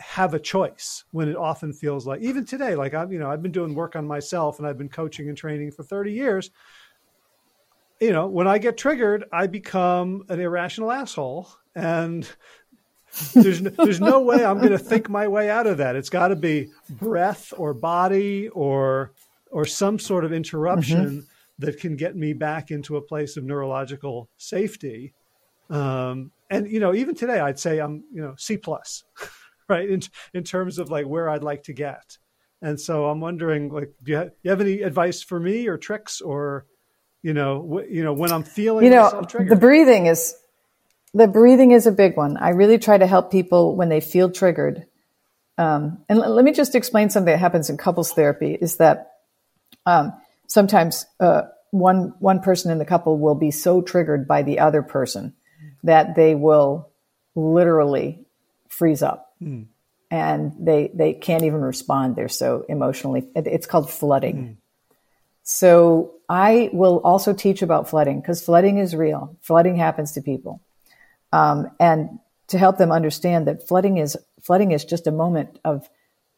have 0.00 0.34
a 0.34 0.40
choice 0.40 1.04
when 1.12 1.28
it 1.28 1.36
often 1.36 1.72
feels 1.72 2.08
like, 2.08 2.20
even 2.22 2.44
today, 2.44 2.74
like 2.74 2.92
I'm, 2.92 3.12
you 3.12 3.20
know, 3.20 3.30
I've 3.30 3.40
been 3.40 3.52
doing 3.52 3.72
work 3.72 3.94
on 3.94 4.04
myself 4.04 4.58
and 4.58 4.66
I've 4.66 4.78
been 4.78 4.88
coaching 4.88 5.28
and 5.28 5.38
training 5.38 5.70
for 5.70 5.84
30 5.84 6.10
years. 6.10 6.50
You 8.02 8.12
know, 8.12 8.26
when 8.26 8.48
I 8.48 8.58
get 8.58 8.76
triggered, 8.76 9.24
I 9.32 9.46
become 9.46 10.24
an 10.28 10.40
irrational 10.40 10.90
asshole, 10.90 11.48
and 11.74 12.28
there's 13.32 13.62
no, 13.62 13.70
there's 13.70 14.00
no 14.00 14.20
way 14.20 14.44
I'm 14.44 14.58
going 14.58 14.72
to 14.72 14.78
think 14.78 15.08
my 15.08 15.28
way 15.28 15.48
out 15.48 15.66
of 15.66 15.78
that. 15.78 15.96
It's 15.96 16.10
got 16.10 16.28
to 16.28 16.36
be 16.36 16.70
breath 16.90 17.52
or 17.56 17.74
body 17.74 18.48
or 18.48 19.12
or 19.50 19.66
some 19.66 19.98
sort 19.98 20.24
of 20.24 20.32
interruption 20.32 21.04
mm-hmm 21.04 21.20
that 21.58 21.78
can 21.78 21.96
get 21.96 22.16
me 22.16 22.32
back 22.32 22.70
into 22.70 22.96
a 22.96 23.00
place 23.00 23.36
of 23.36 23.44
neurological 23.44 24.28
safety. 24.36 25.14
Um, 25.70 26.32
and 26.50 26.68
you 26.68 26.80
know, 26.80 26.94
even 26.94 27.14
today, 27.14 27.40
I'd 27.40 27.58
say 27.58 27.78
I'm 27.78 28.04
you 28.12 28.20
know 28.20 28.34
C 28.36 28.56
plus, 28.56 29.04
right? 29.68 29.88
In 29.88 30.02
in 30.34 30.44
terms 30.44 30.78
of 30.78 30.90
like 30.90 31.06
where 31.06 31.30
I'd 31.30 31.44
like 31.44 31.62
to 31.64 31.72
get. 31.72 32.18
And 32.60 32.80
so 32.80 33.06
I'm 33.06 33.20
wondering, 33.20 33.70
like, 33.70 33.92
do 34.04 34.12
you 34.12 34.18
have, 34.18 34.30
you 34.42 34.50
have 34.50 34.60
any 34.60 34.82
advice 34.82 35.20
for 35.20 35.40
me 35.40 35.66
or 35.66 35.76
tricks 35.76 36.20
or, 36.20 36.64
you 37.22 37.32
know, 37.32 37.80
wh- 37.86 37.90
you 37.90 38.02
know, 38.02 38.12
when 38.12 38.32
I'm 38.32 38.42
feeling 38.42 38.84
you 38.84 38.90
know, 38.90 39.24
the 39.32 39.56
breathing 39.56 40.06
is 40.06 40.34
the 41.14 41.28
breathing 41.28 41.70
is 41.72 41.86
a 41.86 41.92
big 41.92 42.16
one. 42.16 42.36
I 42.36 42.50
really 42.50 42.78
try 42.78 42.98
to 42.98 43.06
help 43.06 43.30
people 43.30 43.76
when 43.76 43.88
they 43.88 44.00
feel 44.00 44.30
triggered. 44.30 44.86
Um, 45.58 46.04
and 46.08 46.18
l- 46.18 46.34
let 46.34 46.44
me 46.44 46.52
just 46.52 46.74
explain 46.74 47.10
something 47.10 47.32
that 47.32 47.38
happens 47.38 47.70
in 47.70 47.76
couples 47.76 48.12
therapy 48.12 48.56
is 48.58 48.76
that 48.76 49.12
um, 49.86 50.12
sometimes 50.46 51.06
uh, 51.20 51.42
one 51.70 52.14
one 52.18 52.40
person 52.40 52.70
in 52.70 52.78
the 52.78 52.84
couple 52.84 53.18
will 53.18 53.34
be 53.34 53.50
so 53.50 53.82
triggered 53.82 54.26
by 54.26 54.42
the 54.42 54.60
other 54.60 54.82
person 54.82 55.34
that 55.84 56.14
they 56.14 56.34
will 56.34 56.90
literally 57.34 58.24
freeze 58.68 59.02
up 59.02 59.34
mm. 59.42 59.66
and 60.10 60.52
they 60.60 60.90
they 60.94 61.14
can't 61.14 61.44
even 61.44 61.60
respond 61.62 62.14
they're 62.14 62.28
so 62.28 62.64
emotionally 62.68 63.26
it's 63.34 63.66
called 63.66 63.90
flooding 63.90 64.36
mm. 64.36 64.56
So 65.42 66.14
i 66.28 66.70
will 66.72 67.00
also 67.04 67.32
teach 67.32 67.62
about 67.62 67.88
flooding 67.88 68.20
because 68.20 68.42
flooding 68.42 68.78
is 68.78 68.94
real 68.94 69.36
flooding 69.40 69.76
happens 69.76 70.12
to 70.12 70.20
people 70.20 70.60
um, 71.32 71.70
and 71.80 72.18
to 72.48 72.58
help 72.58 72.76
them 72.76 72.92
understand 72.92 73.46
that 73.46 73.66
flooding 73.66 73.98
is 73.98 74.16
flooding 74.40 74.72
is 74.72 74.84
just 74.84 75.06
a 75.06 75.12
moment 75.12 75.58
of 75.64 75.88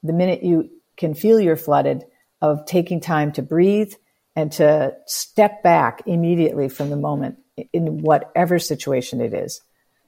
the 0.02 0.12
minute 0.12 0.42
you 0.42 0.70
can 0.96 1.14
feel 1.14 1.40
you're 1.40 1.56
flooded 1.56 2.04
of 2.40 2.66
taking 2.66 3.00
time 3.00 3.32
to 3.32 3.42
breathe 3.42 3.92
and 4.36 4.52
to 4.52 4.94
step 5.06 5.62
back 5.62 6.02
immediately 6.06 6.68
from 6.68 6.90
the 6.90 6.96
moment 6.96 7.38
in 7.72 8.02
whatever 8.02 8.58
situation 8.58 9.20
it 9.20 9.32
is 9.32 9.60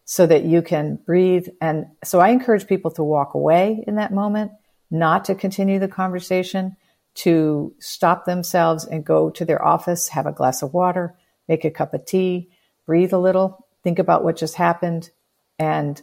so 0.05 0.27
that 0.27 0.45
you 0.45 0.63
can 0.63 0.97
breathe. 0.97 1.49
And 1.61 1.87
so 2.05 2.21
I 2.21 2.29
encourage 2.29 2.67
people 2.67 2.91
to 2.93 3.03
walk 3.03 3.35
away 3.35 3.85
in 3.87 3.97
that 3.97 4.13
moment, 4.13 4.53
not 4.91 5.27
to 5.27 5.35
continue 5.35 5.79
the 5.79 5.89
conversation, 5.89 6.77
to 7.17 7.75
stop 7.79 8.25
themselves 8.25 8.85
and 8.85 9.05
go 9.05 9.31
to 9.31 9.45
their 9.45 9.65
office, 9.65 10.09
have 10.09 10.27
a 10.27 10.33
glass 10.33 10.63
of 10.63 10.75
water, 10.75 11.17
make 11.49 11.65
a 11.65 11.71
cup 11.71 11.95
of 11.95 12.05
tea, 12.05 12.51
breathe 12.85 13.13
a 13.13 13.19
little, 13.19 13.67
think 13.83 13.99
about 13.99 14.25
what 14.25 14.37
just 14.37 14.55
happened, 14.57 15.11
and 15.59 16.03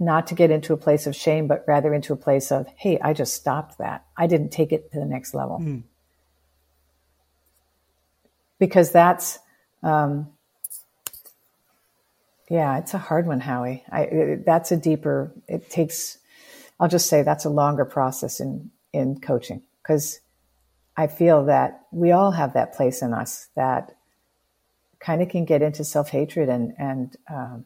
not 0.00 0.28
to 0.28 0.34
get 0.34 0.50
into 0.50 0.72
a 0.72 0.78
place 0.78 1.06
of 1.06 1.14
shame, 1.14 1.46
but 1.46 1.64
rather 1.66 1.92
into 1.92 2.12
a 2.12 2.16
place 2.16 2.50
of, 2.52 2.66
hey, 2.76 2.98
I 3.00 3.12
just 3.12 3.34
stopped 3.34 3.78
that. 3.78 4.06
I 4.16 4.26
didn't 4.26 4.50
take 4.50 4.72
it 4.72 4.90
to 4.92 4.98
the 4.98 5.06
next 5.06 5.34
level. 5.34 5.58
Mm 5.60 5.82
because 8.58 8.90
that's 8.90 9.38
um, 9.82 10.28
yeah, 12.50 12.78
it's 12.78 12.94
a 12.94 12.98
hard 12.98 13.26
one, 13.26 13.40
Howie. 13.40 13.84
I, 13.90 14.02
it, 14.02 14.46
that's 14.46 14.72
a 14.72 14.76
deeper. 14.76 15.32
It 15.46 15.70
takes. 15.70 16.18
I'll 16.80 16.88
just 16.88 17.08
say 17.08 17.22
that's 17.22 17.44
a 17.44 17.50
longer 17.50 17.84
process 17.84 18.40
in 18.40 18.70
in 18.92 19.20
coaching 19.20 19.62
because 19.88 20.20
I 20.96 21.06
feel 21.06 21.46
that 21.46 21.86
we 21.90 22.12
all 22.12 22.32
have 22.32 22.52
that 22.52 22.74
place 22.74 23.00
in 23.00 23.14
us 23.14 23.48
that 23.56 23.96
kind 25.00 25.22
of 25.22 25.30
can 25.30 25.46
get 25.46 25.62
into 25.62 25.82
self 25.82 26.10
hatred 26.10 26.48
and 26.50 26.74
and 26.78 27.16
um, 27.30 27.64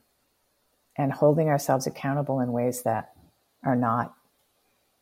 and 0.96 1.12
holding 1.12 1.48
ourselves 1.48 1.86
accountable 1.86 2.40
in 2.40 2.52
ways 2.52 2.82
that 2.82 3.12
are 3.64 3.76
not 3.76 4.14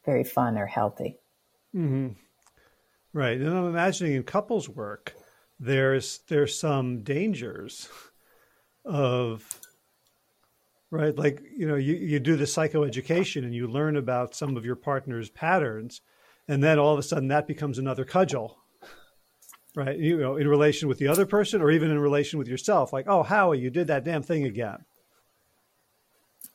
very 0.06 0.24
fun 0.24 0.56
or 0.56 0.66
healthy. 0.66 1.18
Mm-hmm. 1.74 2.08
Right, 3.12 3.38
and 3.38 3.50
I'm 3.50 3.66
imagining 3.66 4.14
in 4.14 4.22
couples 4.22 4.68
work 4.68 5.14
there's 5.58 6.20
there's 6.28 6.58
some 6.58 7.02
dangers 7.02 7.90
of 8.86 9.60
right 10.90 11.14
like 11.16 11.42
you 11.54 11.68
know 11.68 11.74
you, 11.74 11.94
you 11.94 12.18
do 12.18 12.34
the 12.34 12.46
psychoeducation 12.46 13.44
and 13.44 13.54
you 13.54 13.68
learn 13.68 13.96
about 13.96 14.34
some 14.34 14.56
of 14.56 14.64
your 14.64 14.74
partner's 14.74 15.28
patterns 15.28 16.00
and 16.50 16.62
then 16.62 16.78
all 16.78 16.92
of 16.92 16.98
a 16.98 17.02
sudden 17.02 17.28
that 17.28 17.46
becomes 17.46 17.78
another 17.78 18.04
cudgel 18.04 18.56
right? 19.76 19.98
You 19.98 20.18
know 20.18 20.36
in 20.36 20.48
relation 20.48 20.88
with 20.88 20.98
the 20.98 21.08
other 21.08 21.26
person 21.26 21.62
or 21.62 21.70
even 21.70 21.90
in 21.90 21.98
relation 21.98 22.38
with 22.38 22.48
yourself. 22.48 22.92
Like 22.92 23.06
oh 23.08 23.22
howie 23.22 23.58
you 23.58 23.70
did 23.70 23.86
that 23.86 24.04
damn 24.04 24.22
thing 24.22 24.44
again. 24.44 24.84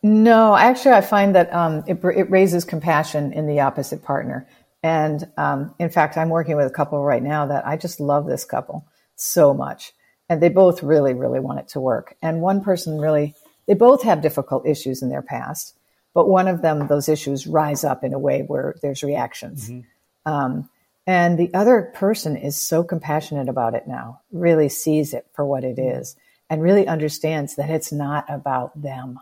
No 0.04 0.56
actually 0.56 0.92
i 0.92 1.02
find 1.02 1.34
that 1.36 1.54
um, 1.54 1.84
it, 1.88 2.00
it 2.04 2.30
raises 2.30 2.66
compassion 2.66 3.34
in 3.34 3.48
the 3.48 3.62
opposite 3.62 4.04
partner. 4.04 4.48
And 4.84 5.32
um, 5.38 5.74
in 5.80 5.90
fact 5.90 6.18
i'm 6.18 6.30
working 6.30 6.58
with 6.58 6.68
a 6.68 6.72
couple 6.76 7.02
right 7.04 7.24
now 7.24 7.46
that 7.48 7.66
i 7.66 7.78
just 7.78 8.00
love 8.00 8.28
this 8.28 8.46
couple 8.46 8.86
so 9.16 9.54
much. 9.54 9.94
And 10.28 10.42
they 10.42 10.50
both 10.50 10.84
really, 10.84 11.14
really 11.14 11.40
want 11.40 11.60
it 11.60 11.68
to 11.70 11.80
work. 11.80 12.16
And 12.22 12.42
one 12.42 12.62
person 12.62 13.00
really 13.00 13.36
They 13.68 13.76
both 13.76 14.04
have 14.04 14.22
difficult 14.22 14.68
issues 14.68 15.02
in 15.02 15.10
their 15.10 15.22
past, 15.22 15.75
but 16.16 16.30
one 16.30 16.48
of 16.48 16.62
them, 16.62 16.88
those 16.88 17.10
issues 17.10 17.46
rise 17.46 17.84
up 17.84 18.04
in 18.04 18.14
a 18.14 18.18
way 18.18 18.42
where 18.42 18.76
there's 18.82 19.04
reactions. 19.04 19.70
Mm-hmm. 19.70 20.32
Um, 20.32 20.70
and 21.06 21.38
the 21.38 21.54
other 21.54 21.92
person 21.94 22.38
is 22.38 22.60
so 22.60 22.84
compassionate 22.84 23.50
about 23.50 23.76
it 23.76 23.86
now, 23.86 24.22
really 24.32 24.70
sees 24.70 25.14
it 25.14 25.28
for 25.34 25.46
what 25.46 25.66
it 25.66 25.78
mm-hmm. 25.78 26.18
and 26.50 26.64
really 26.64 26.88
understands 26.88 27.58
that 27.58 27.70
it's 27.70 27.92
not 27.92 28.26
about 28.30 28.82
them 28.82 29.20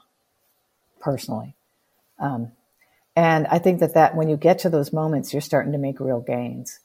personally. 1.01 1.55
Um, 2.19 2.51
and 3.15 3.47
I 3.47 3.57
think 3.57 3.79
that 3.79 3.95
that 3.95 4.15
when 4.15 4.29
you 4.29 4.37
get 4.37 4.59
to 4.59 4.69
those 4.69 4.93
moments, 4.93 5.33
you're 5.33 5.41
starting 5.41 5.71
to 5.71 5.79
make 5.79 5.99
real 5.99 6.21
gains. 6.21 6.79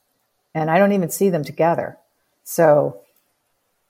And 0.55 0.71
I 0.71 0.79
don't 0.79 0.93
even 0.93 1.11
see 1.11 1.29
them 1.29 1.45
together. 1.45 1.99
So 2.45 3.03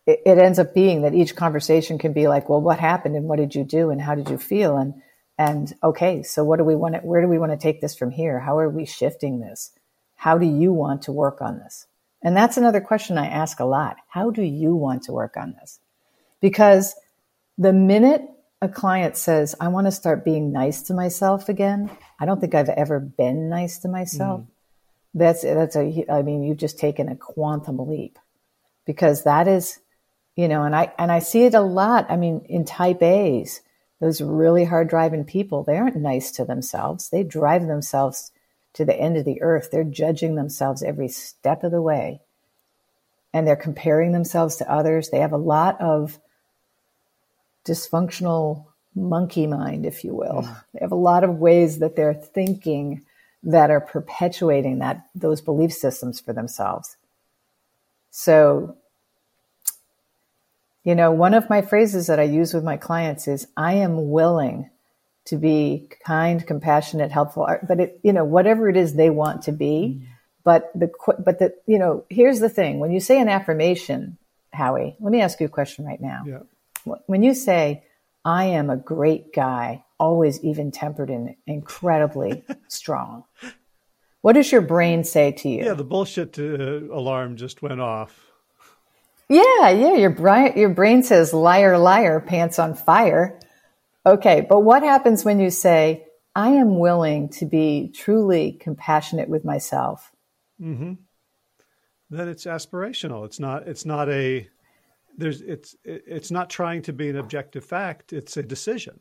it, 0.04 0.22
it 0.26 0.38
ends 0.38 0.58
up 0.58 0.74
being 0.74 1.02
that 1.02 1.14
each 1.14 1.36
conversation 1.36 1.96
can 1.96 2.12
be 2.12 2.26
like, 2.26 2.48
well, 2.48 2.60
what 2.60 2.80
happened 2.80 3.14
and 3.14 3.26
what 3.26 3.38
did 3.38 3.54
you 3.54 3.62
do 3.62 3.90
and 3.90 4.00
how 4.00 4.16
did 4.16 4.28
you 4.28 4.36
feel? 4.36 4.76
And, 4.76 5.00
and 5.39 5.72
okay, 5.82 6.24
so 6.24 6.43
what 6.43 6.59
do 6.59 6.64
we 6.64 6.74
want 6.74 6.97
to, 6.97 7.01
where 7.01 7.22
do 7.22 7.28
we 7.28 7.39
want 7.39 7.53
to 7.53 7.59
take 7.59 7.80
this 7.80 7.97
from 7.97 8.11
here? 8.11 8.41
How 8.41 8.59
are 8.59 8.68
we 8.68 8.84
shifting 8.84 9.39
this? 9.39 9.70
How 10.16 10.36
do 10.36 10.47
you 10.47 10.72
want 10.72 11.03
to 11.03 11.12
work 11.12 11.41
on 11.41 11.59
this? 11.59 11.86
And 12.22 12.36
that's 12.36 12.57
another 12.57 12.80
question 12.80 13.16
I 13.16 13.28
ask 13.28 13.61
a 13.61 13.64
lot. 13.64 13.97
How 14.09 14.30
do 14.30 14.43
you 14.43 14.74
want 14.74 15.05
to 15.05 15.12
work 15.12 15.36
on 15.36 15.55
this? 15.61 15.78
Because 16.41 16.97
the 17.57 17.72
minute 17.72 18.22
a 18.61 18.68
client 18.68 19.16
says, 19.16 19.55
I 19.61 19.68
want 19.68 19.86
to 19.86 19.93
start 19.93 20.24
being 20.24 20.51
nice 20.51 20.82
to 20.82 20.95
myself 20.95 21.49
again, 21.49 21.91
I 22.18 22.26
don't 22.26 22.41
think 22.41 22.57
I've 22.57 22.68
ever 22.68 22.99
been 22.99 23.49
nice 23.49 23.78
to 23.78 23.89
myself. 23.89 24.41
Mm. 24.41 24.47
That's, 25.14 25.43
that's 25.43 25.76
a, 25.76 26.05
I 26.11 26.22
mean, 26.22 26.43
you've 26.43 26.59
just 26.59 26.80
taken 26.80 27.09
a 27.09 27.14
quantum 27.14 27.78
leap 27.89 28.18
because 28.84 29.22
that 29.22 29.47
is, 29.47 29.78
you 30.34 30.49
know, 30.49 30.64
and 30.64 30.74
I, 30.74 30.93
and 30.99 31.12
I 31.12 31.20
see 31.20 31.45
it 31.45 31.55
a 31.55 31.61
lot. 31.61 32.07
I 32.09 32.16
mean, 32.16 32.45
in 32.49 32.64
type 32.64 33.03
A's, 33.03 33.61
those 34.01 34.20
really 34.20 34.64
hard 34.64 34.88
driving 34.88 35.24
people, 35.24 35.64
they 35.64 35.76
aren't 35.76 35.96
nice 35.96 36.30
to 36.32 36.44
themselves. 36.44 37.11
They 37.11 37.24
drive 37.24 37.66
themselves 37.66 38.30
to 38.74 38.84
the 38.84 38.99
end 38.99 39.16
of 39.16 39.24
the 39.24 39.42
earth. 39.42 39.70
They're 39.70 39.84
judging 39.84 40.36
themselves 40.36 40.82
every 40.82 41.09
step 41.09 41.64
of 41.64 41.72
the 41.72 41.82
way. 41.82 42.20
And 43.32 43.46
they're 43.46 43.57
comparing 43.57 44.12
themselves 44.12 44.57
to 44.57 44.70
others. 44.70 45.11
They 45.11 45.18
have 45.18 45.32
a 45.32 45.36
lot 45.36 45.80
of 45.80 46.18
dysfunctional 47.64 48.66
monkey 48.94 49.46
mind, 49.46 49.84
if 49.84 50.05
you 50.05 50.14
will. 50.14 50.42
Mm. 50.42 50.64
They 50.72 50.78
have 50.80 50.92
a 50.92 50.96
lot 50.96 51.24
of 51.24 51.38
ways 51.38 51.78
that 51.80 51.96
they're 51.96 52.14
thinking 52.14 53.05
that 53.42 53.70
are 53.70 53.80
perpetuating 53.80 54.78
that 54.78 55.07
those 55.14 55.40
belief 55.40 55.72
systems 55.72 56.20
for 56.20 56.32
themselves. 56.32 56.96
So, 58.11 58.76
you 60.85 60.95
know, 60.95 61.11
one 61.11 61.35
of 61.35 61.51
my 61.51 61.62
phrases 61.62 62.07
that 62.07 62.20
I 62.20 62.24
use 62.24 62.55
with 62.55 62.64
my 62.64 62.76
clients 62.76 63.29
is 63.29 63.47
I 63.57 63.74
am 63.74 64.11
willing 64.11 64.70
to 65.26 65.37
be 65.37 65.91
kind, 66.07 66.47
compassionate, 66.47 67.11
helpful, 67.11 67.47
but 67.66 67.81
it, 67.81 68.01
you 68.03 68.12
know, 68.12 68.24
whatever 68.24 68.68
it 68.68 68.76
is 68.76 68.95
they 68.95 69.11
want 69.11 69.43
to 69.43 69.53
be. 69.53 70.01
Mm. 70.01 70.07
But 70.45 70.70
the, 70.74 70.91
but 71.18 71.39
the, 71.39 71.55
you 71.66 71.79
know, 71.79 72.05
here's 72.09 72.41
the 72.41 72.49
thing. 72.49 72.79
When 72.79 72.91
you 72.91 73.01
say 73.01 73.20
an 73.20 73.29
affirmation, 73.29 74.16
Howie, 74.55 74.97
let 75.01 75.12
me 75.12 75.20
ask 75.20 75.39
you 75.41 75.47
a 75.47 75.51
question 75.51 75.85
right 75.85 76.01
now. 76.01 76.24
Yeah. 76.26 76.95
When 77.07 77.22
you 77.22 77.35
say, 77.35 77.85
I 78.24 78.45
am 78.45 78.70
a 78.70 78.76
great 78.76 79.35
guy, 79.35 79.85
always 80.01 80.43
even 80.43 80.70
tempered 80.70 81.11
and 81.11 81.35
incredibly 81.47 82.45
strong. 82.68 83.24
What 84.22 84.33
does 84.33 84.51
your 84.51 84.62
brain 84.62 85.05
say 85.05 85.33
to 85.33 85.49
you? 85.49 85.64
Yeah, 85.64 85.74
the 85.74 85.85
bullshit 85.85 86.39
uh, 86.39 86.93
alarm 86.93 87.37
just 87.37 87.62
went 87.62 87.81
off. 87.81 88.28
Yeah, 89.29 89.70
yeah, 89.70 89.95
your 89.95 90.11
brain 90.11 90.55
your 90.57 90.70
brain 90.70 91.03
says 91.03 91.35
liar 91.35 91.79
liar 91.79 92.20
pants 92.20 92.59
on 92.59 92.74
fire. 92.74 93.39
Okay, 94.07 94.47
but 94.49 94.61
what 94.61 94.83
happens 94.83 95.24
when 95.24 95.39
you 95.39 95.51
say 95.51 96.07
I 96.35 96.51
am 96.51 96.79
willing 96.79 97.29
to 97.31 97.47
be 97.47 97.93
truly 97.95 98.53
compassionate 98.53 99.29
with 99.29 99.45
myself? 99.45 100.12
Mhm. 100.61 100.99
Then 102.11 102.29
it's 102.29 102.45
aspirational. 102.45 103.26
It's 103.26 103.39
not 103.39 103.68
it's 103.68 103.85
not 103.85 104.09
a 104.09 104.49
there's 105.18 105.43
it's 105.43 105.74
it's 105.85 106.31
not 106.31 106.49
trying 106.49 106.83
to 106.83 106.93
be 106.93 107.11
an 107.11 107.16
objective 107.16 107.64
fact 107.64 108.12
it's 108.12 108.37
a 108.37 108.43
decision 108.43 109.01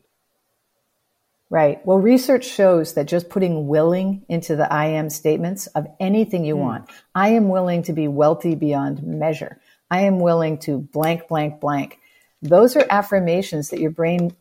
right 1.49 1.85
well 1.85 1.99
research 1.99 2.45
shows 2.45 2.95
that 2.95 3.05
just 3.05 3.29
putting 3.29 3.67
willing 3.67 4.25
into 4.27 4.55
the 4.55 4.71
i 4.73 4.87
am 4.87 5.09
statements 5.09 5.67
of 5.67 5.87
anything 5.99 6.43
you 6.43 6.55
mm. 6.55 6.61
want 6.61 6.89
i 7.15 7.29
am 7.29 7.47
willing 7.49 7.83
to 7.83 7.93
be 7.93 8.07
wealthy 8.07 8.55
beyond 8.55 9.01
measure 9.03 9.61
i 9.89 10.01
am 10.01 10.19
willing 10.19 10.57
to 10.57 10.77
blank 10.77 11.27
blank 11.27 11.59
blank 11.59 11.99
those 12.41 12.75
are 12.75 12.85
affirmations 12.89 13.69
that 13.69 13.79
your 13.79 13.91
brain 13.91 14.35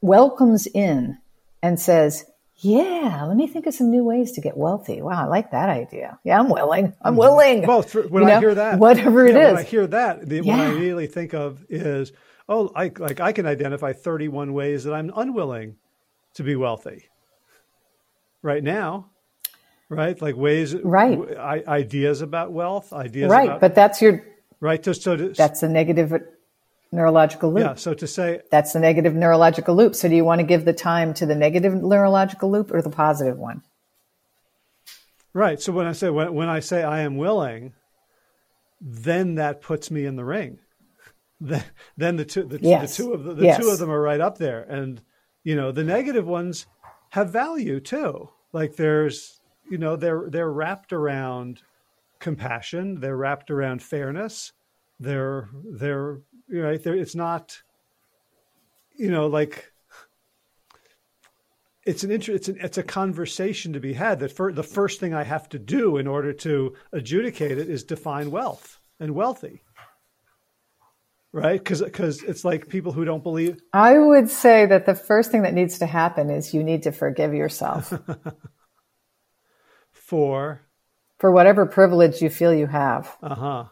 welcomes 0.00 0.66
in 0.66 1.18
and 1.62 1.78
says 1.80 2.24
yeah, 2.62 3.24
let 3.26 3.36
me 3.36 3.48
think 3.48 3.66
of 3.66 3.74
some 3.74 3.90
new 3.90 4.04
ways 4.04 4.32
to 4.32 4.40
get 4.40 4.56
wealthy. 4.56 5.02
Wow, 5.02 5.24
I 5.24 5.26
like 5.26 5.50
that 5.50 5.68
idea. 5.68 6.20
Yeah, 6.22 6.38
I'm 6.38 6.48
willing. 6.48 6.94
I'm 7.02 7.12
mm-hmm. 7.12 7.18
willing. 7.18 7.66
Well, 7.66 7.82
when 7.82 8.22
you 8.22 8.30
I 8.30 8.38
hear 8.38 8.54
that, 8.54 8.78
whatever 8.78 9.26
it 9.26 9.34
yeah, 9.34 9.48
is, 9.48 9.54
when 9.54 9.56
I 9.56 9.62
hear 9.64 9.86
that, 9.88 10.28
the, 10.28 10.36
yeah. 10.36 10.42
what 10.42 10.60
I 10.60 10.70
immediately 10.70 11.08
think 11.08 11.34
of 11.34 11.64
is, 11.68 12.12
oh, 12.48 12.70
I, 12.76 12.92
like 12.96 13.18
I 13.18 13.32
can 13.32 13.46
identify 13.46 13.92
31 13.92 14.52
ways 14.52 14.84
that 14.84 14.94
I'm 14.94 15.10
unwilling 15.16 15.74
to 16.34 16.44
be 16.44 16.54
wealthy 16.54 17.08
right 18.42 18.62
now. 18.62 19.08
Right, 19.88 20.20
like 20.22 20.36
ways, 20.36 20.74
right? 20.74 21.36
ideas 21.36 22.22
about 22.22 22.50
wealth, 22.50 22.94
ideas, 22.94 23.30
right? 23.30 23.46
About, 23.48 23.60
but 23.60 23.74
that's 23.74 24.00
your 24.00 24.24
right. 24.62 24.82
So, 24.82 24.92
so 24.94 25.16
to, 25.16 25.28
that's 25.30 25.62
a 25.62 25.68
negative 25.68 26.12
neurological 26.92 27.52
loop. 27.52 27.64
Yeah. 27.64 27.74
So 27.74 27.94
to 27.94 28.06
say 28.06 28.42
that's 28.50 28.72
the 28.74 28.80
negative 28.80 29.14
neurological 29.14 29.74
loop. 29.74 29.94
So 29.94 30.08
do 30.08 30.14
you 30.14 30.24
want 30.24 30.40
to 30.40 30.46
give 30.46 30.64
the 30.64 30.72
time 30.72 31.14
to 31.14 31.26
the 31.26 31.34
negative 31.34 31.74
neurological 31.74 32.50
loop 32.50 32.72
or 32.72 32.82
the 32.82 32.90
positive 32.90 33.38
one? 33.38 33.62
Right. 35.34 35.60
So 35.60 35.72
when 35.72 35.86
I 35.86 35.92
say 35.92 36.10
when, 36.10 36.34
when 36.34 36.48
I 36.48 36.60
say 36.60 36.82
I 36.82 37.00
am 37.00 37.16
willing, 37.16 37.72
then 38.80 39.36
that 39.36 39.62
puts 39.62 39.90
me 39.90 40.04
in 40.04 40.16
the 40.16 40.24
ring. 40.24 40.58
Then, 41.44 41.64
then 41.96 42.14
the 42.14 42.24
two 42.24 42.44
the, 42.44 42.60
yes. 42.62 42.96
the 42.96 43.02
two 43.02 43.12
of 43.12 43.24
the, 43.24 43.34
the 43.34 43.42
yes. 43.42 43.60
two 43.60 43.68
of 43.68 43.80
them 43.80 43.90
are 43.90 44.00
right 44.00 44.20
up 44.20 44.38
there, 44.38 44.62
and 44.62 45.02
you 45.42 45.56
know 45.56 45.72
the 45.72 45.82
negative 45.82 46.24
ones 46.24 46.66
have 47.08 47.30
value 47.30 47.80
too. 47.80 48.30
Like 48.52 48.76
there's 48.76 49.40
you 49.68 49.76
know 49.76 49.96
they're 49.96 50.30
they're 50.30 50.52
wrapped 50.52 50.92
around 50.92 51.60
compassion, 52.22 53.00
they're 53.00 53.16
wrapped 53.16 53.50
around 53.50 53.82
fairness, 53.82 54.52
they're 54.98 55.48
they're 55.64 56.20
right 56.48 56.82
there 56.82 56.94
it's 56.94 57.14
not 57.14 57.60
you 58.94 59.10
know 59.10 59.26
like 59.26 59.72
it's 61.84 62.04
an 62.04 62.10
inter- 62.12 62.32
it's 62.32 62.48
an, 62.48 62.58
it's 62.60 62.78
a 62.78 62.82
conversation 62.82 63.72
to 63.72 63.80
be 63.80 63.92
had. 63.92 64.20
That 64.20 64.32
for 64.32 64.52
the 64.52 64.62
first 64.62 65.00
thing 65.00 65.14
I 65.14 65.24
have 65.24 65.48
to 65.50 65.58
do 65.58 65.96
in 65.96 66.06
order 66.06 66.32
to 66.34 66.74
adjudicate 66.92 67.58
it 67.58 67.68
is 67.68 67.82
define 67.84 68.30
wealth 68.30 68.78
and 69.00 69.14
wealthy. 69.14 69.62
Right? 71.32 71.58
Because 71.58 71.82
because 71.82 72.22
it's 72.22 72.44
like 72.44 72.68
people 72.68 72.92
who 72.92 73.04
don't 73.04 73.22
believe. 73.22 73.60
I 73.72 73.98
would 73.98 74.30
say 74.30 74.66
that 74.66 74.86
the 74.86 74.94
first 74.94 75.30
thing 75.30 75.42
that 75.42 75.54
needs 75.54 75.78
to 75.80 75.86
happen 75.86 76.30
is 76.30 76.54
you 76.54 76.62
need 76.62 76.84
to 76.84 76.92
forgive 76.92 77.34
yourself. 77.34 77.92
For 79.92 80.60
for 81.22 81.30
whatever 81.30 81.64
privilege 81.64 82.20
you 82.20 82.28
feel 82.28 82.52
you 82.52 82.66
have 82.66 83.16
uh-huh 83.22 83.64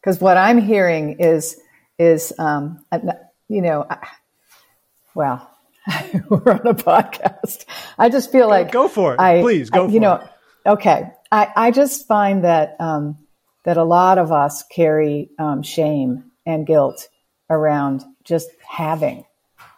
because 0.00 0.20
what 0.20 0.36
I'm 0.36 0.58
hearing 0.58 1.20
is 1.20 1.60
is, 1.98 2.32
um, 2.38 2.84
you 3.48 3.60
know, 3.60 3.86
well, 5.14 5.50
we're 6.28 6.52
on 6.52 6.66
a 6.66 6.74
podcast. 6.74 7.66
I 7.98 8.08
just 8.08 8.32
feel 8.32 8.48
like 8.48 8.72
go 8.72 8.88
for 8.88 9.14
it. 9.14 9.20
I, 9.20 9.40
Please 9.42 9.70
go. 9.70 9.84
I, 9.84 9.88
you 9.88 9.94
for 9.94 10.00
know, 10.00 10.14
it. 10.14 10.28
okay. 10.66 11.10
I, 11.30 11.52
I 11.54 11.70
just 11.70 12.08
find 12.08 12.44
that 12.44 12.76
um, 12.80 13.18
that 13.64 13.76
a 13.76 13.84
lot 13.84 14.18
of 14.18 14.32
us 14.32 14.64
carry 14.64 15.30
um, 15.38 15.62
shame 15.62 16.30
and 16.46 16.66
guilt 16.66 17.08
around 17.50 18.02
just 18.24 18.48
having, 18.66 19.26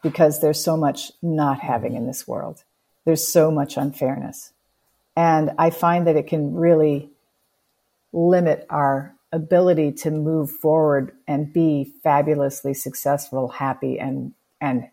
because 0.02 0.40
there's 0.40 0.62
so 0.62 0.76
much 0.76 1.10
not 1.20 1.58
having 1.58 1.96
in 1.96 2.06
this 2.06 2.28
world. 2.28 2.62
There's 3.04 3.26
so 3.26 3.50
much 3.50 3.76
unfairness, 3.76 4.51
and 5.16 5.50
I 5.58 5.70
find 5.70 6.06
that 6.06 6.16
it 6.16 6.26
can 6.26 6.54
really 6.54 7.10
limit 8.12 8.66
our 8.70 9.14
ability 9.32 9.92
to 9.92 10.10
move 10.10 10.50
forward 10.50 11.12
and 11.26 11.52
be 11.52 11.92
fabulously 12.02 12.74
successful, 12.74 13.48
happy, 13.48 13.98
and, 13.98 14.32
and 14.60 14.88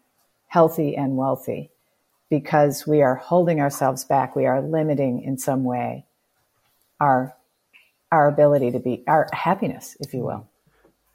healthy 0.47 0.95
and 0.95 1.17
wealthy 1.17 1.69
because 2.29 2.87
we 2.87 3.01
are 3.01 3.15
holding 3.15 3.59
ourselves 3.59 4.05
back. 4.05 4.35
We 4.35 4.45
are 4.45 4.61
limiting 4.61 5.23
in 5.23 5.37
some 5.37 5.63
way 5.63 6.05
our, 6.99 7.35
our 8.11 8.27
ability 8.27 8.71
to 8.71 8.79
be, 8.79 9.03
our 9.07 9.27
happiness, 9.33 9.97
if 9.99 10.13
you 10.13 10.21
will, 10.21 10.47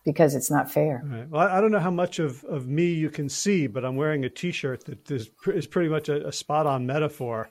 because 0.04 0.34
it's 0.34 0.50
not 0.50 0.70
fair. 0.70 1.02
Right. 1.04 1.28
Well, 1.28 1.48
I 1.48 1.60
don't 1.60 1.72
know 1.72 1.78
how 1.78 1.90
much 1.90 2.18
of, 2.18 2.44
of 2.44 2.66
me 2.66 2.92
you 2.92 3.10
can 3.10 3.28
see, 3.28 3.66
but 3.66 3.84
I'm 3.84 3.96
wearing 3.96 4.24
a 4.24 4.30
t 4.30 4.50
shirt 4.50 4.84
that 4.86 5.10
is, 5.10 5.30
is 5.46 5.66
pretty 5.66 5.88
much 5.88 6.08
a, 6.08 6.26
a 6.28 6.32
spot 6.32 6.66
on 6.66 6.86
metaphor 6.86 7.50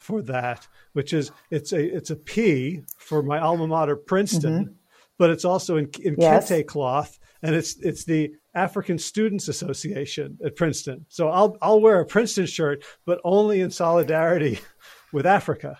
for 0.00 0.20
that, 0.22 0.66
which 0.92 1.12
is 1.12 1.30
it's 1.50 1.72
a 1.72 1.96
it's 1.96 2.10
a 2.10 2.16
P 2.16 2.82
for 2.98 3.22
my 3.22 3.38
alma 3.38 3.66
mater, 3.66 3.96
Princeton, 3.96 4.64
mm-hmm 4.64 4.72
but 5.20 5.28
it's 5.28 5.44
also 5.44 5.76
in, 5.76 5.86
in 6.02 6.16
yes. 6.16 6.50
kente 6.50 6.66
cloth, 6.66 7.18
and 7.42 7.54
it's 7.54 7.76
it's 7.80 8.04
the 8.04 8.32
African 8.54 8.98
Students 8.98 9.48
Association 9.48 10.38
at 10.42 10.56
Princeton. 10.56 11.04
So 11.10 11.28
I'll 11.28 11.58
I'll 11.60 11.78
wear 11.82 12.00
a 12.00 12.06
Princeton 12.06 12.46
shirt, 12.46 12.82
but 13.04 13.20
only 13.22 13.60
in 13.60 13.70
solidarity 13.70 14.60
with 15.12 15.26
Africa. 15.26 15.78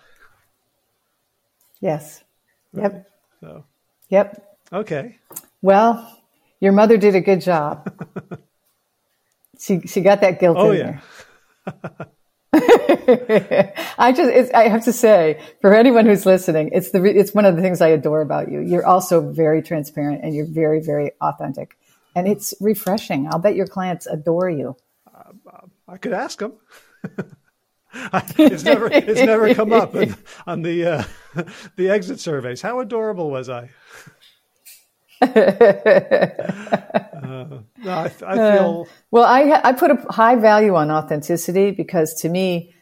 Yes. 1.79 2.23
Yep. 2.73 3.09
So. 3.39 3.65
Yep. 4.09 4.59
Okay. 4.73 5.17
Well, 5.63 6.21
your 6.59 6.73
mother 6.73 6.97
did 6.97 7.15
a 7.15 7.21
good 7.21 7.41
job. 7.41 7.91
she 9.59 9.79
she 9.87 10.01
got 10.01 10.21
that 10.21 10.39
guilt 10.39 10.57
oh, 10.59 10.69
in 10.69 10.99
yeah. 11.65 11.81
I 12.53 14.13
just, 14.15 14.53
I 14.53 14.67
have 14.67 14.83
to 14.83 14.93
say, 14.93 15.41
for 15.61 15.73
anyone 15.73 16.05
who's 16.05 16.25
listening, 16.25 16.71
it's 16.73 16.91
the, 16.91 17.03
it's 17.05 17.33
one 17.33 17.45
of 17.45 17.55
the 17.55 17.61
things 17.61 17.79
I 17.79 17.89
adore 17.89 18.21
about 18.21 18.51
you. 18.51 18.59
You're 18.59 18.85
also 18.85 19.21
very 19.21 19.61
transparent 19.61 20.23
and 20.23 20.35
you're 20.35 20.45
very, 20.45 20.81
very 20.81 21.11
authentic, 21.21 21.77
and 22.13 22.27
it's 22.27 22.53
refreshing. 22.59 23.27
I'll 23.27 23.39
bet 23.39 23.55
your 23.55 23.67
clients 23.67 24.05
adore 24.05 24.49
you. 24.49 24.75
Uh, 25.07 25.61
I 25.87 25.97
could 25.97 26.13
ask 26.13 26.39
them. 26.39 26.53
it's 28.37 28.63
never, 28.63 28.89
it's 28.91 29.21
never 29.21 29.53
come 29.53 29.71
up 29.71 29.95
on 30.45 30.61
the 30.61 30.85
uh, 30.85 31.03
the 31.77 31.89
exit 31.89 32.19
surveys. 32.19 32.61
How 32.61 32.79
adorable 32.79 33.29
was 33.29 33.49
I? 33.49 33.69
uh, 35.21 35.27
no, 37.21 37.91
I, 37.91 38.11
I 38.25 38.35
feel 38.35 38.87
uh, 38.87 38.91
well. 39.11 39.23
I 39.23 39.61
I 39.63 39.73
put 39.73 39.91
a 39.91 40.05
high 40.09 40.35
value 40.35 40.73
on 40.73 40.89
authenticity 40.89 41.69
because 41.69 42.15
to 42.21 42.29
me, 42.29 42.73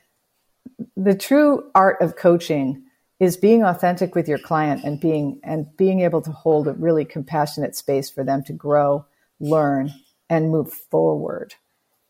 the 0.95 1.15
true 1.15 1.69
art 1.75 1.97
of 2.01 2.15
coaching 2.15 2.83
is 3.19 3.35
being 3.35 3.63
authentic 3.63 4.15
with 4.15 4.29
your 4.29 4.37
client 4.37 4.85
and 4.85 5.01
being 5.01 5.41
and 5.43 5.65
being 5.75 5.99
able 5.99 6.21
to 6.21 6.31
hold 6.31 6.69
a 6.69 6.73
really 6.73 7.03
compassionate 7.03 7.75
space 7.75 8.09
for 8.09 8.23
them 8.23 8.41
to 8.45 8.53
grow, 8.53 9.05
learn, 9.41 9.91
and 10.29 10.49
move 10.49 10.71
forward, 10.71 11.55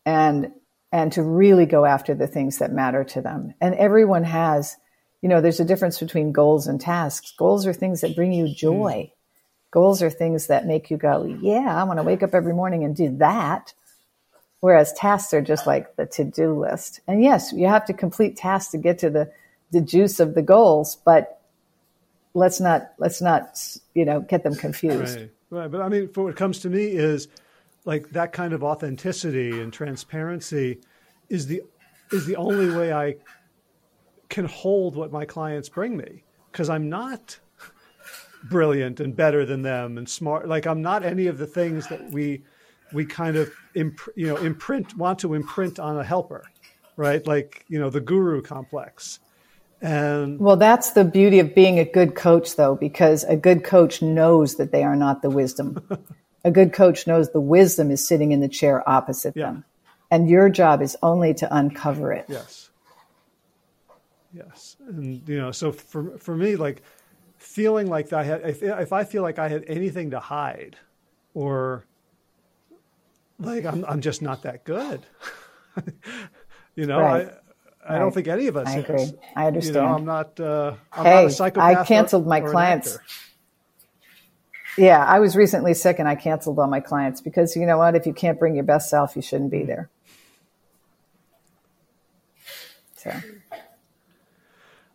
and 0.05 0.51
and 0.91 1.11
to 1.13 1.23
really 1.23 1.65
go 1.65 1.85
after 1.85 2.13
the 2.13 2.27
things 2.27 2.59
that 2.59 2.71
matter 2.71 3.03
to 3.03 3.21
them. 3.21 3.55
And 3.59 3.73
everyone 3.73 4.25
has, 4.25 4.77
you 5.23 5.29
know, 5.29 5.41
there's 5.41 5.59
a 5.59 5.65
difference 5.65 5.99
between 5.99 6.33
goals 6.33 6.67
and 6.67 6.79
tasks. 6.79 7.33
Goals 7.35 7.65
are 7.65 7.73
things 7.73 8.01
that 8.01 8.15
bring 8.15 8.31
you 8.31 8.53
joy. 8.53 9.09
Mm 9.09 9.11
Goals 9.71 10.01
are 10.01 10.09
things 10.09 10.47
that 10.47 10.65
make 10.65 10.89
you 10.89 10.97
go, 10.97 11.23
yeah, 11.41 11.79
I 11.79 11.83
want 11.83 11.99
to 11.99 12.03
wake 12.03 12.23
up 12.23 12.33
every 12.33 12.53
morning 12.53 12.83
and 12.83 12.95
do 12.95 13.15
that. 13.17 13.73
Whereas 14.61 14.91
tasks 14.93 15.33
are 15.33 15.41
just 15.41 15.67
like 15.67 15.95
the 15.95 16.05
to 16.07 16.23
do 16.23 16.59
list. 16.59 16.99
And 17.07 17.23
yes, 17.23 17.53
you 17.53 17.67
have 17.67 17.85
to 17.85 17.93
complete 17.93 18.35
tasks 18.35 18.71
to 18.71 18.77
get 18.77 18.99
to 18.99 19.09
the, 19.09 19.31
the 19.71 19.79
juice 19.79 20.19
of 20.19 20.35
the 20.35 20.41
goals, 20.41 20.97
but 21.05 21.41
let's 22.33 22.59
not, 22.59 22.91
let's 22.97 23.21
not, 23.21 23.57
you 23.93 24.05
know, 24.05 24.19
get 24.19 24.43
them 24.43 24.55
confused. 24.55 25.17
Right. 25.17 25.31
right. 25.49 25.71
But 25.71 25.81
I 25.81 25.87
mean, 25.87 26.09
for 26.09 26.25
what 26.25 26.35
comes 26.35 26.59
to 26.59 26.69
me 26.69 26.87
is 26.87 27.27
like 27.85 28.09
that 28.09 28.33
kind 28.33 28.53
of 28.53 28.63
authenticity 28.63 29.61
and 29.61 29.71
transparency 29.71 30.79
is 31.29 31.47
the, 31.47 31.61
is 32.11 32.25
the 32.25 32.35
only 32.35 32.75
way 32.75 32.91
I 32.91 33.15
can 34.29 34.45
hold 34.45 34.95
what 34.95 35.11
my 35.11 35.25
clients 35.25 35.69
bring 35.69 35.95
me 35.95 36.23
because 36.51 36.69
I'm 36.69 36.89
not 36.89 37.39
brilliant 38.43 38.99
and 38.99 39.15
better 39.15 39.45
than 39.45 39.61
them 39.61 39.97
and 39.97 40.07
smart. 40.07 40.47
Like 40.47 40.65
I'm 40.65 40.81
not 40.81 41.03
any 41.03 41.27
of 41.27 41.37
the 41.37 41.47
things 41.47 41.87
that 41.87 42.11
we 42.11 42.43
we 42.93 43.05
kind 43.05 43.35
of 43.35 43.51
imp, 43.75 43.99
you 44.15 44.27
know 44.27 44.37
imprint 44.37 44.97
want 44.97 45.19
to 45.19 45.33
imprint 45.33 45.79
on 45.79 45.97
a 45.97 46.03
helper, 46.03 46.43
right? 46.95 47.25
Like 47.25 47.65
you 47.67 47.79
know 47.79 47.89
the 47.89 48.01
guru 48.01 48.41
complex. 48.41 49.19
And 49.81 50.39
well, 50.39 50.57
that's 50.57 50.91
the 50.91 51.05
beauty 51.05 51.39
of 51.39 51.55
being 51.55 51.79
a 51.79 51.85
good 51.85 52.13
coach, 52.13 52.57
though, 52.57 52.75
because 52.75 53.23
a 53.23 53.37
good 53.37 53.63
coach 53.63 54.01
knows 54.01 54.55
that 54.55 54.73
they 54.73 54.83
are 54.83 54.95
not 54.95 55.21
the 55.21 55.29
wisdom. 55.29 55.81
a 56.43 56.51
good 56.51 56.73
coach 56.73 57.07
knows 57.07 57.31
the 57.31 57.39
wisdom 57.39 57.89
is 57.89 58.05
sitting 58.05 58.33
in 58.33 58.41
the 58.41 58.49
chair 58.49 58.87
opposite 58.87 59.37
yeah. 59.37 59.45
them, 59.45 59.65
and 60.11 60.29
your 60.29 60.49
job 60.49 60.81
is 60.81 60.97
only 61.01 61.33
to 61.35 61.55
uncover 61.55 62.11
it. 62.11 62.25
Yes. 62.27 62.69
Yes, 64.31 64.75
and 64.87 65.27
you 65.27 65.39
know, 65.39 65.51
so 65.51 65.71
for 65.71 66.17
for 66.19 66.35
me, 66.35 66.55
like 66.55 66.83
feeling 67.39 67.87
like 67.87 68.13
I 68.13 68.23
had, 68.23 68.41
if, 68.41 68.61
if 68.61 68.93
I 68.93 69.03
feel 69.03 69.23
like 69.23 69.39
I 69.39 69.47
had 69.47 69.63
anything 69.67 70.11
to 70.11 70.19
hide 70.19 70.77
or 71.33 71.85
like 73.39 73.65
I'm, 73.65 73.83
I'm 73.85 74.01
just 74.01 74.21
not 74.21 74.43
that 74.43 74.65
good, 74.65 75.05
you 76.75 76.85
know, 76.85 76.99
right. 76.99 77.27
I, 77.27 77.89
I 77.89 77.93
right. 77.93 77.99
don't 77.99 78.13
think 78.13 78.27
any 78.27 78.47
of 78.47 78.57
us 78.57 78.67
I 78.67 78.79
is. 78.79 78.83
agree. 78.83 79.19
I 79.35 79.47
understand. 79.47 79.75
You 79.75 79.81
know, 79.81 79.87
I'm 79.87 80.05
not, 80.05 80.39
uh, 80.39 80.75
I'm 80.91 81.05
hey, 81.05 81.13
not 81.15 81.25
a 81.25 81.29
psychopath. 81.31 81.77
I 81.77 81.83
canceled 81.85 82.25
or, 82.25 82.29
my 82.29 82.41
or 82.41 82.51
clients. 82.51 82.99
Yeah, 84.77 85.03
I 85.03 85.19
was 85.19 85.35
recently 85.35 85.73
sick 85.73 85.99
and 85.99 86.07
I 86.07 86.15
canceled 86.15 86.59
all 86.59 86.67
my 86.67 86.79
clients 86.81 87.21
because 87.21 87.55
you 87.55 87.65
know 87.65 87.77
what? 87.77 87.95
If 87.95 88.05
you 88.05 88.13
can't 88.13 88.37
bring 88.37 88.55
your 88.55 88.63
best 88.63 88.89
self, 88.89 89.15
you 89.15 89.21
shouldn't 89.21 89.51
be 89.51 89.63
there. 89.63 89.89
So. 92.95 93.11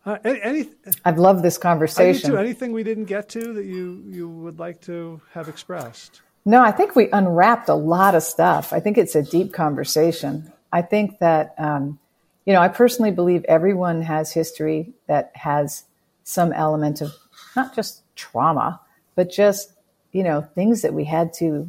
Uh, 0.05 0.17
any, 0.23 0.69
I've 1.03 1.17
loved 1.17 1.43
this 1.43 1.57
conversation. 1.57 2.29
too. 2.29 2.37
Anything 2.37 2.73
we 2.73 2.83
didn't 2.83 3.05
get 3.05 3.27
to 3.29 3.53
that 3.53 3.65
you 3.65 4.03
you 4.07 4.29
would 4.29 4.59
like 4.59 4.81
to 4.81 5.19
have 5.31 5.49
expressed? 5.49 6.21
No, 6.45 6.61
I 6.61 6.71
think 6.71 6.95
we 6.95 7.09
unwrapped 7.11 7.69
a 7.69 7.73
lot 7.73 8.13
of 8.13 8.21
stuff. 8.21 8.71
I 8.71 8.79
think 8.79 8.99
it's 8.99 9.15
a 9.15 9.23
deep 9.23 9.51
conversation. 9.51 10.51
I 10.71 10.83
think 10.83 11.17
that 11.19 11.55
um, 11.57 11.97
you 12.45 12.53
know, 12.53 12.61
I 12.61 12.67
personally 12.67 13.11
believe 13.11 13.43
everyone 13.45 14.03
has 14.03 14.31
history 14.31 14.93
that 15.07 15.31
has 15.33 15.85
some 16.23 16.53
element 16.53 17.01
of 17.01 17.11
not 17.55 17.75
just 17.75 18.03
trauma, 18.15 18.79
but 19.15 19.31
just 19.31 19.73
you 20.11 20.23
know 20.23 20.41
things 20.41 20.83
that 20.83 20.93
we 20.93 21.05
had 21.05 21.33
to 21.33 21.67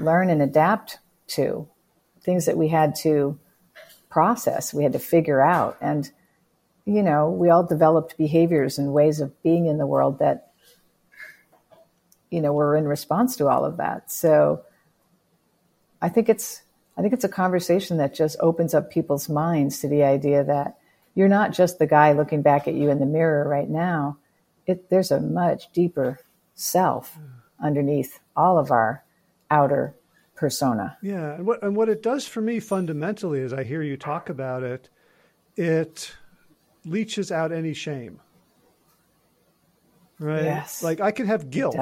learn 0.00 0.28
and 0.28 0.42
adapt 0.42 0.98
to, 1.28 1.68
things 2.22 2.46
that 2.46 2.56
we 2.56 2.66
had 2.66 2.96
to 2.96 3.38
process, 4.08 4.74
we 4.74 4.82
had 4.82 4.94
to 4.94 4.98
figure 4.98 5.40
out, 5.40 5.76
and 5.80 6.10
you 6.90 7.04
know, 7.04 7.30
we 7.30 7.50
all 7.50 7.62
developed 7.62 8.18
behaviors 8.18 8.76
and 8.76 8.92
ways 8.92 9.20
of 9.20 9.40
being 9.44 9.66
in 9.66 9.78
the 9.78 9.86
world 9.86 10.18
that, 10.18 10.50
you 12.30 12.40
know, 12.40 12.52
were 12.52 12.76
in 12.76 12.88
response 12.88 13.36
to 13.36 13.46
all 13.46 13.64
of 13.64 13.76
that. 13.76 14.10
So 14.10 14.64
I 16.02 16.08
think 16.08 16.28
it's, 16.28 16.62
I 16.98 17.02
think 17.02 17.14
it's 17.14 17.22
a 17.22 17.28
conversation 17.28 17.98
that 17.98 18.12
just 18.12 18.36
opens 18.40 18.74
up 18.74 18.90
people's 18.90 19.28
minds 19.28 19.78
to 19.78 19.88
the 19.88 20.02
idea 20.02 20.42
that 20.42 20.78
you're 21.14 21.28
not 21.28 21.52
just 21.52 21.78
the 21.78 21.86
guy 21.86 22.10
looking 22.12 22.42
back 22.42 22.66
at 22.66 22.74
you 22.74 22.90
in 22.90 22.98
the 22.98 23.06
mirror 23.06 23.48
right 23.48 23.70
now. 23.70 24.18
It, 24.66 24.90
there's 24.90 25.12
a 25.12 25.20
much 25.20 25.70
deeper 25.72 26.18
self 26.56 27.14
hmm. 27.14 27.64
underneath 27.64 28.18
all 28.34 28.58
of 28.58 28.72
our 28.72 29.04
outer 29.48 29.94
persona. 30.34 30.98
Yeah, 31.02 31.34
and 31.34 31.46
what 31.46 31.62
and 31.62 31.76
what 31.76 31.88
it 31.88 32.02
does 32.02 32.26
for 32.26 32.40
me 32.40 32.58
fundamentally, 32.58 33.42
as 33.42 33.52
I 33.52 33.62
hear 33.62 33.82
you 33.82 33.96
talk 33.96 34.28
about 34.28 34.62
it, 34.62 34.88
it 35.56 36.12
leaches 36.84 37.30
out 37.30 37.52
any 37.52 37.74
shame. 37.74 38.20
Right? 40.18 40.44
Yes. 40.44 40.82
Like 40.82 41.00
I 41.00 41.10
can 41.10 41.26
have 41.26 41.50
guilt 41.50 41.76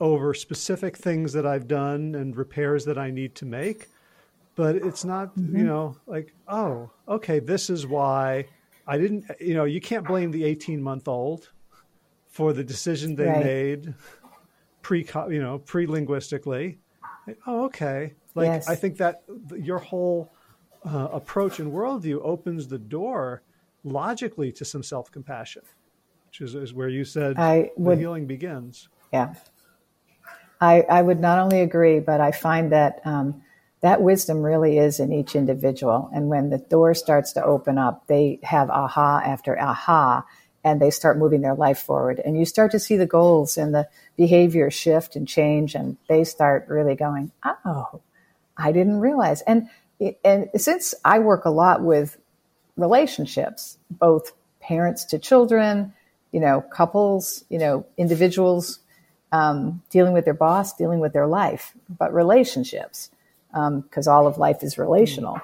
over 0.00 0.34
specific 0.34 0.96
things 0.96 1.32
that 1.32 1.46
I've 1.46 1.66
done 1.66 2.14
and 2.14 2.36
repairs 2.36 2.84
that 2.84 2.98
I 2.98 3.10
need 3.10 3.34
to 3.36 3.46
make, 3.46 3.88
but 4.54 4.76
it's 4.76 5.04
not, 5.04 5.36
mm-hmm. 5.36 5.56
you 5.56 5.64
know, 5.64 5.96
like, 6.06 6.32
oh, 6.48 6.90
okay, 7.08 7.38
this 7.40 7.70
is 7.70 7.86
why 7.86 8.46
I 8.86 8.98
didn't, 8.98 9.24
you 9.40 9.54
know, 9.54 9.64
you 9.64 9.80
can't 9.80 10.06
blame 10.06 10.30
the 10.30 10.44
18 10.44 10.82
month 10.82 11.08
old 11.08 11.50
for 12.28 12.52
the 12.52 12.64
decision 12.64 13.14
they 13.14 13.26
right. 13.26 13.44
made 13.44 13.94
pre, 14.82 15.06
you 15.28 15.40
know, 15.40 15.58
pre 15.58 15.86
linguistically. 15.86 16.78
Oh, 17.46 17.64
okay. 17.64 18.12
Like, 18.34 18.46
yes. 18.46 18.68
I 18.68 18.74
think 18.74 18.98
that 18.98 19.22
your 19.56 19.78
whole 19.78 20.30
uh, 20.84 21.08
approach 21.12 21.58
and 21.58 21.72
worldview 21.72 22.20
opens 22.22 22.68
the 22.68 22.78
door 22.78 23.42
logically 23.84 24.50
to 24.52 24.64
some 24.64 24.82
self 24.82 25.10
compassion, 25.10 25.62
which 26.28 26.40
is, 26.40 26.54
is, 26.54 26.74
where 26.74 26.88
you 26.88 27.04
said 27.04 27.38
I 27.38 27.70
would, 27.76 27.98
the 27.98 28.00
healing 28.02 28.26
begins. 28.26 28.88
Yeah. 29.12 29.34
I, 30.60 30.80
I 30.82 31.02
would 31.02 31.20
not 31.20 31.38
only 31.38 31.60
agree, 31.60 32.00
but 32.00 32.20
I 32.20 32.32
find 32.32 32.72
that 32.72 33.00
um, 33.04 33.42
that 33.82 34.00
wisdom 34.00 34.42
really 34.42 34.78
is 34.78 34.98
in 34.98 35.12
each 35.12 35.36
individual. 35.36 36.10
And 36.14 36.28
when 36.28 36.48
the 36.48 36.58
door 36.58 36.94
starts 36.94 37.32
to 37.34 37.44
open 37.44 37.76
up, 37.76 38.06
they 38.06 38.40
have 38.42 38.70
aha 38.70 39.20
after 39.24 39.60
aha 39.60 40.24
and 40.64 40.80
they 40.80 40.90
start 40.90 41.18
moving 41.18 41.42
their 41.42 41.54
life 41.54 41.78
forward. 41.78 42.20
And 42.24 42.38
you 42.38 42.46
start 42.46 42.70
to 42.70 42.80
see 42.80 42.96
the 42.96 43.06
goals 43.06 43.58
and 43.58 43.74
the 43.74 43.86
behavior 44.16 44.70
shift 44.70 45.14
and 45.14 45.28
change, 45.28 45.74
and 45.74 45.98
they 46.08 46.24
start 46.24 46.66
really 46.68 46.94
going, 46.94 47.30
oh, 47.44 48.00
I 48.56 48.72
didn't 48.72 49.00
realize. 49.00 49.42
And 49.42 49.68
and 50.24 50.48
since 50.56 50.94
I 51.04 51.18
work 51.18 51.44
a 51.44 51.50
lot 51.50 51.82
with 51.82 52.16
relationships, 52.76 53.78
both 53.90 54.32
parents 54.60 55.04
to 55.06 55.18
children, 55.18 55.92
you 56.32 56.40
know, 56.40 56.60
couples, 56.60 57.44
you 57.48 57.58
know, 57.58 57.86
individuals 57.96 58.80
um, 59.32 59.82
dealing 59.90 60.12
with 60.12 60.24
their 60.24 60.34
boss, 60.34 60.76
dealing 60.76 61.00
with 61.00 61.12
their 61.12 61.26
life, 61.26 61.72
but 61.98 62.14
relationships, 62.14 63.10
because 63.50 64.08
um, 64.08 64.14
all 64.14 64.26
of 64.26 64.38
life 64.38 64.62
is 64.62 64.78
relational. 64.78 65.40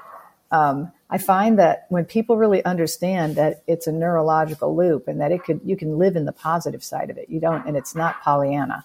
Um, 0.51 0.93
I 1.09 1.19
find 1.19 1.59
that 1.59 1.86
when 1.89 2.05
people 2.05 2.36
really 2.36 2.65
understand 2.65 3.36
that 3.36 3.62
it's 3.66 3.86
a 3.86 3.93
neurological 3.93 4.77
loop 4.77 5.09
and 5.09 5.20
that 5.20 5.32
it 5.32 5.44
could, 5.44 5.61
you 5.65 5.77
can 5.77 5.98
live 5.98 6.16
in 6.16 6.24
the 6.24 6.32
positive 6.32 6.85
side 6.85 7.11
of 7.11 7.19
it. 7.19 7.28
You 7.28 7.40
don't, 7.40 7.66
and 7.66 7.77
it's 7.77 7.94
not 7.94 8.23
Pollyanna. 8.23 8.85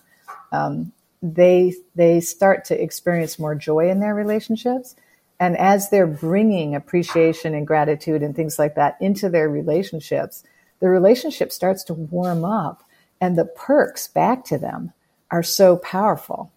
Um, 0.52 0.92
they 1.22 1.74
they 1.96 2.20
start 2.20 2.66
to 2.66 2.82
experience 2.82 3.40
more 3.40 3.56
joy 3.56 3.90
in 3.90 4.00
their 4.00 4.14
relationships 4.14 4.96
and 5.40 5.58
as 5.58 5.90
they're 5.90 6.08
bringing 6.08 6.76
appreciation 6.76 7.54
and 7.54 7.68
gratitude 7.68 8.24
and 8.24 8.36
things 8.36 8.58
like 8.58 8.76
that 8.76 8.98
into 9.02 9.30
their 9.30 9.50
relationships 9.50 10.44
the 10.80 10.90
relationship 10.90 11.52
starts 11.52 11.84
to 11.84 11.94
warm 11.94 12.44
up 12.44 12.84
and 13.22 13.38
the 13.38 13.46
perks 13.46 14.08
back 14.08 14.44
to 14.46 14.58
them 14.58 14.92
are 15.32 15.44
so 15.44 15.78
powerful 15.78 16.52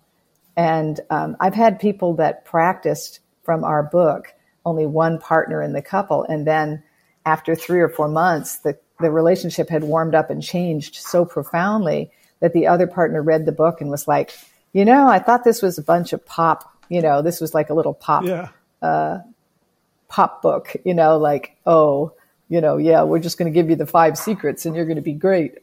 and 0.56 1.00
um, 1.10 1.36
i've 1.40 1.55
had 1.55 1.80
people 1.80 2.14
that 2.14 2.44
practiced 2.44 3.20
from 3.42 3.64
our 3.64 3.82
book 3.82 4.34
only 4.64 4.86
one 4.86 5.18
partner 5.18 5.62
in 5.62 5.72
the 5.72 5.82
couple 5.82 6.24
and 6.24 6.46
then 6.46 6.82
after 7.26 7.55
three 7.55 7.80
or 7.80 7.88
four 7.88 8.09
months 8.09 8.59
the, 8.59 8.78
the 9.00 9.10
relationship 9.10 9.68
had 9.68 9.84
warmed 9.84 10.14
up 10.14 10.30
and 10.30 10.42
changed 10.42 10.96
so 10.96 11.24
profoundly 11.24 12.10
that 12.40 12.52
the 12.52 12.66
other 12.66 12.86
partner 12.86 13.22
read 13.22 13.46
the 13.46 13.52
book 13.52 13.80
and 13.80 13.90
was 13.90 14.06
like 14.06 14.32
you 14.72 14.84
know, 14.84 15.09
I 15.09 15.18
thought 15.18 15.44
this 15.44 15.62
was 15.62 15.78
a 15.78 15.82
bunch 15.82 16.12
of 16.12 16.24
pop, 16.24 16.72
you 16.88 17.00
know, 17.00 17.22
this 17.22 17.40
was 17.40 17.55
like 17.55 17.70
a 17.70 17.74
little 17.74 17.94
pop, 17.94 18.24
yeah. 18.24 18.48
Uh, 18.82 19.18
pop 20.09 20.42
book, 20.42 20.74
you 20.84 20.94
know, 20.94 21.18
like, 21.18 21.56
oh, 21.66 22.12
you 22.48 22.60
know, 22.60 22.78
yeah, 22.78 23.02
we're 23.02 23.18
just 23.18 23.38
going 23.38 23.50
to 23.52 23.55
give 23.55 23.68
you 23.70 23.76
the 23.76 23.86
five 23.86 24.16
secrets 24.16 24.64
and 24.64 24.74
you're 24.74 24.86
going 24.86 24.96
to 24.96 25.02
be 25.02 25.12
great, 25.12 25.59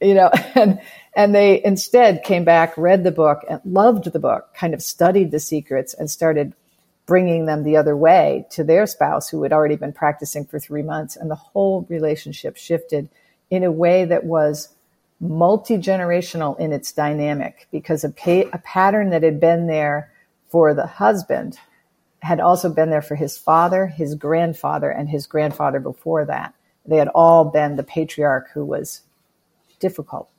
you 0.00 0.14
know, 0.14 0.30
and, 0.54 0.80
and 1.14 1.34
they 1.34 1.62
instead 1.64 2.24
came 2.24 2.44
back, 2.44 2.76
read 2.76 3.04
the 3.04 3.10
book 3.10 3.44
and 3.48 3.60
loved 3.64 4.10
the 4.12 4.18
book, 4.18 4.54
kind 4.54 4.74
of 4.74 4.82
studied 4.82 5.30
the 5.30 5.40
secrets 5.40 5.94
and 5.94 6.10
started 6.10 6.54
bringing 7.06 7.46
them 7.46 7.64
the 7.64 7.76
other 7.76 7.96
way 7.96 8.46
to 8.50 8.62
their 8.62 8.86
spouse 8.86 9.28
who 9.28 9.42
had 9.42 9.52
already 9.52 9.76
been 9.76 9.92
practicing 9.92 10.44
for 10.44 10.58
three 10.58 10.82
months. 10.82 11.16
And 11.16 11.30
the 11.30 11.34
whole 11.34 11.84
relationship 11.88 12.56
shifted 12.56 13.08
in 13.50 13.64
a 13.64 13.72
way 13.72 14.04
that 14.04 14.24
was 14.24 14.68
multi 15.18 15.76
generational 15.76 16.58
in 16.58 16.72
its 16.72 16.92
dynamic 16.92 17.66
because 17.70 18.04
a, 18.04 18.12
a 18.52 18.58
pattern 18.58 19.10
that 19.10 19.22
had 19.22 19.40
been 19.40 19.66
there 19.66 20.10
for 20.48 20.72
the 20.72 20.86
husband 20.86 21.58
had 22.22 22.40
also 22.40 22.68
been 22.68 22.90
there 22.90 23.02
for 23.02 23.14
his 23.14 23.38
father, 23.38 23.86
his 23.86 24.14
grandfather, 24.14 24.90
and 24.90 25.08
his 25.08 25.26
grandfather 25.26 25.80
before 25.80 26.24
that. 26.26 26.54
They 26.86 26.96
had 26.96 27.08
all 27.08 27.44
been 27.44 27.76
the 27.76 27.82
patriarch 27.82 28.50
who 28.52 28.64
was 28.64 29.02
difficult. 29.78 30.30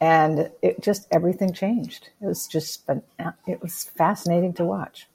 And 0.00 0.50
it 0.62 0.82
just, 0.82 1.06
everything 1.10 1.52
changed. 1.52 2.10
It 2.20 2.26
was 2.26 2.46
just, 2.46 2.88
it 3.46 3.62
was 3.62 3.84
fascinating 3.84 4.52
to 4.54 4.64
watch. 4.64 5.08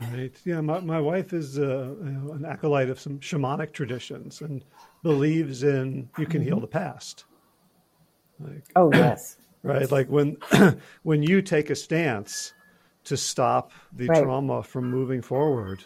Right. 0.00 0.32
Yeah. 0.44 0.60
My, 0.60 0.80
my 0.80 1.00
wife 1.00 1.32
is 1.32 1.58
uh, 1.58 1.94
an 2.00 2.44
acolyte 2.46 2.90
of 2.90 3.00
some 3.00 3.18
shamanic 3.18 3.72
traditions 3.72 4.40
and 4.40 4.64
believes 5.02 5.62
in 5.62 6.08
you 6.18 6.26
can 6.26 6.40
mm-hmm. 6.40 6.48
heal 6.48 6.60
the 6.60 6.66
past. 6.66 7.24
Like, 8.40 8.64
oh 8.76 8.90
yes. 8.92 9.36
Right, 9.64 9.90
like 9.90 10.08
when 10.08 10.36
when 11.02 11.20
you 11.20 11.42
take 11.42 11.68
a 11.68 11.74
stance 11.74 12.52
to 13.08 13.16
stop 13.16 13.72
the 13.92 14.06
right. 14.06 14.22
trauma 14.22 14.62
from 14.62 14.90
moving 14.90 15.22
forward. 15.22 15.84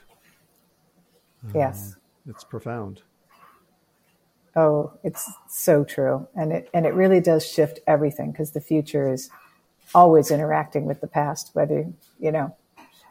Yes. 1.54 1.94
Um, 1.94 2.30
it's 2.30 2.44
profound. 2.44 3.02
Oh, 4.54 4.92
it's 5.02 5.30
so 5.48 5.82
true. 5.82 6.28
And 6.36 6.52
it 6.52 6.68
and 6.74 6.86
it 6.86 6.94
really 6.94 7.20
does 7.20 7.46
shift 7.46 7.80
everything 7.86 8.32
because 8.32 8.52
the 8.52 8.60
future 8.60 9.12
is 9.12 9.30
always 9.94 10.30
interacting 10.30 10.84
with 10.84 11.00
the 11.00 11.06
past, 11.06 11.50
whether, 11.54 11.86
you 12.20 12.30
know, 12.30 12.54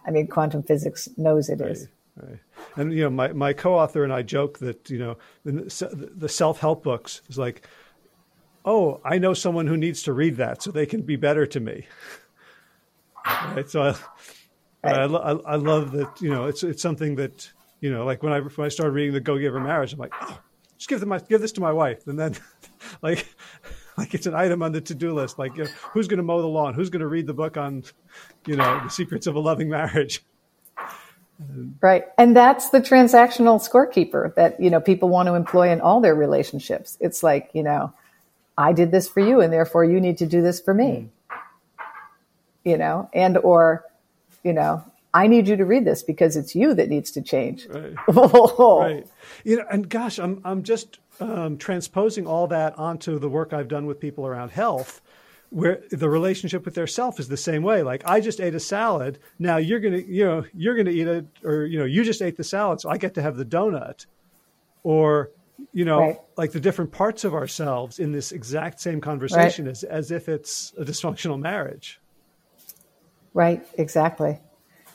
I 0.05 0.11
mean 0.11 0.27
quantum 0.27 0.63
physics 0.63 1.09
knows 1.17 1.49
it 1.49 1.59
right. 1.59 1.71
is. 1.71 1.87
Right. 2.15 2.39
And 2.75 2.93
you 2.93 3.03
know, 3.03 3.09
my, 3.09 3.33
my 3.33 3.53
co-author 3.53 4.03
and 4.03 4.13
I 4.13 4.21
joke 4.21 4.59
that 4.59 4.89
you 4.89 4.99
know 4.99 5.17
the, 5.43 6.11
the 6.15 6.29
self-help 6.29 6.83
books 6.83 7.21
is 7.27 7.37
like 7.37 7.67
oh, 8.65 9.01
I 9.03 9.17
know 9.17 9.33
someone 9.33 9.67
who 9.67 9.77
needs 9.77 10.03
to 10.03 10.13
read 10.13 10.37
that 10.37 10.61
so 10.61 10.71
they 10.71 10.85
can 10.85 11.01
be 11.01 11.15
better 11.15 11.45
to 11.47 11.59
me. 11.59 11.87
right. 13.25 13.69
So 13.69 13.81
I, 13.81 13.95
I, 14.83 15.05
I, 15.05 15.31
I, 15.31 15.55
love 15.55 15.91
that, 15.91 16.21
you 16.21 16.29
know, 16.29 16.45
it's, 16.45 16.63
it's 16.63 16.81
something 16.81 17.15
that, 17.15 17.49
you 17.79 17.91
know, 17.91 18.05
like 18.05 18.23
when 18.23 18.33
I, 18.33 18.39
when 18.39 18.65
I 18.65 18.69
started 18.69 18.93
reading 18.93 19.13
the 19.13 19.19
Go 19.19 19.37
Giver 19.37 19.59
Marriage, 19.59 19.93
I'm 19.93 19.99
like, 19.99 20.13
oh, 20.21 20.39
just 20.77 20.89
give 20.89 20.99
them 20.99 21.09
my, 21.09 21.19
give 21.19 21.41
this 21.41 21.51
to 21.53 21.61
my 21.61 21.71
wife. 21.71 22.07
And 22.07 22.17
then 22.17 22.35
like, 23.01 23.27
like 23.97 24.13
it's 24.13 24.25
an 24.25 24.35
item 24.35 24.63
on 24.63 24.71
the 24.71 24.81
to-do 24.81 25.13
list. 25.13 25.37
Like, 25.37 25.55
you 25.55 25.65
know, 25.65 25.69
who's 25.93 26.07
going 26.07 26.17
to 26.17 26.23
mow 26.23 26.41
the 26.41 26.47
lawn? 26.47 26.73
Who's 26.73 26.89
going 26.89 27.01
to 27.01 27.07
read 27.07 27.27
the 27.27 27.33
book 27.33 27.57
on, 27.57 27.83
you 28.47 28.55
know, 28.55 28.81
the 28.83 28.89
secrets 28.89 29.27
of 29.27 29.35
a 29.35 29.39
loving 29.39 29.69
marriage? 29.69 30.23
Right. 31.81 32.05
And 32.17 32.35
that's 32.35 32.69
the 32.69 32.79
transactional 32.79 33.59
scorekeeper 33.59 34.33
that, 34.35 34.59
you 34.59 34.69
know, 34.69 34.79
people 34.79 35.09
want 35.09 35.27
to 35.27 35.33
employ 35.33 35.71
in 35.71 35.81
all 35.81 35.99
their 35.99 36.15
relationships. 36.15 36.97
It's 36.99 37.23
like, 37.23 37.49
you 37.53 37.63
know, 37.63 37.93
I 38.57 38.73
did 38.73 38.91
this 38.91 39.07
for 39.09 39.21
you 39.21 39.41
and 39.41 39.51
therefore 39.51 39.83
you 39.83 39.99
need 39.99 40.17
to 40.19 40.27
do 40.27 40.41
this 40.41 40.59
for 40.59 40.73
me. 40.73 40.85
Mm. 40.85 41.09
You 42.63 42.77
know, 42.77 43.09
and 43.13 43.37
or, 43.37 43.85
you 44.43 44.53
know, 44.53 44.83
I 45.13 45.27
need 45.27 45.47
you 45.47 45.57
to 45.57 45.65
read 45.65 45.85
this 45.85 46.03
because 46.03 46.37
it's 46.37 46.55
you 46.55 46.73
that 46.75 46.89
needs 46.89 47.11
to 47.11 47.21
change. 47.21 47.67
Right. 47.67 47.93
right. 48.07 49.07
You 49.43 49.57
know, 49.57 49.65
and 49.69 49.89
gosh, 49.89 50.19
I'm 50.19 50.41
I'm 50.45 50.63
just 50.63 50.99
um, 51.19 51.57
transposing 51.57 52.27
all 52.27 52.47
that 52.47 52.77
onto 52.77 53.19
the 53.19 53.29
work 53.29 53.53
I've 53.53 53.67
done 53.67 53.85
with 53.85 53.99
people 53.99 54.25
around 54.25 54.51
health, 54.51 55.01
where 55.49 55.83
the 55.91 56.09
relationship 56.09 56.63
with 56.63 56.75
their 56.75 56.87
self 56.87 57.19
is 57.19 57.27
the 57.27 57.37
same 57.37 57.61
way. 57.61 57.83
Like 57.83 58.03
I 58.05 58.21
just 58.21 58.39
ate 58.39 58.55
a 58.55 58.59
salad, 58.59 59.19
now 59.37 59.57
you're 59.57 59.79
gonna 59.79 59.97
you 59.97 60.23
know 60.23 60.45
you're 60.53 60.75
gonna 60.75 60.91
eat 60.91 61.07
it, 61.07 61.25
or 61.43 61.65
you 61.65 61.77
know 61.77 61.85
you 61.85 62.03
just 62.03 62.21
ate 62.21 62.37
the 62.37 62.43
salad, 62.43 62.79
so 62.79 62.89
I 62.89 62.97
get 62.97 63.13
to 63.15 63.21
have 63.21 63.35
the 63.35 63.45
donut, 63.45 64.05
or 64.83 65.31
you 65.73 65.85
know, 65.85 65.99
right. 65.99 66.19
like 66.37 66.51
the 66.51 66.59
different 66.59 66.91
parts 66.91 67.23
of 67.23 67.33
ourselves 67.33 67.99
in 67.99 68.11
this 68.11 68.31
exact 68.31 68.79
same 68.79 68.99
conversation 68.99 69.65
right. 69.65 69.71
as, 69.71 69.83
as 69.83 70.11
if 70.11 70.27
it's 70.27 70.73
a 70.77 70.83
dysfunctional 70.83 71.39
marriage. 71.39 72.00
Right, 73.33 73.65
exactly. 73.77 74.39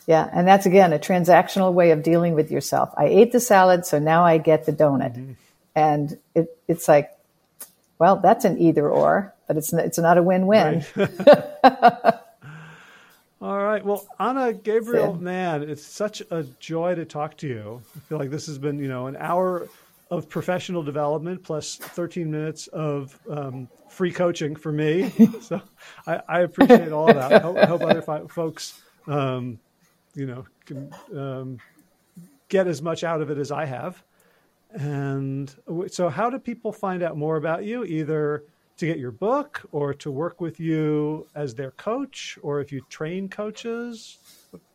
Yeah, 0.06 0.30
and 0.32 0.46
that's 0.46 0.66
again 0.66 0.92
a 0.92 0.98
transactional 0.98 1.72
way 1.72 1.90
of 1.90 2.02
dealing 2.02 2.34
with 2.34 2.50
yourself. 2.50 2.90
I 2.96 3.06
ate 3.06 3.32
the 3.32 3.40
salad, 3.40 3.86
so 3.86 3.98
now 3.98 4.24
I 4.24 4.38
get 4.38 4.64
the 4.66 4.72
donut. 4.72 5.16
Mm-hmm. 5.16 5.32
And 5.74 6.18
it, 6.34 6.56
it's 6.68 6.88
like, 6.88 7.10
well, 7.98 8.16
that's 8.16 8.44
an 8.44 8.58
either 8.58 8.88
or, 8.88 9.34
but 9.48 9.56
it's 9.56 9.72
it's 9.72 9.98
not 9.98 10.16
a 10.16 10.22
win-win. 10.22 10.84
Right. 10.94 11.10
All 13.42 13.62
right. 13.62 13.84
Well, 13.84 14.06
Ana 14.18 14.54
Gabriel 14.54 15.14
Mann, 15.14 15.62
it's 15.62 15.84
such 15.84 16.22
a 16.30 16.44
joy 16.58 16.94
to 16.94 17.04
talk 17.04 17.36
to 17.38 17.46
you. 17.46 17.82
I 17.94 17.98
feel 18.08 18.18
like 18.18 18.30
this 18.30 18.46
has 18.46 18.58
been, 18.58 18.78
you 18.78 18.88
know, 18.88 19.08
an 19.08 19.16
hour 19.18 19.68
of 20.10 20.28
professional 20.28 20.82
development 20.82 21.42
plus 21.42 21.76
13 21.76 22.30
minutes 22.30 22.66
of 22.68 23.18
um, 23.28 23.68
free 23.96 24.12
coaching 24.12 24.54
for 24.54 24.70
me. 24.70 25.10
so 25.40 25.60
I, 26.06 26.20
I, 26.28 26.40
appreciate 26.40 26.92
all 26.92 27.08
of 27.08 27.16
that. 27.16 27.32
I 27.32 27.38
hope, 27.38 27.56
I 27.56 27.66
hope 27.66 27.82
other 27.82 28.02
fi- 28.02 28.26
folks, 28.28 28.82
um, 29.06 29.58
you 30.14 30.26
know, 30.26 30.44
can 30.66 30.92
um, 31.16 31.58
get 32.48 32.66
as 32.66 32.82
much 32.82 33.04
out 33.04 33.22
of 33.22 33.30
it 33.30 33.38
as 33.38 33.50
I 33.50 33.64
have. 33.64 34.02
And 34.70 35.54
so, 35.88 36.08
how 36.08 36.28
do 36.28 36.38
people 36.38 36.72
find 36.72 37.02
out 37.02 37.16
more 37.16 37.36
about 37.36 37.64
you? 37.64 37.84
Either 37.84 38.44
to 38.76 38.86
get 38.86 38.98
your 38.98 39.12
book 39.12 39.62
or 39.72 39.94
to 39.94 40.10
work 40.10 40.40
with 40.40 40.60
you 40.60 41.26
as 41.34 41.54
their 41.54 41.70
coach, 41.72 42.38
or 42.42 42.60
if 42.60 42.70
you 42.70 42.82
train 42.90 43.28
coaches. 43.28 44.18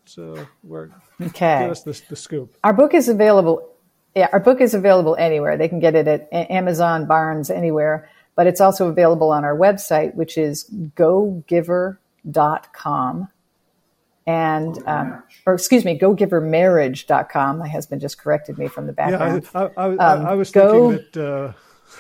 So, 0.06 0.48
where 0.64 0.90
okay. 1.22 1.60
give 1.62 1.72
us 1.72 1.84
the, 1.84 2.02
the 2.10 2.16
scoop. 2.16 2.56
Our 2.64 2.74
book 2.74 2.96
is 2.96 3.10
available 3.10 3.72
yeah, 4.16 4.28
our 4.34 4.40
book 4.40 4.60
is 4.60 4.74
available 4.74 5.16
anywhere. 5.18 5.58
They 5.58 5.70
can 5.70 5.80
get 5.80 5.96
it 5.96 6.08
at 6.08 6.28
Amazon, 6.52 7.06
Barnes, 7.06 7.50
anywhere. 7.50 8.10
But 8.36 8.48
it's 8.48 8.62
also 8.62 8.88
available 8.88 9.30
on 9.32 9.44
our 9.44 9.56
website, 9.56 10.16
which 10.16 10.38
is 10.38 10.70
gogiver.com. 10.96 11.98
And, 14.28 14.88
um, 14.88 15.24
or 15.46 15.54
excuse 15.54 15.84
me, 15.84 15.98
gogivermarriage.com. 15.98 17.58
My 17.58 17.68
husband 17.68 18.02
just 18.02 18.18
corrected 18.18 18.58
me 18.58 18.68
from 18.68 18.88
the 18.88 18.94
background. 18.94 19.48
Yeah, 19.54 19.62
I, 19.76 19.84
I, 19.84 19.88
I, 19.88 19.98
um, 19.98 20.26
I 20.26 20.34
was 20.36 20.52
go, 20.52 20.92
thinking 20.92 21.08
that 21.14 21.24
uh, 21.24 21.54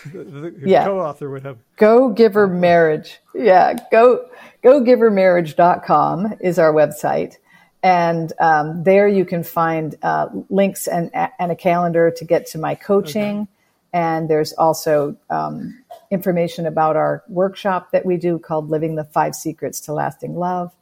the, 0.14 0.53
yeah, 0.64 0.86
co-author 0.86 1.30
would 1.30 1.44
have. 1.44 1.58
Go 1.78 2.10
Giver 2.10 2.48
Marriage. 2.48 3.20
Yeah, 3.34 3.74
go, 3.91 4.30
gogivermarriage.com 4.64 6.38
is 6.40 6.60
our 6.60 6.74
website. 6.74 7.36
And 7.84 8.32
um, 8.40 8.84
there 8.84 9.08
you 9.08 9.26
can 9.26 9.44
find 9.44 9.95
uh, 10.03 10.28
links 10.49 10.88
and, 10.88 11.10
and 11.14 11.52
a 11.52 11.56
calendar 11.56 12.12
to 12.12 12.26
get 12.26 12.45
to 12.48 12.60
my 12.60 12.76
coaching. 12.76 13.41
Okay. 13.41 13.52
And 13.93 14.30
there's 14.30 14.53
also 14.53 15.18
um, 15.30 15.84
information 16.09 16.65
about 16.65 16.95
our 16.95 17.23
workshop 17.27 17.91
that 17.91 18.05
we 18.05 18.18
do 18.18 18.39
called 18.39 18.69
Living 18.69 18.95
the 18.95 19.03
Five 19.03 19.35
Secrets 19.35 19.81
to 19.81 19.93
Lasting 19.93 20.35
Love. 20.35 20.73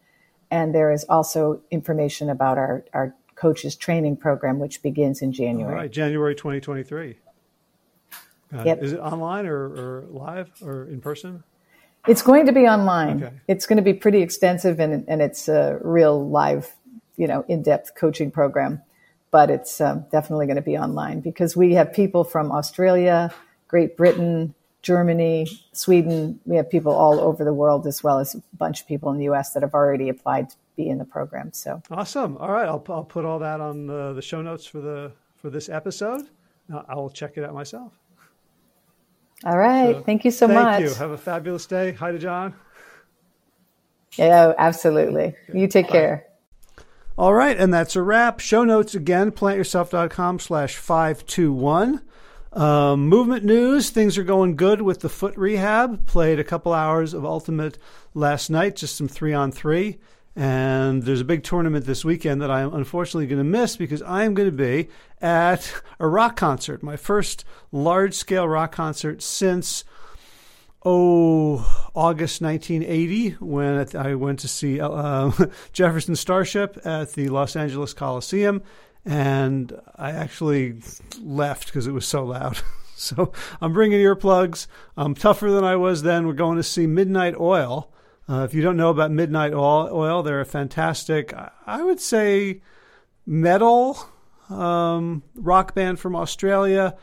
And 0.51 0.73
there 0.73 0.91
is 0.91 1.05
also 1.09 1.61
information 1.71 2.29
about 2.29 2.57
our, 2.57 2.85
our 2.93 3.15
coaches 3.35 3.75
training 3.75 4.17
program, 4.17 4.59
which 4.59 4.81
begins 4.81 5.21
in 5.21 5.31
January. 5.31 5.73
All 5.73 5.81
right, 5.81 5.91
January 5.91 6.35
2023. 6.35 7.17
Uh, 8.51 8.63
yep. 8.65 8.81
Is 8.81 8.93
it 8.93 8.99
online 8.99 9.45
or, 9.45 9.65
or 9.65 10.05
live 10.09 10.51
or 10.61 10.85
in 10.85 11.01
person? 11.01 11.43
It's 12.07 12.21
going 12.21 12.45
to 12.45 12.51
be 12.51 12.61
online. 12.61 13.23
Okay. 13.23 13.35
It's 13.47 13.65
going 13.65 13.77
to 13.77 13.83
be 13.83 13.93
pretty 13.93 14.21
extensive 14.21 14.79
and, 14.79 15.05
and 15.07 15.21
it's 15.21 15.47
a 15.47 15.79
real 15.81 16.27
live 16.27 16.75
you 17.19 17.27
know, 17.27 17.43
in-depth 17.49 17.95
coaching 17.95 18.31
program, 18.31 18.81
but 19.31 19.49
it's 19.49 19.79
um, 19.81 20.05
definitely 20.11 20.45
going 20.45 20.55
to 20.55 20.61
be 20.61 20.77
online 20.77 21.19
because 21.19 21.55
we 21.55 21.73
have 21.73 21.93
people 21.93 22.23
from 22.23 22.51
Australia, 22.51 23.33
Great 23.67 23.95
Britain, 23.95 24.53
Germany, 24.81 25.47
Sweden. 25.73 26.39
We 26.45 26.55
have 26.55 26.69
people 26.69 26.93
all 26.93 27.19
over 27.19 27.43
the 27.43 27.53
world, 27.53 27.85
as 27.85 28.03
well 28.03 28.19
as 28.19 28.35
a 28.35 28.41
bunch 28.57 28.81
of 28.81 28.87
people 28.87 29.11
in 29.11 29.17
the 29.17 29.25
U.S. 29.25 29.53
that 29.53 29.63
have 29.63 29.73
already 29.73 30.09
applied 30.09 30.49
to 30.49 30.55
be 30.75 30.89
in 30.89 30.97
the 30.97 31.05
program. 31.05 31.51
So 31.53 31.81
awesome! 31.91 32.37
All 32.37 32.51
right, 32.51 32.67
I'll, 32.67 32.83
I'll 32.89 33.03
put 33.03 33.25
all 33.25 33.39
that 33.39 33.59
on 33.61 33.87
the, 33.87 34.13
the 34.13 34.21
show 34.21 34.41
notes 34.41 34.65
for 34.65 34.79
the 34.79 35.11
for 35.35 35.49
this 35.49 35.69
episode. 35.69 36.27
I 36.87 36.95
will 36.95 37.09
check 37.09 37.37
it 37.37 37.43
out 37.43 37.53
myself. 37.53 37.93
All 39.43 39.57
right, 39.57 39.95
so, 39.95 40.01
thank 40.03 40.25
you 40.25 40.31
so 40.31 40.47
thank 40.47 40.59
much. 40.59 40.79
Thank 40.79 40.89
you. 40.89 40.95
Have 40.95 41.11
a 41.11 41.17
fabulous 41.17 41.65
day. 41.65 41.93
Hi 41.93 42.11
to 42.11 42.19
John. 42.19 42.53
Yeah, 44.17 44.53
absolutely. 44.57 45.35
You 45.53 45.67
take 45.67 45.87
Bye. 45.87 45.91
care. 45.91 46.28
All 47.19 47.33
right, 47.33 47.57
and 47.57 47.73
that's 47.73 47.97
a 47.97 48.01
wrap. 48.01 48.39
Show 48.39 48.63
notes 48.63 48.95
again, 48.95 49.33
plantyourself.com 49.33 50.39
slash 50.39 50.77
521. 50.77 52.01
Um, 52.53 53.09
movement 53.09 53.43
news, 53.43 53.89
things 53.89 54.17
are 54.17 54.23
going 54.23 54.55
good 54.55 54.81
with 54.81 55.01
the 55.01 55.09
foot 55.09 55.35
rehab. 55.35 56.05
Played 56.05 56.39
a 56.39 56.45
couple 56.45 56.71
hours 56.71 57.13
of 57.13 57.25
Ultimate 57.25 57.77
last 58.13 58.49
night, 58.49 58.77
just 58.77 58.95
some 58.95 59.09
three 59.09 59.33
on 59.33 59.51
three. 59.51 59.97
And 60.33 61.03
there's 61.03 61.19
a 61.19 61.25
big 61.25 61.43
tournament 61.43 61.85
this 61.85 62.05
weekend 62.05 62.41
that 62.41 62.51
I'm 62.51 62.73
unfortunately 62.73 63.27
going 63.27 63.39
to 63.39 63.43
miss 63.43 63.75
because 63.75 64.01
I 64.01 64.23
am 64.23 64.33
going 64.33 64.49
to 64.49 64.55
be 64.55 64.87
at 65.19 65.73
a 65.99 66.07
rock 66.07 66.37
concert, 66.37 66.81
my 66.81 66.95
first 66.95 67.43
large 67.73 68.13
scale 68.13 68.47
rock 68.47 68.71
concert 68.71 69.21
since 69.21 69.83
oh, 70.83 71.89
August 71.93 72.41
1980 72.41 73.31
when 73.39 73.87
I 73.95 74.15
went 74.15 74.39
to 74.39 74.47
see 74.47 74.79
uh, 74.79 75.31
Jefferson 75.73 76.15
Starship 76.15 76.79
at 76.85 77.13
the 77.13 77.29
Los 77.29 77.55
Angeles 77.55 77.93
Coliseum. 77.93 78.61
And 79.05 79.79
I 79.95 80.11
actually 80.11 80.81
left 81.21 81.67
because 81.67 81.87
it 81.87 81.91
was 81.91 82.05
so 82.05 82.23
loud. 82.25 82.59
so 82.95 83.31
I'm 83.61 83.73
bringing 83.73 83.99
earplugs. 83.99 84.67
I'm 84.97 85.15
tougher 85.15 85.51
than 85.51 85.63
I 85.63 85.75
was 85.75 86.03
then. 86.03 86.27
We're 86.27 86.33
going 86.33 86.57
to 86.57 86.63
see 86.63 86.87
Midnight 86.87 87.35
Oil. 87.39 87.91
Uh, 88.27 88.43
if 88.43 88.53
you 88.53 88.61
don't 88.61 88.77
know 88.77 88.89
about 88.89 89.09
Midnight 89.09 89.53
Oil, 89.53 90.21
they're 90.21 90.41
a 90.41 90.45
fantastic, 90.45 91.33
I 91.65 91.81
would 91.81 91.99
say, 91.99 92.61
metal 93.25 93.97
um, 94.49 95.23
rock 95.35 95.73
band 95.73 95.99
from 95.99 96.15
Australia 96.15 96.95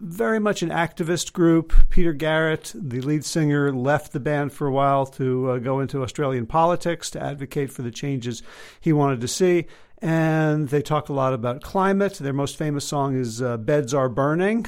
very 0.00 0.38
much 0.38 0.62
an 0.62 0.70
activist 0.70 1.32
group. 1.32 1.72
Peter 1.88 2.12
Garrett, 2.12 2.72
the 2.74 3.00
lead 3.00 3.24
singer, 3.24 3.72
left 3.72 4.12
the 4.12 4.20
band 4.20 4.52
for 4.52 4.66
a 4.66 4.72
while 4.72 5.06
to 5.06 5.50
uh, 5.50 5.58
go 5.58 5.80
into 5.80 6.02
Australian 6.02 6.46
politics 6.46 7.10
to 7.10 7.22
advocate 7.22 7.70
for 7.70 7.82
the 7.82 7.90
changes 7.90 8.42
he 8.80 8.92
wanted 8.92 9.20
to 9.20 9.28
see. 9.28 9.66
And 10.00 10.68
they 10.68 10.82
talk 10.82 11.08
a 11.08 11.12
lot 11.12 11.34
about 11.34 11.62
climate. 11.62 12.14
Their 12.14 12.32
most 12.32 12.56
famous 12.56 12.86
song 12.86 13.16
is 13.16 13.42
uh, 13.42 13.56
Beds 13.56 13.92
Are 13.92 14.08
Burning. 14.08 14.66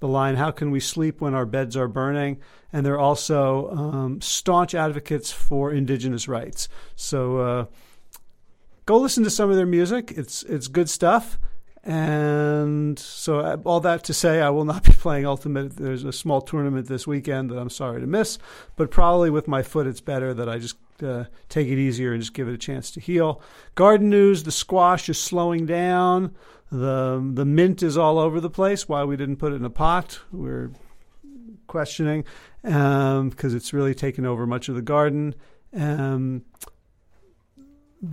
The 0.00 0.08
line, 0.08 0.36
How 0.36 0.50
can 0.50 0.70
we 0.70 0.80
sleep 0.80 1.22
when 1.22 1.32
our 1.32 1.46
beds 1.46 1.74
are 1.76 1.88
burning? 1.88 2.38
And 2.70 2.84
they're 2.84 3.00
also 3.00 3.70
um, 3.70 4.20
staunch 4.20 4.74
advocates 4.74 5.32
for 5.32 5.72
indigenous 5.72 6.28
rights. 6.28 6.68
So 6.94 7.38
uh, 7.38 7.64
go 8.84 8.98
listen 8.98 9.24
to 9.24 9.30
some 9.30 9.48
of 9.48 9.56
their 9.56 9.64
music. 9.64 10.12
It's, 10.14 10.42
it's 10.42 10.68
good 10.68 10.90
stuff. 10.90 11.38
And 11.86 12.98
so, 12.98 13.38
uh, 13.38 13.58
all 13.64 13.78
that 13.80 14.02
to 14.04 14.12
say, 14.12 14.42
I 14.42 14.50
will 14.50 14.64
not 14.64 14.82
be 14.84 14.92
playing 14.92 15.24
Ultimate. 15.24 15.76
There's 15.76 16.02
a 16.02 16.12
small 16.12 16.40
tournament 16.40 16.88
this 16.88 17.06
weekend 17.06 17.50
that 17.50 17.58
I'm 17.58 17.70
sorry 17.70 18.00
to 18.00 18.08
miss, 18.08 18.38
but 18.74 18.90
probably 18.90 19.30
with 19.30 19.46
my 19.46 19.62
foot, 19.62 19.86
it's 19.86 20.00
better 20.00 20.34
that 20.34 20.48
I 20.48 20.58
just 20.58 20.76
uh, 21.00 21.24
take 21.48 21.68
it 21.68 21.78
easier 21.78 22.12
and 22.12 22.20
just 22.20 22.34
give 22.34 22.48
it 22.48 22.54
a 22.54 22.58
chance 22.58 22.90
to 22.90 23.00
heal. 23.00 23.40
Garden 23.76 24.10
news: 24.10 24.42
the 24.42 24.50
squash 24.50 25.08
is 25.08 25.18
slowing 25.18 25.64
down. 25.64 26.34
the 26.72 27.24
The 27.34 27.44
mint 27.44 27.84
is 27.84 27.96
all 27.96 28.18
over 28.18 28.40
the 28.40 28.50
place. 28.50 28.88
Why 28.88 29.04
we 29.04 29.16
didn't 29.16 29.36
put 29.36 29.52
it 29.52 29.56
in 29.56 29.64
a 29.64 29.70
pot? 29.70 30.18
We're 30.32 30.72
questioning 31.68 32.24
because 32.62 33.20
um, 33.20 33.56
it's 33.56 33.72
really 33.72 33.94
taken 33.94 34.26
over 34.26 34.44
much 34.44 34.68
of 34.68 34.74
the 34.74 34.82
garden. 34.82 35.36
Um, 35.72 36.42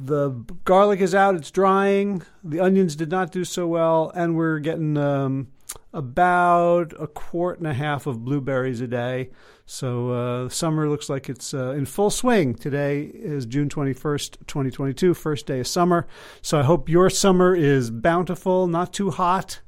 the 0.05 0.31
garlic 0.65 0.99
is 0.99 1.13
out, 1.13 1.35
it's 1.35 1.51
drying. 1.51 2.23
The 2.43 2.59
onions 2.59 2.95
did 2.95 3.09
not 3.09 3.31
do 3.31 3.45
so 3.45 3.67
well, 3.67 4.11
and 4.15 4.35
we're 4.35 4.59
getting 4.59 4.97
um, 4.97 5.47
about 5.93 6.93
a 6.99 7.07
quart 7.07 7.59
and 7.59 7.67
a 7.67 7.73
half 7.73 8.07
of 8.07 8.25
blueberries 8.25 8.81
a 8.81 8.87
day. 8.87 9.29
So 9.65 10.09
uh, 10.11 10.49
summer 10.49 10.89
looks 10.89 11.09
like 11.09 11.29
it's 11.29 11.53
uh, 11.53 11.71
in 11.71 11.85
full 11.85 12.09
swing. 12.09 12.55
Today 12.55 13.03
is 13.03 13.45
June 13.45 13.69
21st, 13.69 14.45
2022, 14.47 15.13
first 15.13 15.45
day 15.45 15.59
of 15.59 15.67
summer. 15.67 16.07
So 16.41 16.59
I 16.59 16.63
hope 16.63 16.89
your 16.89 17.09
summer 17.09 17.55
is 17.55 17.89
bountiful, 17.89 18.67
not 18.67 18.91
too 18.93 19.11
hot, 19.11 19.61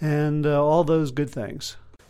and 0.00 0.46
uh, 0.46 0.64
all 0.64 0.84
those 0.84 1.12
good 1.12 1.30
things. 1.30 1.76